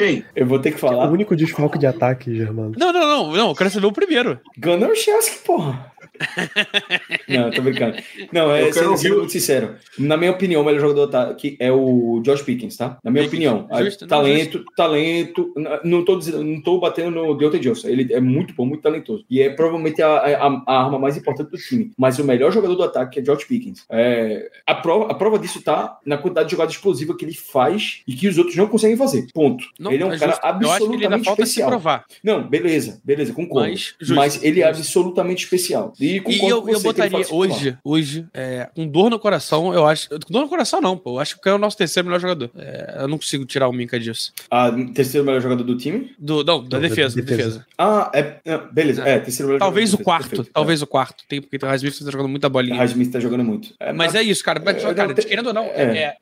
Quem? 0.01 0.25
Eu 0.35 0.47
vou 0.47 0.59
ter 0.59 0.73
que 0.73 0.79
falar. 0.79 1.07
O 1.07 1.13
único 1.13 1.37
desfalque 1.37 1.79
de 1.79 1.87
ataque, 1.87 2.35
Germano. 2.35 2.73
Não, 2.79 2.91
não, 2.91 3.01
não, 3.01 3.33
não. 3.33 3.49
Eu 3.51 3.55
quero 3.55 3.69
saber 3.69 3.87
o 3.87 3.93
primeiro. 3.93 4.41
Gunnar 4.59 4.95
Chesky, 4.95 5.45
porra. 5.45 5.93
não, 7.29 7.51
tô 7.51 7.63
brincando. 7.63 7.97
Não, 8.33 8.53
é 8.53 8.73
sendo, 8.73 9.17
muito 9.17 9.33
sincero. 9.33 9.77
Na 9.99 10.17
minha 10.17 10.31
opinião, 10.31 10.63
o 10.63 10.65
melhor 10.65 10.81
jogador 10.81 11.09
tá, 11.09 11.35
que 11.35 11.57
é 11.59 11.73
o 11.73 12.21
Josh 12.23 12.43
Pickens, 12.43 12.77
tá? 12.77 12.99
Na 13.03 13.11
minha 13.11 13.25
Pickens, 13.25 13.51
opinião. 13.51 13.85
Justo, 13.85 14.07
talento, 14.07 14.59
não, 14.59 14.65
talento. 14.77 15.55
Não 15.85 16.05
tô, 16.05 16.17
dizendo, 16.17 16.45
não 16.45 16.61
tô 16.61 16.79
batendo 16.79 17.11
no 17.11 17.35
Deontay 17.35 17.61
Johnson. 17.61 17.89
Ele 17.89 18.13
é 18.13 18.21
muito 18.21 18.55
bom, 18.55 18.67
muito 18.67 18.83
talentoso. 18.83 19.25
E 19.31 19.41
é 19.41 19.51
provavelmente 19.51 20.03
a, 20.03 20.09
a, 20.09 20.63
a, 20.67 20.85
arma 20.85 20.99
mais 20.99 21.17
importante 21.17 21.51
do 21.51 21.57
time. 21.57 21.93
Mas 21.97 22.19
o 22.19 22.25
melhor 22.25 22.53
jogador 22.53 22.75
do 22.75 22.83
ataque 22.83 23.19
é 23.19 23.23
Josh 23.23 23.45
Pickens. 23.45 23.85
É, 23.91 24.51
a, 24.67 24.75
prova, 24.75 25.11
a 25.11 25.15
prova 25.15 25.39
disso 25.39 25.63
tá 25.63 25.99
na 26.05 26.19
quantidade 26.19 26.49
de 26.49 26.53
jogada 26.53 26.71
explosiva 26.71 27.17
que 27.17 27.25
ele 27.25 27.35
faz 27.35 28.03
e 28.07 28.15
que 28.15 28.29
os 28.29 28.37
outros 28.39 28.57
não 28.57 28.67
conseguem 28.67 28.97
fazer. 28.97 29.27
Ponto. 29.33 29.65
Não, 29.79 29.93
ele 29.93 30.03
é 30.03 30.07
um 30.07 30.19
cara 30.19 30.33
justo. 30.33 30.47
absolutamente 30.47 31.29
especial. 31.29 31.81
Não, 32.23 32.47
beleza, 32.47 33.01
beleza, 33.05 33.33
concordo. 33.33 33.71
Mas, 33.71 33.95
justo, 34.01 34.15
mas 34.15 34.43
ele 34.43 34.61
é 34.61 34.69
absolutamente 34.69 35.45
especial. 35.45 35.93
E 36.01 36.10
e, 36.19 36.49
eu, 36.49 36.69
eu 36.69 36.81
botaria 36.81 37.27
hoje, 37.31 37.77
hoje, 37.85 38.27
é, 38.33 38.69
com 38.75 38.87
dor 38.87 39.11
no 39.11 39.19
coração, 39.19 39.73
eu 39.75 39.87
acho. 39.87 40.09
Com 40.09 40.33
dor 40.33 40.43
no 40.43 40.49
coração, 40.49 40.81
não, 40.81 40.97
pô. 40.97 41.15
Eu 41.15 41.19
acho 41.21 41.41
que 41.41 41.49
é 41.49 41.53
o 41.53 41.59
nosso 41.59 41.77
terceiro 41.77 42.07
melhor 42.07 42.21
jogador. 42.21 42.51
É, 42.57 42.99
eu 43.01 43.09
não 43.09 43.19
consigo 43.19 43.45
tirar 43.45 43.69
o 43.69 43.73
Minka 43.73 43.99
disso. 43.99 44.33
Ah, 44.51 44.71
terceiro 44.95 45.25
melhor 45.25 45.41
jogador 45.41 45.65
do 45.65 45.77
time? 45.77 46.13
Do, 46.19 46.45
não, 46.45 46.63
da, 46.63 46.79
não, 46.79 46.89
defesa, 46.89 47.17
da 47.17 47.23
defesa, 47.23 47.43
defesa. 47.43 47.67
Ah, 47.79 48.11
é, 48.15 48.37
é 48.45 48.59
beleza. 48.73 49.03
É, 49.03 49.19
terceiro 49.19 49.49
melhor 49.49 49.61
Talvez 49.61 49.91
jogador 49.91 50.03
o 50.03 50.05
quarto. 50.05 50.29
Perfeito, 50.29 50.51
talvez 50.53 50.81
é. 50.81 50.85
o 50.85 50.87
quarto. 50.87 51.25
Tem, 51.29 51.41
porque 51.41 51.65
o 51.65 51.69
Rasmus 51.69 51.99
tá 51.99 52.11
jogando 52.11 52.29
muita 52.29 52.49
bolinha. 52.49 52.75
O 52.75 52.79
Rasmus 52.79 53.09
tá 53.09 53.21
jogando 53.21 53.45
muito. 53.45 53.75
É, 53.79 53.93
mas, 53.93 54.13
mas, 54.13 54.15
é 54.15 54.23
isso, 54.23 54.45
cara. 54.45 54.61
Mas, 54.65 54.83
cara, 54.83 55.15
te... 55.15 55.27
querendo 55.27 55.49
ou 55.49 55.55
não, 55.55 55.65
é, 55.65 56.17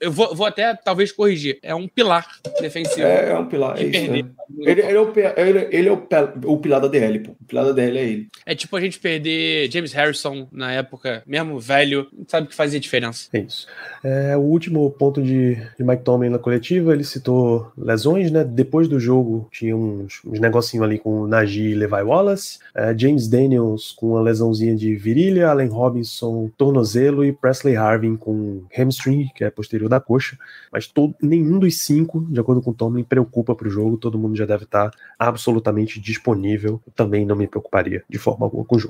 eu 0.00 0.10
vou, 0.10 0.34
vou, 0.34 0.46
até 0.46 0.74
talvez 0.74 1.12
corrigir. 1.12 1.58
É 1.62 1.74
um 1.74 1.88
pilar 1.88 2.26
defensivo. 2.60 3.06
É, 3.06 3.30
é 3.30 3.38
um 3.38 3.46
pilar. 3.46 3.78
É 3.78 3.84
isso, 3.84 3.96
ele, 3.96 4.34
ele, 4.60 4.80
é 4.80 5.00
o, 5.00 5.12
ele, 5.36 5.68
ele 5.70 5.88
é 5.88 5.92
o, 5.92 6.06
o 6.44 6.58
pilar 6.58 6.80
da 6.80 6.88
DL, 6.88 7.20
pô. 7.20 7.32
O 7.32 7.44
pilar 7.44 7.64
da 7.64 7.72
DL 7.72 7.98
é 7.98 8.04
ele. 8.04 8.28
É 8.44 8.54
tipo 8.54 8.76
a 8.76 8.80
gente 8.80 8.98
perder 9.10 9.70
James 9.72 9.92
Harrison 9.92 10.46
na 10.52 10.70
época, 10.70 11.22
mesmo 11.26 11.58
velho, 11.58 12.06
sabe 12.28 12.46
que 12.46 12.54
fazia 12.54 12.78
diferença. 12.78 13.28
É 13.32 13.40
isso. 13.40 13.66
É, 14.04 14.36
o 14.36 14.40
último 14.40 14.88
ponto 14.90 15.20
de, 15.20 15.56
de 15.76 15.84
Mike 15.84 16.04
Tomlin 16.04 16.28
na 16.28 16.38
coletiva, 16.38 16.92
ele 16.92 17.02
citou 17.02 17.72
lesões, 17.76 18.30
né? 18.30 18.44
Depois 18.44 18.86
do 18.86 19.00
jogo 19.00 19.48
tinha 19.50 19.76
uns, 19.76 20.20
uns 20.24 20.38
negocinho 20.38 20.84
ali 20.84 20.98
com 20.98 21.22
o 21.22 21.26
Najee 21.26 21.72
e 21.72 21.74
Levi 21.74 22.02
Wallace, 22.02 22.58
é, 22.74 22.96
James 22.96 23.26
Daniels 23.26 23.92
com 23.92 24.10
uma 24.10 24.20
lesãozinha 24.20 24.76
de 24.76 24.94
virilha, 24.94 25.48
Allen 25.48 25.68
Robinson 25.68 26.50
tornozelo 26.56 27.24
e 27.24 27.32
Presley 27.32 27.76
Harvin 27.76 28.16
com 28.16 28.62
hamstring, 28.76 29.28
que 29.34 29.42
é 29.42 29.50
posterior 29.50 29.88
da 29.88 30.00
coxa, 30.00 30.38
mas 30.72 30.86
todo, 30.86 31.14
nenhum 31.20 31.58
dos 31.58 31.82
cinco, 31.82 32.20
de 32.30 32.38
acordo 32.38 32.62
com 32.62 32.70
o 32.70 32.74
Tomlin, 32.74 33.02
preocupa 33.02 33.54
para 33.54 33.66
o 33.66 33.70
jogo, 33.70 33.96
todo 33.96 34.18
mundo 34.18 34.36
já 34.36 34.46
deve 34.46 34.64
estar 34.64 34.90
absolutamente 35.18 36.00
disponível, 36.00 36.80
também 36.94 37.26
não 37.26 37.34
me 37.34 37.46
preocuparia 37.46 38.04
de 38.08 38.18
forma 38.18 38.46
alguma 38.46 38.64
com 38.64 38.76
o 38.76 38.78
jogo. 38.78 38.89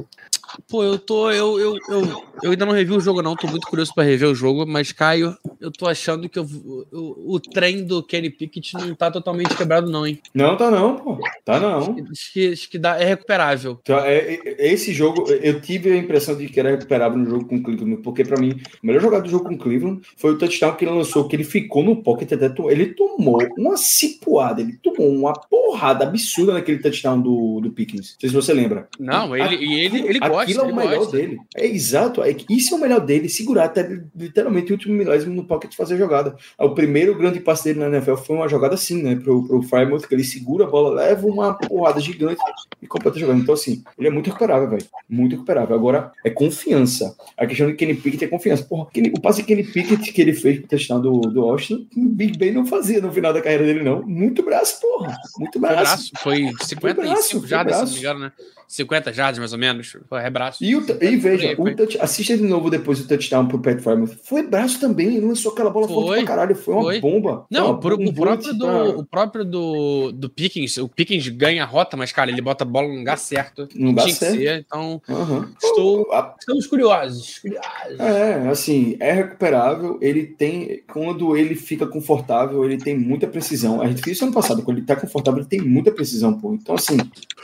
Pô, 0.68 0.82
eu 0.82 0.98
tô. 0.98 1.30
Eu, 1.30 1.58
eu, 1.60 1.76
eu, 1.88 2.24
eu 2.42 2.50
ainda 2.50 2.66
não 2.66 2.72
revi 2.72 2.92
o 2.92 3.00
jogo, 3.00 3.22
não. 3.22 3.36
Tô 3.36 3.46
muito 3.46 3.66
curioso 3.68 3.94
para 3.94 4.04
rever 4.04 4.28
o 4.28 4.34
jogo, 4.34 4.66
mas, 4.66 4.92
Caio, 4.92 5.36
eu 5.60 5.70
tô 5.70 5.86
achando 5.86 6.28
que 6.28 6.38
eu, 6.38 6.46
o, 6.92 7.34
o 7.34 7.40
trem 7.40 7.84
do 7.84 8.02
Kenny 8.02 8.30
Pickett 8.30 8.74
não 8.74 8.94
tá 8.94 9.10
totalmente 9.10 9.56
quebrado, 9.56 9.90
não, 9.90 10.06
hein? 10.06 10.18
Não, 10.34 10.56
tá 10.56 10.70
não, 10.70 10.96
pô. 10.96 11.18
Tá 11.44 11.60
não. 11.60 11.96
Acho 12.10 12.32
que, 12.32 12.52
acho 12.52 12.70
que 12.70 12.78
dá, 12.78 12.96
é 13.00 13.04
recuperável. 13.04 13.78
Então, 13.82 13.98
é, 13.98 14.40
esse 14.58 14.92
jogo, 14.92 15.30
eu 15.30 15.60
tive 15.60 15.92
a 15.92 15.96
impressão 15.96 16.36
de 16.36 16.48
que 16.48 16.58
era 16.58 16.70
recuperável 16.70 17.18
no 17.18 17.28
jogo 17.28 17.46
com 17.46 17.56
o 17.56 17.62
Cleveland, 17.62 18.02
porque 18.02 18.24
para 18.24 18.40
mim, 18.40 18.60
o 18.82 18.86
melhor 18.86 19.02
jogado 19.02 19.24
do 19.24 19.30
jogo 19.30 19.44
com 19.44 19.54
o 19.54 19.58
Cleveland 19.58 20.00
foi 20.16 20.32
o 20.32 20.38
touchdown 20.38 20.74
que 20.74 20.84
ele 20.84 20.92
lançou, 20.94 21.28
que 21.28 21.36
ele 21.36 21.44
ficou 21.44 21.84
no 21.84 22.02
pocket 22.02 22.32
até. 22.32 22.50
Ele 22.70 22.86
tomou 22.86 23.38
uma 23.56 23.76
cipuada, 23.76 24.60
ele 24.60 24.78
tomou 24.82 25.08
uma 25.08 25.32
porrada 25.32 26.04
absurda 26.04 26.54
naquele 26.54 26.78
touchdown 26.78 27.20
do, 27.20 27.60
do 27.60 27.70
Pickens. 27.70 28.12
Não 28.12 28.20
sei 28.20 28.28
se 28.28 28.34
você 28.34 28.52
lembra. 28.52 28.88
Não, 28.98 29.36
ele, 29.36 29.44
a, 29.44 29.52
ele, 29.52 29.89
ele 29.98 30.18
gosta. 30.18 30.42
Aquilo 30.42 30.60
é 30.60 30.64
o 30.64 30.76
melhor 30.76 30.98
gosta. 30.98 31.16
dele. 31.16 31.38
É 31.56 31.66
exato. 31.66 32.22
É, 32.22 32.36
isso 32.48 32.74
é 32.74 32.76
o 32.76 32.80
melhor 32.80 33.00
dele, 33.00 33.28
segurar 33.28 33.64
até 33.64 34.00
literalmente 34.16 34.72
o 34.72 34.74
último 34.74 34.94
milésimo 34.94 35.34
no 35.34 35.44
pocket 35.44 35.74
fazer 35.74 35.94
a 35.94 35.98
jogada. 35.98 36.36
O 36.58 36.70
primeiro 36.70 37.16
grande 37.16 37.40
passe 37.40 37.64
dele 37.64 37.80
na 37.80 37.86
NFL 37.86 38.16
foi 38.16 38.36
uma 38.36 38.48
jogada 38.48 38.74
assim, 38.74 39.02
né? 39.02 39.16
Pro, 39.16 39.46
pro 39.46 39.62
Frymouth, 39.62 40.06
que 40.06 40.14
ele 40.14 40.24
segura 40.24 40.64
a 40.64 40.68
bola, 40.68 40.94
leva 40.94 41.26
uma 41.26 41.54
porrada 41.54 42.00
gigante 42.00 42.40
e 42.80 42.86
completa 42.86 43.16
a 43.16 43.20
jogada. 43.20 43.38
Então, 43.38 43.54
assim, 43.54 43.82
ele 43.98 44.08
é 44.08 44.10
muito 44.10 44.26
recuperável, 44.26 44.70
velho. 44.70 44.84
Muito 45.08 45.32
recuperável. 45.32 45.74
Agora, 45.74 46.12
é 46.24 46.30
confiança. 46.30 47.16
A 47.36 47.46
questão 47.46 47.66
de 47.66 47.74
Kenny 47.74 47.94
Pickett 47.94 48.24
é 48.24 48.28
confiança. 48.28 48.64
Porra, 48.64 48.88
Kenny, 48.92 49.12
o 49.16 49.20
passe 49.20 49.42
Kenny 49.42 49.64
Pickett 49.64 50.12
que 50.12 50.20
ele 50.20 50.32
fez 50.32 50.58
pro 50.58 50.68
touchdown 50.68 51.00
do, 51.00 51.20
do 51.20 51.42
Austin, 51.42 51.88
o 51.96 52.08
Big 52.08 52.38
Ben 52.38 52.52
não 52.52 52.66
fazia 52.66 53.00
no 53.00 53.12
final 53.12 53.32
da 53.32 53.40
carreira 53.40 53.64
dele, 53.64 53.82
não. 53.82 54.02
Muito 54.02 54.42
braço, 54.42 54.80
porra. 54.80 55.16
Muito 55.38 55.58
braço. 55.58 56.10
Foi, 56.22 56.42
braço. 56.42 56.56
foi 56.58 56.66
55 56.66 57.46
jardas, 57.46 57.76
se 57.76 57.84
não 57.84 57.92
me 57.92 57.98
engano, 57.98 58.20
né? 58.20 58.32
50 58.68 59.12
jardas, 59.12 59.38
mais 59.38 59.52
ou 59.52 59.58
menos. 59.58 59.79
Foi 60.08 60.20
rebraço. 60.20 60.64
E, 60.64 60.74
o, 60.74 60.84
e 61.00 61.16
veja, 61.16 61.56
foi, 61.56 61.72
o 61.72 61.76
touch, 61.76 61.98
assista 62.00 62.36
de 62.36 62.42
novo 62.42 62.70
depois 62.70 63.00
o 63.00 63.08
touchdown 63.08 63.46
pro 63.46 63.58
Pat 63.58 63.80
Frymouth. 63.80 64.16
Foi 64.22 64.42
braço 64.42 64.80
também, 64.80 65.16
ele 65.16 65.26
lançou 65.26 65.52
aquela 65.52 65.70
bola 65.70 65.86
foi, 65.86 65.96
forte 65.96 66.18
pra 66.18 66.26
caralho, 66.26 66.54
foi 66.54 66.74
uma 66.74 66.82
foi. 66.82 67.00
bomba. 67.00 67.46
Não, 67.50 67.66
uma, 67.66 67.74
um 67.74 68.06
o, 68.06 68.14
próprio 68.14 68.54
do, 68.54 68.66
pra... 68.66 68.84
o 68.90 69.04
próprio 69.04 69.44
do, 69.44 70.12
do 70.12 70.30
Pickens, 70.30 70.76
o 70.78 70.88
Pickens 70.88 71.28
ganha 71.28 71.62
a 71.62 71.66
rota, 71.66 71.96
mas, 71.96 72.12
cara, 72.12 72.30
ele 72.30 72.40
bota 72.40 72.64
a 72.64 72.66
bola 72.66 72.88
no 72.88 72.98
lugar 72.98 73.18
certo. 73.18 73.68
No 73.74 73.88
lugar 73.88 74.08
certo. 74.08 74.36
Ser, 74.36 74.64
então, 74.66 75.00
uhum. 75.08 75.46
estou, 75.62 76.08
estamos 76.38 76.66
curiosos, 76.66 77.38
curiosos. 77.38 77.98
É, 77.98 78.48
assim, 78.48 78.96
é 79.00 79.12
recuperável, 79.12 79.98
ele 80.00 80.24
tem, 80.24 80.82
quando 80.92 81.36
ele 81.36 81.54
fica 81.54 81.86
confortável, 81.86 82.64
ele 82.64 82.78
tem 82.78 82.96
muita 82.98 83.26
precisão. 83.26 83.80
A 83.80 83.88
gente 83.88 84.02
fez 84.02 84.16
isso 84.16 84.24
ano 84.24 84.34
passado, 84.34 84.62
quando 84.62 84.78
ele 84.78 84.86
tá 84.86 84.96
confortável, 84.96 85.40
ele 85.40 85.48
tem 85.48 85.60
muita 85.60 85.90
precisão, 85.90 86.38
pô. 86.38 86.52
Então, 86.54 86.74
assim, 86.74 86.96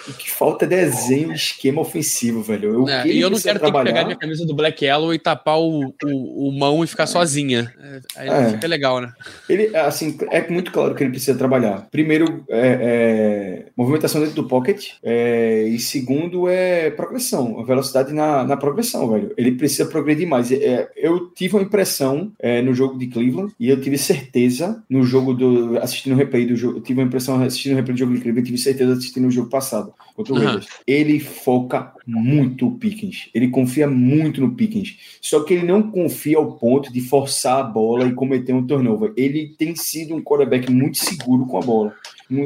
o 0.08 0.12
que 0.12 0.30
falta 0.30 0.64
é 0.64 0.68
desenho 0.68 1.32
esquema 1.32 1.80
ofensivo, 1.80 2.25
velho. 2.42 2.84
O 2.84 2.88
É, 2.88 3.06
e 3.06 3.20
eu 3.20 3.30
não 3.30 3.38
quero 3.38 3.58
ter 3.58 3.64
que 3.64 3.70
trabalhar... 3.70 3.92
pegar 3.92 4.04
minha 4.04 4.16
camisa 4.16 4.44
do 4.46 4.54
Black 4.54 4.84
Yellow 4.84 5.12
e 5.14 5.18
tapar 5.18 5.58
o, 5.58 5.92
o, 6.04 6.48
o 6.48 6.52
mão 6.58 6.82
e 6.82 6.86
ficar 6.86 7.06
sozinha. 7.06 7.72
É, 7.80 8.00
Aí 8.16 8.28
É. 8.28 8.50
fica 8.50 8.66
legal, 8.66 9.00
né? 9.00 9.12
Ele, 9.48 9.74
assim, 9.76 10.16
é 10.30 10.48
muito 10.50 10.70
claro 10.72 10.94
que 10.94 11.02
ele 11.02 11.10
precisa 11.10 11.36
trabalhar. 11.36 11.88
Primeiro, 11.90 12.44
é, 12.48 12.78
é, 12.82 13.66
movimentação 13.76 14.20
dentro 14.20 14.36
do 14.36 14.48
pocket. 14.48 14.92
é, 15.02 15.64
e 15.64 15.78
segundo, 15.78 16.48
é 16.48 16.90
progressão. 16.90 17.58
A 17.60 17.64
velocidade 17.64 18.12
na, 18.12 18.44
na 18.44 18.56
progressão, 18.56 19.10
velho. 19.10 19.32
Ele 19.36 19.52
precisa 19.52 19.86
progredir 19.86 20.26
mais. 20.28 20.50
É, 20.52 20.88
eu 20.96 21.28
tive 21.30 21.56
uma 21.56 21.62
impressão 21.62 22.32
é, 22.38 22.62
no 22.62 22.74
jogo 22.74 22.98
de 22.98 23.06
Cleveland 23.06 23.52
e 23.58 23.68
eu 23.68 23.80
tive 23.80 23.98
certeza 23.98 24.82
no 24.88 25.02
jogo 25.04 25.34
do. 25.34 25.78
assistindo 25.78 26.12
o 26.14 26.16
replay 26.16 26.46
do 26.46 26.56
jogo. 26.56 26.78
Eu 26.78 26.82
tive 26.82 27.00
uma 27.00 27.06
impressão 27.06 27.42
assistindo 27.42 27.72
o 27.72 27.76
replay 27.76 27.94
do 27.94 27.98
jogo 27.98 28.14
de 28.14 28.20
Cleveland 28.20 28.40
e 28.48 28.52
tive 28.52 28.58
certeza 28.62 28.92
assistindo 28.92 29.26
o 29.26 29.30
jogo 29.30 29.48
passado 29.50 29.92
contra 30.14 30.32
o. 30.34 30.36
Raiders. 30.38 30.66
Ele 30.86 31.20
foca 31.20 31.92
muito 32.16 32.66
o 32.66 32.72
Pickens. 32.78 33.28
Ele 33.34 33.48
confia 33.48 33.86
muito 33.86 34.40
no 34.40 34.52
Pickens. 34.54 34.96
Só 35.20 35.40
que 35.44 35.54
ele 35.54 35.66
não 35.66 35.82
confia 35.90 36.38
ao 36.38 36.52
ponto 36.52 36.92
de 36.92 37.00
forçar 37.00 37.58
a 37.60 37.62
bola 37.62 38.04
e 38.06 38.12
cometer 38.14 38.52
um 38.52 38.66
turnover. 38.66 39.12
Ele 39.16 39.54
tem 39.58 39.76
sido 39.76 40.14
um 40.14 40.22
quarterback 40.22 40.70
muito 40.72 40.98
seguro 40.98 41.46
com 41.46 41.58
a 41.58 41.60
bola. 41.60 41.94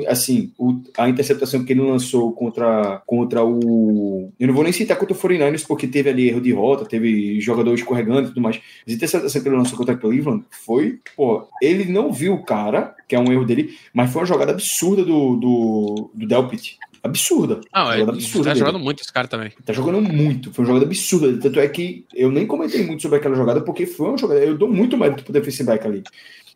Assim, 0.08 0.52
o- 0.58 0.78
a 0.98 1.08
interceptação 1.08 1.64
que 1.64 1.72
ele 1.72 1.80
lançou 1.80 2.32
contra, 2.32 3.00
contra 3.06 3.42
o. 3.42 4.30
Eu 4.38 4.46
não 4.48 4.54
vou 4.54 4.62
nem 4.62 4.72
citar 4.74 4.98
contra 4.98 5.14
o 5.14 5.18
49ers, 5.18 5.66
porque 5.66 5.86
teve 5.86 6.10
ali 6.10 6.28
erro 6.28 6.40
de 6.42 6.52
rota, 6.52 6.84
teve 6.84 7.40
jogador 7.40 7.72
escorregando 7.74 8.22
e 8.22 8.28
tudo 8.28 8.42
mais. 8.42 8.56
Mas 8.84 8.92
a 8.92 8.96
interceptação 8.96 9.40
que 9.40 9.48
ele 9.48 9.56
lançou 9.56 9.78
contra 9.78 9.94
o 9.94 9.98
Cleveland 9.98 10.44
foi, 10.50 10.98
pô, 11.16 11.46
ele 11.62 11.86
não 11.90 12.12
viu 12.12 12.34
o 12.34 12.42
cara, 12.44 12.94
que 13.08 13.14
é 13.16 13.18
um 13.18 13.32
erro 13.32 13.46
dele, 13.46 13.70
mas 13.94 14.12
foi 14.12 14.20
uma 14.20 14.26
jogada 14.28 14.52
absurda 14.52 15.02
do, 15.02 15.36
do, 15.36 16.10
do 16.14 16.26
Delpit. 16.26 16.76
Absurda. 17.02 17.60
Não, 17.74 17.92
ele 17.92 18.02
absurda 18.02 18.50
tá 18.50 18.54
dele. 18.54 18.66
jogando 18.66 18.82
muito 18.82 19.00
esse 19.00 19.12
cara 19.12 19.26
também. 19.26 19.52
Tá 19.64 19.72
jogando 19.72 20.00
muito, 20.02 20.52
foi 20.52 20.64
uma 20.64 20.68
jogada 20.68 20.86
absurda. 20.86 21.38
Tanto 21.40 21.58
é 21.58 21.66
que 21.68 22.04
eu 22.14 22.30
nem 22.30 22.46
comentei 22.46 22.84
muito 22.86 23.00
sobre 23.02 23.18
aquela 23.18 23.34
jogada, 23.34 23.62
porque 23.62 23.86
foi 23.86 24.08
uma 24.08 24.18
jogada. 24.18 24.40
Eu 24.40 24.56
dou 24.56 24.70
muito 24.70 24.98
mérito 24.98 25.24
pro 25.24 25.32
defensive 25.32 25.64
back 25.64 25.86
ali. 25.86 26.02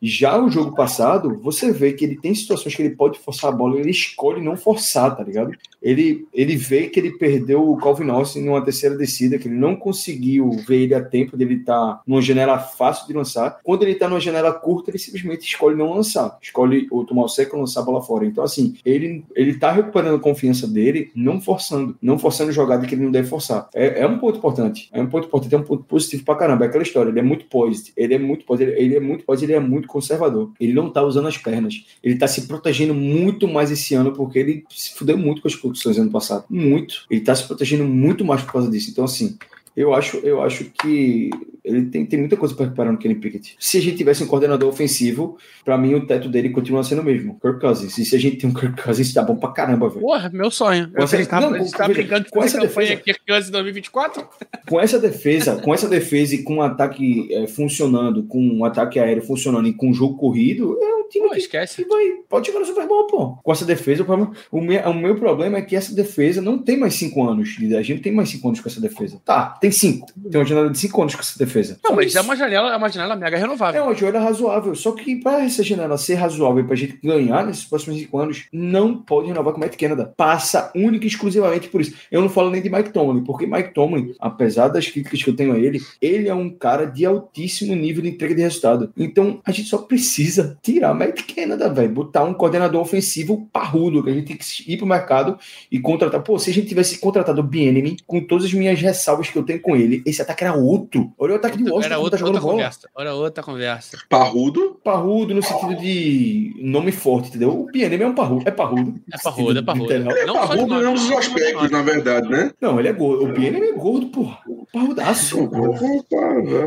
Já 0.02 0.40
o 0.40 0.50
jogo 0.50 0.74
passado, 0.74 1.38
você 1.42 1.72
vê 1.72 1.92
que 1.92 2.04
ele 2.04 2.16
tem 2.16 2.34
situações 2.34 2.74
que 2.74 2.82
ele 2.82 2.94
pode 2.94 3.18
forçar 3.18 3.52
a 3.52 3.56
bola, 3.56 3.78
ele 3.78 3.90
escolhe 3.90 4.42
não 4.42 4.56
forçar, 4.56 5.16
tá 5.16 5.22
ligado? 5.22 5.52
Ele, 5.82 6.26
ele 6.32 6.56
vê 6.56 6.88
que 6.88 6.98
ele 6.98 7.12
perdeu 7.18 7.68
o 7.68 7.76
Calvin 7.76 8.08
Austin 8.08 8.40
numa 8.40 8.64
terceira 8.64 8.96
descida, 8.96 9.38
que 9.38 9.48
ele 9.48 9.56
não 9.56 9.76
conseguiu 9.76 10.50
ver 10.66 10.84
ele 10.84 10.94
a 10.94 11.04
tempo 11.04 11.36
dele 11.36 11.56
estar 11.56 12.00
numa 12.06 12.22
janela 12.22 12.58
fácil 12.58 13.06
de 13.06 13.12
lançar. 13.12 13.58
Quando 13.62 13.82
ele 13.82 13.94
tá 13.94 14.08
numa 14.08 14.20
janela 14.20 14.50
curta, 14.52 14.90
ele 14.90 14.98
simplesmente 14.98 15.46
escolhe 15.46 15.76
não 15.76 15.92
lançar. 15.92 16.38
Escolhe 16.40 16.88
ou 16.90 17.04
tomar 17.04 17.24
o 17.24 17.28
seco 17.28 17.58
lançar 17.58 17.80
a 17.80 17.84
bola 17.84 18.00
fora. 18.00 18.24
Então, 18.24 18.42
assim, 18.42 18.74
ele, 18.84 19.24
ele 19.34 19.58
tá 19.58 19.70
recuperando 19.70 20.16
a 20.16 20.20
confiança 20.20 20.66
dele, 20.66 21.10
não 21.14 21.40
forçando. 21.40 21.96
Não 22.00 22.18
forçando 22.18 22.50
jogada 22.50 22.86
que 22.86 22.94
ele 22.94 23.04
não 23.04 23.10
deve 23.10 23.28
forçar. 23.28 23.68
É, 23.74 24.00
é 24.00 24.06
um 24.06 24.18
ponto 24.18 24.38
importante. 24.38 24.88
É 24.90 25.02
um 25.02 25.06
ponto 25.06 25.26
importante, 25.26 25.54
é 25.54 25.58
um 25.58 25.62
ponto 25.62 25.84
positivo 25.84 26.24
pra 26.24 26.34
caramba. 26.34 26.64
É 26.64 26.68
aquela 26.68 26.82
história. 26.82 27.10
Ele 27.10 27.20
é 27.20 27.22
muito 27.22 27.44
poised. 27.46 27.92
Ele 27.94 28.14
é 28.14 28.18
muito 28.18 28.46
poised. 28.46 28.66
Ele, 28.66 28.80
ele 28.80 28.96
é 28.96 29.00
muito 29.00 29.24
poised, 29.24 29.44
ele 29.44 29.52
é 29.52 29.60
muito 29.60 29.83
conservador. 29.86 30.50
Ele 30.58 30.72
não 30.72 30.90
tá 30.90 31.02
usando 31.02 31.28
as 31.28 31.36
pernas. 31.36 31.84
Ele 32.02 32.16
tá 32.16 32.26
se 32.26 32.46
protegendo 32.46 32.94
muito 32.94 33.46
mais 33.48 33.70
esse 33.70 33.94
ano, 33.94 34.12
porque 34.12 34.38
ele 34.38 34.64
se 34.70 34.94
fudeu 34.94 35.16
muito 35.16 35.42
com 35.42 35.48
as 35.48 35.54
concussões 35.54 35.98
ano 35.98 36.10
passado. 36.10 36.44
Muito. 36.48 37.04
Ele 37.10 37.20
tá 37.20 37.34
se 37.34 37.46
protegendo 37.46 37.84
muito 37.84 38.24
mais 38.24 38.42
por 38.42 38.52
causa 38.52 38.70
disso. 38.70 38.90
Então, 38.90 39.04
assim, 39.04 39.36
eu 39.76 39.92
acho, 39.94 40.18
eu 40.18 40.42
acho 40.42 40.64
que 40.82 41.30
ele 41.64 41.86
tem, 41.86 42.04
tem 42.04 42.18
muita 42.20 42.36
coisa 42.36 42.54
para 42.54 42.66
reparar 42.66 42.92
no 42.92 42.98
Kenny 42.98 43.14
Pickett. 43.14 43.56
Se 43.58 43.78
a 43.78 43.80
gente 43.80 43.96
tivesse 43.96 44.22
um 44.22 44.26
coordenador 44.26 44.68
ofensivo, 44.68 45.38
para 45.64 45.78
mim 45.78 45.94
o 45.94 46.06
teto 46.06 46.28
dele 46.28 46.50
continua 46.50 46.84
sendo 46.84 47.00
o 47.00 47.04
mesmo. 47.04 47.38
Kirk 47.40 47.58
Cousins. 47.58 47.96
E 47.96 48.04
se 48.04 48.14
a 48.14 48.18
gente 48.18 48.36
tem 48.36 48.50
um 48.50 48.52
Kirk 48.52 48.82
Cousins, 48.82 49.12
tá 49.14 49.22
bom 49.22 49.34
pra 49.36 49.50
caramba, 49.50 49.88
velho. 49.88 50.02
Porra, 50.02 50.28
meu 50.30 50.50
sonho. 50.50 50.90
Com 50.92 51.02
essa- 51.02 51.24
tá, 51.26 51.40
não, 51.40 51.66
tá 51.70 51.88
brincando 51.88 52.26
com 52.30 52.42
essa 52.42 52.60
defesa- 52.60 52.92
antes 53.30 53.46
de 53.46 53.52
2024? 53.52 54.28
Com 54.68 54.78
essa 54.78 54.98
defesa, 54.98 55.56
com 55.56 55.72
essa 55.72 55.88
defesa 55.88 56.34
e 56.34 56.42
com 56.42 56.56
o 56.58 56.62
ataque 56.62 57.28
é, 57.32 57.46
funcionando, 57.46 58.22
com 58.24 58.58
o 58.58 58.64
ataque 58.64 58.98
aéreo 58.98 59.22
funcionando 59.22 59.66
e 59.66 59.72
com 59.72 59.90
o 59.90 59.94
jogo 59.94 60.16
corrido, 60.18 60.78
é 60.82 60.94
um 60.96 61.08
time 61.08 61.28
Pô, 61.28 61.32
que 61.34 61.38
esquece. 61.40 61.82
que 61.82 61.88
vai, 61.88 62.04
pode 62.28 62.46
chegar 62.46 62.60
no 62.60 62.66
Super 62.66 62.86
Bowl, 62.86 63.06
pô. 63.06 63.32
Com 63.42 63.52
essa 63.52 63.64
defesa, 63.64 64.02
o, 64.02 64.06
problema- 64.06 64.32
o, 64.52 64.60
meu, 64.60 64.80
o 64.90 64.94
meu 64.94 65.16
problema 65.16 65.56
é 65.58 65.62
que 65.62 65.74
essa 65.76 65.94
defesa 65.94 66.42
não 66.42 66.58
tem 66.58 66.76
mais 66.78 66.92
cinco 66.94 67.26
anos. 67.26 67.56
A 67.78 67.82
gente 67.82 68.02
tem 68.02 68.12
mais 68.12 68.28
cinco 68.28 68.48
anos 68.48 68.60
com 68.60 68.68
essa 68.68 68.80
defesa. 68.82 69.18
Tá, 69.24 69.56
tem 69.64 69.70
cinco. 69.72 70.06
Tem 70.30 70.38
uma 70.40 70.46
janela 70.46 70.68
de 70.70 70.78
cinco 70.78 71.00
anos 71.00 71.14
com 71.14 71.22
essa 71.22 71.38
defesa. 71.38 71.78
Não, 71.82 71.96
mas 71.96 72.14
é 72.14 72.20
uma 72.20 72.36
janela, 72.36 72.70
é 72.72 72.76
uma 72.76 72.88
janela 72.90 73.16
mega 73.16 73.36
É 73.36 73.40
renovável. 73.40 73.82
uma 73.82 73.94
janela 73.94 74.20
razoável. 74.24 74.74
Só 74.74 74.92
que 74.92 75.16
para 75.16 75.42
essa 75.42 75.62
janela 75.62 75.96
ser 75.96 76.16
razoável, 76.16 76.66
pra 76.66 76.76
gente 76.76 76.98
ganhar 77.02 77.46
nesses 77.46 77.64
próximos 77.64 77.98
cinco 77.98 78.18
anos, 78.18 78.44
não 78.52 78.94
pode 78.94 79.28
renovar 79.28 79.54
com 79.54 79.58
o 79.58 79.62
Matt 79.62 79.76
Canada. 79.76 80.12
Passa 80.16 80.70
única 80.76 81.04
e 81.06 81.08
exclusivamente 81.08 81.68
por 81.68 81.80
isso. 81.80 81.94
Eu 82.12 82.20
não 82.20 82.28
falo 82.28 82.50
nem 82.50 82.60
de 82.60 82.68
Mike 82.68 82.92
Tomlin, 82.92 83.24
porque 83.24 83.46
Mike 83.46 83.72
Tomlin, 83.72 84.14
apesar 84.20 84.68
das 84.68 84.86
críticas 84.86 85.22
que 85.22 85.30
eu 85.30 85.36
tenho 85.36 85.52
a 85.54 85.58
ele, 85.58 85.80
ele 86.02 86.28
é 86.28 86.34
um 86.34 86.50
cara 86.50 86.84
de 86.84 87.06
altíssimo 87.06 87.74
nível 87.74 88.02
de 88.02 88.10
entrega 88.10 88.34
de 88.34 88.42
resultado. 88.42 88.92
Então, 88.98 89.40
a 89.46 89.50
gente 89.50 89.68
só 89.70 89.78
precisa 89.78 90.58
tirar 90.62 90.92
Matt 90.92 91.22
Canada, 91.34 91.72
velho. 91.72 91.88
Botar 91.88 92.24
um 92.24 92.34
coordenador 92.34 92.82
ofensivo 92.82 93.48
parrudo, 93.50 94.02
que 94.04 94.10
a 94.10 94.12
gente 94.12 94.26
tem 94.26 94.36
que 94.36 94.70
ir 94.72 94.76
pro 94.76 94.86
mercado 94.86 95.38
e 95.72 95.78
contratar. 95.80 96.22
Pô, 96.22 96.38
se 96.38 96.50
a 96.50 96.52
gente 96.52 96.68
tivesse 96.68 96.98
contratado 96.98 97.40
o 97.40 97.44
Bienemy, 97.44 97.96
com 98.06 98.20
todas 98.20 98.44
as 98.44 98.52
minhas 98.52 98.78
ressalvas 98.80 99.30
que 99.30 99.36
eu 99.38 99.42
tenho 99.42 99.53
com 99.58 99.76
ele, 99.76 100.02
esse 100.06 100.20
ataque 100.22 100.44
era 100.44 100.54
outro. 100.54 101.12
Olha 101.18 101.32
o 101.32 101.36
ataque 101.36 101.56
de 101.56 101.64
Washington 101.64 101.84
Era 101.86 102.10
tá 102.10 102.16
jogando 102.16 102.34
outra 102.34 102.40
bola 102.40 102.52
conversa. 102.54 102.88
Era 102.98 103.14
outra 103.14 103.42
conversa. 103.42 103.98
Parrudo. 104.08 104.80
parrudo 104.84 105.34
no 105.34 105.42
sentido 105.42 105.76
de 105.80 106.54
nome 106.60 106.92
forte, 106.92 107.28
entendeu? 107.28 107.50
O 107.50 107.66
Bienemy 107.66 108.02
é 108.04 108.06
um 108.06 108.14
parrudo. 108.14 108.42
É 108.46 108.50
parrudo. 108.50 108.94
É 109.12 109.18
parrudo, 109.22 109.58
é 109.58 109.62
parrudo. 109.62 109.92
Literal. 109.92 110.16
É 110.16 110.26
Não 110.26 110.34
só 110.34 110.40
de 110.42 110.48
parrudo 110.48 110.74
em 110.74 110.86
ambos 110.86 111.02
os 111.04 111.10
não 111.10 111.18
aspectos, 111.18 111.70
na 111.70 111.82
verdade, 111.82 112.28
né? 112.28 112.50
Não, 112.60 112.78
ele 112.78 112.88
é 112.88 112.92
gordo. 112.92 113.24
O 113.24 113.32
Bienemy 113.32 113.66
é 113.68 113.72
gordo, 113.72 114.06
porra. 114.08 114.38
Parrudaço. 114.72 115.48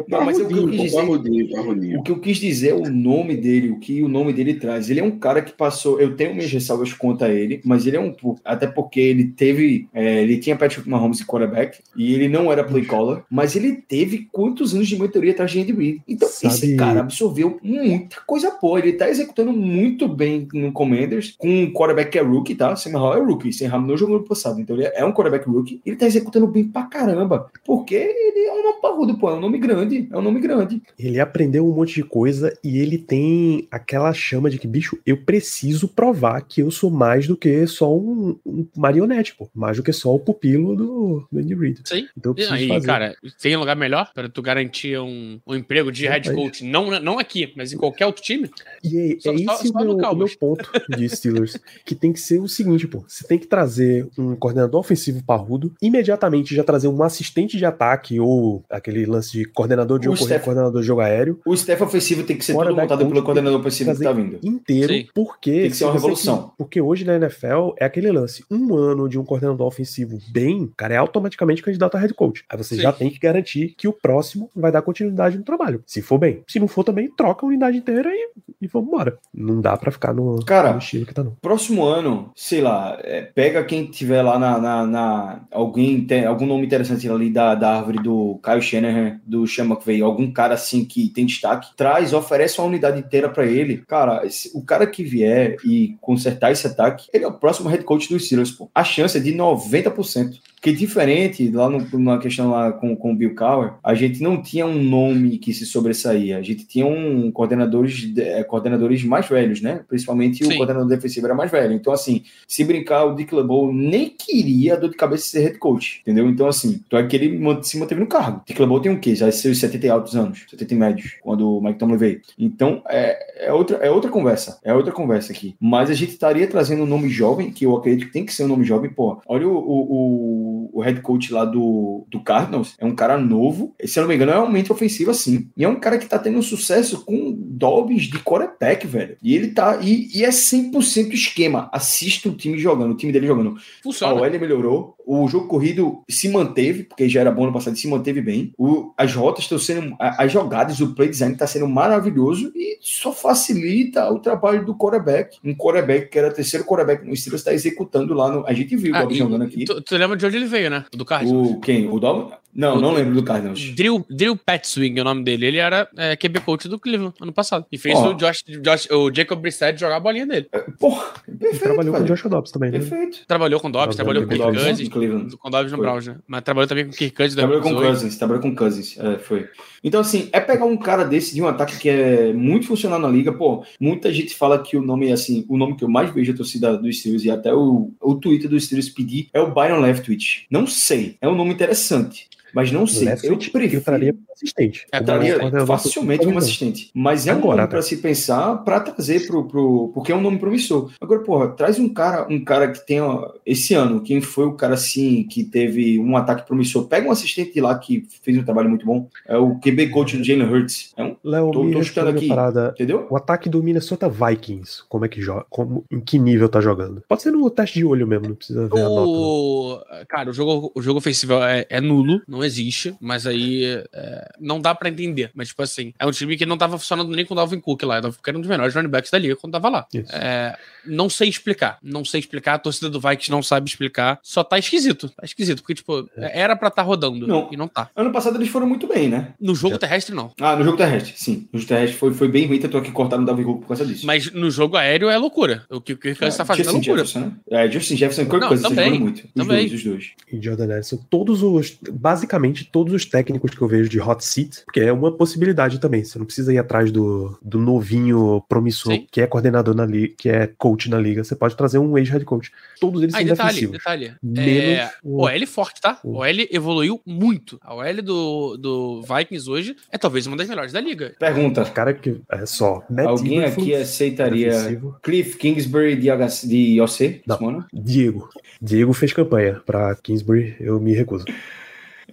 Não, 0.07 0.23
mas 0.25 0.39
eu- 0.39 0.45
o 0.45 0.49
que 0.49 0.57
eu 0.57 0.67
quis 0.69 0.81
dizer- 0.81 0.97
Parrudinho, 0.97 1.49
parrudinho. 1.51 1.99
O 1.99 2.03
que 2.03 2.11
eu 2.11 2.19
quis 2.19 2.37
dizer 2.37 2.69
é 2.69 2.73
o 2.73 2.89
nome 2.89 3.35
dele, 3.35 3.69
o 3.71 3.79
que 3.79 4.01
o 4.01 4.07
nome 4.07 4.33
dele 4.33 4.55
traz. 4.55 4.89
Ele 4.89 4.99
é 4.99 5.03
um 5.03 5.11
cara 5.19 5.41
que 5.41 5.51
passou. 5.53 5.99
Eu 5.99 6.15
tenho 6.15 6.33
minhas 6.35 6.51
ressalvas 6.51 6.93
contra 6.93 7.29
ele, 7.29 7.61
mas 7.63 7.85
ele 7.85 7.97
é 7.97 7.99
um. 7.99 8.15
Até 8.43 8.67
porque 8.67 8.99
ele 8.99 9.25
teve. 9.25 9.87
é, 9.93 10.21
ele 10.23 10.37
tinha 10.37 10.55
Patrick 10.55 10.87
Mahomes 10.89 11.19
e 11.19 11.25
quarterback, 11.25 11.79
e 11.95 12.13
ele 12.13 12.27
não 12.27 12.51
era 12.51 12.63
caller, 12.85 13.23
mas 13.29 13.55
ele 13.55 13.73
teve 13.73 14.27
quantos 14.31 14.73
anos 14.73 14.87
de 14.87 14.99
mentoria 14.99 15.31
atrás 15.31 15.51
de 15.51 15.59
Andy 15.61 15.71
Reid. 15.73 16.01
Então, 16.07 16.27
Sabe- 16.27 16.53
esse 16.53 16.75
cara 16.75 16.99
absorveu 17.01 17.59
muita 17.63 18.17
coisa 18.25 18.51
boa. 18.61 18.79
Ele 18.79 18.93
tá 18.93 19.09
executando 19.09 19.51
muito 19.53 20.07
bem 20.07 20.47
no 20.53 20.71
Commanders, 20.71 21.35
com 21.37 21.47
um 21.47 21.71
quarterback 21.71 22.11
que 22.11 22.19
é 22.19 22.21
rookie, 22.21 22.55
tá? 22.55 22.75
Sam 22.75 22.97
Howell 22.99 23.23
é 23.23 23.25
rookie. 23.25 23.53
Sam 23.53 23.67
Howell 23.67 23.87
não 23.87 23.97
jogou 23.97 24.19
no 24.19 24.25
passado, 24.25 24.59
então 24.59 24.75
ele 24.75 24.85
é 24.93 25.03
um 25.05 25.11
quarterback 25.11 25.47
rookie. 25.49 25.81
Ele 25.85 25.95
tá 25.95 26.05
executando 26.05 26.47
bem 26.47 26.63
pra 26.65 26.83
caramba, 26.83 27.49
porque 27.65 27.95
ele 27.95 28.47
é 28.47 28.53
um 28.53 28.63
nome 28.63 28.81
parrudo, 28.81 29.17
pô. 29.17 29.29
É 29.29 29.33
um 29.33 29.39
nome 29.41 29.57
grande. 29.57 30.07
É 30.11 30.17
um 30.17 30.21
nome 30.21 30.39
grande. 30.39 30.81
Ele 30.97 31.19
aprendeu 31.19 31.67
um 31.67 31.73
monte 31.73 31.95
de 31.95 32.03
coisa 32.03 32.55
e 32.63 32.77
ele 32.79 32.97
tem 32.97 33.67
aquela 33.71 34.13
chama 34.13 34.49
de 34.49 34.57
que, 34.57 34.67
bicho, 34.67 34.97
eu 35.05 35.17
preciso 35.17 35.87
provar 35.87 36.41
que 36.41 36.61
eu 36.61 36.71
sou 36.71 36.89
mais 36.89 37.27
do 37.27 37.35
que 37.37 37.65
só 37.67 37.93
um, 37.95 38.35
um 38.45 38.65
marionete, 38.75 39.35
pô. 39.35 39.49
Mais 39.53 39.77
do 39.77 39.83
que 39.83 39.91
só 39.93 40.13
o 40.13 40.19
pupilo 40.19 40.75
do, 40.75 41.27
do 41.31 41.39
Andy 41.39 41.55
Reid. 41.55 41.81
Sim. 41.85 42.07
Então 42.17 42.31
eu 42.31 42.43
E 42.43 42.47
preciso 42.47 42.66
fazer. 42.69 42.85
cara, 42.85 43.15
tem 43.41 43.55
lugar 43.55 43.75
melhor 43.75 44.11
para 44.13 44.29
tu 44.29 44.41
garantir 44.41 44.97
um, 44.99 45.39
um 45.45 45.55
emprego 45.55 45.91
de 45.91 46.05
head 46.07 46.27
Verdade. 46.29 46.45
coach? 46.45 46.63
Não, 46.65 46.99
não 46.99 47.19
aqui, 47.19 47.53
mas 47.55 47.71
em 47.73 47.77
qualquer 47.77 48.05
outro 48.05 48.21
time? 48.23 48.49
E 48.83 49.15
é, 49.15 49.19
Só- 49.19 49.31
é 49.31 49.35
esse 49.35 49.67
só 49.69 49.79
meu, 49.79 49.91
o 49.91 49.97
Cowboys. 49.97 50.31
meu 50.31 50.39
ponto 50.39 50.69
de 50.97 51.09
Steelers. 51.09 51.57
que 51.85 51.95
tem 51.95 52.11
que 52.13 52.19
ser 52.19 52.39
o 52.39 52.47
seguinte, 52.47 52.87
pô. 52.87 53.03
Você 53.07 53.25
tem 53.27 53.37
que 53.37 53.47
trazer 53.47 54.07
um 54.17 54.35
coordenador 54.35 54.79
ofensivo 54.79 55.23
parrudo, 55.23 55.73
imediatamente 55.81 56.53
já 56.55 56.63
trazer 56.63 56.87
um 56.87 57.01
assistente 57.03 57.57
de 57.57 57.65
ataque 57.65 58.19
ou 58.19 58.63
aquele 58.69 59.05
lance 59.05 59.31
de 59.31 59.45
coordenador 59.45 59.99
de 59.99 60.09
O 60.09 60.15
jogo 60.15 60.39
coordenador 60.43 60.81
de 60.81 60.87
jogo 60.87 61.01
aéreo 61.01 61.39
O 61.45 61.53
staff 61.53 61.81
ofensivo 61.83 62.23
tem 62.23 62.37
que 62.37 62.45
ser 62.45 62.53
todo 62.53 62.75
montado 62.75 63.05
pelo 63.07 63.23
coordenador 63.23 63.59
ofensivo 63.59 63.95
que 63.95 64.03
tá 64.03 64.11
vindo. 64.11 64.39
inteiro, 64.43 64.93
Sim. 64.93 65.07
porque 65.13 65.51
Tem 65.51 65.61
que 65.63 65.69
ser 65.69 65.75
se 65.75 65.83
uma 65.85 65.93
revolução. 65.93 66.53
Porque 66.57 66.79
hoje 66.81 67.03
na 67.05 67.15
NFL 67.15 67.73
é 67.79 67.85
aquele 67.85 68.11
lance, 68.11 68.43
um 68.49 68.75
ano 68.75 69.07
de 69.09 69.17
um 69.19 69.23
coordenador 69.25 69.67
ofensivo 69.67 70.19
bem, 70.29 70.71
cara, 70.77 70.93
é 70.93 70.97
automaticamente 70.97 71.61
candidato 71.61 71.95
a 71.95 71.99
head 71.99 72.13
coach. 72.13 72.43
Aí 72.57 72.63
você 72.63 72.75
Sim. 72.75 72.81
já 72.81 72.91
tem 72.91 73.09
que 73.09 73.19
garantir 73.19 73.73
que 73.77 73.87
o 73.87 73.93
próximo 73.93 74.49
vai 74.55 74.71
dar 74.71 74.81
continuidade 74.81 75.37
no 75.37 75.43
trabalho. 75.43 75.83
Se 75.85 76.01
for 76.01 76.17
bem, 76.17 76.41
se 76.47 76.59
não 76.59 76.67
for 76.67 76.83
também, 76.83 77.09
troca 77.09 77.45
a 77.45 77.49
unidade 77.49 77.77
inteira 77.77 78.09
e, 78.11 78.29
e 78.61 78.67
vamos 78.67 78.87
embora. 78.89 79.17
Não 79.33 79.61
dá 79.61 79.75
pra 79.77 79.91
ficar 79.91 80.13
no, 80.13 80.43
Cara, 80.45 80.71
no 80.73 80.79
estilo 80.79 81.05
que 81.05 81.13
tá 81.13 81.23
não. 81.23 81.35
Próximo 81.41 81.85
ano, 81.85 82.31
sei 82.35 82.61
lá, 82.61 82.97
é, 83.03 83.21
pega 83.21 83.63
quem 83.63 83.85
tiver 83.85 84.21
lá 84.21 84.37
na. 84.39 84.57
na, 84.59 84.85
na- 84.87 85.41
alguém 85.51 86.05
tem 86.05 86.25
algum 86.25 86.45
nome 86.45 86.65
interessante 86.65 87.07
ali 87.09 87.29
da, 87.29 87.53
da 87.55 87.77
árvore 87.77 87.99
do 88.01 88.39
Kyle 88.43 88.61
Shanahan, 88.61 89.19
do 89.25 89.45
Sean 89.47 89.65
McVay, 89.65 90.01
algum 90.01 90.31
cara 90.31 90.53
assim 90.55 90.83
que 90.85 91.09
tem 91.09 91.25
destaque, 91.25 91.75
traz, 91.75 92.13
oferece 92.13 92.59
uma 92.59 92.67
unidade 92.67 92.99
inteira 92.99 93.29
pra 93.29 93.45
ele. 93.45 93.83
Cara, 93.87 94.25
esse- 94.25 94.51
o 94.55 94.63
cara 94.63 94.87
que 94.87 95.03
vier 95.03 95.57
e 95.63 95.95
consertar 96.01 96.51
esse 96.51 96.65
ataque, 96.67 97.07
ele 97.13 97.23
é 97.23 97.27
o 97.27 97.33
próximo 97.33 97.69
head 97.69 97.83
coach 97.83 98.09
dos 98.09 98.25
Steelers, 98.25 98.51
pô. 98.51 98.69
A 98.73 98.83
chance 98.83 99.17
é 99.17 99.21
de 99.21 99.33
90%. 99.33 100.39
Porque 100.67 100.79
diferente, 100.79 101.49
lá 101.49 101.69
no, 101.69 101.79
numa 101.93 102.19
questão 102.19 102.49
lá 102.49 102.73
com, 102.73 102.93
com 102.93 103.13
o 103.13 103.15
Bill 103.15 103.33
Cowher, 103.33 103.75
a 103.81 103.95
gente 103.95 104.21
não 104.21 104.41
tinha 104.41 104.65
um 104.65 104.83
nome 104.83 105.37
que 105.37 105.53
se 105.53 105.65
sobressaía. 105.65 106.37
A 106.37 106.41
gente 106.41 106.67
tinha 106.67 106.85
um 106.85 107.31
coordenadores, 107.31 108.11
é, 108.17 108.43
coordenadores 108.43 109.01
mais 109.05 109.29
velhos, 109.29 109.61
né? 109.61 109.79
Principalmente 109.87 110.43
Sim. 110.43 110.51
o 110.51 110.57
coordenador 110.57 110.89
defensivo 110.89 111.25
era 111.25 111.33
mais 111.33 111.49
velho. 111.49 111.71
Então, 111.71 111.93
assim, 111.93 112.21
se 112.45 112.65
brincar, 112.65 113.05
o 113.05 113.15
Dick 113.15 113.33
LeBeau 113.33 113.71
nem 113.71 114.09
queria 114.09 114.75
dor 114.75 114.89
de 114.89 114.97
cabeça 114.97 115.29
ser 115.29 115.39
head 115.39 115.57
coach, 115.57 116.01
entendeu? 116.01 116.27
Então, 116.27 116.49
assim, 116.49 116.81
então 116.85 116.99
é 116.99 117.07
que 117.07 117.15
ele 117.15 117.39
se 117.63 117.79
manteve 117.79 118.01
no 118.01 118.07
cargo. 118.07 118.41
Dick 118.45 118.59
LeBeau 118.59 118.81
tem 118.81 118.91
o 118.91 118.99
quê? 118.99 119.15
Já 119.15 119.31
seus 119.31 119.59
70 119.59 119.85
e 119.85 119.89
altos 119.89 120.17
anos, 120.17 120.45
70 120.49 120.73
e 120.73 120.77
médios, 120.77 121.15
quando 121.21 121.49
o 121.49 121.61
Mike 121.61 121.79
Tomlin 121.79 121.95
veio. 121.95 122.21
Então, 122.37 122.81
é, 122.89 123.45
é, 123.47 123.53
outra, 123.53 123.77
é 123.77 123.89
outra 123.89 124.11
conversa. 124.11 124.59
É 124.65 124.73
outra 124.73 124.91
conversa 124.91 125.31
aqui. 125.31 125.55
Mas 125.61 125.89
a 125.89 125.93
gente 125.93 126.11
estaria 126.11 126.45
trazendo 126.45 126.83
um 126.83 126.87
nome 126.87 127.07
jovem, 127.07 127.51
que 127.51 127.65
eu 127.65 127.73
acredito 127.73 128.07
que 128.07 128.13
tem 128.13 128.25
que 128.25 128.33
ser 128.33 128.43
um 128.43 128.49
nome 128.49 128.65
jovem. 128.65 128.89
Pô, 128.89 129.21
olha 129.25 129.47
o, 129.47 129.55
o, 129.55 129.93
o, 129.93 130.56
o 130.73 130.81
head 130.81 131.01
coach 131.01 131.31
lá 131.31 131.45
do, 131.45 132.05
do 132.09 132.21
Cardinals. 132.21 132.75
É 132.77 132.85
um 132.85 132.95
cara 132.95 133.17
novo. 133.17 133.75
Se 133.83 133.99
eu 133.99 134.01
não 134.01 134.09
me 134.09 134.15
engano, 134.15 134.31
é 134.31 134.37
uma 134.37 134.49
mente 134.49 134.71
ofensiva, 134.71 135.13
sim. 135.13 135.49
E 135.55 135.63
é 135.63 135.69
um 135.69 135.79
cara 135.79 135.97
que 135.97 136.07
tá 136.07 136.19
tendo 136.19 136.37
um 136.37 136.41
sucesso 136.41 137.05
com 137.05 137.35
Dobbs 137.37 138.03
de 138.03 138.19
quarterback, 138.19 138.85
velho. 138.85 139.17
E 139.21 139.35
ele 139.35 139.49
tá. 139.49 139.79
E, 139.81 140.09
e 140.17 140.23
é 140.23 140.29
100% 140.29 141.13
esquema. 141.13 141.69
Assista 141.71 142.29
o 142.29 142.35
time 142.35 142.57
jogando, 142.57 142.91
o 142.91 142.97
time 142.97 143.11
dele 143.11 143.27
jogando. 143.27 143.57
A 143.57 143.83
Funciona. 143.83 144.13
OL 144.13 144.29
melhorou, 144.31 144.95
o 145.07 145.27
jogo 145.27 145.47
corrido 145.47 146.01
se 146.09 146.27
manteve, 146.29 146.83
porque 146.83 147.07
já 147.07 147.21
era 147.21 147.31
bom 147.31 147.45
no 147.45 147.53
passado, 147.53 147.75
se 147.77 147.87
manteve 147.87 148.21
bem. 148.21 148.51
O- 148.57 148.91
as 148.97 149.13
rotas 149.15 149.43
estão 149.45 149.57
sendo, 149.57 149.95
as 149.99 150.31
jogadas, 150.31 150.79
o 150.79 150.93
play 150.93 151.09
design 151.09 151.33
está 151.33 151.47
sendo 151.47 151.67
maravilhoso 151.67 152.51
e 152.55 152.77
só 152.81 153.11
facilita 153.13 154.11
o 154.11 154.19
trabalho 154.19 154.65
do 154.65 154.75
quarterback. 154.75 155.37
Um 155.43 155.55
quarterback 155.55 156.09
que 156.09 156.19
era 156.19 156.31
terceiro 156.31 156.65
quarterback 156.65 157.05
no 157.07 157.15
Steelers 157.15 157.41
está 157.41 157.53
executando 157.53 158.13
lá 158.13 158.31
no. 158.31 158.45
A 158.45 158.53
gente 158.53 158.75
viu 158.75 158.93
o 158.93 158.95
Ah, 158.95 159.01
Dobbs 159.01 159.15
e- 159.15 159.19
jogando 159.19 159.43
aqui. 159.43 159.65
Tu, 159.65 159.81
tu 159.81 159.95
lembra 159.95 160.17
de 160.17 160.25
onde 160.25 160.35
ele 160.37 160.45
veio, 160.45 160.69
né? 160.69 160.85
Do 160.91 161.05
Cardinals. 161.05 161.51
O 161.51 161.59
quem? 161.59 161.89
O 161.89 161.99
Dobbs? 161.99 162.33
Não, 162.55 162.81
não 162.81 162.91
lembro 162.91 163.13
do 163.13 163.21
Cardinals. 163.23 163.71
Drill, 163.75 164.03
Drill 164.09 164.35
Patswing 164.35 164.97
é 164.97 165.01
o 165.01 165.03
nome 165.03 165.23
dele. 165.23 165.45
Ele 165.45 165.57
era 165.57 165.87
é, 165.95 166.15
QB 166.15 166.39
coach 166.39 166.67
do 166.67 166.79
Cleveland 166.79 167.13
ano 167.21 167.31
passado. 167.31 167.65
E 167.71 167.77
fez 167.77 167.95
Ó. 167.95 168.09
o, 168.09 168.13
Josh, 168.15 168.43
Josh- 168.63 168.89
o 168.89 169.13
Jacob 169.13 169.39
Brissett 169.39 169.79
jogar 169.79 169.97
a 169.97 169.99
bolinha 169.99 170.25
dele. 170.25 170.47
Porra, 170.79 171.05
Ele 171.27 171.37
perfeito. 171.37 171.63
trabalhou 171.63 171.93
com 171.93 171.99
o 171.99 172.03
velho. 172.03 172.15
Josh 172.15 172.27
Dobbs 172.27 172.51
também, 172.51 172.71
né? 172.71 172.79
Perfeito. 172.79 173.19
Trabalhou 173.27 173.59
com 173.59 173.69
Dobbs, 173.69 173.95
trabalhou 173.95 174.23
com 174.23 174.29
Trabalhou 174.29 174.53
Kirk 174.53 174.59
com 174.59 174.65
Dobbs, 174.71 174.89
Cousins. 174.89 174.89
Cleveland. 174.97 175.37
Com 175.37 175.49
Dobbs 175.49 175.71
no. 175.71 175.77
Browns, 175.77 176.07
né? 176.07 176.17
Mas 176.27 176.43
trabalhou 176.43 176.67
também 176.67 176.85
com 176.85 176.91
Kirk 176.91 177.15
Cousins. 177.15 177.35
da 177.35 177.41
Trabalhou 177.41 177.61
com 177.61 177.69
2018. 177.69 177.99
Cousins, 177.99 178.17
trabalhou 178.17 178.41
com 178.41 178.55
Cousins, 178.55 178.97
é, 178.97 179.17
foi. 179.17 179.49
Então, 179.83 180.01
assim, 180.01 180.29
é 180.31 180.39
pegar 180.39 180.65
um 180.65 180.77
cara 180.77 181.03
desse 181.03 181.33
de 181.33 181.41
um 181.41 181.47
ataque 181.47 181.77
que 181.77 181.89
é 181.89 182.33
muito 182.33 182.67
funcional 182.67 182.99
na 182.99 183.07
liga, 183.07 183.31
pô, 183.31 183.63
muita 183.79 184.11
gente 184.11 184.35
fala 184.35 184.59
que 184.59 184.75
o 184.75 184.81
nome, 184.81 185.11
assim, 185.11 185.45
o 185.47 185.57
nome 185.57 185.75
que 185.75 185.83
eu 185.83 185.89
mais 185.89 186.13
vejo 186.13 186.33
a 186.33 186.35
torcida 186.35 186.77
do 186.77 186.91
Steelers 186.91 187.23
e 187.23 187.31
até 187.31 187.53
o, 187.53 187.91
o 188.01 188.15
Twitter 188.15 188.49
do 188.49 188.59
Steelers 188.59 188.89
pedir 188.89 189.29
é 189.33 189.39
o 189.39 189.53
Byron 189.53 189.79
Leftwich. 189.79 190.45
Não 190.49 190.65
sei, 190.67 191.17
é 191.21 191.27
um 191.27 191.35
nome 191.35 191.53
interessante, 191.53 192.27
mas 192.57 192.71
não 192.71 192.87
sei. 192.87 193.09
Leftwich 193.09 193.45
eu 193.45 193.51
prefiro... 193.51 193.81
entraria 193.81 194.13
como 194.13 194.25
assistente. 194.33 194.87
É, 194.91 194.97
Eu 194.97 195.05
coordenador 195.39 195.67
facilmente 195.67 196.25
como 196.25 196.39
assistente. 196.39 196.89
Mas 196.91 197.27
é 197.27 197.35
um 197.35 197.37
Agora, 197.37 197.57
nome 197.57 197.67
tá. 197.67 197.67
para 197.67 197.81
se 197.83 197.97
pensar, 197.97 198.55
para 198.63 198.79
trazer 198.79 199.27
pro, 199.27 199.47
pro. 199.47 199.91
Porque 199.93 200.11
é 200.11 200.15
um 200.15 200.21
nome 200.21 200.39
promissor. 200.39 200.91
Agora, 200.99 201.21
porra, 201.21 201.49
traz 201.49 201.77
um 201.77 201.87
cara, 201.87 202.25
um 202.27 202.43
cara 202.43 202.71
que 202.71 202.83
tem. 202.83 202.99
ó, 202.99 203.31
esse 203.45 203.75
ano, 203.75 204.01
quem 204.01 204.21
foi 204.21 204.45
o 204.47 204.53
cara 204.53 204.73
assim 204.73 205.21
que 205.29 205.43
teve 205.43 205.99
um 205.99 206.17
ataque 206.17 206.47
promissor? 206.47 206.87
Pega 206.87 207.07
um 207.07 207.11
assistente 207.11 207.53
de 207.53 207.61
lá 207.61 207.77
que 207.77 208.07
fez 208.23 208.35
um 208.35 208.43
trabalho 208.43 208.69
muito 208.69 208.87
bom. 208.87 209.07
É 209.27 209.37
o 209.37 209.59
QB 209.59 209.89
coach 209.89 210.17
do 210.17 210.23
Jalen 210.23 210.51
Hurts. 210.51 210.93
É 210.97 211.03
um, 211.03 211.15
Léo, 211.23 211.51
Tô- 211.51 211.71
tô 211.71 211.83
chutando 211.83 212.09
aqui. 212.09 212.27
parada. 212.27 212.71
entendeu? 212.73 213.05
O 213.07 213.15
ataque 213.15 213.49
do 213.49 213.61
Minnesota 213.61 214.09
Vikings, 214.09 214.81
como 214.89 215.05
é 215.05 215.07
que 215.07 215.21
joga? 215.21 215.45
Como, 215.47 215.85
em 215.91 215.99
que 215.99 216.17
nível 216.17 216.49
tá 216.49 216.59
jogando? 216.59 217.03
Pode 217.07 217.21
ser 217.21 217.29
no 217.29 217.47
teste 217.51 217.77
de 217.77 217.85
olho 217.85 218.07
mesmo, 218.07 218.29
não 218.29 218.35
precisa 218.35 218.67
ver 218.67 218.79
a 218.79 218.89
nota. 218.89 219.07
O... 219.07 219.79
Cara, 220.09 220.31
o 220.31 220.33
jogo, 220.33 220.71
o 220.73 220.81
jogo 220.81 220.97
ofensivo 220.97 221.33
é, 221.43 221.67
é 221.69 221.79
nulo, 221.79 222.19
não 222.27 222.43
existe, 222.47 222.95
mas 222.99 223.27
aí 223.27 223.65
é, 223.93 224.29
não 224.39 224.59
dá 224.59 224.73
pra 224.73 224.89
entender. 224.89 225.31
Mas, 225.33 225.49
tipo 225.49 225.61
assim, 225.61 225.93
é 225.99 226.05
um 226.05 226.11
time 226.11 226.35
que 226.37 226.45
não 226.45 226.57
tava 226.57 226.77
funcionando 226.77 227.15
nem 227.15 227.25
com 227.25 227.33
o 227.33 227.37
Dalvin 227.37 227.59
Cook 227.59 227.83
lá. 227.83 227.99
O 227.99 228.01
Dalvin 228.01 228.17
Cook 228.17 228.27
era 228.27 228.37
um 228.37 228.41
dos 228.41 228.49
melhores 228.49 228.73
running 228.73 228.89
backs 228.89 229.11
da 229.11 229.17
liga 229.17 229.35
quando 229.35 229.53
tava 229.53 229.69
lá. 229.69 229.85
É, 230.11 230.57
não 230.85 231.09
sei 231.09 231.29
explicar. 231.29 231.77
Não 231.83 232.03
sei 232.03 232.19
explicar. 232.19 232.55
A 232.55 232.59
torcida 232.59 232.89
do 232.89 232.99
Vikings 232.99 233.29
não 233.29 233.43
sabe 233.43 233.69
explicar. 233.69 234.19
Só 234.23 234.43
tá 234.43 234.57
esquisito. 234.57 235.09
Tá 235.09 235.23
esquisito. 235.23 235.61
Porque, 235.61 235.75
tipo, 235.75 236.09
era 236.17 236.55
pra 236.55 236.71
tá 236.71 236.81
rodando. 236.81 237.27
Não. 237.27 237.49
E 237.51 237.57
não 237.57 237.67
tá. 237.67 237.89
Ano 237.95 238.11
passado 238.11 238.37
eles 238.37 238.49
foram 238.49 238.67
muito 238.67 238.87
bem, 238.87 239.07
né? 239.07 239.33
No 239.39 239.53
jogo 239.53 239.77
terrestre, 239.77 240.15
não. 240.15 240.31
Ah, 240.39 240.55
no 240.55 240.63
jogo 240.63 240.77
terrestre, 240.77 241.13
sim. 241.15 241.47
No 241.51 241.59
jogo 241.59 241.69
terrestre 241.69 241.97
foi, 241.97 242.13
foi 242.13 242.27
bem 242.27 242.47
ruim, 242.47 242.59
tanto 242.59 242.77
é 242.77 242.81
que 242.81 242.91
cortaram 242.91 243.23
o 243.23 243.25
Davi 243.25 243.43
Hulk 243.43 243.61
por 243.61 243.67
causa 243.67 243.85
disso. 243.85 244.05
Mas 244.05 244.31
no 244.31 244.49
jogo 244.49 244.77
aéreo 244.77 245.09
é 245.09 245.17
loucura. 245.17 245.65
O 245.69 245.81
que 245.81 245.93
o 245.93 245.97
Kirk 245.97 246.19
Cousins 246.19 246.37
tá 246.37 246.45
fazendo 246.45 246.69
é 246.69 246.71
loucura. 246.71 247.05
Jefferson, 247.05 247.19
né? 247.19 247.31
É, 247.49 247.71
Justin 247.71 247.97
Jefferson 247.97 248.21
e 248.21 248.25
Kirk 248.25 248.47
Cousins 248.47 248.99
muito. 248.99 249.25
Os 249.25 249.31
também. 249.33 249.67
dois, 249.67 249.73
os 249.73 249.83
dois. 249.83 250.11
E 250.31 250.41
Jordan 250.41 250.67
Nelson, 250.67 250.97
todos 251.09 251.43
os. 251.43 251.77
Basicamente, 251.91 252.26
todos 252.71 252.93
os 252.93 253.05
técnicos 253.05 253.51
que 253.51 253.61
eu 253.61 253.67
vejo 253.67 253.89
de 253.89 253.99
hot 253.99 254.23
seat, 254.23 254.63
porque 254.65 254.79
é 254.81 254.91
uma 254.91 255.11
possibilidade 255.11 255.79
também. 255.79 256.03
Você 256.03 256.17
não 256.19 256.25
precisa 256.25 256.53
ir 256.53 256.57
atrás 256.57 256.91
do, 256.91 257.37
do 257.41 257.59
novinho 257.59 258.43
promissor 258.47 258.93
Sim. 258.93 259.07
que 259.11 259.21
é 259.21 259.27
coordenador 259.27 259.73
na 259.75 259.85
liga, 259.85 260.13
que 260.17 260.29
é 260.29 260.47
coach 260.57 260.89
na 260.89 260.99
liga. 260.99 261.23
Você 261.23 261.35
pode 261.35 261.55
trazer 261.55 261.77
um 261.79 261.97
ex-head 261.97 262.23
coach. 262.25 262.51
Todos 262.79 263.01
eles 263.01 263.13
Ah, 263.15 263.19
são 263.19 263.25
detalhe, 263.27 263.47
defensivos. 263.49 263.77
detalhe. 263.77 264.13
Menos 264.21 264.79
É, 264.79 264.91
o- 265.03 265.17
o 265.17 265.25
OL 265.25 265.47
forte, 265.47 265.81
tá? 265.81 265.99
o- 266.03 266.17
OL 266.17 266.47
evoluiu 266.51 267.01
muito. 267.05 267.57
A 267.61 267.73
OL 267.75 268.01
do, 268.01 268.57
do 268.57 269.01
Vikings 269.03 269.49
hoje 269.49 269.75
é 269.91 269.97
talvez 269.97 270.27
uma 270.27 270.37
das 270.37 270.47
melhores 270.47 270.71
da 270.73 270.81
liga. 270.81 271.13
Pergunta. 271.19 271.63
Cara 271.65 271.93
que 271.93 272.21
é 272.31 272.45
só. 272.45 272.83
Matt 272.89 273.07
Alguém 273.07 273.43
aqui 273.43 273.73
aceitaria 273.73 274.51
defensivo. 274.51 274.95
Cliff 275.01 275.37
Kingsbury 275.37 275.95
de, 275.95 276.09
HC, 276.09 276.47
de 276.47 276.81
OC? 276.81 277.21
Não. 277.25 277.63
Diego. 277.73 278.29
Diego 278.61 278.93
fez 278.93 279.13
campanha 279.13 279.61
pra 279.65 279.95
Kingsbury, 279.95 280.55
eu 280.59 280.79
me 280.79 280.93
recuso. 280.93 281.25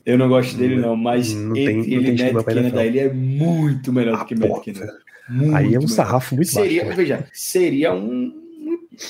Eu 0.06 0.18
não 0.18 0.28
gosto 0.28 0.56
dele, 0.56 0.76
não, 0.76 0.94
mas 0.96 1.32
Não 1.34 1.56
ele, 1.56 1.82
tem- 1.82 1.92
ele 1.94 2.32
Matt 2.32 2.44
Canada, 2.44 2.84
ele 2.84 2.98
é 2.98 3.12
muito 3.12 3.92
melhor 3.92 4.18
do 4.18 4.24
que 4.26 4.34
Matt 4.34 4.64
Canada. 4.64 4.98
Aí 5.54 5.74
é 5.74 5.78
um 5.78 5.88
sarrafo 5.88 6.34
muito. 6.36 6.50
Seria, 6.50 6.82
baixo. 6.84 6.90
né? 6.90 7.02
veja, 7.02 7.26
seria 7.32 7.94
um, 7.94 8.32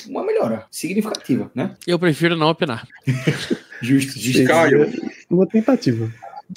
uma 0.09 0.25
melhora 0.25 0.65
significativa, 0.71 1.51
né? 1.55 1.73
Eu 1.87 1.99
prefiro 1.99 2.37
não 2.37 2.49
opinar. 2.49 2.87
Justo, 3.83 4.12
justo. 4.19 4.33
Seria 4.33 4.47
Caio. 4.49 4.93
Uma 5.29 5.47
tentativa. 5.47 6.11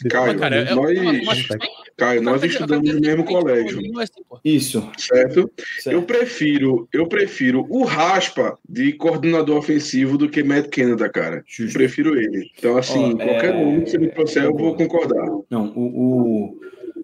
Caio, 0.09 0.37
cara, 0.37 0.75
nós, 0.75 1.47
Caio, 1.95 2.21
nós 2.21 2.43
estudamos 2.43 2.93
no 2.93 2.99
mesmo 2.99 3.23
colégio, 3.23 3.79
é. 3.79 4.39
Isso. 4.43 4.89
certo? 4.97 5.49
certo. 5.79 5.95
Eu 5.95 6.03
prefiro, 6.03 6.87
eu 6.93 7.07
prefiro 7.07 7.65
o 7.69 7.83
Raspa 7.83 8.57
de 8.67 8.93
coordenador 8.93 9.57
ofensivo 9.57 10.17
do 10.17 10.29
que 10.29 10.43
Matt 10.43 10.67
Canada, 10.69 11.09
cara. 11.09 11.43
Justo. 11.47 11.73
prefiro 11.77 12.19
ele. 12.19 12.51
Então, 12.57 12.77
assim, 12.77 13.13
Ó, 13.13 13.17
qualquer 13.17 13.55
é- 13.55 13.63
nome 13.63 13.83
que 13.83 13.91
você 13.91 13.97
me 13.97 14.09
trouxer, 14.09 14.43
eu 14.43 14.53
vou 14.53 14.75
concordar. 14.75 15.25
Não, 15.49 15.71
o. 15.75 16.51
o- 16.51 16.59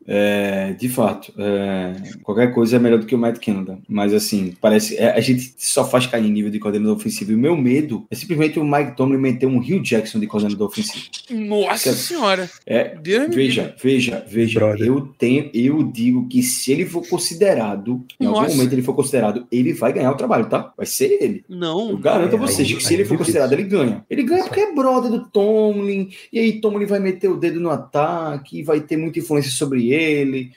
é, 0.08 0.74
de 0.74 0.90
fato, 0.90 1.34
é, 1.38 1.94
qualquer 2.24 2.54
coisa 2.54 2.76
é 2.76 2.80
melhor 2.80 3.00
do 3.00 3.06
que 3.06 3.16
o 3.16 3.18
Matt 3.18 3.40
Canada. 3.44 3.78
Mas 3.88 4.14
assim, 4.14 4.54
parece. 4.60 4.98
é, 4.98 5.12
a 5.12 5.20
gente 5.22 5.54
só 5.58 5.86
faz 5.88 6.06
cair 6.08 6.26
em 6.26 6.32
nível 6.32 6.52
de 6.52 6.60
coordenador 6.60 6.96
ofensivo. 6.96 7.32
E 7.32 7.36
o 7.36 7.40
meu 7.40 7.56
medo 7.56 8.06
é 8.12 8.16
simplesmente 8.16 8.60
o 8.60 8.66
Mike 8.66 8.96
Tomlin 8.96 9.18
meter 9.18 9.46
um 9.46 9.60
Rio 9.60 9.82
Jackson 9.82 10.20
de 10.20 10.28
coordenador 10.28 10.68
ofensivo. 10.68 11.06
Nossa 11.32 11.90
Quer- 11.90 11.96
senhora. 11.96 12.50
É, 12.66 12.96
Deus 12.96 13.34
Veja, 13.34 13.76
veja, 13.82 14.26
veja. 14.28 14.60
Brother. 14.60 14.88
Eu 14.88 15.02
tenho, 15.18 15.50
eu 15.54 15.84
digo 15.84 16.28
que 16.28 16.44
se 16.44 16.72
ele 16.72 16.86
for 16.86 17.08
considerado, 17.08 18.04
em 18.20 18.26
algum 18.26 18.42
Nossa. 18.42 18.56
momento 18.56 18.74
ele 18.74 18.82
for 18.82 18.94
considerado, 18.94 19.48
ele 19.52 19.74
vai 19.74 19.94
ganhar 19.94 20.12
o 20.12 20.16
trabalho, 20.18 20.46
tá? 20.48 20.74
Vai 20.78 20.86
ser 20.86 21.18
ele. 21.22 21.44
Eu 21.50 21.56
Não. 21.58 21.96
garanto 22.00 22.34
a 22.36 22.38
É, 22.38 22.40
vocês 22.42 22.68
aí- 22.68 22.76
que 22.76 22.84
se 22.84 22.94
ele 22.94 23.06
for 23.06 23.18
considerado, 23.18 23.54
ele 23.54 23.64
ganha. 23.64 24.04
Ele 24.10 24.24
ganha 24.24 24.44
porque 24.44 24.60
é 24.60 24.74
brother 24.74 25.10
do 25.12 25.26
Tomlin, 25.30 26.10
e 26.32 26.40
aí 26.40 26.60
Tomlin 26.60 26.86
vai 26.86 27.00
meter 27.00 27.30
o 27.30 27.38
dedo 27.38 27.60
no 27.60 27.70
ataque, 27.70 28.60
e 28.60 28.64
vai 28.64 28.80
ter 28.82 28.98
muita 28.98 29.20
influência 29.20 29.52
sobre 29.52 29.92
ele. 29.92 29.93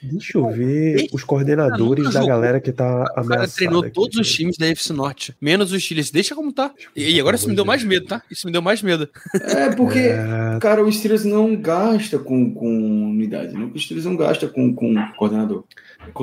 Deixa 0.03 0.37
eu 0.37 0.49
ver 0.49 1.07
os 1.13 1.23
coordenadores 1.23 2.13
da 2.13 2.25
galera 2.25 2.59
que 2.59 2.71
tá 2.71 3.03
O 3.03 3.05
cara 3.05 3.21
ameaçada. 3.21 3.51
treinou 3.55 3.81
aqui. 3.83 3.91
todos 3.91 4.17
os 4.17 4.31
times 4.33 4.57
da 4.57 4.67
FC 4.67 4.93
Norte, 4.93 5.35
menos 5.41 5.71
os 5.71 5.83
Steelers. 5.83 6.11
Deixa 6.11 6.35
como 6.35 6.51
tá. 6.51 6.71
E 6.95 7.19
agora 7.19 7.35
isso 7.35 7.49
me 7.49 7.55
deu 7.55 7.65
mais 7.65 7.83
medo, 7.83 8.05
tá? 8.07 8.21
Isso 8.29 8.45
me 8.47 8.51
deu 8.53 8.61
mais 8.61 8.81
medo. 8.81 9.07
É 9.33 9.69
porque, 9.75 9.99
É, 9.99 10.57
cara, 10.59 10.83
o 10.83 10.91
Steelers 10.91 11.25
não 11.25 11.55
gasta 11.55 12.17
com, 12.19 12.53
com 12.53 12.67
unidade, 13.11 13.53
né? 13.53 13.69
O 13.73 13.79
Steelers 13.79 14.05
não 14.05 14.15
gasta 14.15 14.47
com, 14.47 14.73
com 14.73 14.93
coordenador. 15.17 15.63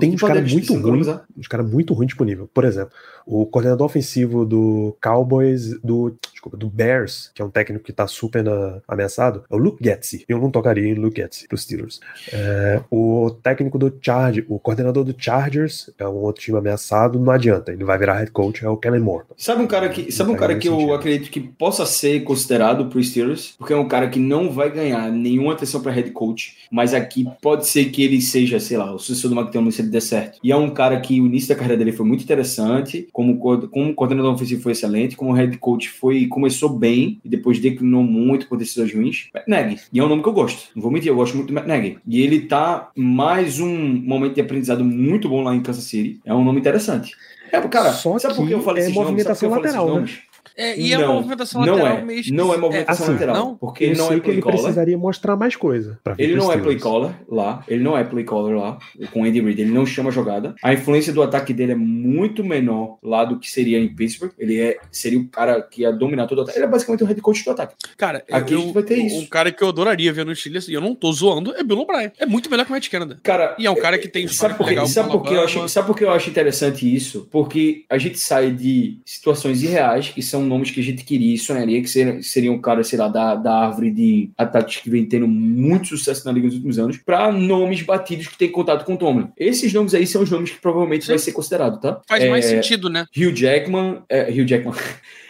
Tem 0.00 0.14
uns 0.14 0.22
o 0.22 0.26
caras 0.26 0.50
muito 0.50 0.74
ruins, 0.74 1.06
uns 1.36 1.46
caras 1.48 1.70
muito 1.70 1.92
ruins 1.92 2.06
disponível. 2.08 2.48
Por 2.54 2.64
exemplo, 2.64 2.92
o 3.26 3.44
coordenador 3.44 3.84
ofensivo 3.86 4.44
do 4.46 4.96
Cowboys, 5.02 5.78
do, 5.82 6.16
desculpa, 6.32 6.56
do 6.56 6.68
Bears, 6.70 7.30
que 7.34 7.42
é 7.42 7.44
um 7.44 7.50
técnico 7.50 7.84
que 7.84 7.92
tá 7.92 8.06
super 8.06 8.42
na- 8.42 8.80
ameaçado, 8.88 9.44
é 9.50 9.54
o 9.54 9.58
Luke 9.58 9.82
Getzi. 9.84 10.24
Eu 10.28 10.38
não 10.38 10.50
tocaria 10.50 10.86
em 10.86 10.94
Luke 10.94 11.20
Getzi 11.20 11.46
pros 11.48 11.62
Steelers. 11.62 12.00
É, 12.32 12.80
o 12.90 13.03
O 13.04 13.30
técnico 13.30 13.78
do 13.78 13.92
Charge, 14.00 14.44
o 14.48 14.58
coordenador 14.58 15.04
do 15.04 15.14
Chargers, 15.16 15.90
é 15.98 16.06
um 16.08 16.16
outro 16.22 16.42
time 16.42 16.56
ameaçado, 16.58 17.18
não 17.18 17.30
adianta. 17.32 17.70
Ele 17.72 17.84
vai 17.84 17.98
virar 17.98 18.14
head 18.18 18.30
coach, 18.30 18.64
é 18.64 18.68
o 18.68 18.76
Kellen 18.78 19.00
Moore. 19.00 19.24
Sabe 19.36 19.62
um 19.62 19.66
cara 19.66 19.88
que, 19.90 20.10
sabe 20.10 20.30
um 20.30 20.36
cara 20.36 20.56
que 20.56 20.68
eu 20.68 20.94
acredito 20.94 21.30
que 21.30 21.40
possa 21.40 21.84
ser 21.84 22.20
considerado 22.24 22.86
pro 22.86 23.02
Steelers, 23.02 23.54
porque 23.58 23.72
é 23.72 23.76
um 23.76 23.86
cara 23.88 24.08
que 24.08 24.18
não 24.18 24.50
vai 24.50 24.70
ganhar 24.70 25.10
nenhuma 25.12 25.52
atenção 25.52 25.80
para 25.82 25.92
head 25.92 26.10
coach, 26.12 26.56
mas 26.70 26.94
aqui 26.94 27.26
pode 27.42 27.66
ser 27.66 27.86
que 27.86 28.02
ele 28.02 28.20
seja, 28.20 28.58
sei 28.58 28.76
lá, 28.78 28.92
o 28.94 28.98
sucessor 28.98 29.30
do 29.30 29.38
McDonald 29.38 29.74
se 29.74 29.82
ele 29.82 29.90
der 29.90 30.00
certo. 30.00 30.38
E 30.42 30.50
é 30.50 30.56
um 30.56 30.70
cara 30.70 30.98
que 31.00 31.20
o 31.20 31.26
início 31.26 31.48
da 31.50 31.54
carreira 31.54 31.76
dele 31.76 31.92
foi 31.92 32.06
muito 32.06 32.24
interessante, 32.24 33.06
como 33.12 33.38
co- 33.38 33.68
como 33.68 33.94
coordenador 33.94 34.32
ofensivo 34.34 34.62
foi 34.62 34.72
excelente, 34.72 35.16
como 35.16 35.32
head 35.32 35.56
coach 35.58 35.90
foi 35.90 36.26
começou 36.26 36.68
bem 36.68 37.20
e 37.24 37.28
depois 37.28 37.58
declinou 37.58 38.02
muito 38.02 38.48
por 38.48 38.56
decisões 38.56 38.92
ruins. 38.94 39.28
Nagy. 39.46 39.78
E 39.92 39.98
é 40.00 40.04
um 40.04 40.08
nome 40.08 40.22
que 40.22 40.28
eu 40.28 40.32
gosto. 40.32 40.68
Não 40.74 40.82
vou 40.82 40.90
mentir, 40.90 41.08
eu 41.08 41.16
gosto 41.16 41.36
muito 41.36 41.52
do 41.52 41.60
Nagy. 41.66 41.98
E 42.06 42.20
ele 42.22 42.40
tá 42.42 42.90
mais 42.96 43.60
um 43.60 43.68
momento 43.68 44.34
de 44.34 44.40
aprendizado 44.40 44.84
muito 44.84 45.28
bom 45.28 45.42
lá 45.42 45.54
em 45.54 45.62
Kansas 45.62 45.84
City. 45.84 46.20
É 46.24 46.32
um 46.32 46.44
nome 46.44 46.60
interessante. 46.60 47.14
É, 47.50 47.60
cara, 47.68 47.92
Só 47.92 48.18
sabe 48.18 48.34
por 48.34 48.46
que 48.46 48.54
eu 48.54 48.62
falo 48.62 48.78
é 48.78 48.80
esses 48.80 48.94
nomes? 48.94 49.24
Por 49.24 49.38
que 49.38 49.44
eu 49.44 49.50
movimentação 49.50 49.50
falo 49.50 49.64
esses 49.64 49.76
lateral, 49.76 50.00
né? 50.00 50.18
É, 50.56 50.78
e 50.78 50.92
é 50.92 50.98
uma 50.98 51.06
Não, 51.06 51.14
movimentação 51.14 51.60
não 51.64 51.74
lateral 51.74 51.98
é. 51.98 52.02
meio 52.02 52.22
Não 52.32 52.54
é 52.54 52.56
movimentação 52.56 53.04
assim, 53.06 53.12
lateral. 53.14 53.34
Não? 53.36 53.56
Porque 53.56 53.84
ele 53.84 53.96
não 53.96 54.06
é 54.06 54.08
que 54.08 54.14
ele 54.14 54.22
play 54.22 54.40
caller. 54.42 54.58
precisaria 54.60 54.98
mostrar 54.98 55.36
mais 55.36 55.56
coisa. 55.56 55.98
Ele 56.18 56.36
não 56.36 56.52
é 56.52 56.56
play 56.58 56.78
caller 56.78 57.12
lá, 57.28 57.64
ele 57.68 57.82
não 57.82 57.96
é 57.98 58.04
play 58.04 58.24
caller 58.24 58.56
lá, 58.56 58.78
com 59.12 59.24
Andy 59.24 59.40
Reid, 59.40 59.60
ele 59.62 59.72
não 59.72 59.84
chama 59.84 60.10
jogada. 60.10 60.54
A 60.62 60.72
influência 60.72 61.12
do 61.12 61.22
ataque 61.22 61.52
dele 61.52 61.72
é 61.72 61.76
muito 61.76 62.44
menor 62.44 62.98
lá 63.02 63.24
do 63.24 63.38
que 63.38 63.50
seria 63.50 63.78
em 63.78 63.88
Pittsburgh. 63.88 64.32
Ele 64.38 64.60
é, 64.60 64.78
seria 64.92 65.18
o 65.18 65.26
cara 65.28 65.60
que 65.62 65.82
ia 65.82 65.92
dominar 65.92 66.26
todo 66.26 66.38
o 66.38 66.42
ataque. 66.42 66.58
Ele 66.58 66.66
é 66.66 66.68
basicamente 66.68 67.02
o 67.04 67.06
head 67.06 67.20
coach 67.20 67.44
do 67.44 67.50
ataque. 67.50 67.74
Cara, 67.96 68.24
Aqui 68.30 68.54
a 68.54 68.56
eu, 68.56 68.60
gente 68.60 68.74
vai 68.74 68.82
ter 68.82 68.96
isso. 68.96 69.16
um 69.20 69.26
cara 69.26 69.50
que 69.50 69.62
eu 69.62 69.68
adoraria 69.68 70.12
ver 70.12 70.24
no 70.24 70.34
Steelers, 70.34 70.68
e 70.68 70.72
eu 70.74 70.80
não 70.80 70.94
tô 70.94 71.10
zoando, 71.12 71.54
é 71.56 71.62
Bill 71.62 71.78
O'Brien. 71.80 72.12
É 72.18 72.26
muito 72.26 72.50
melhor 72.50 72.64
que 72.64 72.70
o 72.70 72.74
Matt 72.74 72.88
Canada. 72.88 73.18
Cara, 73.22 73.56
E 73.58 73.66
é 73.66 73.70
um 73.70 73.74
cara 73.76 73.98
que 73.98 74.08
tem 74.08 74.28
Sabe 74.28 74.54
por, 74.54 74.66
legal 74.66 74.86
sabe, 74.86 75.10
com 75.10 75.18
por 75.18 75.28
que 75.28 75.34
eu 75.34 75.42
acho, 75.42 75.68
sabe 75.68 75.86
por 75.86 75.96
que 75.96 76.04
eu 76.04 76.10
acho 76.10 76.30
interessante 76.30 76.92
isso? 76.94 77.28
Porque 77.30 77.84
a 77.90 77.98
gente 77.98 78.18
sai 78.18 78.50
de 78.50 78.98
situações 79.04 79.62
irreais, 79.62 80.08
que 80.08 80.22
são 80.22 80.43
nomes 80.44 80.70
que 80.70 80.80
a 80.80 80.82
gente 80.82 81.04
queria 81.04 81.34
e 81.34 81.38
sonharia, 81.38 81.80
que 81.80 81.88
seriam, 81.88 82.22
seriam 82.22 82.58
cara, 82.58 82.84
sei 82.84 82.98
lá, 82.98 83.08
da, 83.08 83.34
da 83.34 83.66
árvore 83.66 83.90
de 83.90 84.30
ataques 84.36 84.78
que 84.78 84.90
vem 84.90 85.04
tendo 85.04 85.26
muito 85.26 85.88
sucesso 85.88 86.24
na 86.24 86.32
liga 86.32 86.46
nos 86.46 86.54
últimos 86.54 86.78
anos, 86.78 86.96
pra 86.98 87.32
nomes 87.32 87.82
batidos 87.82 88.28
que 88.28 88.38
tem 88.38 88.50
contato 88.50 88.84
com 88.84 88.94
o 88.94 88.98
Tomlin. 88.98 89.28
Esses 89.36 89.72
nomes 89.72 89.94
aí 89.94 90.06
são 90.06 90.22
os 90.22 90.30
nomes 90.30 90.50
que 90.50 90.60
provavelmente 90.60 91.04
Sim. 91.04 91.12
vai 91.12 91.18
ser 91.18 91.32
considerado, 91.32 91.80
tá? 91.80 92.00
Faz 92.06 92.22
É, 92.22 92.30
mais 92.30 92.44
sentido, 92.44 92.88
né? 92.88 93.06
Hugh 93.16 93.34
Jackman. 93.34 94.02
É, 94.08 94.30
Hugh 94.30 94.46
Jackman. 94.46 94.74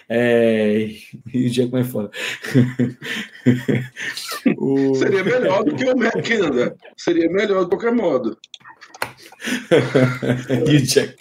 É, 0.07 0.91
Hugh 1.35 1.49
Jackman 1.49 1.81
é 1.81 1.85
foda. 1.85 2.11
o... 4.59 4.95
Seria 4.97 5.25
melhor 5.25 5.65
do 5.65 5.75
que 5.75 5.83
o 5.87 5.97
Matt 5.97 6.29
Canada. 6.29 6.77
Seria 6.95 7.27
melhor 7.31 7.65
de 7.65 7.71
qualquer 7.71 7.91
modo. 7.91 8.37
Hugh 10.69 10.85
Jackman. 10.85 11.17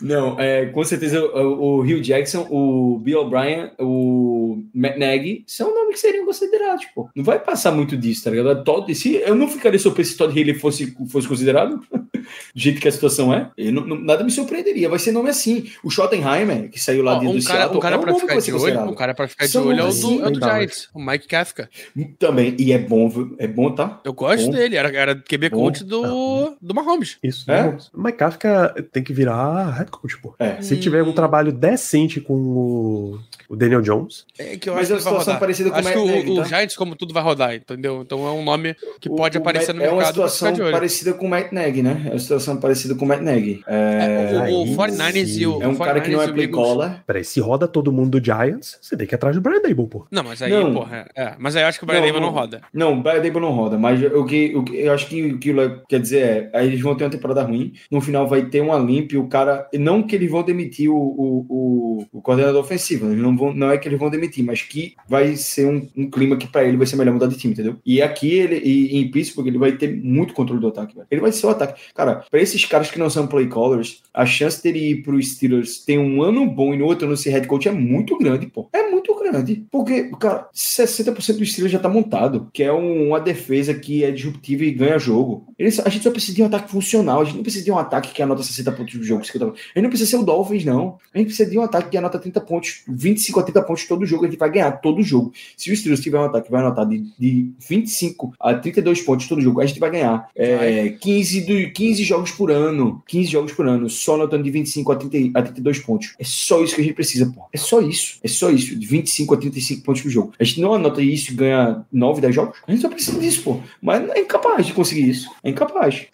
Não, 0.00 0.38
é, 0.38 0.66
com 0.66 0.84
certeza 0.84 1.24
o, 1.24 1.78
o 1.78 1.80
Hugh 1.80 2.00
Jackson, 2.02 2.46
o 2.50 2.98
Bill 2.98 3.20
O'Brien, 3.20 3.70
o 3.78 4.62
Matt 4.74 4.96
Nagy 4.98 5.42
são 5.46 5.74
nomes 5.74 5.94
que 5.94 6.00
seriam 6.00 6.26
considerados, 6.26 6.84
pô. 6.94 7.08
Não 7.14 7.24
vai 7.24 7.38
passar 7.38 7.72
muito 7.72 7.96
disso, 7.96 8.24
tá 8.24 8.30
ligado? 8.30 8.62
Todd, 8.62 8.94
se, 8.94 9.14
eu 9.14 9.34
não 9.34 9.48
ficaria 9.48 9.78
surpreso 9.78 10.10
se 10.12 10.16
Todd 10.18 10.38
Haley 10.38 10.54
fosse, 10.54 10.94
fosse 11.08 11.26
considerado, 11.26 11.80
do 11.90 12.60
jeito 12.60 12.80
que 12.80 12.88
a 12.88 12.92
situação 12.92 13.32
é. 13.32 13.50
Não- 13.70 13.86
não- 13.86 13.96
nada 13.98 14.22
me 14.22 14.30
surpreenderia. 14.30 14.88
Vai 14.88 14.98
ser 14.98 15.12
nome 15.12 15.30
assim. 15.30 15.70
O 15.82 15.90
Schottenheimer, 15.90 16.68
que 16.70 16.78
saiu 16.80 17.02
lá 17.02 17.18
de, 17.18 17.26
um 17.26 17.36
do 17.36 17.44
cara, 17.44 17.58
Seattle, 17.60 17.78
um 17.78 17.80
cara 17.80 17.94
é 17.94 17.98
um 17.98 18.02
pra 18.02 18.14
ficar 18.14 18.26
vai 18.34 18.42
de 18.42 18.50
olho, 18.52 18.60
considerado. 18.60 18.90
um 18.90 18.94
cara 18.94 19.14
pra 19.14 19.28
ficar 19.28 19.46
de 19.46 19.52
São 19.52 19.66
olho 19.66 19.80
é 19.80 19.84
o 19.84 19.92
do, 19.92 20.24
é 20.24 20.28
o 20.28 20.30
do. 20.30 20.38
Giants, 20.40 20.88
o 20.94 21.00
Mike 21.00 21.26
Kafka. 21.26 21.70
Também, 22.18 22.54
e 22.58 22.72
é 22.72 22.78
bom, 22.78 23.10
é 23.38 23.46
bom, 23.46 23.70
tá? 23.70 24.00
Eu 24.04 24.12
gosto 24.12 24.46
Bom. 24.46 24.50
dele, 24.52 24.76
era, 24.76 24.88
era 24.94 25.14
QB 25.16 25.48
Bom. 25.50 25.56
coach 25.58 25.84
do, 25.84 26.54
do 26.60 26.74
Mahomes. 26.74 27.16
Isso, 27.22 27.50
É? 27.50 27.62
não. 27.94 28.04
Mike 28.04 28.18
Kafka 28.18 28.74
tem 28.92 29.02
que 29.02 29.12
virar 29.12 29.85
pô. 30.20 30.34
É. 30.38 30.60
Se 30.62 30.76
tiver 30.76 31.02
um 31.02 31.12
trabalho 31.12 31.52
decente 31.52 32.20
com 32.20 32.34
o, 32.34 33.18
o 33.48 33.56
Daniel 33.56 33.80
Jones, 33.82 34.26
É 34.38 34.56
que 34.56 34.68
eu 34.68 34.74
Mas 34.74 34.84
acho 34.90 34.92
é 34.92 34.94
uma 34.94 35.00
situação 35.20 35.38
parecida 35.38 35.70
com 35.70 35.76
o 35.76 35.78
Acho 35.78 35.88
que 35.92 35.94
Matt 35.98 36.04
o, 36.04 36.10
Nagy, 36.16 36.30
o 36.30 36.36
tá? 36.36 36.44
Giants, 36.44 36.76
como 36.76 36.96
tudo, 36.96 37.14
vai 37.14 37.22
rodar, 37.22 37.54
entendeu? 37.54 38.02
Então 38.02 38.26
é 38.26 38.30
um 38.32 38.44
nome 38.44 38.74
que 39.00 39.08
O- 39.08 39.14
pode 39.16 39.36
o 39.36 39.40
aparecer 39.40 39.72
Matt- 39.72 39.76
no 39.76 39.82
É 39.84 39.88
uma 39.88 39.96
mercado 39.96 40.14
situação 40.14 40.48
ficar 40.48 40.56
de 40.56 40.62
olho. 40.62 40.72
parecida 40.72 41.12
com 41.14 41.26
o 41.26 41.28
Matt 41.30 41.52
Nagy, 41.52 41.82
né? 41.82 42.02
É 42.06 42.10
uma 42.10 42.18
situação 42.18 42.56
parecida 42.58 42.94
com 42.94 43.04
o 43.04 43.08
Matt 43.08 43.20
Nagy. 43.20 43.62
É, 43.66 44.28
É, 44.32 44.34
o, 44.34 44.38
o 44.38 44.42
aí 44.42 44.74
49ers 44.76 45.36
e 45.40 45.46
o 45.46 45.62
é 45.62 45.66
um 45.68 45.74
cara 45.76 46.00
que 46.00 46.10
não 46.10 46.20
é 46.22 46.26
49ers 46.26 46.30
o 46.30 46.34
play 46.34 46.48
caller. 46.48 46.90
peraí, 47.06 47.24
se 47.24 47.40
roda 47.40 47.66
todo 47.68 47.92
mundo 47.92 48.18
do 48.20 48.24
Giants, 48.24 48.78
você 48.80 48.96
tem 48.96 49.06
que 49.06 49.14
ir 49.14 49.16
atrás 49.16 49.34
do 49.36 49.40
Brian 49.42 49.60
Dable, 49.60 49.86
pô. 49.86 50.06
Não, 50.10 50.22
mas 50.24 50.42
aí, 50.42 50.50
Não. 50.50 50.72
porra, 50.74 51.06
é. 51.14 51.34
Mas 51.38 51.56
aí 51.56 51.62
eu 51.62 51.68
acho 51.68 51.78
que 51.78 51.84
o 51.84 51.86
Brian 51.86 52.00
Não, 52.00 52.06
Dable 52.06 52.20
não 52.20 52.30
roda. 52.30 52.60
Não, 52.72 52.92
o 52.98 53.02
Brian 53.02 53.22
Dable 53.22 53.40
não 53.40 53.52
roda, 53.52 53.78
mas 53.78 54.02
o 54.02 54.24
que, 54.24 54.54
o 54.56 54.64
que 54.64 54.76
eu 54.76 54.92
acho 54.92 55.06
que 55.06 55.22
o 55.32 55.38
que 55.38 55.52
o 55.52 55.80
quer 55.88 56.00
dizer 56.00 56.16
é, 56.16 56.50
aí 56.58 56.66
eles 56.66 56.80
vão 56.80 56.94
ter 56.94 57.04
uma 57.04 57.10
temporada 57.10 57.42
ruim, 57.42 57.72
no 57.90 58.00
final 58.00 58.26
vai 58.26 58.42
ter 58.46 58.60
uma 58.60 58.78
limpa 58.78 59.14
e 59.14 59.18
o 59.18 59.26
cara, 59.28 59.68
não 59.74 60.02
que 60.02 60.14
eles 60.16 60.30
vão 60.30 60.42
demitir 60.42 60.90
o, 60.90 60.96
o, 60.96 61.46
o, 61.48 62.06
o 62.12 62.20
coordenador 62.22 62.60
ofensivo, 62.60 63.06
eles 63.06 63.22
não, 63.22 63.35
vão, 63.36 63.52
não 63.54 63.70
é 63.70 63.78
que 63.78 63.88
eles 63.88 63.98
vão 63.98 64.10
demitir, 64.10 64.44
mas 64.44 64.62
que 64.62 64.94
vai 65.08 65.36
ser 65.36 65.66
um, 65.66 65.88
um 65.96 66.10
clima 66.10 66.36
que 66.36 66.46
pra 66.46 66.64
ele 66.64 66.76
vai 66.76 66.86
ser 66.86 66.96
melhor 66.96 67.12
mudar 67.12 67.26
de 67.26 67.36
time, 67.36 67.52
entendeu? 67.52 67.76
E 67.84 68.00
aqui 68.02 68.32
ele, 68.32 68.56
e, 68.64 68.96
em 68.96 69.10
Pittsburgh 69.10 69.46
ele 69.48 69.58
vai 69.58 69.72
ter 69.72 69.94
muito 70.02 70.34
controle 70.34 70.60
do 70.60 70.68
ataque, 70.68 70.94
velho. 70.94 71.06
ele 71.10 71.20
vai 71.20 71.32
ser 71.32 71.46
o 71.46 71.50
ataque. 71.50 71.80
Cara, 71.94 72.24
pra 72.30 72.40
esses 72.40 72.64
caras 72.64 72.90
que 72.90 72.98
não 72.98 73.10
são 73.10 73.26
play 73.26 73.46
callers, 73.46 74.02
a 74.12 74.24
chance 74.26 74.62
dele 74.62 74.78
ir 74.90 75.02
pro 75.02 75.22
Steelers 75.22 75.84
ter 75.84 75.98
um 75.98 76.22
ano 76.22 76.46
bom 76.46 76.72
e 76.74 76.76
no 76.78 76.84
outro 76.86 77.06
ano 77.06 77.16
ser 77.16 77.30
head 77.30 77.46
coach 77.46 77.68
é 77.68 77.72
muito 77.72 78.16
grande, 78.18 78.46
pô. 78.46 78.68
É 78.72 78.90
muito 78.90 79.14
grande. 79.14 79.66
Porque, 79.70 80.10
cara, 80.18 80.48
60% 80.54 81.38
do 81.38 81.44
Steelers 81.46 81.72
já 81.72 81.78
tá 81.78 81.88
montado, 81.88 82.48
que 82.52 82.62
é 82.62 82.72
um- 82.72 83.08
uma 83.08 83.20
defesa 83.20 83.74
que 83.74 84.04
é 84.04 84.10
disruptiva 84.10 84.64
e 84.64 84.70
ganha 84.70 84.98
jogo. 84.98 85.46
A 85.58 85.88
gente 85.88 86.02
só 86.02 86.10
precisa 86.10 86.34
de 86.34 86.42
um 86.42 86.46
ataque 86.46 86.70
funcional, 86.70 87.20
a 87.20 87.24
gente 87.24 87.36
não 87.36 87.42
precisa 87.42 87.64
de 87.64 87.70
um 87.70 87.78
ataque 87.78 88.12
que 88.12 88.22
anota 88.22 88.42
60 88.42 88.72
pontos 88.72 88.94
no 88.94 89.02
jogo. 89.02 89.20
A 89.22 89.24
gente 89.24 89.38
não 89.82 89.88
precisa 89.88 90.10
ser 90.10 90.16
o 90.16 90.22
Dolphins, 90.22 90.64
não. 90.64 90.98
A 91.14 91.18
gente 91.18 91.28
precisa 91.28 91.50
de 91.50 91.58
um 91.58 91.62
ataque 91.62 91.90
que 91.90 91.96
anota 91.96 92.18
30 92.18 92.40
pontos, 92.40 92.82
25 92.88 93.25
a 93.34 93.42
30 93.42 93.62
pontos 93.62 93.86
todo 93.86 94.06
jogo, 94.06 94.24
a 94.24 94.28
gente 94.28 94.38
vai 94.38 94.50
ganhar 94.50 94.72
todo 94.72 95.02
jogo. 95.02 95.32
Se 95.56 95.70
o 95.70 95.76
Steelers 95.76 96.00
tiver 96.00 96.18
um 96.18 96.24
ataque 96.24 96.46
que 96.46 96.52
vai 96.52 96.60
anotar 96.60 96.86
de, 96.86 97.04
de 97.18 97.50
25 97.68 98.34
a 98.38 98.54
32 98.54 99.02
pontos 99.02 99.28
todo 99.28 99.40
jogo, 99.40 99.60
a 99.60 99.66
gente 99.66 99.80
vai 99.80 99.90
ganhar 99.90 100.28
é, 100.34 100.90
15, 101.00 101.40
do, 101.42 101.72
15 101.72 102.04
jogos 102.04 102.30
por 102.30 102.50
ano. 102.50 103.02
15 103.06 103.30
jogos 103.30 103.52
por 103.52 103.66
ano, 103.66 103.88
só 103.88 104.14
anotando 104.14 104.44
de 104.44 104.50
25 104.50 104.92
a, 104.92 104.96
30, 104.96 105.38
a 105.38 105.42
32 105.42 105.78
pontos. 105.80 106.14
É 106.18 106.24
só 106.24 106.62
isso 106.62 106.74
que 106.74 106.80
a 106.80 106.84
gente 106.84 106.94
precisa, 106.94 107.26
pô. 107.26 107.42
É 107.52 107.58
só 107.58 107.80
isso. 107.80 108.18
É 108.22 108.28
só 108.28 108.50
isso. 108.50 108.76
De 108.78 108.86
25 108.86 109.34
a 109.34 109.36
35 109.36 109.82
pontos 109.82 110.02
por 110.02 110.10
jogo. 110.10 110.32
A 110.38 110.44
gente 110.44 110.60
não 110.60 110.74
anota 110.74 111.02
isso 111.02 111.32
e 111.32 111.34
ganha 111.34 111.84
9, 111.92 112.20
10 112.20 112.34
jogos. 112.34 112.58
A 112.66 112.70
gente 112.70 112.80
só 112.82 112.88
precisa 112.88 113.18
disso, 113.18 113.42
pô. 113.42 113.60
Mas 113.82 114.08
é 114.10 114.20
incapaz 114.20 114.66
de 114.66 114.72
conseguir 114.72 115.08
isso. 115.08 115.30
É 115.42 115.50
incapaz. 115.50 116.06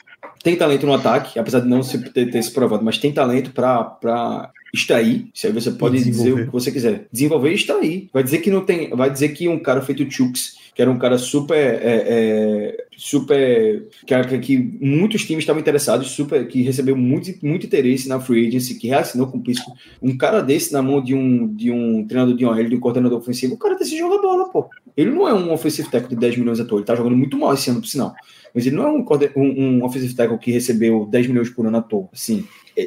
Tem 0.42 0.56
talento 0.56 0.86
no 0.86 0.92
ataque, 0.94 1.38
apesar 1.38 1.60
de 1.60 1.68
não 1.68 1.82
se- 1.82 1.98
ter, 2.10 2.30
ter 2.30 2.42
se 2.42 2.50
provado, 2.50 2.84
mas 2.84 2.98
tem 2.98 3.12
talento 3.12 3.52
pra 3.52 4.50
extrair. 4.74 5.26
Isso 5.34 5.46
aí 5.46 5.52
você 5.52 5.70
pode 5.70 5.96
dizer 6.02 6.32
o 6.32 6.46
que 6.46 6.52
você 6.52 6.72
quiser. 6.72 7.06
Desenvolver 7.12 7.50
e 7.50 7.54
extrair. 7.54 8.08
Vai 8.12 8.22
dizer 8.24 8.38
que 8.38 8.50
não 8.50 8.64
tem. 8.64 8.90
Vai 8.90 9.10
dizer 9.10 9.28
que 9.30 9.46
um 9.48 9.58
cara 9.58 9.80
feito 9.82 10.10
Chooks, 10.10 10.56
que 10.74 10.80
era 10.82 10.90
um 10.90 10.98
cara 10.98 11.16
super. 11.18 11.56
é, 11.56 11.80
é, 12.06 12.84
super. 12.96 13.86
Que, 14.06 14.38
que 14.38 14.78
muitos 14.80 15.24
times 15.24 15.42
estavam 15.42 15.60
interessados, 15.60 16.10
super, 16.10 16.46
que 16.48 16.62
recebeu 16.62 16.96
muito, 16.96 17.32
muito 17.44 17.66
interesse 17.66 18.08
na 18.08 18.18
free 18.18 18.48
agency, 18.48 18.76
que 18.76 18.88
reassinou 18.88 19.26
com 19.28 19.38
o 19.38 19.42
Pisco. 19.42 19.72
Um 20.00 20.16
cara 20.16 20.40
desse 20.40 20.72
na 20.72 20.82
mão 20.82 21.00
de 21.02 21.14
um, 21.14 21.46
de 21.54 21.70
um 21.70 22.04
treinador 22.06 22.34
de 22.36 22.44
OL, 22.44 22.64
de 22.68 22.74
um 22.76 22.80
coordenador 22.80 23.18
ofensivo, 23.18 23.54
o 23.54 23.58
cara 23.58 23.76
desse 23.76 23.96
joga 23.98 24.20
bola, 24.20 24.48
pô. 24.50 24.68
Ele 24.96 25.10
não 25.10 25.26
é 25.28 25.32
um 25.34 25.52
offensive 25.52 25.88
tackle 25.90 26.10
de 26.10 26.16
10 26.16 26.36
milhões 26.38 26.60
à 26.60 26.64
toa, 26.64 26.78
ele 26.78 26.86
tá 26.86 26.94
jogando 26.94 27.16
muito 27.16 27.38
mal 27.38 27.54
esse 27.54 27.70
ano, 27.70 27.80
por 27.80 27.86
sinal. 27.86 28.14
Mas 28.54 28.66
ele 28.66 28.76
não 28.76 28.86
é 28.86 28.90
um, 28.90 29.06
um, 29.36 29.62
um 29.78 29.84
offensive 29.84 30.14
tackle 30.14 30.38
que 30.38 30.50
recebeu 30.50 31.06
10 31.06 31.26
milhões 31.28 31.50
por 31.50 31.66
ano 31.66 31.78
à 31.78 31.82
toa. 31.82 32.08
Assim, 32.12 32.46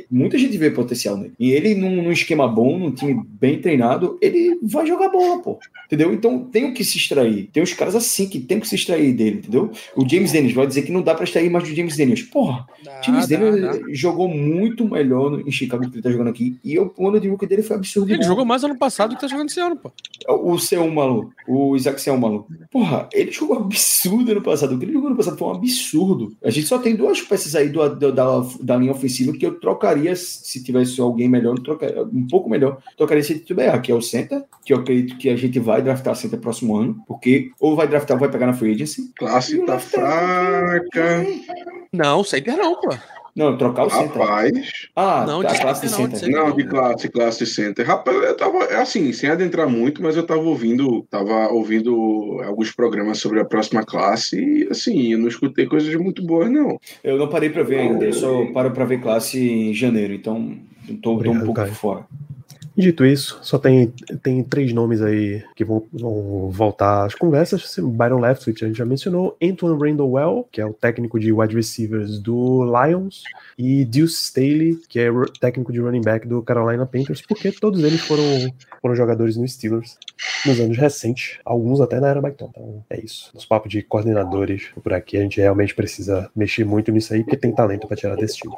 muita 0.09 0.37
gente 0.37 0.57
vê 0.57 0.69
potencial 0.71 1.17
nele. 1.17 1.33
E 1.39 1.51
ele, 1.51 1.75
num, 1.75 2.03
num 2.03 2.11
esquema 2.11 2.47
bom, 2.47 2.77
num 2.77 2.91
time 2.91 3.21
bem 3.27 3.59
treinado, 3.59 4.17
ele 4.21 4.57
vai 4.63 4.85
jogar 4.85 5.09
bola, 5.09 5.39
pô. 5.41 5.57
Entendeu? 5.85 6.13
Então 6.13 6.39
tem 6.39 6.65
o 6.65 6.73
que 6.73 6.83
se 6.83 6.97
extrair. 6.97 7.49
Tem 7.53 7.61
os 7.61 7.73
caras 7.73 7.95
assim 7.95 8.27
que 8.27 8.39
tem 8.39 8.59
que 8.59 8.67
se 8.67 8.75
extrair 8.75 9.13
dele, 9.13 9.37
entendeu? 9.37 9.71
O 9.95 10.07
James 10.07 10.31
Dennis 10.31 10.53
vai 10.53 10.65
dizer 10.65 10.81
que 10.81 10.91
não 10.91 11.01
dá 11.01 11.13
pra 11.13 11.23
extrair 11.23 11.49
mais 11.49 11.67
do 11.67 11.75
James 11.75 11.95
Dennis. 11.95 12.23
Porra, 12.23 12.65
Dá, 12.83 12.99
o 13.01 13.03
James 13.05 13.27
dá, 13.27 13.37
Dennis 13.37 13.61
dá. 13.61 13.79
jogou 13.93 14.27
muito 14.27 14.89
melhor 14.89 15.41
em 15.47 15.51
Chicago 15.51 15.83
do 15.83 15.89
que 15.91 15.95
ele 15.97 16.03
tá 16.03 16.09
jogando 16.11 16.29
aqui. 16.29 16.57
E 16.63 16.77
o 16.79 16.91
ano 17.07 17.19
de 17.19 17.27
rookie 17.29 17.45
dele 17.45 17.61
foi 17.63 17.75
absurdo. 17.75 18.09
Ele 18.11 18.17
bom. 18.21 18.27
jogou 18.27 18.45
mais 18.45 18.63
ano 18.63 18.77
passado 18.77 19.11
do 19.11 19.15
que 19.15 19.21
tá 19.21 19.27
jogando 19.27 19.49
esse 19.49 19.59
ano, 19.59 19.75
pô. 19.77 19.91
O 20.27 20.55
C1 20.55 20.91
maluco, 20.91 21.31
o 21.47 21.75
Isaac 21.75 21.99
C1 22.01 22.17
maluco. 22.17 22.51
Porra, 22.71 23.07
ele 23.13 23.31
jogou 23.31 23.57
absurdo 23.57 24.31
ano 24.31 24.41
passado. 24.41 24.73
O 24.75 24.79
que 24.79 24.85
ele 24.85 24.93
jogou 24.93 25.07
ano 25.09 25.17
passado 25.17 25.37
foi 25.37 25.47
um 25.47 25.51
absurdo. 25.51 26.35
A 26.43 26.49
gente 26.49 26.67
só 26.67 26.79
tem 26.79 26.95
duas 26.95 27.21
peças 27.21 27.55
aí 27.55 27.69
do, 27.69 27.87
do- 27.95 28.11
da, 28.11 28.25
da 28.61 28.75
linha 28.77 28.91
ofensiva 28.91 29.33
que 29.33 29.45
eu 29.45 29.53
trocaria 29.75 30.15
se 30.15 30.63
tivesse 30.63 30.99
alguém 30.99 31.29
melhor, 31.29 31.59
trocaria, 31.59 32.03
um 32.03 32.27
pouco 32.27 32.49
melhor. 32.49 32.81
Trocaria 32.97 33.23
se 33.23 33.39
tiver, 33.39 33.79
que 33.81 33.91
é 33.91 33.95
o 33.95 34.01
center, 34.01 34.43
que 34.65 34.73
eu 34.73 34.77
acredito 34.77 35.17
que 35.17 35.29
a 35.29 35.35
gente 35.35 35.59
vai 35.59 35.81
draftar 35.81 36.15
center 36.15 36.39
próximo 36.39 36.75
ano, 36.75 37.03
porque 37.07 37.51
ou 37.59 37.75
vai 37.75 37.87
draftar 37.87 38.15
ou 38.15 38.21
vai 38.21 38.31
pegar 38.31 38.47
na 38.47 38.53
free 38.53 38.73
agency. 38.73 39.11
Classe 39.15 39.63
tá 39.65 39.79
fraca. 39.79 41.25
Não, 41.91 42.23
center 42.23 42.57
não, 42.57 42.79
pô. 42.79 42.89
Não, 43.35 43.57
trocar 43.57 43.85
o 43.85 43.89
center. 43.89 44.21
Rapaz. 44.21 44.87
Ah, 44.95 45.25
Não, 45.27 45.41
a 45.41 45.43
de 45.45 45.59
classe 45.59 45.81
de 45.81 45.89
center 45.91 46.09
não, 46.11 46.17
center. 46.17 46.29
de 46.29 46.35
Não, 46.35 46.55
de 46.55 46.63
classe, 46.67 47.09
classe 47.09 47.45
center. 47.45 47.85
Rapaz, 47.85 48.15
eu 48.15 48.37
tava, 48.37 48.59
é 48.65 48.77
assim, 48.77 49.11
sem 49.11 49.29
adentrar 49.29 49.67
muito, 49.67 50.01
mas 50.01 50.15
eu 50.15 50.25
tava 50.25 50.39
ouvindo, 50.41 51.05
tava 51.09 51.49
ouvindo 51.51 52.39
alguns 52.45 52.71
programas 52.71 53.17
sobre 53.19 53.41
a 53.41 53.45
próxima 53.45 53.83
classe 53.83 54.39
e, 54.39 54.67
assim, 54.71 55.11
eu 55.11 55.19
não 55.19 55.27
escutei 55.27 55.65
coisas 55.65 55.93
muito 55.95 56.25
boas, 56.25 56.49
não. 56.49 56.79
Eu 57.03 57.17
não 57.17 57.27
parei 57.27 57.49
pra 57.49 57.63
ver 57.63 57.79
ainda, 57.79 58.05
eu 58.05 58.13
só 58.13 58.45
paro 58.53 58.71
pra 58.71 58.85
ver 58.85 59.01
classe 59.01 59.37
em 59.37 59.73
janeiro, 59.73 60.13
então 60.13 60.57
tô, 60.87 60.93
tô 61.01 61.09
um 61.11 61.13
Obrigado, 61.15 61.39
pouco 61.45 61.53
Caio. 61.55 61.73
fora. 61.73 62.05
Dito 62.77 63.05
isso, 63.05 63.39
só 63.41 63.57
tem, 63.57 63.93
tem 64.21 64.43
três 64.43 64.73
nomes 64.73 65.01
aí 65.01 65.41
que 65.55 65.63
vão, 65.63 65.85
vão 65.93 66.49
voltar 66.49 67.05
às 67.05 67.15
conversas. 67.15 67.73
Byron 67.79 68.19
Leftwich, 68.19 68.65
a 68.65 68.67
gente 68.67 68.77
já 68.77 68.85
mencionou. 68.85 69.37
Antoine 69.41 69.79
Randall 69.81 70.45
que 70.51 70.59
é 70.59 70.65
o 70.65 70.73
técnico 70.73 71.17
de 71.17 71.31
wide 71.31 71.55
receivers 71.55 72.19
do 72.19 72.65
Lions. 72.65 73.23
E 73.57 73.85
Deuce 73.85 74.15
Staley, 74.15 74.77
que 74.89 74.99
é 74.99 75.09
técnico 75.39 75.71
de 75.71 75.79
running 75.79 76.01
back 76.01 76.27
do 76.27 76.41
Carolina 76.41 76.85
Panthers, 76.85 77.21
porque 77.21 77.49
todos 77.49 77.81
eles 77.81 78.01
foram, 78.01 78.23
foram 78.81 78.95
jogadores 78.95 79.37
no 79.37 79.47
Steelers 79.47 79.97
nos 80.45 80.59
anos 80.59 80.77
recentes. 80.77 81.39
Alguns 81.45 81.79
até 81.79 82.01
na 82.01 82.09
era 82.09 82.21
Bacton. 82.21 82.49
Então 82.49 82.83
é 82.89 82.99
isso. 82.99 83.31
Nos 83.33 83.45
papos 83.45 83.71
de 83.71 83.83
coordenadores 83.83 84.69
por 84.83 84.91
aqui, 84.91 85.15
a 85.15 85.21
gente 85.21 85.39
realmente 85.39 85.73
precisa 85.73 86.29
mexer 86.35 86.65
muito 86.65 86.91
nisso 86.91 87.13
aí, 87.13 87.23
porque 87.23 87.37
tem 87.37 87.53
talento 87.53 87.87
para 87.87 87.95
tirar 87.95 88.17
desse 88.17 88.37
time. 88.37 88.53